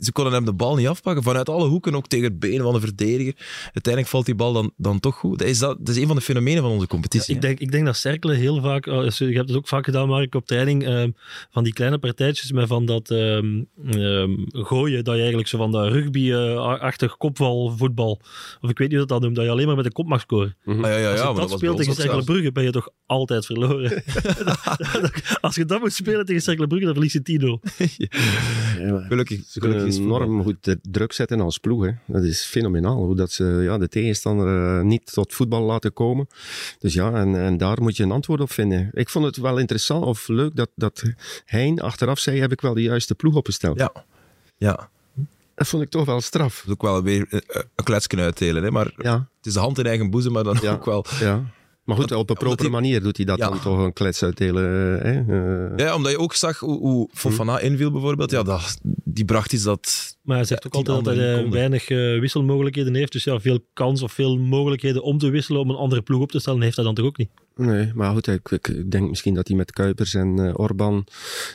ze 0.00 0.12
konden 0.12 0.32
hem 0.32 0.44
de 0.44 0.52
bal 0.52 0.76
niet 0.76 0.86
afpakken. 0.86 1.22
Vanuit 1.22 1.48
alle 1.48 1.68
hoeken, 1.68 1.94
ook 1.94 2.08
tegen 2.08 2.24
het 2.24 2.38
been 2.38 2.60
van 2.60 2.72
de 2.72 2.80
verdediger. 2.80 3.34
Uiteindelijk 3.62 4.06
valt 4.06 4.26
die 4.26 4.34
bal 4.34 4.52
dan, 4.52 4.72
dan 4.76 5.00
toch 5.00 5.16
goed. 5.16 5.38
Dat 5.38 5.48
is, 5.48 5.58
dat, 5.58 5.76
dat 5.78 5.88
is 5.88 5.96
een 6.00 6.06
van 6.06 6.16
de 6.16 6.22
fenomenen 6.22 6.62
van 6.62 6.70
onze 6.70 6.86
competitie. 6.86 7.34
Ik 7.34 7.40
denk, 7.40 7.58
ik 7.58 7.72
denk 7.72 7.84
dat 7.84 7.96
cirkelen 7.96 8.36
heel 8.36 8.60
vaak, 8.60 8.86
eh, 8.86 9.10
je 9.10 9.24
hebt 9.24 9.48
het 9.48 9.56
ook 9.56 9.68
vaak 9.68 9.84
gedaan, 9.84 10.08
Mark, 10.08 10.34
op 10.42 10.48
training, 10.48 10.84
ehm, 10.84 11.10
van 11.50 11.64
die 11.64 11.72
kleine 11.72 11.98
partijtjes 11.98 12.52
met 12.52 12.68
van 12.68 12.86
dat 12.86 13.10
ehm, 13.10 13.62
ehm, 13.90 14.30
gooien, 14.46 15.04
dat 15.04 15.14
je 15.14 15.20
eigenlijk 15.20 15.48
zo 15.48 15.58
van 15.58 15.72
dat 15.72 15.92
rugby-achtig 15.92 17.16
kopvalvoetbal, 17.16 18.20
of 18.60 18.70
ik 18.70 18.78
weet 18.78 18.88
niet 18.88 18.98
hoe 18.98 19.06
dat 19.06 19.08
dat 19.08 19.20
noemt, 19.20 19.36
dat 19.36 19.44
je 19.44 19.50
alleen 19.50 19.66
maar 19.66 19.76
met 19.76 19.84
de 19.84 19.92
kop 19.92 20.06
mag 20.06 20.20
scoren. 20.20 20.56
Ah, 20.64 20.80
ja, 20.80 20.96
ja, 20.96 21.10
Als 21.10 21.20
ja, 21.20 21.26
je 21.26 21.32
maar 21.32 21.48
dat 21.48 21.50
speelt 21.50 21.76
tegen 21.76 21.94
Cercle 21.94 22.50
ben 22.52 22.64
je 22.64 22.70
toch 22.70 22.88
altijd 23.06 23.46
verloren. 23.46 23.90
Als 25.40 25.54
je 25.54 25.64
dat 25.64 25.80
moet 25.80 25.92
spelen 25.92 26.26
tegen 26.26 26.42
Cercle 26.42 26.66
Brugge, 26.66 26.84
dan 26.84 26.94
verlies 26.94 27.12
je 27.12 27.20
10-0. 27.22 27.70
Gelukkig, 29.08 29.40
Ze 29.46 29.58
kunnen 29.58 29.78
gelukkig 29.78 29.86
is 29.86 29.98
enorm 29.98 30.42
goed 30.42 30.64
de 30.64 30.78
druk 30.82 31.12
zetten 31.12 31.40
als 31.40 31.58
ploeg. 31.58 31.84
Hè. 31.84 31.90
Dat 32.06 32.24
is 32.24 32.44
fenomenaal, 32.44 33.04
hoe 33.04 33.16
dat 33.16 33.30
ze 33.30 33.44
ja, 33.44 33.78
de 33.78 33.88
tegenstander 33.88 34.78
eh, 34.78 34.84
niet 34.84 35.12
tot 35.12 35.32
voetbal 35.32 35.62
laten 35.62 35.92
komen. 35.92 36.26
Dus 36.78 36.94
ja, 36.94 37.12
en, 37.12 37.36
en 37.36 37.56
daar 37.56 37.82
moet 37.82 37.96
je 37.96 38.02
een 38.02 38.10
antwoord 38.10 38.40
op 38.40 38.50
vinden. 38.50 38.90
Ik 38.92 39.08
vond 39.08 39.24
het 39.24 39.36
wel 39.36 39.58
interessant 39.58 40.04
of 40.04 40.21
leuk 40.28 40.56
dat, 40.56 40.68
dat 40.74 41.02
Hein 41.44 41.80
achteraf 41.80 42.18
zei, 42.18 42.40
heb 42.40 42.52
ik 42.52 42.60
wel 42.60 42.74
de 42.74 42.82
juiste 42.82 43.14
ploeg 43.14 43.34
opgesteld. 43.34 43.78
Ja. 43.78 43.92
Ja, 44.56 44.88
Dat 45.54 45.66
vond 45.68 45.82
ik 45.82 45.90
toch 45.90 46.04
wel 46.06 46.20
straf. 46.20 46.54
dat 46.56 46.64
is 46.66 46.72
ook 46.72 46.82
wel 46.82 47.02
weer 47.02 47.26
eh, 47.30 47.40
een 47.76 47.84
klets 47.84 48.06
kunnen 48.06 48.26
uitdelen. 48.26 48.62
Hè? 48.62 48.70
Maar 48.70 48.92
Ja, 48.96 49.28
het 49.36 49.46
is 49.46 49.52
de 49.52 49.58
hand 49.60 49.78
in 49.78 49.86
eigen 49.86 50.10
boezem, 50.10 50.32
maar 50.32 50.44
dan 50.44 50.58
Ja. 50.62 50.72
ook 50.72 50.84
wel... 50.84 51.04
ja. 51.20 51.44
Maar 51.84 51.96
goed, 51.96 52.12
op 52.12 52.30
een 52.30 52.36
propere 52.36 52.68
manier 52.68 53.02
doet 53.02 53.16
hij 53.16 53.26
dat 53.26 53.38
Ja. 53.38 53.48
dan 53.48 53.60
toch 53.60 53.78
een 53.78 53.92
klets 53.92 54.22
uitdelen. 54.22 54.64
Hè? 55.02 55.70
Eh, 55.72 55.76
Ja, 55.86 55.94
omdat 55.94 56.12
je 56.12 56.18
ook 56.18 56.34
zag 56.34 56.58
hoe, 56.58 56.78
hoe 56.78 57.08
Fofana 57.12 57.58
inviel 57.58 57.90
bijvoorbeeld. 57.90 58.30
Ja, 58.30 58.42
dat, 58.42 58.78
die 59.04 59.24
bracht 59.24 59.52
iets 59.52 59.62
dat... 59.62 60.16
Maar 60.22 60.36
hij 60.36 60.46
zegt 60.46 60.62
Ja, 60.62 60.68
ook 60.68 60.74
altijd 60.86 61.04
dat 61.04 61.16
hij 61.16 61.42
eh, 61.44 61.50
weinig 61.50 61.88
eh, 61.90 62.18
wisselmogelijkheden 62.20 62.94
heeft. 62.94 63.12
Dus 63.12 63.24
ja, 63.24 63.40
veel 63.40 63.64
kans 63.72 64.02
of 64.02 64.12
veel 64.12 64.38
mogelijkheden 64.38 65.02
om 65.02 65.18
te 65.18 65.28
wisselen, 65.30 65.60
om 65.60 65.70
een 65.70 65.76
andere 65.76 66.02
ploeg 66.02 66.20
op 66.22 66.30
te 66.30 66.38
stellen, 66.38 66.62
heeft 66.62 66.76
hij 66.76 66.84
dan 66.84 66.94
toch 66.94 67.04
ook 67.06 67.16
niet. 67.16 67.28
Nee, 67.56 67.90
maar 67.94 68.12
goed, 68.12 68.26
ik, 68.26 68.50
ik- 68.50 68.90
denk 68.90 69.08
misschien 69.08 69.34
dat 69.34 69.48
hij 69.48 69.56
met 69.56 69.72
Kuipers 69.72 70.14
en 70.14 70.38
eh, 70.46 70.58
Orban 70.58 71.06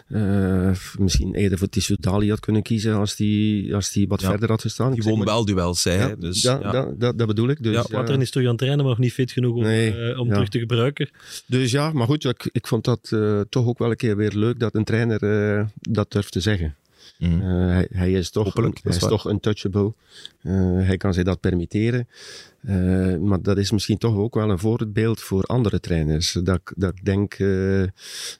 eh, 0.07 0.71
misschien 0.99 1.33
eerder 1.35 1.57
voor 1.57 1.69
Tissot 1.69 2.01
Dali 2.01 2.29
had 2.29 2.39
kunnen 2.39 2.61
kiezen 2.61 2.95
als 2.95 3.15
die, 3.15 3.75
als 3.75 3.91
die 3.91 4.07
wat 4.07 4.21
Ja. 4.21 4.29
verder 4.29 4.49
had 4.49 4.61
gestaan. 4.61 4.93
Die 4.93 5.03
won 5.03 5.25
wel 5.25 5.45
duels, 5.45 5.81
zei 5.81 5.97
Ja, 5.97 6.05
hij. 6.05 6.15
Dus, 6.19 6.41
ja, 6.41 6.59
ja. 6.61 6.71
Dat, 6.71 6.99
dat, 6.99 7.17
dat 7.17 7.27
bedoel 7.27 7.49
ik. 7.49 7.63
Dus, 7.63 7.73
Ja, 7.73 7.85
Wateren 7.89 8.21
is 8.21 8.29
terug 8.29 8.45
aan 8.45 8.51
het 8.51 8.59
trainen, 8.59 8.83
maar 8.85 8.93
nog 8.93 9.03
niet 9.03 9.13
fit 9.13 9.31
genoeg 9.31 9.55
om, 9.55 9.61
Nee, 9.63 10.17
om 10.19 10.27
ja. 10.27 10.33
terug 10.33 10.49
te 10.49 10.59
gebruiken. 10.59 11.09
dus 11.45 11.71
ja, 11.71 11.91
maar 11.91 12.07
goed, 12.07 12.25
ik, 12.25 12.49
ik 12.51 12.67
vond 12.67 12.83
dat 12.83 13.09
eh, 13.13 13.41
toch 13.49 13.65
ook 13.65 13.77
wel 13.79 13.89
een 13.89 13.95
keer 13.95 14.15
weer 14.17 14.31
leuk 14.35 14.59
dat 14.59 14.75
een 14.75 14.83
trainer 14.83 15.19
dat 15.79 16.11
durft 16.11 16.31
te 16.31 16.39
zeggen. 16.39 16.75
Mhm. 17.19 17.41
Eh, 17.41 17.47
hij, 17.67 17.87
hij 17.91 18.11
is 18.11 18.29
toch, 18.29 18.43
Hopelijk, 18.43 18.79
hij 18.83 18.91
is 18.91 18.99
waar. 18.99 19.09
toch 19.09 19.29
untouchable. 19.29 19.93
Eh, 20.41 20.53
hij 20.85 20.97
kan 20.97 21.13
zich 21.13 21.23
dat 21.23 21.39
permitteren. 21.39 22.07
Eh, 22.61 23.15
maar 23.17 23.41
dat 23.41 23.57
is 23.57 23.71
misschien 23.71 23.97
toch 23.97 24.15
ook 24.15 24.35
wel 24.35 24.49
een 24.49 24.59
voorbeeld 24.59 25.21
voor 25.21 25.43
andere 25.43 25.79
trainers. 25.79 26.31
Dat, 26.43 26.61
dat 26.75 26.93
ik 26.95 27.05
denk, 27.05 27.37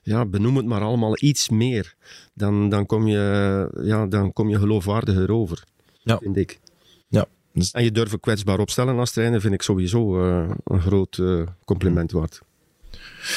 ja, 0.02 0.24
benoem 0.26 0.56
het 0.56 0.66
maar 0.66 0.80
allemaal 0.80 1.16
iets 1.20 1.48
meer. 1.48 1.94
Dan, 2.34 2.68
dan, 2.68 2.86
kom, 2.86 3.06
je, 3.06 3.70
ja, 3.82 4.06
dan 4.06 4.32
kom 4.32 4.48
je 4.48 4.58
geloofwaardiger 4.58 5.30
over, 5.32 5.64
Ja. 6.02 6.18
vind 6.18 6.36
ik. 6.36 6.60
Ja, 7.08 7.26
dus- 7.52 7.70
En 7.70 7.84
je 7.84 7.92
durven 7.92 8.20
kwetsbaar 8.20 8.58
opstellen 8.58 8.98
als 8.98 9.12
trainer 9.12 9.40
vind 9.40 9.54
ik 9.54 9.62
sowieso 9.62 10.22
een 10.64 10.80
groot 10.80 11.22
compliment 11.64 12.12
waard. 12.12 12.40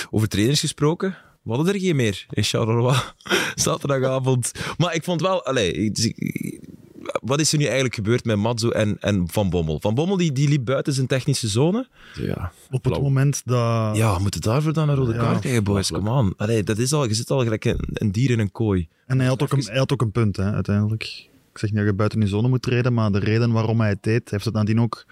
Over 0.10 0.28
trainers 0.28 0.60
gesproken. 0.60 1.16
We 1.44 1.54
hadden 1.54 1.74
er 1.74 1.80
geen 1.80 1.96
meer 1.96 2.26
in 2.30 2.44
Charleroi. 2.44 2.98
Zaterdagavond. 3.56 4.52
Maar 4.78 4.96
ik 4.96 5.04
vond 5.04 5.22
wel... 5.22 5.46
Allee, 5.46 5.72
ik- 5.74 6.80
wat 7.22 7.40
is 7.40 7.52
er 7.52 7.58
nu 7.58 7.64
eigenlijk 7.66 7.96
gebeurd 7.96 8.26
met 8.26 8.38
Matzo 8.38 8.70
en, 8.70 8.98
en 9.00 9.28
Van 9.32 9.50
Bommel? 9.50 9.80
Van 9.80 9.96
Bommel 9.96 10.18
die, 10.18 10.32
die 10.32 10.50
liep 10.50 10.66
buiten 10.66 10.94
zijn 10.94 11.08
technische 11.08 11.48
zone. 11.48 11.88
Ja, 12.16 12.52
Op 12.70 12.84
het 12.86 13.02
moment 13.02 13.42
dat... 13.46 13.96
Ja, 13.98 14.16
we 14.16 14.22
moeten 14.22 14.42
daarvoor 14.42 14.74
dan 14.74 14.90
een 14.90 14.96
rode 14.96 15.14
Ja, 15.14 15.20
kaart 15.20 15.40
krijgen, 15.40 15.64
boys. 15.64 15.92
Come 15.92 16.10
on. 16.10 16.34
Allee, 16.38 16.64
dat 16.64 16.78
is 16.78 16.94
al, 16.94 17.08
je 17.08 17.14
zit 17.14 17.30
al 17.32 17.44
gelijk 17.44 17.66
een, 17.66 17.80
een 17.94 18.12
dier 18.12 18.30
in 18.30 18.40
een 18.40 18.52
kooi. 18.52 18.88
En 19.06 19.20
hij 19.20 19.28
had, 19.28 19.42
ook 19.42 19.52
een, 19.52 19.64
hij 19.66 19.78
had 19.78 19.92
ook 19.94 20.02
een 20.02 20.12
punt, 20.12 20.38
hè, 20.38 20.52
uiteindelijk. 20.52 21.04
ik 21.52 21.58
zeg 21.58 21.70
niet 21.70 21.80
dat 21.80 21.88
je 21.90 21.94
buiten 21.94 22.20
je 22.22 22.28
zone 22.28 22.48
moet 22.48 22.62
treden, 22.62 22.94
maar 22.94 23.12
de 23.12 23.20
reden 23.20 23.52
waarom 23.52 23.80
hij 23.80 23.90
het 23.90 24.04
deed, 24.04 24.30
heeft 24.32 24.46
het 24.46 24.54
nadien 24.54 24.82
ook 24.82 25.06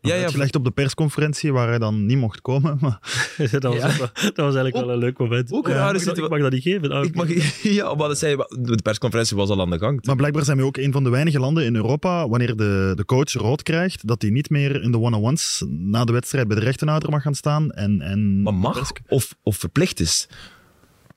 Ja, 0.00 0.14
ja, 0.14 0.22
uitgelegd 0.22 0.56
op 0.56 0.64
de 0.64 0.70
persconferentie 0.70 1.52
waar 1.52 1.68
hij 1.68 1.78
dan 1.78 2.06
niet 2.06 2.18
mocht 2.18 2.40
komen. 2.40 2.78
Maar 2.80 2.98
dat, 3.50 3.62
was, 3.62 3.74
Ja. 3.74 3.88
dat 3.88 4.36
was 4.36 4.54
eigenlijk 4.54 4.76
wel 4.76 4.90
een 4.90 4.98
leuk 4.98 5.18
moment. 5.18 5.52
Ook 5.52 5.66
een 5.66 5.72
Ja, 5.72 5.78
rare 5.78 5.98
ik, 5.98 6.04
mag 6.04 6.14
dat, 6.14 6.24
ik 6.24 6.30
mag 6.30 6.40
dat 6.40 6.52
niet 6.52 6.62
geven. 6.62 7.02
Ik 7.04 7.14
mag, 7.14 7.28
ja, 7.78 7.94
maar 7.94 8.08
dat 8.08 8.18
zei, 8.18 8.36
de 8.36 8.78
persconferentie 8.82 9.36
was 9.36 9.48
al 9.48 9.60
aan 9.60 9.70
de 9.70 9.78
gang. 9.78 10.04
Maar 10.06 10.16
blijkbaar 10.16 10.44
zijn 10.44 10.56
we 10.56 10.64
ook 10.64 10.76
een 10.76 10.92
van 10.92 11.04
de 11.04 11.10
weinige 11.10 11.38
landen 11.38 11.64
in 11.64 11.74
Europa, 11.74 12.28
wanneer 12.28 12.56
de, 12.56 12.92
de 12.94 13.04
coach 13.04 13.32
rood 13.32 13.62
krijgt, 13.62 14.06
dat 14.06 14.22
hij 14.22 14.30
niet 14.30 14.50
meer 14.50 14.82
in 14.82 14.90
de 14.90 14.98
one-on-ones 14.98 15.64
na 15.68 16.04
de 16.04 16.12
wedstrijd 16.12 16.48
bij 16.48 16.56
de 16.56 16.64
rechtenhouder 16.64 17.10
mag 17.10 17.22
gaan 17.22 17.34
staan. 17.34 17.70
En, 17.70 18.00
en 18.00 18.42
Maar 18.42 18.54
mag 18.54 18.92
of, 19.08 19.34
of 19.42 19.56
verplicht 19.56 20.00
is. 20.00 20.28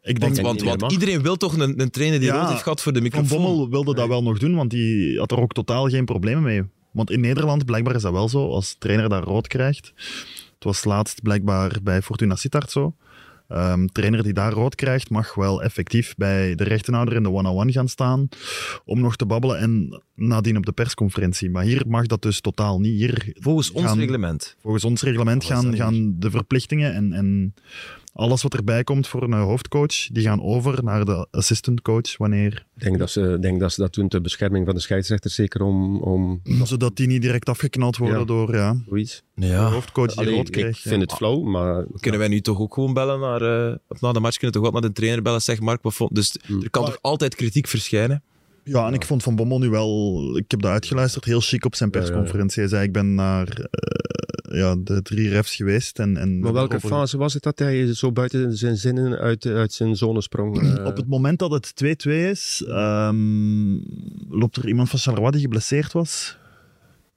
Ik 0.04 0.20
denk, 0.20 0.42
Want, 0.42 0.92
iedereen 0.92 1.22
wil 1.22 1.36
toch 1.38 1.58
een, 1.58 1.82
een 1.82 1.90
trainer 1.90 2.20
die 2.20 2.28
Ja, 2.30 2.40
rood 2.40 2.50
heeft 2.50 2.64
gehad 2.64 2.82
voor 2.82 2.94
de 2.94 3.00
Van 3.00 3.08
microfoon. 3.08 3.44
Bommel 3.44 3.70
wilde 3.70 3.96
dat 3.96 4.08
wel 4.08 4.24
nog 4.24 4.40
doen, 4.40 4.56
want 4.56 4.70
die 4.70 5.20
had 5.20 5.32
er 5.32 5.40
ook 5.40 5.54
totaal 5.54 5.90
geen 5.90 6.06
problemen 6.06 6.44
mee. 6.44 6.64
Want 6.92 7.12
in 7.12 7.20
Nederland, 7.20 7.66
blijkbaar 7.66 7.96
is 7.96 8.02
dat 8.02 8.12
wel 8.12 8.30
zo, 8.30 8.50
als 8.50 8.76
trainer 8.80 9.10
daar 9.10 9.24
rood 9.24 9.48
krijgt. 9.48 9.92
Het 10.56 10.64
was 10.64 10.84
laatst 10.84 11.22
blijkbaar 11.22 11.78
bij 11.84 12.02
Fortuna 12.02 12.36
Sittard 12.36 12.72
zo. 12.72 12.96
Ehm 13.52 13.86
trainer 13.86 14.24
die 14.24 14.34
daar 14.34 14.52
rood 14.52 14.76
krijgt, 14.76 15.10
mag 15.10 15.36
wel 15.36 15.64
effectief 15.64 16.16
bij 16.18 16.56
de 16.56 16.64
rechtenhouder 16.64 17.16
in 17.16 17.24
de 17.24 17.32
one-on-one 17.32 17.72
gaan 17.72 17.88
staan 17.88 18.28
om 18.86 19.00
nog 19.00 19.16
te 19.16 19.26
babbelen 19.26 19.58
en 19.58 20.02
nadien 20.16 20.58
op 20.58 20.66
de 20.66 20.72
persconferentie. 20.72 21.50
Maar 21.50 21.64
hier 21.64 21.84
mag 21.88 22.06
dat 22.06 22.22
dus 22.22 22.42
totaal 22.42 22.80
niet. 22.80 22.94
Hier 22.94 23.34
Volgens 23.40 23.72
ons 23.72 23.94
reglement. 23.94 24.56
Volgens 24.62 24.84
ons 24.84 25.02
reglement 25.02 25.44
gaan, 25.44 25.76
gaan 25.76 26.16
de 26.20 26.32
verplichtingen 26.32 26.94
en, 26.94 27.14
en 27.14 27.54
alles 28.14 28.42
wat 28.42 28.54
erbij 28.54 28.84
komt 28.84 29.08
voor 29.08 29.24
een 29.24 29.34
hoofdcoach, 29.34 30.08
die 30.12 30.24
gaan 30.24 30.42
over 30.44 30.84
naar 30.84 31.06
de 31.06 31.28
assistant 31.32 31.82
coach 31.82 32.18
wanneer, 32.18 32.66
Ik 32.76 32.84
denk 32.84 32.98
dat, 32.98 33.10
ze, 33.12 33.38
denk 33.42 33.60
dat 33.60 33.74
ze 33.74 33.82
dat 33.82 33.94
doen 33.94 34.08
ter 34.08 34.22
bescherming 34.22 34.66
van 34.66 34.76
de 34.76 34.82
scheidsrechters, 34.82 35.36
zeker 35.36 35.62
om, 35.62 35.98
om 36.02 36.42
zodat 36.64 36.96
die 36.96 37.08
niet 37.08 37.22
direct 37.22 37.50
afgeknald 37.50 37.98
worden 37.98 38.20
Ja. 38.20 38.26
door 38.26 38.56
ja, 38.56 38.76
zoiets. 38.88 39.24
de 39.36 39.46
Ja. 39.46 39.70
hoofdcoach 39.72 40.08
die 40.10 40.18
Allee, 40.18 40.36
rood 40.36 40.48
ik 40.48 40.52
krijgt. 40.54 40.80
vind 40.80 41.02
het 41.02 41.14
flauw, 41.14 41.40
maar 41.42 41.86
Kunnen 42.00 42.20
wij 42.20 42.30
nu 42.30 42.42
toch 42.42 42.60
ook 42.60 42.74
gewoon 42.74 42.94
bellen 42.94 43.20
naar... 43.20 43.42
eh, 43.70 43.76
of 43.88 44.02
na 44.02 44.12
de 44.12 44.20
match 44.20 44.38
kunnen 44.38 44.56
we 44.58 44.64
toch 44.64 44.72
wel 44.72 44.82
naar 44.82 44.90
de 44.90 44.96
trainer 45.00 45.22
bellen. 45.22 45.42
Zeg 45.42 45.60
Mark, 45.60 45.82
wat 45.84 45.94
vond... 45.94 46.16
Dus 46.16 46.36
er 46.62 46.70
kan 46.70 46.82
Maar- 46.82 46.92
toch 46.92 47.02
altijd 47.02 47.36
kritiek 47.36 47.68
verschijnen? 47.68 48.24
Ja, 48.64 48.88
en 48.88 48.94
ik 48.94 49.06
vond 49.06 49.24
Van 49.24 49.36
Bommel 49.36 49.60
nu 49.60 49.70
wel, 49.70 50.20
ik 50.38 50.52
heb 50.52 50.62
dat 50.62 50.72
uitgeluisterd, 50.72 51.26
heel 51.26 51.40
chic 51.42 51.66
op 51.66 51.76
zijn 51.76 51.90
Ja, 51.92 52.00
ja, 52.00 52.06
ja. 52.06 52.12
persconferentie. 52.12 52.60
Hij 52.62 52.70
zei, 52.72 52.84
ik 52.84 52.92
ben 52.94 53.16
naar 53.16 53.48
eh, 53.48 53.66
ja, 54.54 54.76
de 54.84 55.02
drie 55.02 55.30
refs 55.30 55.56
geweest. 55.56 56.00
En, 56.00 56.18
en 56.18 56.40
Maar 56.40 56.54
welke 56.54 56.76
over- 56.76 56.90
fase 56.90 57.18
was 57.18 57.34
het 57.34 57.44
dat 57.44 57.60
hij 57.60 57.94
zo 57.94 58.12
buiten 58.12 58.58
zijn 58.58 58.78
zinnen 58.78 59.18
uit, 59.20 59.46
uit 59.46 59.74
zijn 59.74 59.96
zone 59.96 60.22
sprong? 60.22 60.60
eh? 60.78 60.86
Op 60.86 60.96
het 60.96 61.08
moment 61.08 61.40
dat 61.40 61.52
het 61.52 61.74
2-2 62.08 62.12
is, 62.12 62.64
ehm, 62.68 63.74
loopt 64.30 64.56
er 64.56 64.68
iemand 64.68 64.90
van 64.90 65.00
Charleroi 65.00 65.32
die 65.32 65.42
geblesseerd 65.42 65.92
was. 65.92 66.38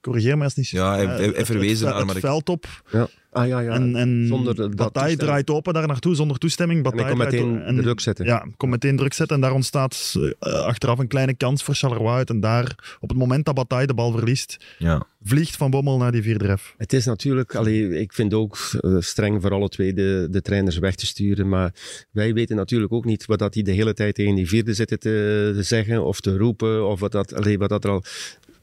Corrigeer 0.05 0.37
me 0.37 0.43
als 0.43 0.55
niet 0.55 0.69
Ja, 0.69 0.91
hij- 0.93 1.01
Eh, 1.03 1.07
hij- 1.07 1.17
hij 1.17 2.05
het- 2.07 2.19
veld 2.19 2.49
op. 2.49 2.65
ja. 2.91 3.07
Ah 3.31 3.47
ja, 3.47 3.59
ja. 3.59 3.71
en 3.71 3.95
en 3.95 4.25
zonder 4.27 4.55
dat 4.55 4.75
Bataille 4.75 5.17
draait 5.17 5.49
open 5.49 5.73
daar 5.73 5.87
naartoe 5.87 6.15
zonder 6.15 6.37
toestemming. 6.37 6.85
en 6.85 6.91
hij 6.91 6.93
Bataille 7.15 7.39
kon 7.41 7.51
meteen 7.51 7.61
en- 7.65 7.75
de 7.75 7.81
druk 7.81 7.99
zetten. 7.99 8.25
Ja, 8.25 8.45
komt 8.57 8.71
meteen 8.71 8.97
druk 8.97 9.13
zetten. 9.13 9.35
En 9.35 9.41
daar 9.41 9.51
ontstaat 9.53 10.13
eh, 10.39 10.51
achteraf 10.53 10.99
een 10.99 11.07
kleine 11.07 11.33
kans 11.35 11.63
voor 11.63 11.73
Charleroi 11.75 12.15
uit. 12.15 12.29
En 12.29 12.39
daar, 12.39 12.97
op 12.99 13.09
het 13.09 13.17
moment 13.17 13.45
dat 13.45 13.55
Bataille 13.55 13.87
de 13.87 13.93
bal 13.93 14.11
verliest, 14.11 14.57
Ja. 14.77 15.07
vliegt 15.23 15.55
Van 15.57 15.71
Bommel 15.71 15.97
naar 15.97 16.11
die 16.11 16.21
vierde 16.21 16.45
ref. 16.45 16.73
Het 16.77 16.93
is 16.93 17.05
natuurlijk, 17.05 17.55
allee, 17.55 17.99
ik 17.99 18.13
vind 18.13 18.33
ook 18.33 18.57
eh, 18.79 18.95
streng 18.99 19.41
voor 19.41 19.51
alle 19.51 19.69
twee 19.69 19.93
de, 19.93 20.27
de 20.31 20.41
trainers 20.41 20.77
weg 20.77 20.95
te 20.95 21.05
sturen. 21.05 21.49
Maar 21.49 21.73
wij 22.11 22.33
weten 22.33 22.55
natuurlijk 22.55 22.93
ook 22.93 23.05
niet 23.05 23.25
wat 23.25 23.39
dat 23.39 23.53
die 23.53 23.63
de 23.63 23.71
hele 23.71 23.93
tijd 23.93 24.15
tegen 24.15 24.35
die 24.35 24.47
vierde 24.47 24.73
zitten 24.73 24.99
te, 24.99 25.51
te 25.55 25.63
zeggen 25.63 26.03
of 26.05 26.19
te 26.19 26.37
roepen. 26.37 26.87
Of 26.87 26.99
wat 26.99 27.11
dat, 27.11 27.33
allee, 27.33 27.57
wat 27.57 27.69
dat 27.69 27.83
er 27.83 27.89
al. 27.89 28.03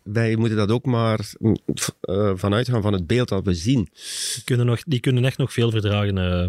Wij 0.03 0.37
moeten 0.37 0.57
dat 0.57 0.71
ook 0.71 0.85
maar 0.85 1.21
eh, 2.01 2.31
vanuit 2.35 2.69
gaan 2.69 2.83
van 2.83 2.93
het 2.93 3.07
beeld 3.07 3.29
dat 3.29 3.45
we 3.45 3.55
zien. 3.55 3.89
Die 4.35 4.45
kunnen, 4.45 4.67
nog, 4.67 4.83
die 4.87 5.01
kunnen 5.01 5.25
echt 5.25 5.39
nog 5.39 5.53
veel 5.53 5.71
verdragen, 5.71 6.19
eh, 6.19 6.49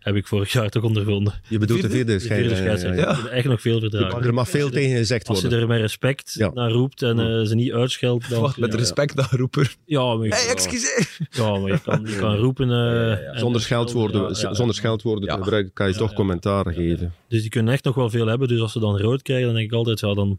heb 0.00 0.14
ik 0.14 0.26
vorig 0.26 0.52
jaar 0.52 0.68
toch 0.68 0.82
ondervonden. 0.82 1.40
Je 1.48 1.58
bedoelt 1.58 1.82
de 1.82 1.90
vierde 1.90 2.12
De 2.12 2.20
vierde 2.20 2.54
scheidsrechter. 2.56 2.94
ja. 2.94 3.06
Die 3.06 3.14
kunnen 3.14 3.32
echt 3.32 3.46
nog 3.46 3.60
veel 3.60 3.80
verdragen. 3.80 4.22
Er 4.24 4.34
mag 4.34 4.48
veel 4.48 4.70
tegen 4.70 4.96
gezegd 4.96 5.28
Als 5.28 5.36
je 5.40 5.42
worden. 5.48 5.60
er 5.62 5.68
met 5.68 5.80
respect 5.80 6.32
Ja. 6.38 6.50
naar 6.54 6.70
roept 6.70 7.02
en 7.02 7.18
eh, 7.18 7.42
ze 7.46 7.54
niet 7.54 7.72
uitscheldt, 7.72 8.30
dan... 8.30 8.40
Wat, 8.40 8.56
met 8.56 8.72
ja, 8.72 8.78
respect 8.78 9.14
naar 9.14 9.28
roeper. 9.30 9.76
Ja, 9.84 10.14
maar 10.14 10.26
je, 10.26 10.34
Hey, 10.34 10.48
excuseer! 10.48 11.16
ja, 11.30 11.56
maar 11.58 11.70
je 11.70 11.80
kan, 11.82 12.02
je 12.06 12.16
kan 12.16 12.36
roepen... 12.36 12.70
eh, 12.70 13.10
en- 13.28 13.38
Zonder 13.38 13.60
scheldwoorden, 13.60 14.20
Ja, 14.22 14.28
ja, 14.28 14.48
ja. 14.48 14.54
zonder 14.54 14.74
scheldwoorden 14.74 15.24
Ja. 15.24 15.34
te 15.36 15.42
gebruiken 15.42 15.72
kan 15.72 15.88
je 15.88 15.94
toch 15.94 16.12
commentaar 16.12 16.72
geven. 16.72 17.14
Dus 17.28 17.40
die 17.40 17.50
kunnen 17.50 17.72
echt 17.72 17.84
nog 17.84 17.94
wel 17.94 18.10
veel 18.10 18.26
hebben. 18.26 18.48
Dus 18.48 18.60
als 18.60 18.72
ze 18.72 18.78
dan 18.80 18.98
rood 19.00 19.22
krijgen, 19.22 19.46
dan 19.46 19.54
denk 19.54 19.66
ik 19.66 19.72
altijd, 19.76 20.00
ja, 20.00 20.14
dan... 20.14 20.38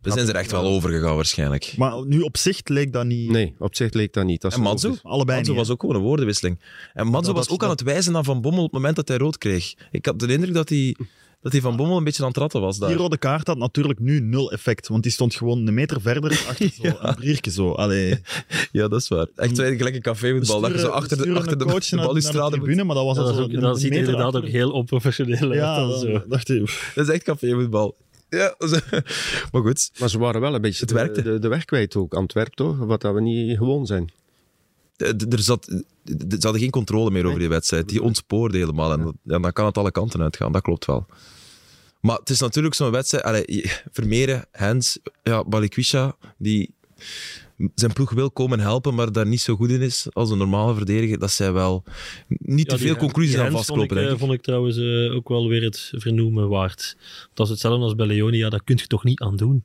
We 0.00 0.10
zijn 0.10 0.28
er 0.28 0.34
echt 0.34 0.50
wel 0.50 0.64
over 0.64 0.90
gegaan 0.90 1.14
waarschijnlijk. 1.14 1.74
Maar 1.76 2.06
nu 2.06 2.20
op 2.20 2.36
zicht 2.36 2.68
leek 2.68 2.92
dat 2.92 3.04
niet... 3.04 3.30
Nee, 3.30 3.54
op 3.58 3.74
zich 3.76 3.92
leek 3.92 4.12
dat 4.12 4.24
niet. 4.24 4.40
Dat 4.40 4.52
En 4.52 4.60
Matsu? 4.60 4.86
logisch. 4.86 5.02
Allebei 5.04 5.52
was 5.52 5.70
ook 5.70 5.80
gewoon 5.80 5.96
een 5.96 6.02
woordenwisseling. 6.02 6.60
En 6.94 7.06
Matsu 7.06 7.26
Dat- 7.26 7.36
was 7.36 7.44
dat- 7.46 7.54
ook 7.54 7.62
aan 7.62 7.70
het 7.70 7.82
wijzen 7.82 8.12
naar 8.12 8.24
Van 8.24 8.40
Bommel 8.40 8.58
op 8.64 8.66
het 8.72 8.74
moment 8.74 8.96
dat 8.96 9.08
hij 9.08 9.16
rood 9.16 9.38
kreeg. 9.38 9.74
Ik 9.90 10.06
had 10.06 10.18
de 10.18 10.32
indruk 10.32 10.54
dat 10.54 10.68
hij, 10.68 10.96
dat 11.40 11.52
hij 11.52 11.60
Van 11.60 11.76
Bommel 11.76 11.96
een 11.96 12.04
beetje 12.04 12.22
aan 12.22 12.28
het 12.28 12.36
ratten 12.36 12.60
was 12.60 12.78
daar. 12.78 12.88
Die 12.88 12.98
rode 12.98 13.18
kaart 13.18 13.46
had 13.46 13.56
natuurlijk 13.58 13.98
nu 13.98 14.20
nul 14.20 14.52
effect, 14.52 14.88
want 14.88 15.02
die 15.02 15.12
stond 15.12 15.34
gewoon 15.34 15.66
een 15.66 15.74
meter 15.74 16.00
verder 16.00 16.30
achter 16.48 16.70
zo, 16.82 16.96
een 17.00 17.14
briertje 17.14 17.50
zo. 17.50 17.70
Allee, 17.72 18.20
Ja, 18.72 18.88
dat 18.88 19.00
is 19.00 19.08
waar. 19.08 19.26
Echt 19.36 19.56
zo 19.56 19.62
gelijk 19.64 19.94
een 19.94 20.02
cafévoetbal. 20.02 20.60
Dat 20.60 20.72
je 20.72 20.78
zo 20.78 20.88
achter 20.88 21.16
de, 21.16 21.32
achter 21.34 21.58
de, 21.58 21.64
coach 21.64 21.84
de 21.88 21.96
balustrade 21.96 22.56
tribune, 22.56 22.84
maar 22.84 22.94
dat 22.96 23.04
was 23.04 23.16
dat 23.16 23.24
al 23.24 23.30
is 23.30 23.36
zo 23.36 23.42
ook, 23.42 23.52
een- 23.52 23.60
dan 23.60 23.70
een 23.70 23.76
ziet 23.80 23.92
inderdaad 23.92 24.36
ook 24.36 24.48
heel 24.48 24.70
onprofessioneel 24.70 25.40
uit. 25.50 25.54
Ja, 25.54 25.76
dan 25.78 25.98
zo. 25.98 26.22
dacht 26.28 26.46
Dat 26.46 26.68
is 26.94 27.08
echt 27.08 27.22
cafévoetbal. 27.22 27.96
Ja, 28.38 28.54
maar 29.52 29.62
goed. 29.62 29.90
Maar 29.98 30.08
ze 30.08 30.18
waren 30.18 30.40
wel 30.40 30.54
een 30.54 30.60
beetje 30.60 30.80
Het 30.80 30.88
de, 30.88 30.94
werkte. 30.94 31.22
de, 31.22 31.38
de 31.38 31.48
weg 31.48 31.64
kwijt 31.64 31.96
ook. 31.96 32.14
Antwerp 32.14 32.54
toch? 32.54 32.78
Wat 32.78 33.00
dat 33.00 33.14
we 33.14 33.20
niet 33.20 33.58
gewoon 33.58 33.86
zijn. 33.86 34.10
Er 34.96 35.42
zat, 35.42 35.64
ze 36.04 36.38
hadden 36.40 36.60
geen 36.60 36.70
controle 36.70 37.10
meer 37.10 37.26
over 37.26 37.38
die 37.38 37.48
wedstrijd. 37.48 37.88
Die 37.88 38.02
ontspoorde 38.02 38.58
helemaal. 38.58 38.92
En 38.92 39.18
ja, 39.22 39.38
dan 39.38 39.52
kan 39.52 39.66
het 39.66 39.78
alle 39.78 39.90
kanten 39.90 40.22
uitgaan. 40.22 40.52
Dat 40.52 40.62
klopt 40.62 40.84
wel. 40.84 41.06
Maar 42.00 42.16
het 42.16 42.30
is 42.30 42.40
natuurlijk 42.40 42.74
zo'n 42.74 42.90
wedstrijd. 42.90 43.24
Allee, 43.24 43.70
Vermeeren, 43.90 44.44
Hens, 44.50 44.98
ja, 45.22 45.44
Balikwisha, 45.44 46.16
die 46.38 46.74
zijn 47.74 47.92
ploeg 47.92 48.10
wil 48.10 48.30
komen 48.30 48.60
helpen, 48.60 48.94
maar 48.94 49.12
daar 49.12 49.26
niet 49.26 49.40
zo 49.40 49.56
goed 49.56 49.70
in 49.70 49.80
is 49.80 50.06
als 50.12 50.30
een 50.30 50.38
normale 50.38 50.74
verdediger. 50.74 51.18
Dat 51.18 51.30
zij 51.30 51.52
wel 51.52 51.84
niet 52.28 52.68
te 52.68 52.74
Ja, 52.74 52.80
veel 52.80 52.96
conclusies 52.96 53.36
aan 53.36 53.42
Hens 53.42 53.54
vastkloppen. 53.54 53.96
Vond 53.96 54.08
ik, 54.08 54.14
eh, 54.14 54.20
vond 54.20 54.32
ik 54.32 54.42
trouwens 54.42 54.76
eh, 54.76 55.14
ook 55.14 55.28
wel 55.28 55.48
weer 55.48 55.62
het 55.62 55.92
vernoemen 55.96 56.48
waard. 56.48 56.96
Dat 57.34 57.46
is 57.46 57.52
hetzelfde 57.52 57.84
als 57.84 57.94
bij 57.94 58.06
Leonie. 58.06 58.40
Ja, 58.40 58.48
daar 58.48 58.64
kun 58.64 58.76
je 58.76 58.86
toch 58.86 59.04
niet 59.04 59.20
aan 59.20 59.36
doen. 59.36 59.64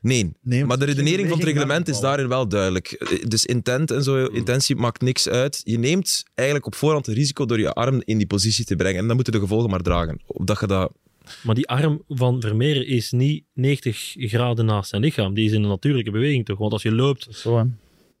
Nee, 0.00 0.32
Nee, 0.42 0.64
maar 0.64 0.78
de 0.78 0.84
redenering 0.84 1.28
van 1.28 1.38
het 1.38 1.46
reglement 1.46 1.88
is 1.88 2.00
daarin 2.00 2.28
wel 2.28 2.48
duidelijk. 2.48 3.20
Dus 3.28 3.46
intent 3.46 3.90
en 3.90 4.02
zo, 4.02 4.24
intentie 4.24 4.76
maakt 4.76 5.00
niks 5.00 5.28
uit. 5.28 5.60
Je 5.64 5.78
neemt 5.78 6.24
eigenlijk 6.34 6.66
op 6.66 6.74
voorhand 6.74 7.06
het 7.06 7.16
risico 7.16 7.46
door 7.46 7.58
je 7.58 7.72
arm 7.72 8.02
in 8.04 8.18
die 8.18 8.26
positie 8.26 8.64
te 8.64 8.76
brengen. 8.76 9.00
En 9.00 9.06
dan 9.06 9.14
moeten 9.14 9.32
de 9.32 9.40
gevolgen 9.40 9.70
maar 9.70 9.80
dragen. 9.80 10.20
Opdat 10.26 10.60
je 10.60 10.66
dat... 10.66 10.92
Maar 11.42 11.54
die 11.54 11.68
arm 11.68 12.02
van 12.08 12.40
Vermeeren 12.40 12.86
is 12.86 13.10
niet 13.10 13.44
90 13.54 14.14
graden 14.16 14.64
naast 14.64 14.90
zijn 14.90 15.02
lichaam. 15.02 15.34
Die 15.34 15.46
is 15.46 15.52
in 15.52 15.62
een 15.62 15.68
natuurlijke 15.68 16.10
beweging 16.10 16.44
toch? 16.44 16.58
Want 16.58 16.72
als 16.72 16.82
je 16.82 16.92
loopt... 16.92 17.28
zo 17.30 17.58
hè. 17.58 17.64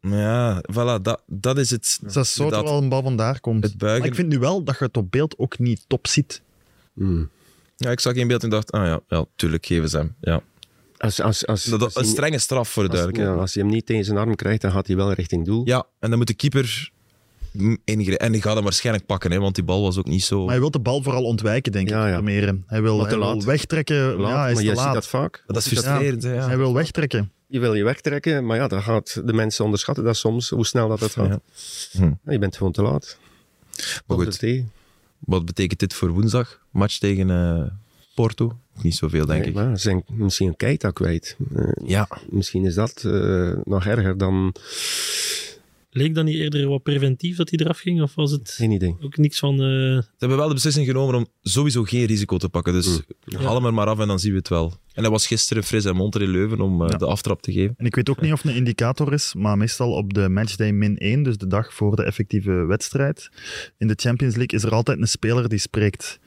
Ja, 0.08 0.64
voilà, 0.72 1.02
dat, 1.02 1.22
dat 1.26 1.58
is 1.58 1.70
het. 1.70 1.98
Dat 2.02 2.24
is 2.24 2.32
zo 2.32 2.42
Inderdaad. 2.42 2.64
terwijl 2.64 2.82
een 2.82 2.88
bal 2.88 3.02
vandaar 3.02 3.40
komt. 3.40 3.62
Het 3.64 3.78
buigen. 3.78 4.00
Maar 4.00 4.08
ik 4.08 4.14
vind 4.14 4.28
nu 4.28 4.38
wel 4.38 4.64
dat 4.64 4.78
je 4.78 4.84
het 4.84 4.96
op 4.96 5.10
beeld 5.10 5.38
ook 5.38 5.58
niet 5.58 5.84
top 5.86 6.06
ziet. 6.06 6.42
Hmm. 6.94 7.30
Ja, 7.76 7.90
ik 7.90 8.00
zag 8.00 8.14
geen 8.14 8.28
beeld 8.28 8.42
en 8.42 8.50
dacht, 8.50 8.72
ah 8.72 8.86
ja, 8.86 9.00
ja 9.08 9.24
tuurlijk, 9.36 9.66
geven 9.66 9.88
ze 9.88 9.96
hem. 9.96 10.14
Ja. 10.20 10.42
Als, 10.96 11.20
als, 11.20 11.46
als, 11.46 11.64
Dat, 11.64 11.82
als 11.82 11.94
dat, 11.94 12.02
een 12.02 12.08
strenge 12.08 12.38
straf 12.38 12.68
voor 12.68 12.82
de 12.82 12.88
als, 12.88 12.98
duidelijkheid. 12.98 13.36
ja, 13.36 13.42
als 13.42 13.54
hij 13.54 13.62
hem 13.62 13.72
niet 13.72 13.86
tegen 13.86 14.04
zijn 14.04 14.18
arm 14.18 14.34
krijgt, 14.34 14.60
dan 14.60 14.70
gaat 14.70 14.86
hij 14.86 14.96
wel 14.96 15.12
richting 15.12 15.44
doel. 15.44 15.62
Ja, 15.64 15.86
en 15.98 16.08
dan 16.08 16.18
moet 16.18 16.26
de 16.26 16.34
keeper. 16.34 16.91
En 17.84 18.32
die 18.32 18.42
gaat 18.42 18.54
hem 18.54 18.62
waarschijnlijk 18.62 19.06
pakken, 19.06 19.32
hè, 19.32 19.38
want 19.38 19.54
die 19.54 19.64
bal 19.64 19.82
was 19.82 19.98
ook 19.98 20.06
niet 20.06 20.24
zo... 20.24 20.40
Maar 20.40 20.50
hij 20.50 20.60
wil 20.60 20.70
de 20.70 20.80
bal 20.80 21.02
vooral 21.02 21.24
ontwijken, 21.24 21.72
denk 21.72 21.88
ik. 21.88 21.94
ja. 21.94 22.12
Vermeeren. 22.12 22.64
Hij 22.66 22.82
wil, 22.82 23.06
hij 23.06 23.18
wil 23.18 23.44
wegtrekken. 23.44 24.14
Laat, 24.16 24.30
ja, 24.30 24.40
hij 24.40 24.48
is 24.50 24.54
maar 24.54 24.62
te 24.64 24.68
je 24.70 24.74
laat. 24.74 24.84
ziet 24.84 24.94
dat 24.94 25.06
vaak. 25.06 25.42
dat 25.46 25.56
is 25.56 25.66
frustrerend, 25.66 26.22
hè, 26.22 26.34
ja. 26.34 26.46
Hij 26.46 26.56
wil 26.56 26.74
wegtrekken. 26.74 27.30
Je 27.46 27.60
wil 27.60 27.74
je 27.74 27.84
wegtrekken, 27.84 28.46
maar 28.46 28.56
ja, 28.56 28.68
dan 28.68 28.82
gaat 28.82 29.20
de 29.26 29.32
mensen 29.32 29.64
onderschatten 29.64 30.04
dat 30.04 30.16
soms, 30.16 30.48
hoe 30.50 30.66
snel 30.66 30.88
dat, 30.88 30.98
dat 30.98 31.10
gaat. 31.12 31.28
Ja. 31.28 31.40
Hm. 32.24 32.30
Je 32.32 32.38
bent 32.38 32.56
gewoon 32.56 32.72
te 32.72 32.82
laat. 32.82 33.16
Maar 34.06 34.16
Komt 34.16 34.38
goed, 34.38 34.62
wat 35.18 35.44
betekent 35.44 35.80
dit 35.80 35.94
voor 35.94 36.08
woensdag? 36.10 36.60
Match 36.70 36.98
tegen 36.98 37.30
eh, 37.30 37.62
Porto? 38.14 38.58
Niet 38.82 38.94
zoveel, 38.94 39.26
denk 39.26 39.38
Nee, 39.40 39.48
ik. 39.48 39.54
maar 39.54 39.76
ze 39.76 39.82
zijn 39.82 40.02
misschien 40.06 40.48
een 40.48 40.56
Keita 40.56 40.90
kwijt. 40.90 41.36
Eh, 41.54 41.64
Ja, 41.84 42.08
misschien 42.30 42.64
is 42.64 42.74
dat 42.74 43.02
eh, 43.06 43.52
nog 43.64 43.86
erger 43.86 44.18
dan... 44.18 44.54
Leek 45.94 46.14
dat 46.14 46.24
niet 46.24 46.36
eerder 46.36 46.68
wat 46.68 46.82
preventief 46.82 47.36
dat 47.36 47.50
hij 47.50 47.58
eraf 47.58 47.78
ging? 47.78 48.02
Of 48.02 48.14
was 48.14 48.30
het 48.30 48.50
Geen 48.50 48.70
idee. 48.70 48.96
ook 49.00 49.16
niks 49.16 49.38
van... 49.38 49.52
eh, 49.54 49.58
ze 49.60 50.02
hebben 50.18 50.38
wel 50.38 50.48
de 50.48 50.54
beslissing 50.54 50.86
genomen 50.86 51.14
om 51.14 51.26
sowieso 51.42 51.82
geen 51.82 52.04
risico 52.06 52.36
te 52.36 52.48
pakken. 52.48 52.72
Dus 52.72 53.00
haal 53.36 53.54
hem 53.54 53.64
er 53.66 53.74
maar 53.74 53.86
af 53.86 53.98
en 53.98 54.06
dan 54.08 54.18
zien 54.18 54.30
we 54.32 54.38
het 54.38 54.48
wel. 54.48 54.80
En 54.92 55.02
hij 55.02 55.10
was 55.10 55.26
gisteren 55.26 55.62
fris 55.64 55.84
en 55.84 55.96
monter 55.96 56.22
in 56.22 56.28
Leuven 56.30 56.60
om 56.60 56.82
eh, 56.82 56.88
Ja. 56.90 56.96
de 56.96 57.06
aftrap 57.06 57.42
te 57.42 57.52
geven. 57.52 57.74
En 57.76 57.86
ik 57.86 57.94
weet 57.94 58.08
ook 58.10 58.20
niet 58.20 58.32
of 58.32 58.42
het 58.42 58.50
een 58.50 58.56
indicator 58.56 59.12
is, 59.12 59.34
maar 59.34 59.56
meestal 59.56 59.92
op 59.92 60.14
de 60.14 60.28
matchday 60.28 60.70
min 60.72 60.96
1, 60.98 61.22
dus 61.22 61.36
de 61.36 61.46
dag 61.46 61.74
voor 61.74 61.96
de 61.96 62.02
effectieve 62.04 62.52
wedstrijd, 62.52 63.28
in 63.78 63.86
de 63.88 63.94
Champions 63.96 64.36
League 64.36 64.58
is 64.58 64.64
er 64.64 64.72
altijd 64.72 64.98
een 65.00 65.08
speler 65.08 65.48
die 65.48 65.58
spreekt. 65.58 66.18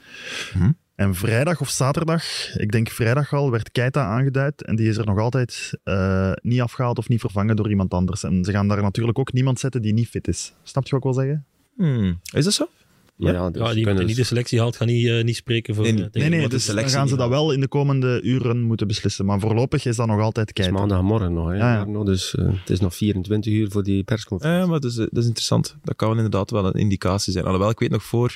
Hm? 0.53 0.71
En 0.95 1.15
vrijdag 1.15 1.61
of 1.61 1.69
zaterdag, 1.69 2.23
ik 2.57 2.71
denk 2.71 2.89
vrijdag 2.89 3.33
al, 3.33 3.51
werd 3.51 3.71
Keita 3.71 4.05
aangeduid. 4.05 4.63
En 4.63 4.75
die 4.75 4.87
is 4.89 4.97
er 4.97 5.05
nog 5.05 5.19
altijd 5.19 5.71
eh, 5.83 6.31
niet 6.41 6.61
afgehaald 6.61 6.97
of 6.97 7.07
niet 7.09 7.19
vervangen 7.19 7.55
door 7.55 7.69
iemand 7.69 7.93
anders. 7.93 8.23
En 8.23 8.43
ze 8.43 8.51
gaan 8.51 8.67
daar 8.67 8.81
natuurlijk 8.81 9.19
ook 9.19 9.33
niemand 9.33 9.59
zetten 9.59 9.81
die 9.81 9.93
niet 9.93 10.07
fit 10.07 10.27
is. 10.27 10.53
Snap 10.63 10.83
je 10.87 10.89
wat 10.89 10.99
ik 10.99 11.05
wil 11.15 11.23
zeggen? 11.23 11.45
Hmm. 11.75 12.19
Is 12.33 12.43
dat 12.43 12.53
zo? 12.53 12.67
Ja? 13.17 13.31
ja, 13.31 13.49
dus 13.49 13.61
Ja, 13.61 13.73
die, 13.73 13.83
kunnen 13.83 13.97
die 13.97 14.05
niet 14.07 14.15
de 14.15 14.23
selectie 14.23 14.59
haalt, 14.59 14.75
gaat 14.75 14.87
niet, 14.87 15.07
eh, 15.07 15.23
niet 15.23 15.35
spreken 15.35 15.75
voor... 15.75 15.83
Nee, 15.83 15.93
eh, 15.93 15.99
nee, 15.99 16.09
tegen- 16.09 16.19
Nee, 16.21 16.29
nee, 16.29 16.41
wat 16.41 16.49
de 16.49 16.55
dus 16.55 16.65
dan 16.65 16.75
selectie 16.75 16.97
gaan 16.97 17.07
ze 17.07 17.15
dat 17.15 17.29
wel 17.29 17.51
in 17.51 17.59
de 17.59 17.67
komende 17.67 18.21
uren 18.23 18.61
moeten 18.61 18.87
beslissen. 18.87 19.25
Maar 19.25 19.39
voorlopig 19.39 19.85
is 19.85 19.95
dat 19.95 20.07
nog 20.07 20.19
altijd 20.21 20.49
Het 20.49 20.59
is 20.59 20.65
Keita. 20.65 20.79
maandagmorgen 20.79 21.33
nog, 21.33 21.47
hè, 21.47 21.55
Ja. 21.55 21.79
Arno, 21.79 22.03
dus 22.03 22.31
het 22.37 22.69
is 22.69 22.79
nog 22.79 22.95
24 22.95 23.53
uur 23.53 23.71
voor 23.71 23.83
die 23.83 24.03
persconferentie. 24.03 24.61
Ja, 24.61 24.67
maar 24.69 24.79
dat 24.79 24.89
is, 24.91 24.95
dat 24.95 25.17
is 25.17 25.25
interessant. 25.25 25.75
Dat 25.83 25.95
kan 25.95 26.15
inderdaad 26.15 26.51
wel 26.51 26.65
een 26.65 26.73
indicatie 26.73 27.33
zijn. 27.33 27.45
Alhoewel, 27.45 27.69
ik 27.69 27.79
weet 27.79 27.91
nog 27.91 28.03
voor 28.03 28.35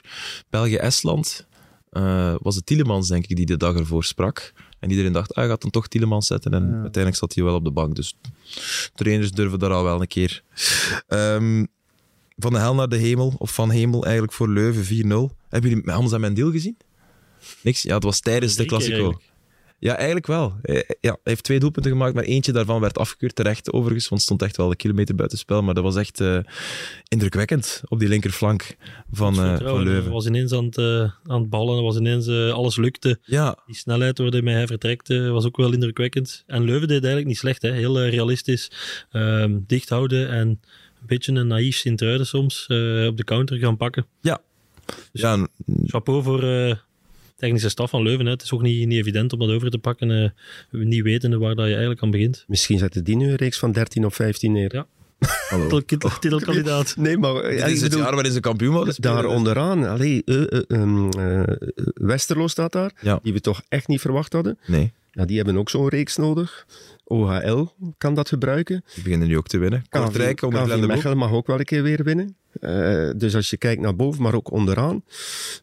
België-Estland 0.49 1.47
eh, 1.89 2.35
was 2.41 2.55
het 2.55 2.65
Tielemans, 2.65 3.07
denk 3.07 3.27
ik, 3.27 3.35
die 3.35 3.45
de 3.45 3.57
dag 3.57 3.75
ervoor 3.75 4.03
sprak. 4.03 4.53
En 4.79 4.89
iedereen 4.89 5.11
dacht, 5.11 5.29
ah, 5.33 5.35
hij 5.37 5.47
gaat 5.47 5.61
dan 5.61 5.71
toch 5.71 5.87
Tielemans 5.87 6.27
zetten. 6.27 6.53
En 6.53 6.61
Ja. 6.63 6.71
uiteindelijk 6.73 7.15
zat 7.15 7.33
hij 7.35 7.43
wel 7.43 7.55
op 7.55 7.63
de 7.63 7.71
bank. 7.71 7.95
Dus 7.95 8.15
trainers 8.95 9.31
durven 9.31 9.59
daar 9.59 9.71
al 9.71 9.83
wel 9.83 10.01
een 10.01 10.07
keer. 10.07 10.43
Ehm, 11.07 11.65
van 12.37 12.53
de 12.53 12.59
hel 12.59 12.75
naar 12.75 12.89
de 12.89 12.97
hemel, 12.97 13.33
of 13.37 13.53
van 13.53 13.69
hemel 13.71 14.03
eigenlijk 14.03 14.33
voor 14.33 14.49
Leuven 14.49 14.85
4-0. 14.85 15.35
Hebben 15.49 15.69
jullie 15.69 15.91
Hamza 15.91 16.17
Mendil 16.17 16.51
gezien? 16.51 16.77
Niks? 17.63 17.81
Ja, 17.81 17.93
het 17.95 18.03
was 18.03 18.19
tijdens 18.19 18.55
de 18.55 18.65
eigenlijk. 18.65 19.28
Ja, 19.80 19.95
eigenlijk 19.95 20.27
wel. 20.27 20.53
Hij, 20.61 20.75
ja, 21.01 21.09
hij 21.11 21.19
heeft 21.23 21.43
twee 21.43 21.59
doelpunten 21.59 21.91
gemaakt, 21.91 22.13
maar 22.13 22.23
eentje 22.23 22.51
daarvan 22.51 22.82
werd 22.82 22.97
afgekeurd 22.97 23.36
terecht 23.36 23.73
overigens, 23.73 24.07
want 24.07 24.21
het 24.21 24.30
stond 24.30 24.41
echt 24.41 24.57
wel 24.57 24.69
een 24.69 24.75
kilometer 24.75 25.15
buitenspel. 25.15 25.61
Maar 25.63 25.73
dat 25.73 25.84
was 25.84 25.95
echt 25.95 26.19
eh, 26.21 26.39
indrukwekkend 27.07 27.82
op 27.88 27.99
die 27.99 28.07
linkerflank 28.07 28.75
van, 29.11 29.34
eh, 29.34 29.57
van 29.57 29.84
Leuven. 29.84 30.03
Hij 30.03 30.11
was 30.11 30.25
ineens 30.25 30.51
aan 30.53 30.65
het, 30.65 30.77
eh, 30.77 31.11
aan 31.23 31.41
het 31.41 31.49
ballen, 31.49 31.84
was 31.84 31.95
ineens, 31.97 32.27
eh, 32.27 32.51
alles 32.51 32.75
lukte. 32.77 33.19
Ja, 33.23 33.57
Die 33.65 33.75
snelheid 33.75 34.17
waarmee 34.17 34.55
hij 34.55 34.67
vertrekt 34.67 35.09
eh, 35.09 35.30
was 35.32 35.45
ook 35.45 35.57
wel 35.57 35.73
indrukwekkend. 35.73 36.43
En 36.47 36.63
Leuven 36.63 36.88
deed 36.88 36.97
eigenlijk 36.97 37.27
niet 37.27 37.38
slecht. 37.38 37.61
Hè? 37.61 37.71
Heel 37.71 37.99
eh, 37.99 38.09
realistisch. 38.09 38.71
ehm, 39.11 39.59
dicht 39.67 39.89
houden 39.89 40.30
en 40.30 40.47
een 40.47 40.59
beetje 41.05 41.32
een 41.34 41.47
naïef 41.47 41.75
Sint-Truiden 41.75 42.25
soms 42.27 42.65
eh, 42.67 43.05
op 43.07 43.17
de 43.17 43.23
counter 43.23 43.57
gaan 43.57 43.77
pakken. 43.77 44.05
ja. 44.21 44.41
ja 45.11 45.47
Chapeau 45.86 46.23
voor 46.23 46.43
eh 46.43 46.75
technische 47.39 47.69
staf 47.69 47.89
van 47.89 48.03
Leuven. 48.03 48.25
Hè. 48.25 48.31
Het 48.31 48.41
is 48.41 48.51
ook 48.51 48.61
niet, 48.61 48.87
niet 48.87 48.99
evident 48.99 49.33
om 49.33 49.39
dat 49.39 49.49
over 49.49 49.69
te 49.69 49.77
pakken. 49.77 50.11
eh, 50.11 50.29
niet 50.81 51.03
wetende 51.03 51.37
waar 51.37 51.55
dat 51.55 51.65
je 51.65 51.71
eigenlijk 51.71 52.01
aan 52.03 52.11
begint. 52.11 52.43
Misschien 52.47 52.77
zetten 52.77 53.03
die 53.03 53.15
nu 53.15 53.29
een 53.29 53.35
reeks 53.35 53.59
van 53.59 53.71
13 53.71 54.05
of 54.05 54.15
15 54.15 54.51
neer. 54.51 54.75
Ja. 54.75 54.87
hallo. 55.49 55.79
Titel- 55.81 56.09
Titelkandidaat. 56.19 56.95
Nee, 56.97 57.17
maar 57.17 57.33
Dit 57.33 57.59
ja, 57.59 57.65
is 57.65 57.71
het 57.81 57.89
bedoel, 57.89 58.03
jaar 58.05 58.13
waarin 58.13 58.31
ze 58.31 58.39
kampioen 58.39 58.73
worden 58.73 58.95
daar 58.97 59.25
onderaan, 59.25 59.83
allee, 59.87 60.21
eh, 60.25 60.41
eh, 60.51 60.61
ehm, 60.67 61.09
eh, 61.09 61.43
Westerlo 61.93 62.47
staat 62.47 62.71
daar, 62.71 62.91
Ja. 63.01 63.19
die 63.23 63.33
we 63.33 63.41
toch 63.41 63.61
echt 63.69 63.87
niet 63.87 64.01
verwacht 64.01 64.33
hadden. 64.33 64.57
Nee, 64.65 64.91
Ja, 65.11 65.25
die 65.25 65.37
hebben 65.37 65.57
ook 65.57 65.69
zo'n 65.69 65.87
reeks 65.89 66.15
nodig. 66.17 66.65
OHL 67.10 67.66
kan 67.97 68.14
dat 68.16 68.30
gebruiken. 68.30 68.84
die 68.93 69.03
beginnen 69.03 69.28
nu 69.28 69.38
ook 69.38 69.47
te 69.47 69.57
winnen. 69.57 69.84
Kortrijk 69.89 70.41
onder 70.41 70.64
KV 70.64 70.80
de. 70.80 70.88
Mechelen 70.88 71.18
mag 71.18 71.32
ook 71.32 71.47
wel 71.47 71.60
een 71.60 71.66
keer 71.66 71.84
weer 71.84 72.03
winnen. 72.03 72.36
Eh, 72.60 73.10
dus 73.16 73.36
als 73.36 73.49
je 73.49 73.57
kijkt 73.57 73.82
naar 73.82 73.95
boven, 73.95 74.22
maar 74.22 74.34
ook 74.34 74.51
onderaan. 74.51 75.03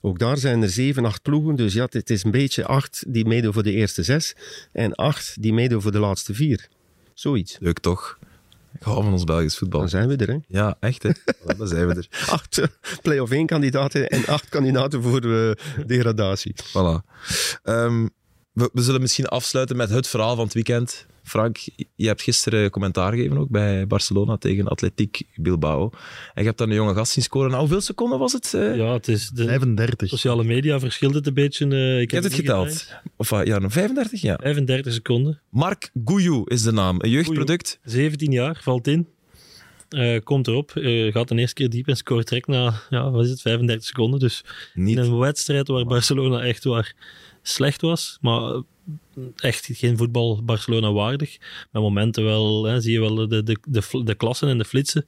Ook 0.01 0.19
daar 0.19 0.39
zijn 0.39 0.63
er 0.63 0.71
zeven, 0.71 1.05
acht 1.05 1.23
ploegen. 1.23 1.57
Dus 1.57 1.73
ja, 1.73 1.87
het 1.91 2.11
is 2.11 2.25
een 2.25 2.31
beetje 2.31 2.65
acht 2.65 3.05
die 3.09 3.27
meedoen 3.27 3.53
voor 3.53 3.63
de 3.63 3.73
eerste 3.73 4.03
zes. 4.03 4.35
En 4.73 4.95
acht 4.95 5.43
die 5.43 5.53
meedoen 5.53 5.83
voor 5.83 5.93
de 5.93 5.99
laatste 5.99 6.35
vier. 6.35 6.69
Zoiets. 7.15 7.57
Leuk 7.61 7.79
toch? 7.79 8.19
Ik 8.79 8.83
hou 8.83 9.03
van 9.03 9.13
ons 9.13 9.25
Belgisch 9.25 9.59
voetbal. 9.59 9.81
Dan 9.81 9.89
zijn 9.89 10.09
we 10.09 10.17
er, 10.17 10.29
hè. 10.29 10.39
Ja, 10.49 10.77
echt 10.81 11.03
hè. 11.03 11.11
Dan 11.59 11.69
zijn 11.69 11.87
we 11.87 11.95
er. 11.95 12.09
Acht 12.31 12.59
eh, 12.59 12.67
play-off 13.03 13.33
1 13.33 13.47
kandidaten 13.47 14.09
en 14.09 14.27
acht 14.27 14.49
kandidaten 14.49 15.03
voor 15.03 15.21
eh, 15.21 15.51
degradatie. 15.87 16.55
Voilà. 16.69 17.05
Ehm, 17.63 18.07
we, 18.53 18.71
we 18.73 18.83
zullen 18.83 19.01
misschien 19.01 19.27
afsluiten 19.27 19.77
met 19.77 19.91
het 19.91 20.07
verhaal 20.07 20.35
van 20.35 20.45
het 20.45 20.55
weekend. 20.55 21.07
Frank, 21.27 21.57
je 21.95 22.07
hebt 22.07 22.23
gisteren 22.23 22.71
commentaar 22.71 23.13
gegeven 23.13 23.39
ook 23.39 23.49
bij 23.49 23.87
Barcelona 23.87 24.37
tegen 24.37 24.69
Atletiek 24.69 25.23
Bilbao. 25.35 25.91
En 26.35 26.41
je 26.43 26.45
hebt 26.45 26.59
dan 26.59 26.69
een 26.69 26.75
jonge 26.75 26.95
gast 26.95 27.13
zien 27.13 27.23
scoren. 27.25 27.49
Nou, 27.49 27.61
hoeveel 27.61 27.81
seconden 27.81 28.19
was 28.19 28.33
het? 28.33 28.55
eh? 28.55 28.77
Ja, 28.77 28.93
het 28.93 29.09
is 29.09 29.29
de 29.29 29.45
35. 29.47 30.09
sociale 30.09 30.45
media 30.45 30.81
verschilt 30.81 31.15
het 31.15 31.27
een 31.27 31.35
beetje. 31.35 31.65
eh, 31.69 32.01
ik 32.01 32.11
Je 32.11 32.17
hebt 32.17 32.29
het 32.29 32.37
niet 32.37 32.47
geteld. 32.47 32.69
gedraaid. 32.73 33.03
Of 33.17 33.33
ah, 33.33 33.47
ja, 33.47 33.59
nog 33.59 33.73
35? 33.73 34.21
Ja. 34.21 34.39
35 34.43 34.93
seconden. 34.93 35.41
Marc 35.51 35.91
Gouillou 36.05 36.43
is 36.45 36.63
de 36.63 36.73
naam. 36.73 36.97
Een 36.99 37.11
jeugdproduct. 37.11 37.79
17 37.85 38.33
jaar, 38.33 38.61
valt 38.63 38.87
in. 38.87 39.07
Eh, 39.89 40.21
komt 40.23 40.47
erop, 40.47 40.71
eh, 40.77 41.13
gaat 41.13 41.29
de 41.29 41.35
eerste 41.37 41.55
keer 41.55 41.71
diep 41.71 41.89
en 41.89 41.97
scoort 41.97 42.29
direct 42.29 42.47
na, 42.47 42.81
ja, 42.91 43.11
wat 43.11 43.25
is 43.25 43.31
het, 43.31 43.41
35 43.41 43.87
seconden. 43.87 44.21
Dus 44.21 44.45
in 44.75 44.83
Niet. 44.83 44.97
een 44.97 45.19
wedstrijd 45.19 45.69
waar 45.69 45.85
Barcelona 45.85 46.41
echt 46.43 46.65
waar 46.65 46.95
slecht 47.43 47.81
was, 47.81 48.19
maar 48.21 48.41
eh, 48.43 48.61
echt 49.37 49.69
geen 49.73 49.97
voetbal 49.97 50.43
Barcelona 50.45 50.93
waardig. 50.93 51.39
Met 51.73 51.83
momenten 51.83 52.25
wel, 52.25 52.65
hè, 52.65 52.81
zie 52.81 52.93
je 52.93 53.01
wel 53.01 53.15
de, 53.15 53.43
de, 53.43 53.59
de, 53.69 54.03
de 54.05 54.15
klassen 54.15 54.49
en 54.49 54.59
de 54.59 54.65
flitsen. 54.65 55.07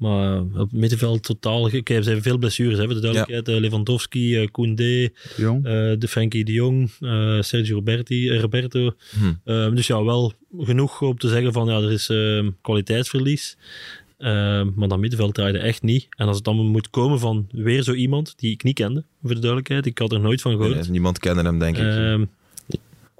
Maar 0.00 0.36
eh, 0.36 0.42
op 0.42 0.70
het 0.70 0.72
middenveld 0.72 1.22
totaal, 1.22 1.62
oké, 1.62 1.94
er 1.94 2.02
zijn 2.02 2.22
veel 2.22 2.38
blessures, 2.38 2.78
hè, 2.78 2.84
voor 2.84 2.94
de 2.94 3.00
duidelijkheid. 3.00 3.48
Eh, 3.48 3.56
Lewandowski, 3.56 4.36
eh, 4.36 4.48
Koundé, 4.50 5.08
Jong. 5.36 5.62
de 5.98 6.08
Frenkie 6.08 6.44
de 6.44 6.52
Jong, 6.52 6.90
Sergio 7.40 7.74
Roberti, 7.74 8.38
Roberto. 8.38 8.94
Hm. 9.10 9.32
Ehm, 9.44 9.74
dus 9.74 9.86
ja, 9.86 10.04
wel 10.04 10.32
genoeg 10.58 11.02
om 11.02 11.18
te 11.18 11.28
zeggen 11.28 11.52
van 11.52 11.66
ja, 11.66 11.76
er 11.80 11.92
is 11.92 12.08
ehm, 12.08 12.50
kwaliteitsverlies. 12.60 13.56
Ehm, 14.18 14.68
maar 14.74 14.88
dat 14.88 14.98
middenveld 14.98 15.34
draaide 15.34 15.58
echt 15.58 15.82
niet. 15.82 16.06
En 16.16 16.26
als 16.26 16.36
het 16.36 16.44
dan 16.44 16.56
moet 16.56 16.90
komen 16.90 17.18
van 17.18 17.48
weer 17.50 17.82
zo 17.82 17.92
iemand 17.92 18.38
die 18.38 18.52
ik 18.52 18.62
niet 18.62 18.74
kende, 18.74 19.04
voor 19.22 19.34
de 19.34 19.40
duidelijkheid, 19.40 19.86
ik 19.86 19.98
had 19.98 20.12
er 20.12 20.20
nooit 20.20 20.40
van 20.40 20.52
gehoord. 20.52 20.74
Nee, 20.74 20.90
niemand 20.90 21.18
kende 21.18 21.42
hem, 21.42 21.58
denk 21.58 21.76
ik. 21.76 22.28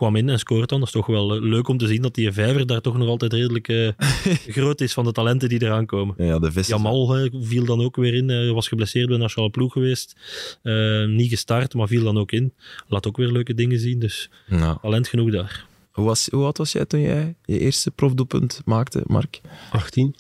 Kwam 0.01 0.17
in 0.17 0.29
en 0.29 0.39
scoort 0.39 0.69
dan. 0.69 0.79
Dat 0.79 0.89
is 0.89 0.95
toch 0.95 1.07
wel 1.07 1.35
eh, 1.35 1.43
leuk 1.43 1.69
om 1.69 1.79
te 1.79 1.87
zien 1.87 2.03
dat 2.03 2.15
die 2.15 2.33
vijver 2.33 2.67
daar 2.67 2.81
toch 2.81 2.99
nog 2.99 3.09
altijd 3.09 3.33
redelijk 3.33 3.69
eh, 3.69 3.89
groot 4.57 4.81
is 4.81 4.93
van 4.93 5.05
de 5.05 5.13
talenten 5.13 5.49
die 5.49 5.63
eraan 5.63 5.87
komen. 5.87 6.15
ja, 6.19 6.39
de 6.39 6.53
vis. 6.53 6.67
Jamal 6.67 7.17
eh, 7.17 7.33
viel 7.41 7.65
dan 7.65 7.81
ook 7.81 7.97
weer 7.97 8.15
in. 8.15 8.29
Hij 8.29 8.53
was 8.53 8.69
geblesseerd 8.69 9.07
bij 9.07 9.17
de 9.17 9.23
nationale 9.23 9.51
ploeg 9.51 9.73
geweest. 9.73 10.17
Eh, 10.63 11.05
niet 11.07 11.29
gestart, 11.29 11.75
maar 11.75 11.89
viel 11.89 12.05
dan 12.05 12.19
ook 12.19 12.33
in. 12.33 12.53
Laat 12.89 13.07
ook 13.07 13.17
weer 13.17 13.33
leuke 13.33 13.55
dingen 13.55 13.79
zien. 13.79 13.99
Dus 13.99 14.31
Nou, 14.47 14.79
talent 14.83 15.09
genoeg 15.09 15.31
daar. 15.31 15.67
hoe, 15.91 16.05
was, 16.05 16.29
hoe 16.31 16.45
oud 16.45 16.59
was 16.59 16.73
jij 16.73 16.85
toen 16.85 17.01
jij 17.01 17.35
je 17.45 17.59
eerste 17.59 17.91
profdoelpunt 17.91 18.63
maakte, 18.65 19.03
Mark? 19.07 19.41
18. 19.71 20.17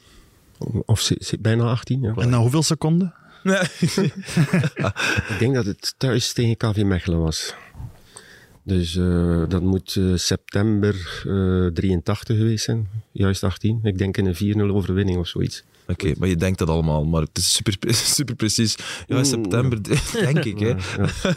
Of 0.84 1.10
bijna 1.40 1.64
18, 1.64 2.02
ja. 2.02 2.14
En 2.14 2.30
na 2.30 2.38
hoeveel 2.38 2.62
seconden? 2.62 3.14
Ik 5.30 5.36
denk 5.38 5.54
dat 5.54 5.66
het 5.66 5.94
thuis 5.96 6.32
tegen 6.32 6.56
KV 6.56 6.82
Mechelen 6.82 7.20
was. 7.20 7.54
Dus 8.62 8.96
eh, 8.96 9.42
dat 9.48 9.62
moet 9.62 9.96
eh, 9.96 10.04
september 10.14 11.22
eh 11.26 11.66
83 11.66 12.36
geweest 12.36 12.64
zijn. 12.64 12.88
Juist 13.12 13.44
18. 13.44 13.80
Ik 13.82 13.98
denk 13.98 14.16
in 14.16 14.26
een 14.26 14.70
4-0 14.70 14.74
overwinning 14.74 15.18
of 15.18 15.28
zoiets. 15.28 15.64
Oké, 15.90 16.12
maar 16.18 16.28
je 16.28 16.36
denkt 16.36 16.58
dat 16.58 16.68
allemaal, 16.68 17.04
maar 17.04 17.20
het 17.20 17.38
is 17.38 17.52
super, 17.52 17.94
super 17.94 18.34
precies. 18.34 18.76
Ja, 19.06 19.18
in 19.18 19.24
september, 19.24 19.82
denk 20.12 20.44
ik. 20.44 20.58
Hè. 20.58 20.68
Ja, 20.68 20.76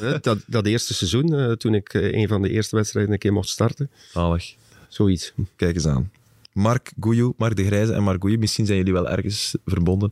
ja. 0.01 0.17
Dat, 0.21 0.37
dat 0.47 0.65
eerste 0.65 0.93
seizoen, 0.93 1.33
eh, 1.33 1.51
toen 1.51 1.73
ik 1.73 1.93
een 1.93 2.27
van 2.27 2.41
de 2.41 2.49
eerste 2.49 2.75
wedstrijden 2.75 3.13
een 3.13 3.19
keer 3.19 3.33
mocht 3.33 3.49
starten. 3.49 3.89
Zalig. 4.11 4.55
Zoiets. 4.87 5.33
Kijk 5.55 5.75
eens 5.75 5.87
aan. 5.87 6.11
Mark 6.51 6.91
Gouillou, 6.99 7.33
Mark 7.37 7.55
de 7.55 7.65
Grijze 7.65 7.93
en 7.93 8.03
Mark 8.03 8.17
Gouillou, 8.17 8.39
misschien 8.39 8.65
zijn 8.65 8.77
jullie 8.77 8.93
wel 8.93 9.09
ergens 9.09 9.55
verbonden. 9.65 10.09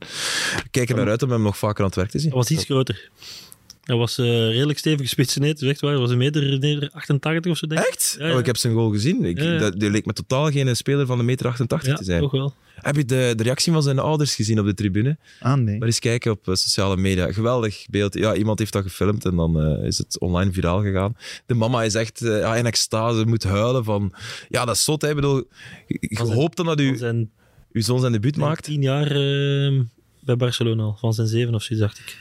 Kijk 0.71 0.89
er 0.89 0.95
naar 0.95 1.09
uit 1.09 1.23
om 1.23 1.31
hem 1.31 1.41
nog 1.41 1.57
vaker 1.57 1.79
aan 1.79 1.85
het 1.85 1.95
werk 1.95 2.09
te 2.09 2.19
zien. 2.19 2.29
Hij 2.29 2.37
was 2.37 2.49
iets 2.49 2.63
groter. 2.63 3.09
Hij 3.81 3.95
was 3.95 4.17
eh, 4.17 4.25
redelijk 4.25 4.79
stevig 4.79 5.01
gespitseneerd. 5.01 5.59
Dus 5.59 5.69
echt 5.69 5.81
waar, 5.81 5.91
hij 5.91 5.99
was 5.99 6.09
een 6.09 6.17
meter, 6.17 6.59
meter 6.59 6.89
88 6.93 7.51
of 7.51 7.57
zo, 7.57 7.67
denk 7.67 7.81
ik. 7.81 7.87
Echt? 7.87 8.15
Ja, 8.19 8.27
ja. 8.27 8.33
Oh, 8.33 8.39
ik 8.39 8.45
heb 8.45 8.57
zijn 8.57 8.73
goal 8.73 8.91
gezien. 8.91 9.25
Ik, 9.25 9.37
Ja, 9.41 9.51
ja. 9.51 9.59
Dat, 9.59 9.79
die 9.79 9.89
leek 9.89 10.05
me 10.05 10.13
totaal 10.13 10.51
geen 10.51 10.75
speler 10.75 11.05
van 11.05 11.17
de 11.17 11.23
meter 11.23 11.47
88 11.47 11.89
Ja, 11.89 11.95
te 11.95 12.03
zijn. 12.03 12.21
toch 12.21 12.31
wel. 12.31 12.53
Heb 12.75 12.95
je 12.95 13.05
de, 13.05 13.33
de 13.35 13.43
reactie 13.43 13.73
van 13.73 13.83
zijn 13.83 13.99
ouders 13.99 14.35
gezien 14.35 14.59
op 14.59 14.65
de 14.65 14.73
tribune? 14.73 15.17
Ah, 15.39 15.53
nee. 15.53 15.77
Maar 15.77 15.87
eens 15.87 15.99
kijken 15.99 16.31
op 16.31 16.47
eh, 16.47 16.53
sociale 16.55 16.97
media. 16.97 17.31
Geweldig 17.31 17.85
beeld. 17.89 18.13
Ja, 18.13 18.35
iemand 18.35 18.59
heeft 18.59 18.73
dat 18.73 18.83
gefilmd 18.83 19.25
en 19.25 19.35
dan 19.35 19.61
eh, 19.61 19.87
is 19.87 19.97
het 19.97 20.19
online 20.19 20.51
viraal 20.51 20.81
gegaan. 20.81 21.15
De 21.45 21.53
mama 21.53 21.83
is 21.83 21.95
echt 21.95 22.19
ja, 22.19 22.55
in 22.55 22.65
extase, 22.65 23.25
moet 23.25 23.43
huilen 23.43 23.83
van... 23.83 24.13
Ja, 24.49 24.65
dat 24.65 24.75
is 24.75 24.83
zot. 24.83 25.01
Hè. 25.01 25.09
Ik 25.09 25.15
bedoel, 25.15 25.43
je, 25.87 26.19
hoopt 26.19 26.57
dan 26.57 26.65
dat 26.65 26.79
u, 26.79 26.97
zijn 26.97 27.31
uw 27.71 27.81
zoon 27.81 27.99
zijn 27.99 28.11
debuut 28.11 28.37
maakt. 28.37 28.63
tien 28.63 28.81
jaar 28.81 29.11
eh, 29.11 29.79
bij 30.19 30.35
Barcelona 30.37 30.83
al. 30.83 30.97
Van 30.99 31.13
zijn 31.13 31.27
zeven 31.27 31.55
of 31.55 31.63
zo, 31.63 31.75
dacht 31.75 31.99
ik. 31.99 32.17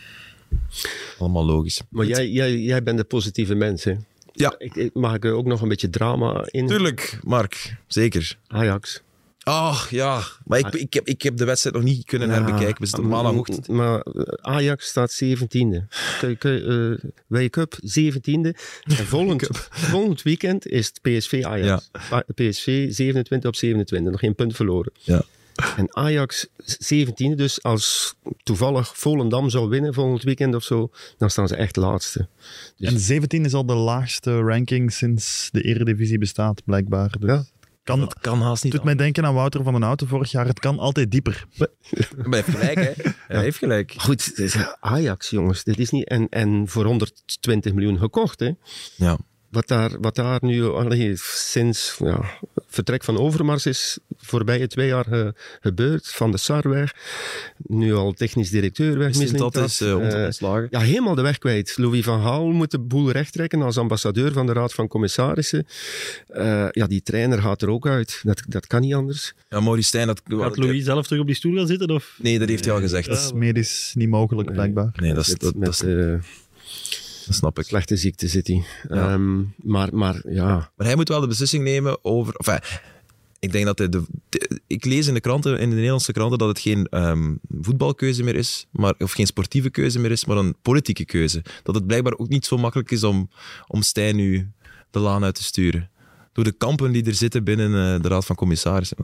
Allemaal 1.18 1.44
logisch. 1.44 1.80
Maar 1.90 2.06
jij, 2.06 2.28
jij, 2.28 2.56
jij 2.56 2.82
bent 2.82 2.98
de 2.98 3.04
positieve 3.04 3.54
mens, 3.54 3.84
hè? 3.84 3.94
Ja. 4.32 4.54
Ik, 4.58 4.90
mag 4.94 5.14
ik 5.14 5.24
er 5.24 5.32
ook 5.32 5.46
nog 5.46 5.60
een 5.62 5.68
beetje 5.68 5.90
drama 5.90 6.46
in? 6.50 6.66
Tuurlijk, 6.66 7.18
Mark. 7.22 7.76
Zeker. 7.86 8.36
Ajax. 8.46 9.00
Ah, 9.42 9.82
ja. 9.90 10.22
Maar 10.44 10.58
ik, 10.58 10.74
ik, 10.74 10.94
heb, 10.94 11.06
ik 11.06 11.22
heb 11.22 11.36
de 11.36 11.44
wedstrijd 11.44 11.76
nog 11.76 11.84
niet 11.84 12.04
kunnen 12.04 12.28
Ja, 12.28 12.34
herbekijken. 12.34 12.98
Op 12.98 13.04
maandagochtend. 13.04 13.68
Maar 13.68 14.00
eh, 14.00 14.22
Ajax 14.40 14.86
staat 14.88 15.22
17e. 15.24 15.38
Kun- 16.20 16.38
kun- 16.38 16.98
eh, 17.02 17.10
Wij 17.26 17.50
Cup 17.50 17.74
17e. 17.84 18.20
En 18.30 18.54
volgend, 19.06 19.48
volgend 19.70 20.22
weekend 20.22 20.66
is 20.66 20.86
het 20.86 21.00
PSV 21.02 21.40
Ajax. 21.44 21.90
PSV 22.34 22.92
27 22.92 23.48
op 23.48 23.56
27. 23.56 24.10
Nog 24.10 24.20
geen 24.20 24.34
punt 24.34 24.56
verloren. 24.56 24.92
Ja. 24.98 25.22
En 25.76 25.96
Ajax 25.96 26.46
17e, 26.64 27.34
dus 27.34 27.62
als 27.62 28.14
toevallig 28.42 28.98
Volendam 28.98 29.50
zou 29.50 29.68
winnen 29.68 29.94
volgend 29.94 30.22
weekend 30.22 30.54
of 30.54 30.62
zo, 30.62 30.90
dan 31.18 31.30
staan 31.30 31.48
ze 31.48 31.56
echt 31.56 31.76
laatste. 31.76 32.28
Dus- 32.76 32.88
En 32.92 32.98
17 33.00 33.44
is 33.44 33.54
al 33.54 33.66
de 33.66 33.74
laagste 33.74 34.38
ranking 34.40 34.92
sinds 34.92 35.48
de 35.52 35.62
Eredivisie 35.62 36.18
bestaat, 36.18 36.62
blijkbaar. 36.64 37.10
Dus 37.18 37.30
Ja. 37.30 37.44
kan, 37.82 38.00
Dat 38.00 38.20
kan 38.20 38.40
haast 38.42 38.62
niet. 38.64 38.72
doet 38.72 38.84
mij 38.84 38.94
denken 38.94 39.24
aan 39.24 39.34
Wouter 39.34 39.62
van 39.62 39.72
den 39.72 39.82
Houten 39.82 40.08
vorig 40.08 40.30
jaar. 40.30 40.46
Het 40.46 40.58
kan 40.60 40.78
altijd 40.78 41.10
dieper. 41.10 41.44
Maar 42.26 42.42
hij 42.42 42.42
heeft 42.42 42.58
gelijk, 42.58 42.78
hè. 42.96 43.10
Hij 43.26 43.42
heeft 43.42 43.58
gelijk. 43.58 43.94
Goed, 43.96 44.24
het 44.24 44.38
is 44.38 44.56
Ajax, 44.80 45.30
jongens. 45.30 45.64
Dit 45.64 45.78
is 45.78 45.90
niet, 45.90 46.08
en, 46.08 46.28
en 46.28 46.68
voor 46.68 46.84
120 46.84 47.72
miljoen 47.72 47.98
gekocht, 47.98 48.40
hè. 48.40 48.50
Ja. 48.96 49.18
Wat 49.50 49.68
daar, 49.68 50.00
wat 50.00 50.14
daar 50.14 50.38
nu 50.42 50.64
allee, 50.68 51.12
sinds 51.16 51.96
ja, 51.98 52.24
vertrek 52.70 53.04
van 53.04 53.18
Overmars 53.18 53.66
is 53.66 53.98
voorbije 54.16 54.66
twee 54.66 54.86
jaar 54.86 55.04
ge- 55.04 55.34
gebeurd. 55.60 56.08
Van 56.08 56.30
de 56.30 56.38
Sar 56.38 56.68
weg, 56.68 56.94
nu 57.56 57.94
al 57.94 58.12
technisch 58.12 58.50
directeur 58.50 58.98
weg. 58.98 59.06
Misschien 59.16 59.36
dat 59.38 59.56
is 59.56 59.80
eh, 59.80 59.90
Eh, 59.90 60.24
ontslagen. 60.24 60.66
ja, 60.70 60.80
helemaal 60.80 61.14
de 61.14 61.22
weg 61.22 61.38
kwijt. 61.38 61.74
Louis 61.76 62.04
van 62.04 62.22
Gaal 62.22 62.46
moet 62.50 62.70
de 62.70 62.78
boel 62.78 63.10
rechttrekken 63.10 63.62
als 63.62 63.78
ambassadeur 63.78 64.32
van 64.32 64.46
de 64.46 64.52
Raad 64.52 64.72
van 64.74 64.88
Commissarissen. 64.88 65.66
Eh, 66.28 66.66
ja, 66.70 66.86
die 66.86 67.02
trainer 67.02 67.42
gaat 67.42 67.62
er 67.62 67.68
ook 67.70 67.86
uit. 67.86 68.20
Dat, 68.22 68.42
dat 68.48 68.66
kan 68.66 68.80
niet 68.80 68.94
anders. 68.94 69.32
Ja, 69.48 69.60
Maurice 69.60 69.88
Stijn, 69.88 70.06
dat... 70.06 70.22
Gaat 70.28 70.56
Louis 70.56 70.84
zelf 70.84 71.04
terug 71.06 71.20
op 71.20 71.26
die 71.26 71.36
stoel 71.36 71.56
gaan 71.56 71.66
zitten? 71.66 71.90
Of? 71.90 72.18
Nee, 72.22 72.38
dat 72.38 72.48
heeft 72.48 72.64
hij 72.64 72.74
al 72.74 72.80
gezegd. 72.80 73.08
Dat 73.08 73.18
is 73.18 73.32
medisch 73.32 73.92
niet 73.94 74.08
mogelijk, 74.08 74.52
blijkbaar. 74.52 74.90
Nee, 74.94 75.14
dat, 75.14 75.26
is, 75.26 75.34
dat, 75.34 75.54
dat, 75.56 75.80
eh, 75.80 76.14
dat 77.30 77.38
snap 77.38 77.58
ik. 77.58 77.64
slechte 77.64 77.96
ziekte 77.96 78.28
zit 78.28 78.46
hij. 78.46 78.64
Ja. 78.88 79.12
Ehm, 79.12 79.42
maar, 79.56 79.88
maar 79.94 80.22
ja, 80.28 80.70
Maar 80.76 80.86
hij 80.86 80.96
moet 80.96 81.08
wel 81.08 81.20
de 81.20 81.26
beslissing 81.26 81.64
nemen 81.64 82.04
over... 82.04 82.34
Enfin, 82.34 82.58
ik 83.38 83.52
denk 83.52 83.64
dat 83.64 83.78
hij 83.78 83.88
de, 83.88 84.02
de- 84.28 84.60
Ik 84.66 84.84
lees 84.84 85.06
in 85.06 85.14
de 85.14 85.20
kranten, 85.20 85.58
in 85.58 85.68
de 85.68 85.74
Nederlandse 85.74 86.12
kranten, 86.12 86.38
dat 86.38 86.48
het 86.48 86.58
geen 86.58 86.86
ehm, 86.86 87.34
voetbalkeuze 87.60 88.22
meer 88.22 88.34
is, 88.34 88.66
maar, 88.70 88.94
of 88.98 89.12
geen 89.12 89.26
sportieve 89.26 89.70
keuze 89.70 89.98
meer 89.98 90.10
is, 90.10 90.24
maar 90.24 90.36
een 90.36 90.54
politieke 90.62 91.04
keuze. 91.04 91.42
Dat 91.62 91.74
het 91.74 91.86
blijkbaar 91.86 92.14
ook 92.16 92.28
niet 92.28 92.46
zo 92.46 92.56
makkelijk 92.56 92.90
is 92.90 93.04
om, 93.04 93.30
om 93.66 93.82
Stijn 93.82 94.16
nu 94.16 94.50
de 94.90 94.98
laan 94.98 95.24
uit 95.24 95.34
te 95.34 95.42
sturen. 95.42 95.90
Door 96.32 96.44
de 96.44 96.52
kampen 96.52 96.92
die 96.92 97.04
er 97.04 97.14
zitten 97.14 97.44
binnen 97.44 97.94
eh, 97.94 98.02
de 98.02 98.08
Raad 98.08 98.26
van 98.26 98.36
Commissarissen. 98.36 98.96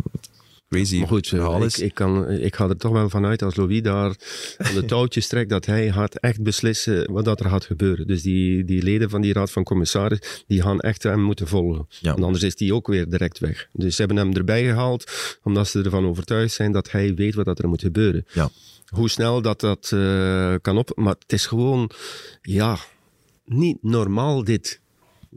Crazy 0.68 0.98
Maar 0.98 1.08
goed, 1.08 1.28
verhaal 1.28 1.56
ik, 1.56 1.66
is. 1.66 1.78
ik, 1.78 1.94
kan, 1.94 2.30
ik 2.30 2.56
ga 2.56 2.68
er 2.68 2.76
toch 2.76 2.92
wel 2.92 3.08
vanuit 3.08 3.42
als 3.42 3.56
Louis 3.56 3.82
daar 3.82 4.14
van 4.58 4.74
de 4.74 4.84
touwtjes 4.84 5.28
trekt, 5.28 5.50
dat 5.50 5.66
hij 5.66 5.92
gaat 5.92 6.14
echt 6.14 6.42
beslissen 6.42 7.12
wat 7.12 7.24
dat 7.24 7.40
er 7.40 7.50
gaat 7.50 7.64
gebeuren. 7.64 8.06
Dus 8.06 8.22
die, 8.22 8.64
die 8.64 8.82
leden 8.82 9.10
van 9.10 9.20
die 9.20 9.32
raad 9.32 9.50
van 9.50 9.64
commissaris, 9.64 10.44
die 10.46 10.62
gaan 10.62 10.80
echt 10.80 11.02
hem 11.02 11.20
moeten 11.20 11.46
volgen. 11.46 11.86
Ja. 11.88 12.10
Want 12.10 12.24
anders 12.24 12.42
is 12.44 12.56
die 12.56 12.74
ook 12.74 12.86
weer 12.86 13.08
direct 13.08 13.38
weg. 13.38 13.68
Dus 13.72 13.94
ze 13.94 14.02
hebben 14.02 14.18
hem 14.26 14.34
erbij 14.34 14.64
gehaald, 14.64 15.10
omdat 15.42 15.68
ze 15.68 15.82
ervan 15.82 16.06
overtuigd 16.06 16.52
zijn 16.52 16.72
dat 16.72 16.90
hij 16.90 17.14
weet 17.14 17.34
wat 17.34 17.44
dat 17.44 17.58
er 17.58 17.68
moet 17.68 17.82
gebeuren. 17.82 18.26
Ja. 18.32 18.50
Hoe 18.86 19.10
snel 19.10 19.42
dat 19.42 19.60
dat 19.60 19.90
eh, 19.92 20.54
kan 20.60 20.78
op... 20.78 20.92
Maar 20.94 21.16
het 21.18 21.32
is 21.32 21.46
gewoon, 21.46 21.90
ja, 22.42 22.78
niet 23.44 23.82
normaal 23.82 24.44
dit. 24.44 24.80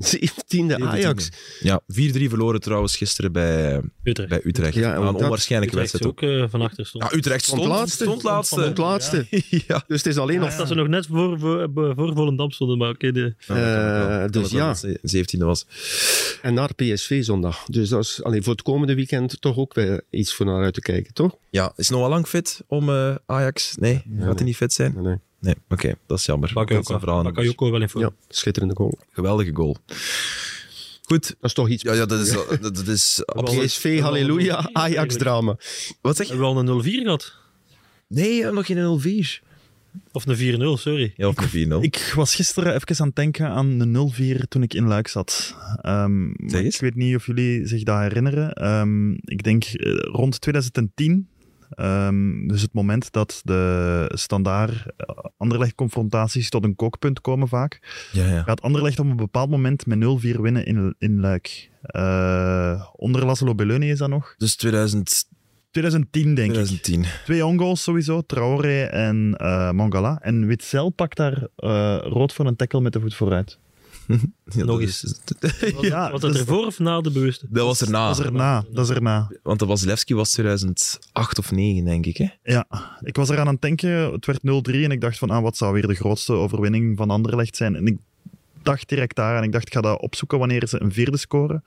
17e 0.05 0.75
Ajax. 0.83 1.29
Ja, 1.59 1.81
4-3 1.81 1.85
verloren 2.29 2.59
trouwens 2.61 2.97
gisteren 2.97 3.31
bij, 3.31 3.81
Utrecht. 4.03 4.29
bij 4.29 4.41
Utrecht. 4.43 4.73
Ja, 4.75 4.95
een 4.95 5.15
onwaarschijnlijke 5.15 5.75
Utrecht 5.77 5.91
wedstrijd 5.91 6.05
ook. 6.05 6.23
ook 6.39 6.43
eh, 6.43 6.49
van 6.51 6.61
achter 6.61 6.85
stond. 6.85 7.03
Ja, 7.03 7.17
Utrecht 7.17 7.43
stond, 7.43 7.61
Stond 7.61 7.73
laatste. 7.73 8.03
Stond 8.03 8.23
laatste. 8.23 8.61
Het 8.61 8.77
laatste. 8.77 9.25
ja. 9.67 9.83
Dus 9.87 9.97
het 10.03 10.05
is 10.05 10.17
alleen 10.17 10.39
nog... 10.39 10.55
Dat 10.55 10.67
ze 10.67 10.75
nog 10.75 10.87
net 10.87 11.05
voor, 11.07 11.39
voor, 11.39 11.69
voor 11.73 12.13
Volendam 12.13 12.51
stonden, 12.51 12.77
maar 12.77 12.89
oké. 12.89 13.11
de- 13.11 13.33
Eh, 13.47 14.25
dus 14.31 14.51
ja. 14.51 14.75
17e 14.77 15.37
was. 15.45 15.65
En 16.41 16.53
naar 16.53 16.73
PSV 16.75 17.23
zondag. 17.23 17.65
Dus 17.65 17.89
dat 17.89 18.03
is 18.03 18.23
allee, 18.23 18.41
voor 18.41 18.51
het 18.53 18.61
komende 18.61 18.95
weekend 18.95 19.41
toch 19.41 19.57
ook 19.57 19.73
weer 19.73 20.01
iets 20.09 20.33
voor 20.33 20.45
naar 20.45 20.63
uit 20.63 20.73
te 20.73 20.81
kijken, 20.81 21.13
toch? 21.13 21.35
Ja, 21.49 21.73
is 21.75 21.89
Noah 21.89 22.09
Lang 22.09 22.27
fit 22.27 22.61
om 22.67 22.89
eh, 22.89 23.15
Ajax? 23.25 23.75
Nee, 23.79 23.93
gaat 23.93 24.23
hij 24.25 24.33
nee. 24.33 24.43
niet 24.43 24.55
fit 24.55 24.73
zijn? 24.73 24.93
Nee, 24.93 25.03
nee. 25.03 25.17
Nee, 25.39 25.55
oké, 25.69 25.95
dat 26.07 26.17
is 26.17 26.25
jammer. 26.25 26.51
Bakayoko 26.53 27.71
wel 27.71 27.81
in. 27.81 27.89
Ja, 27.93 28.11
schitterende 28.29 28.75
goal. 28.75 28.97
Geweldige 29.11 29.55
goal. 29.55 29.77
Goed. 31.03 31.27
Dat 31.27 31.35
is 31.41 31.53
toch 31.53 31.69
iets. 31.69 31.83
Ja, 31.83 31.93
ja 31.93 32.05
dat 32.05 32.19
is, 32.19 32.31
dat, 32.31 32.75
dat 32.75 32.87
is. 32.87 33.23
PSV, 33.65 33.99
halleluja, 33.99 34.69
Ajax-drama. 34.73 35.57
Wat 36.01 36.15
zeg 36.15 36.27
je? 36.27 36.33
Hebben 36.33 36.65
we 36.65 36.71
al 36.71 36.77
een 36.77 36.83
0-4 36.83 37.03
gehad? 37.03 37.35
Nee, 38.07 38.43
nog 38.43 38.65
geen 38.65 39.41
0-4. 39.41 39.47
Of 40.11 40.25
een 40.25 40.77
4-0, 40.77 40.81
sorry. 40.81 41.13
Ja, 41.15 41.27
of 41.27 41.53
een 41.53 41.71
4-0. 41.71 41.81
Ik 41.81 42.11
was 42.15 42.35
gisteren 42.35 42.75
even 42.75 42.99
aan 42.99 43.07
het 43.07 43.15
denken 43.15 43.47
aan 43.49 43.77
de 43.77 44.37
0-4 44.41 44.47
toen 44.47 44.63
ik 44.63 44.73
in 44.73 44.87
Luik 44.87 45.07
zat. 45.07 45.55
Ehm, 45.81 46.29
Zeg 46.45 46.61
eens. 46.61 46.75
ik 46.75 46.81
weet 46.81 46.95
niet 46.95 47.15
of 47.15 47.25
jullie 47.25 47.67
zich 47.67 47.83
dat 47.83 47.99
herinneren. 47.99 48.53
Ehm, 48.53 49.11
ik 49.11 49.43
denk 49.43 49.63
eh, 49.63 49.93
rond 49.93 50.41
2010. 50.41 51.27
Ehm, 51.69 52.47
dus 52.47 52.61
het 52.61 52.73
moment 52.73 53.11
dat 53.11 53.41
de 53.43 54.11
standaard 54.13 54.85
eh, 54.97 55.15
Anderlecht-confrontaties 55.37 56.49
tot 56.49 56.63
een 56.63 56.75
kookpunt 56.75 57.21
komen 57.21 57.47
vaak. 57.47 57.79
Ja, 58.11 58.27
ja. 58.27 58.43
Gaat 58.43 58.61
Anderlecht 58.61 58.99
op 58.99 59.05
een 59.05 59.15
bepaald 59.15 59.49
moment 59.49 59.85
met 59.85 59.97
0-4 59.99 60.39
winnen 60.39 60.65
in, 60.65 60.95
in 60.97 61.19
Luik. 61.19 61.69
Eh, 61.81 62.85
onder 62.95 63.25
Laszlo 63.25 63.55
Belloni 63.55 63.89
is 63.89 63.97
dat 63.97 64.09
nog. 64.09 64.33
Dus 64.37 64.55
2000, 64.55 65.25
2010 65.71 66.35
denk 66.35 66.47
ik. 66.47 66.53
2010. 66.53 67.05
Twee 67.25 67.45
ongoals 67.45 67.83
sowieso, 67.83 68.21
Traoré 68.21 68.83
en 68.83 69.35
eh, 69.37 69.71
Mangala. 69.71 70.19
En 70.21 70.45
Witzel 70.45 70.89
pakt 70.89 71.17
daar 71.17 71.47
rood 72.03 72.33
voor 72.33 72.45
een 72.45 72.55
tackle 72.55 72.81
met 72.81 72.93
de 72.93 72.99
voet 72.99 73.15
vooruit. 73.15 73.59
Ja, 74.55 74.63
Nog 74.65 74.81
eens. 74.81 75.03
is- 75.03 75.19
Ja, 75.81 76.11
Was 76.11 76.21
dus- 76.21 76.31
dat 76.31 76.39
ervoor 76.39 76.65
of 76.65 76.79
na 76.79 77.01
de 77.01 77.11
bewuste? 77.11 77.45
dat 77.49 77.65
was 77.65 77.81
erna. 77.81 78.07
Dat 78.07 78.19
is 78.19 78.25
erna, 78.25 78.65
dat 78.71 78.89
is 78.89 78.95
erna. 78.95 79.31
Want 79.43 79.59
de 79.59 79.65
Wasilewski 79.65 80.15
was 80.15 80.31
2008 80.31 81.37
of 81.39 81.51
9, 81.51 81.85
denk 81.85 82.05
ik. 82.05 82.17
Hè? 82.17 82.27
Ja, 82.43 82.65
ik 83.01 83.15
was 83.15 83.29
eraan 83.29 83.47
aan 83.47 83.53
het 83.53 83.61
denken, 83.61 84.11
het 84.11 84.25
werd 84.25 84.39
0-3 84.41 84.83
en 84.83 84.91
ik 84.91 85.01
dacht 85.01 85.17
van, 85.17 85.29
ah, 85.29 85.41
wat 85.41 85.57
zou 85.57 85.73
weer 85.73 85.87
de 85.87 85.93
grootste 85.95 86.33
overwinning 86.33 86.97
van 86.97 87.09
Anderlecht 87.09 87.55
zijn? 87.55 87.75
En 87.75 87.85
ik 87.85 87.97
dacht 88.63 88.89
direct 88.89 89.15
daar 89.15 89.37
en 89.37 89.43
ik 89.43 89.51
dacht, 89.51 89.67
ik 89.67 89.73
ga 89.73 89.81
dat 89.81 90.01
opzoeken 90.01 90.39
wanneer 90.39 90.67
ze 90.67 90.81
een 90.81 90.91
vierde 90.93 91.17
scoren. 91.17 91.63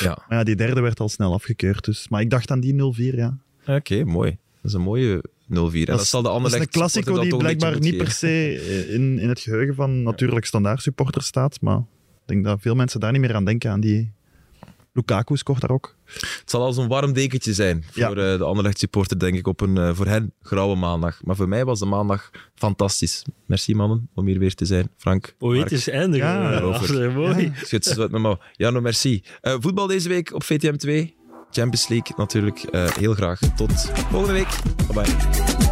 Ja. 0.00 0.18
Maar 0.28 0.38
ja, 0.38 0.44
die 0.44 0.56
derde 0.56 0.80
werd 0.80 1.00
al 1.00 1.08
snel 1.08 1.32
afgekeurd, 1.32 1.84
dus. 1.84 2.08
Maar 2.08 2.20
ik 2.20 2.30
dacht 2.30 2.50
aan 2.50 2.60
die 2.60 2.74
0-4, 3.12 3.14
ja. 3.16 3.36
Oké, 3.66 4.04
mooi. 4.04 4.30
Dat 4.30 4.70
is 4.70 4.72
een 4.72 4.80
mooie 4.80 5.22
0-4. 5.48 5.54
En 5.54 5.84
dat, 5.84 6.00
is- 6.00 6.10
zal 6.10 6.22
de 6.22 6.28
Dat 6.28 6.46
is 6.46 6.52
een 6.52 6.68
klassico 6.68 7.04
supporter 7.04 7.30
die 7.30 7.38
blijkbaar 7.38 7.78
niet 7.80 7.96
per 7.96 8.10
se 8.10 8.86
in, 8.90 9.18
in 9.18 9.28
het 9.28 9.40
geheugen 9.40 9.74
van 9.74 10.02
natuurlijk 10.02 10.46
standaard 10.46 10.82
supporters 10.82 11.26
staat, 11.26 11.60
maar 11.60 11.78
ik 11.78 11.84
denk 12.26 12.44
dat 12.44 12.60
veel 12.60 12.74
mensen 12.74 13.00
daar 13.00 13.12
niet 13.12 13.20
meer 13.20 13.34
aan 13.34 13.44
denken, 13.44 13.70
aan 13.70 13.80
die... 13.80 14.14
Lukaku 14.92 15.36
scoort 15.36 15.60
daar 15.60 15.70
ook. 15.70 15.96
Het 16.04 16.42
zal 16.44 16.62
als 16.62 16.76
een 16.76 16.88
warm 16.88 17.12
dekentje 17.12 17.52
zijn 17.54 17.84
Ja. 17.94 18.06
voor 18.06 18.16
eh, 18.18 18.38
de 18.38 18.44
Anderlecht 18.44 18.78
supporter, 18.78 19.18
denk 19.18 19.34
ik, 19.36 19.46
op 19.46 19.60
een 19.60 19.76
eh, 19.76 19.94
voor 19.94 20.06
hen 20.06 20.32
grauwe 20.42 20.76
maandag. 20.76 21.20
Maar 21.24 21.36
voor 21.36 21.48
mij 21.48 21.64
was 21.64 21.78
de 21.78 21.86
maandag 21.86 22.30
fantastisch. 22.54 23.22
Merci 23.46 23.74
mannen, 23.74 24.08
om 24.14 24.26
hier 24.26 24.38
weer 24.38 24.54
te 24.54 24.64
zijn. 24.64 24.88
Frank, 24.96 25.34
Poëtisch 25.38 25.88
eindigen. 25.88 26.26
Ja, 26.28 26.50
Ja, 26.52 26.80
is 26.82 27.12
mooi. 27.14 27.52
Zwet 27.64 28.10
met 28.10 28.22
me. 28.22 28.38
Ja, 28.52 28.70
no, 28.70 28.80
merci. 28.80 29.22
Eh, 29.40 29.56
voetbal 29.60 29.86
deze 29.86 30.08
week 30.08 30.34
op 30.34 30.42
VTM 30.42 30.76
2. 30.76 31.15
Champions 31.50 31.88
League 31.88 32.12
natuurlijk. 32.16 32.62
Eh, 32.62 32.86
heel 32.88 33.14
graag. 33.14 33.38
Tot 33.56 33.90
volgende 34.10 34.32
week. 34.32 34.48
Bye 34.86 35.04
bye. 35.04 35.65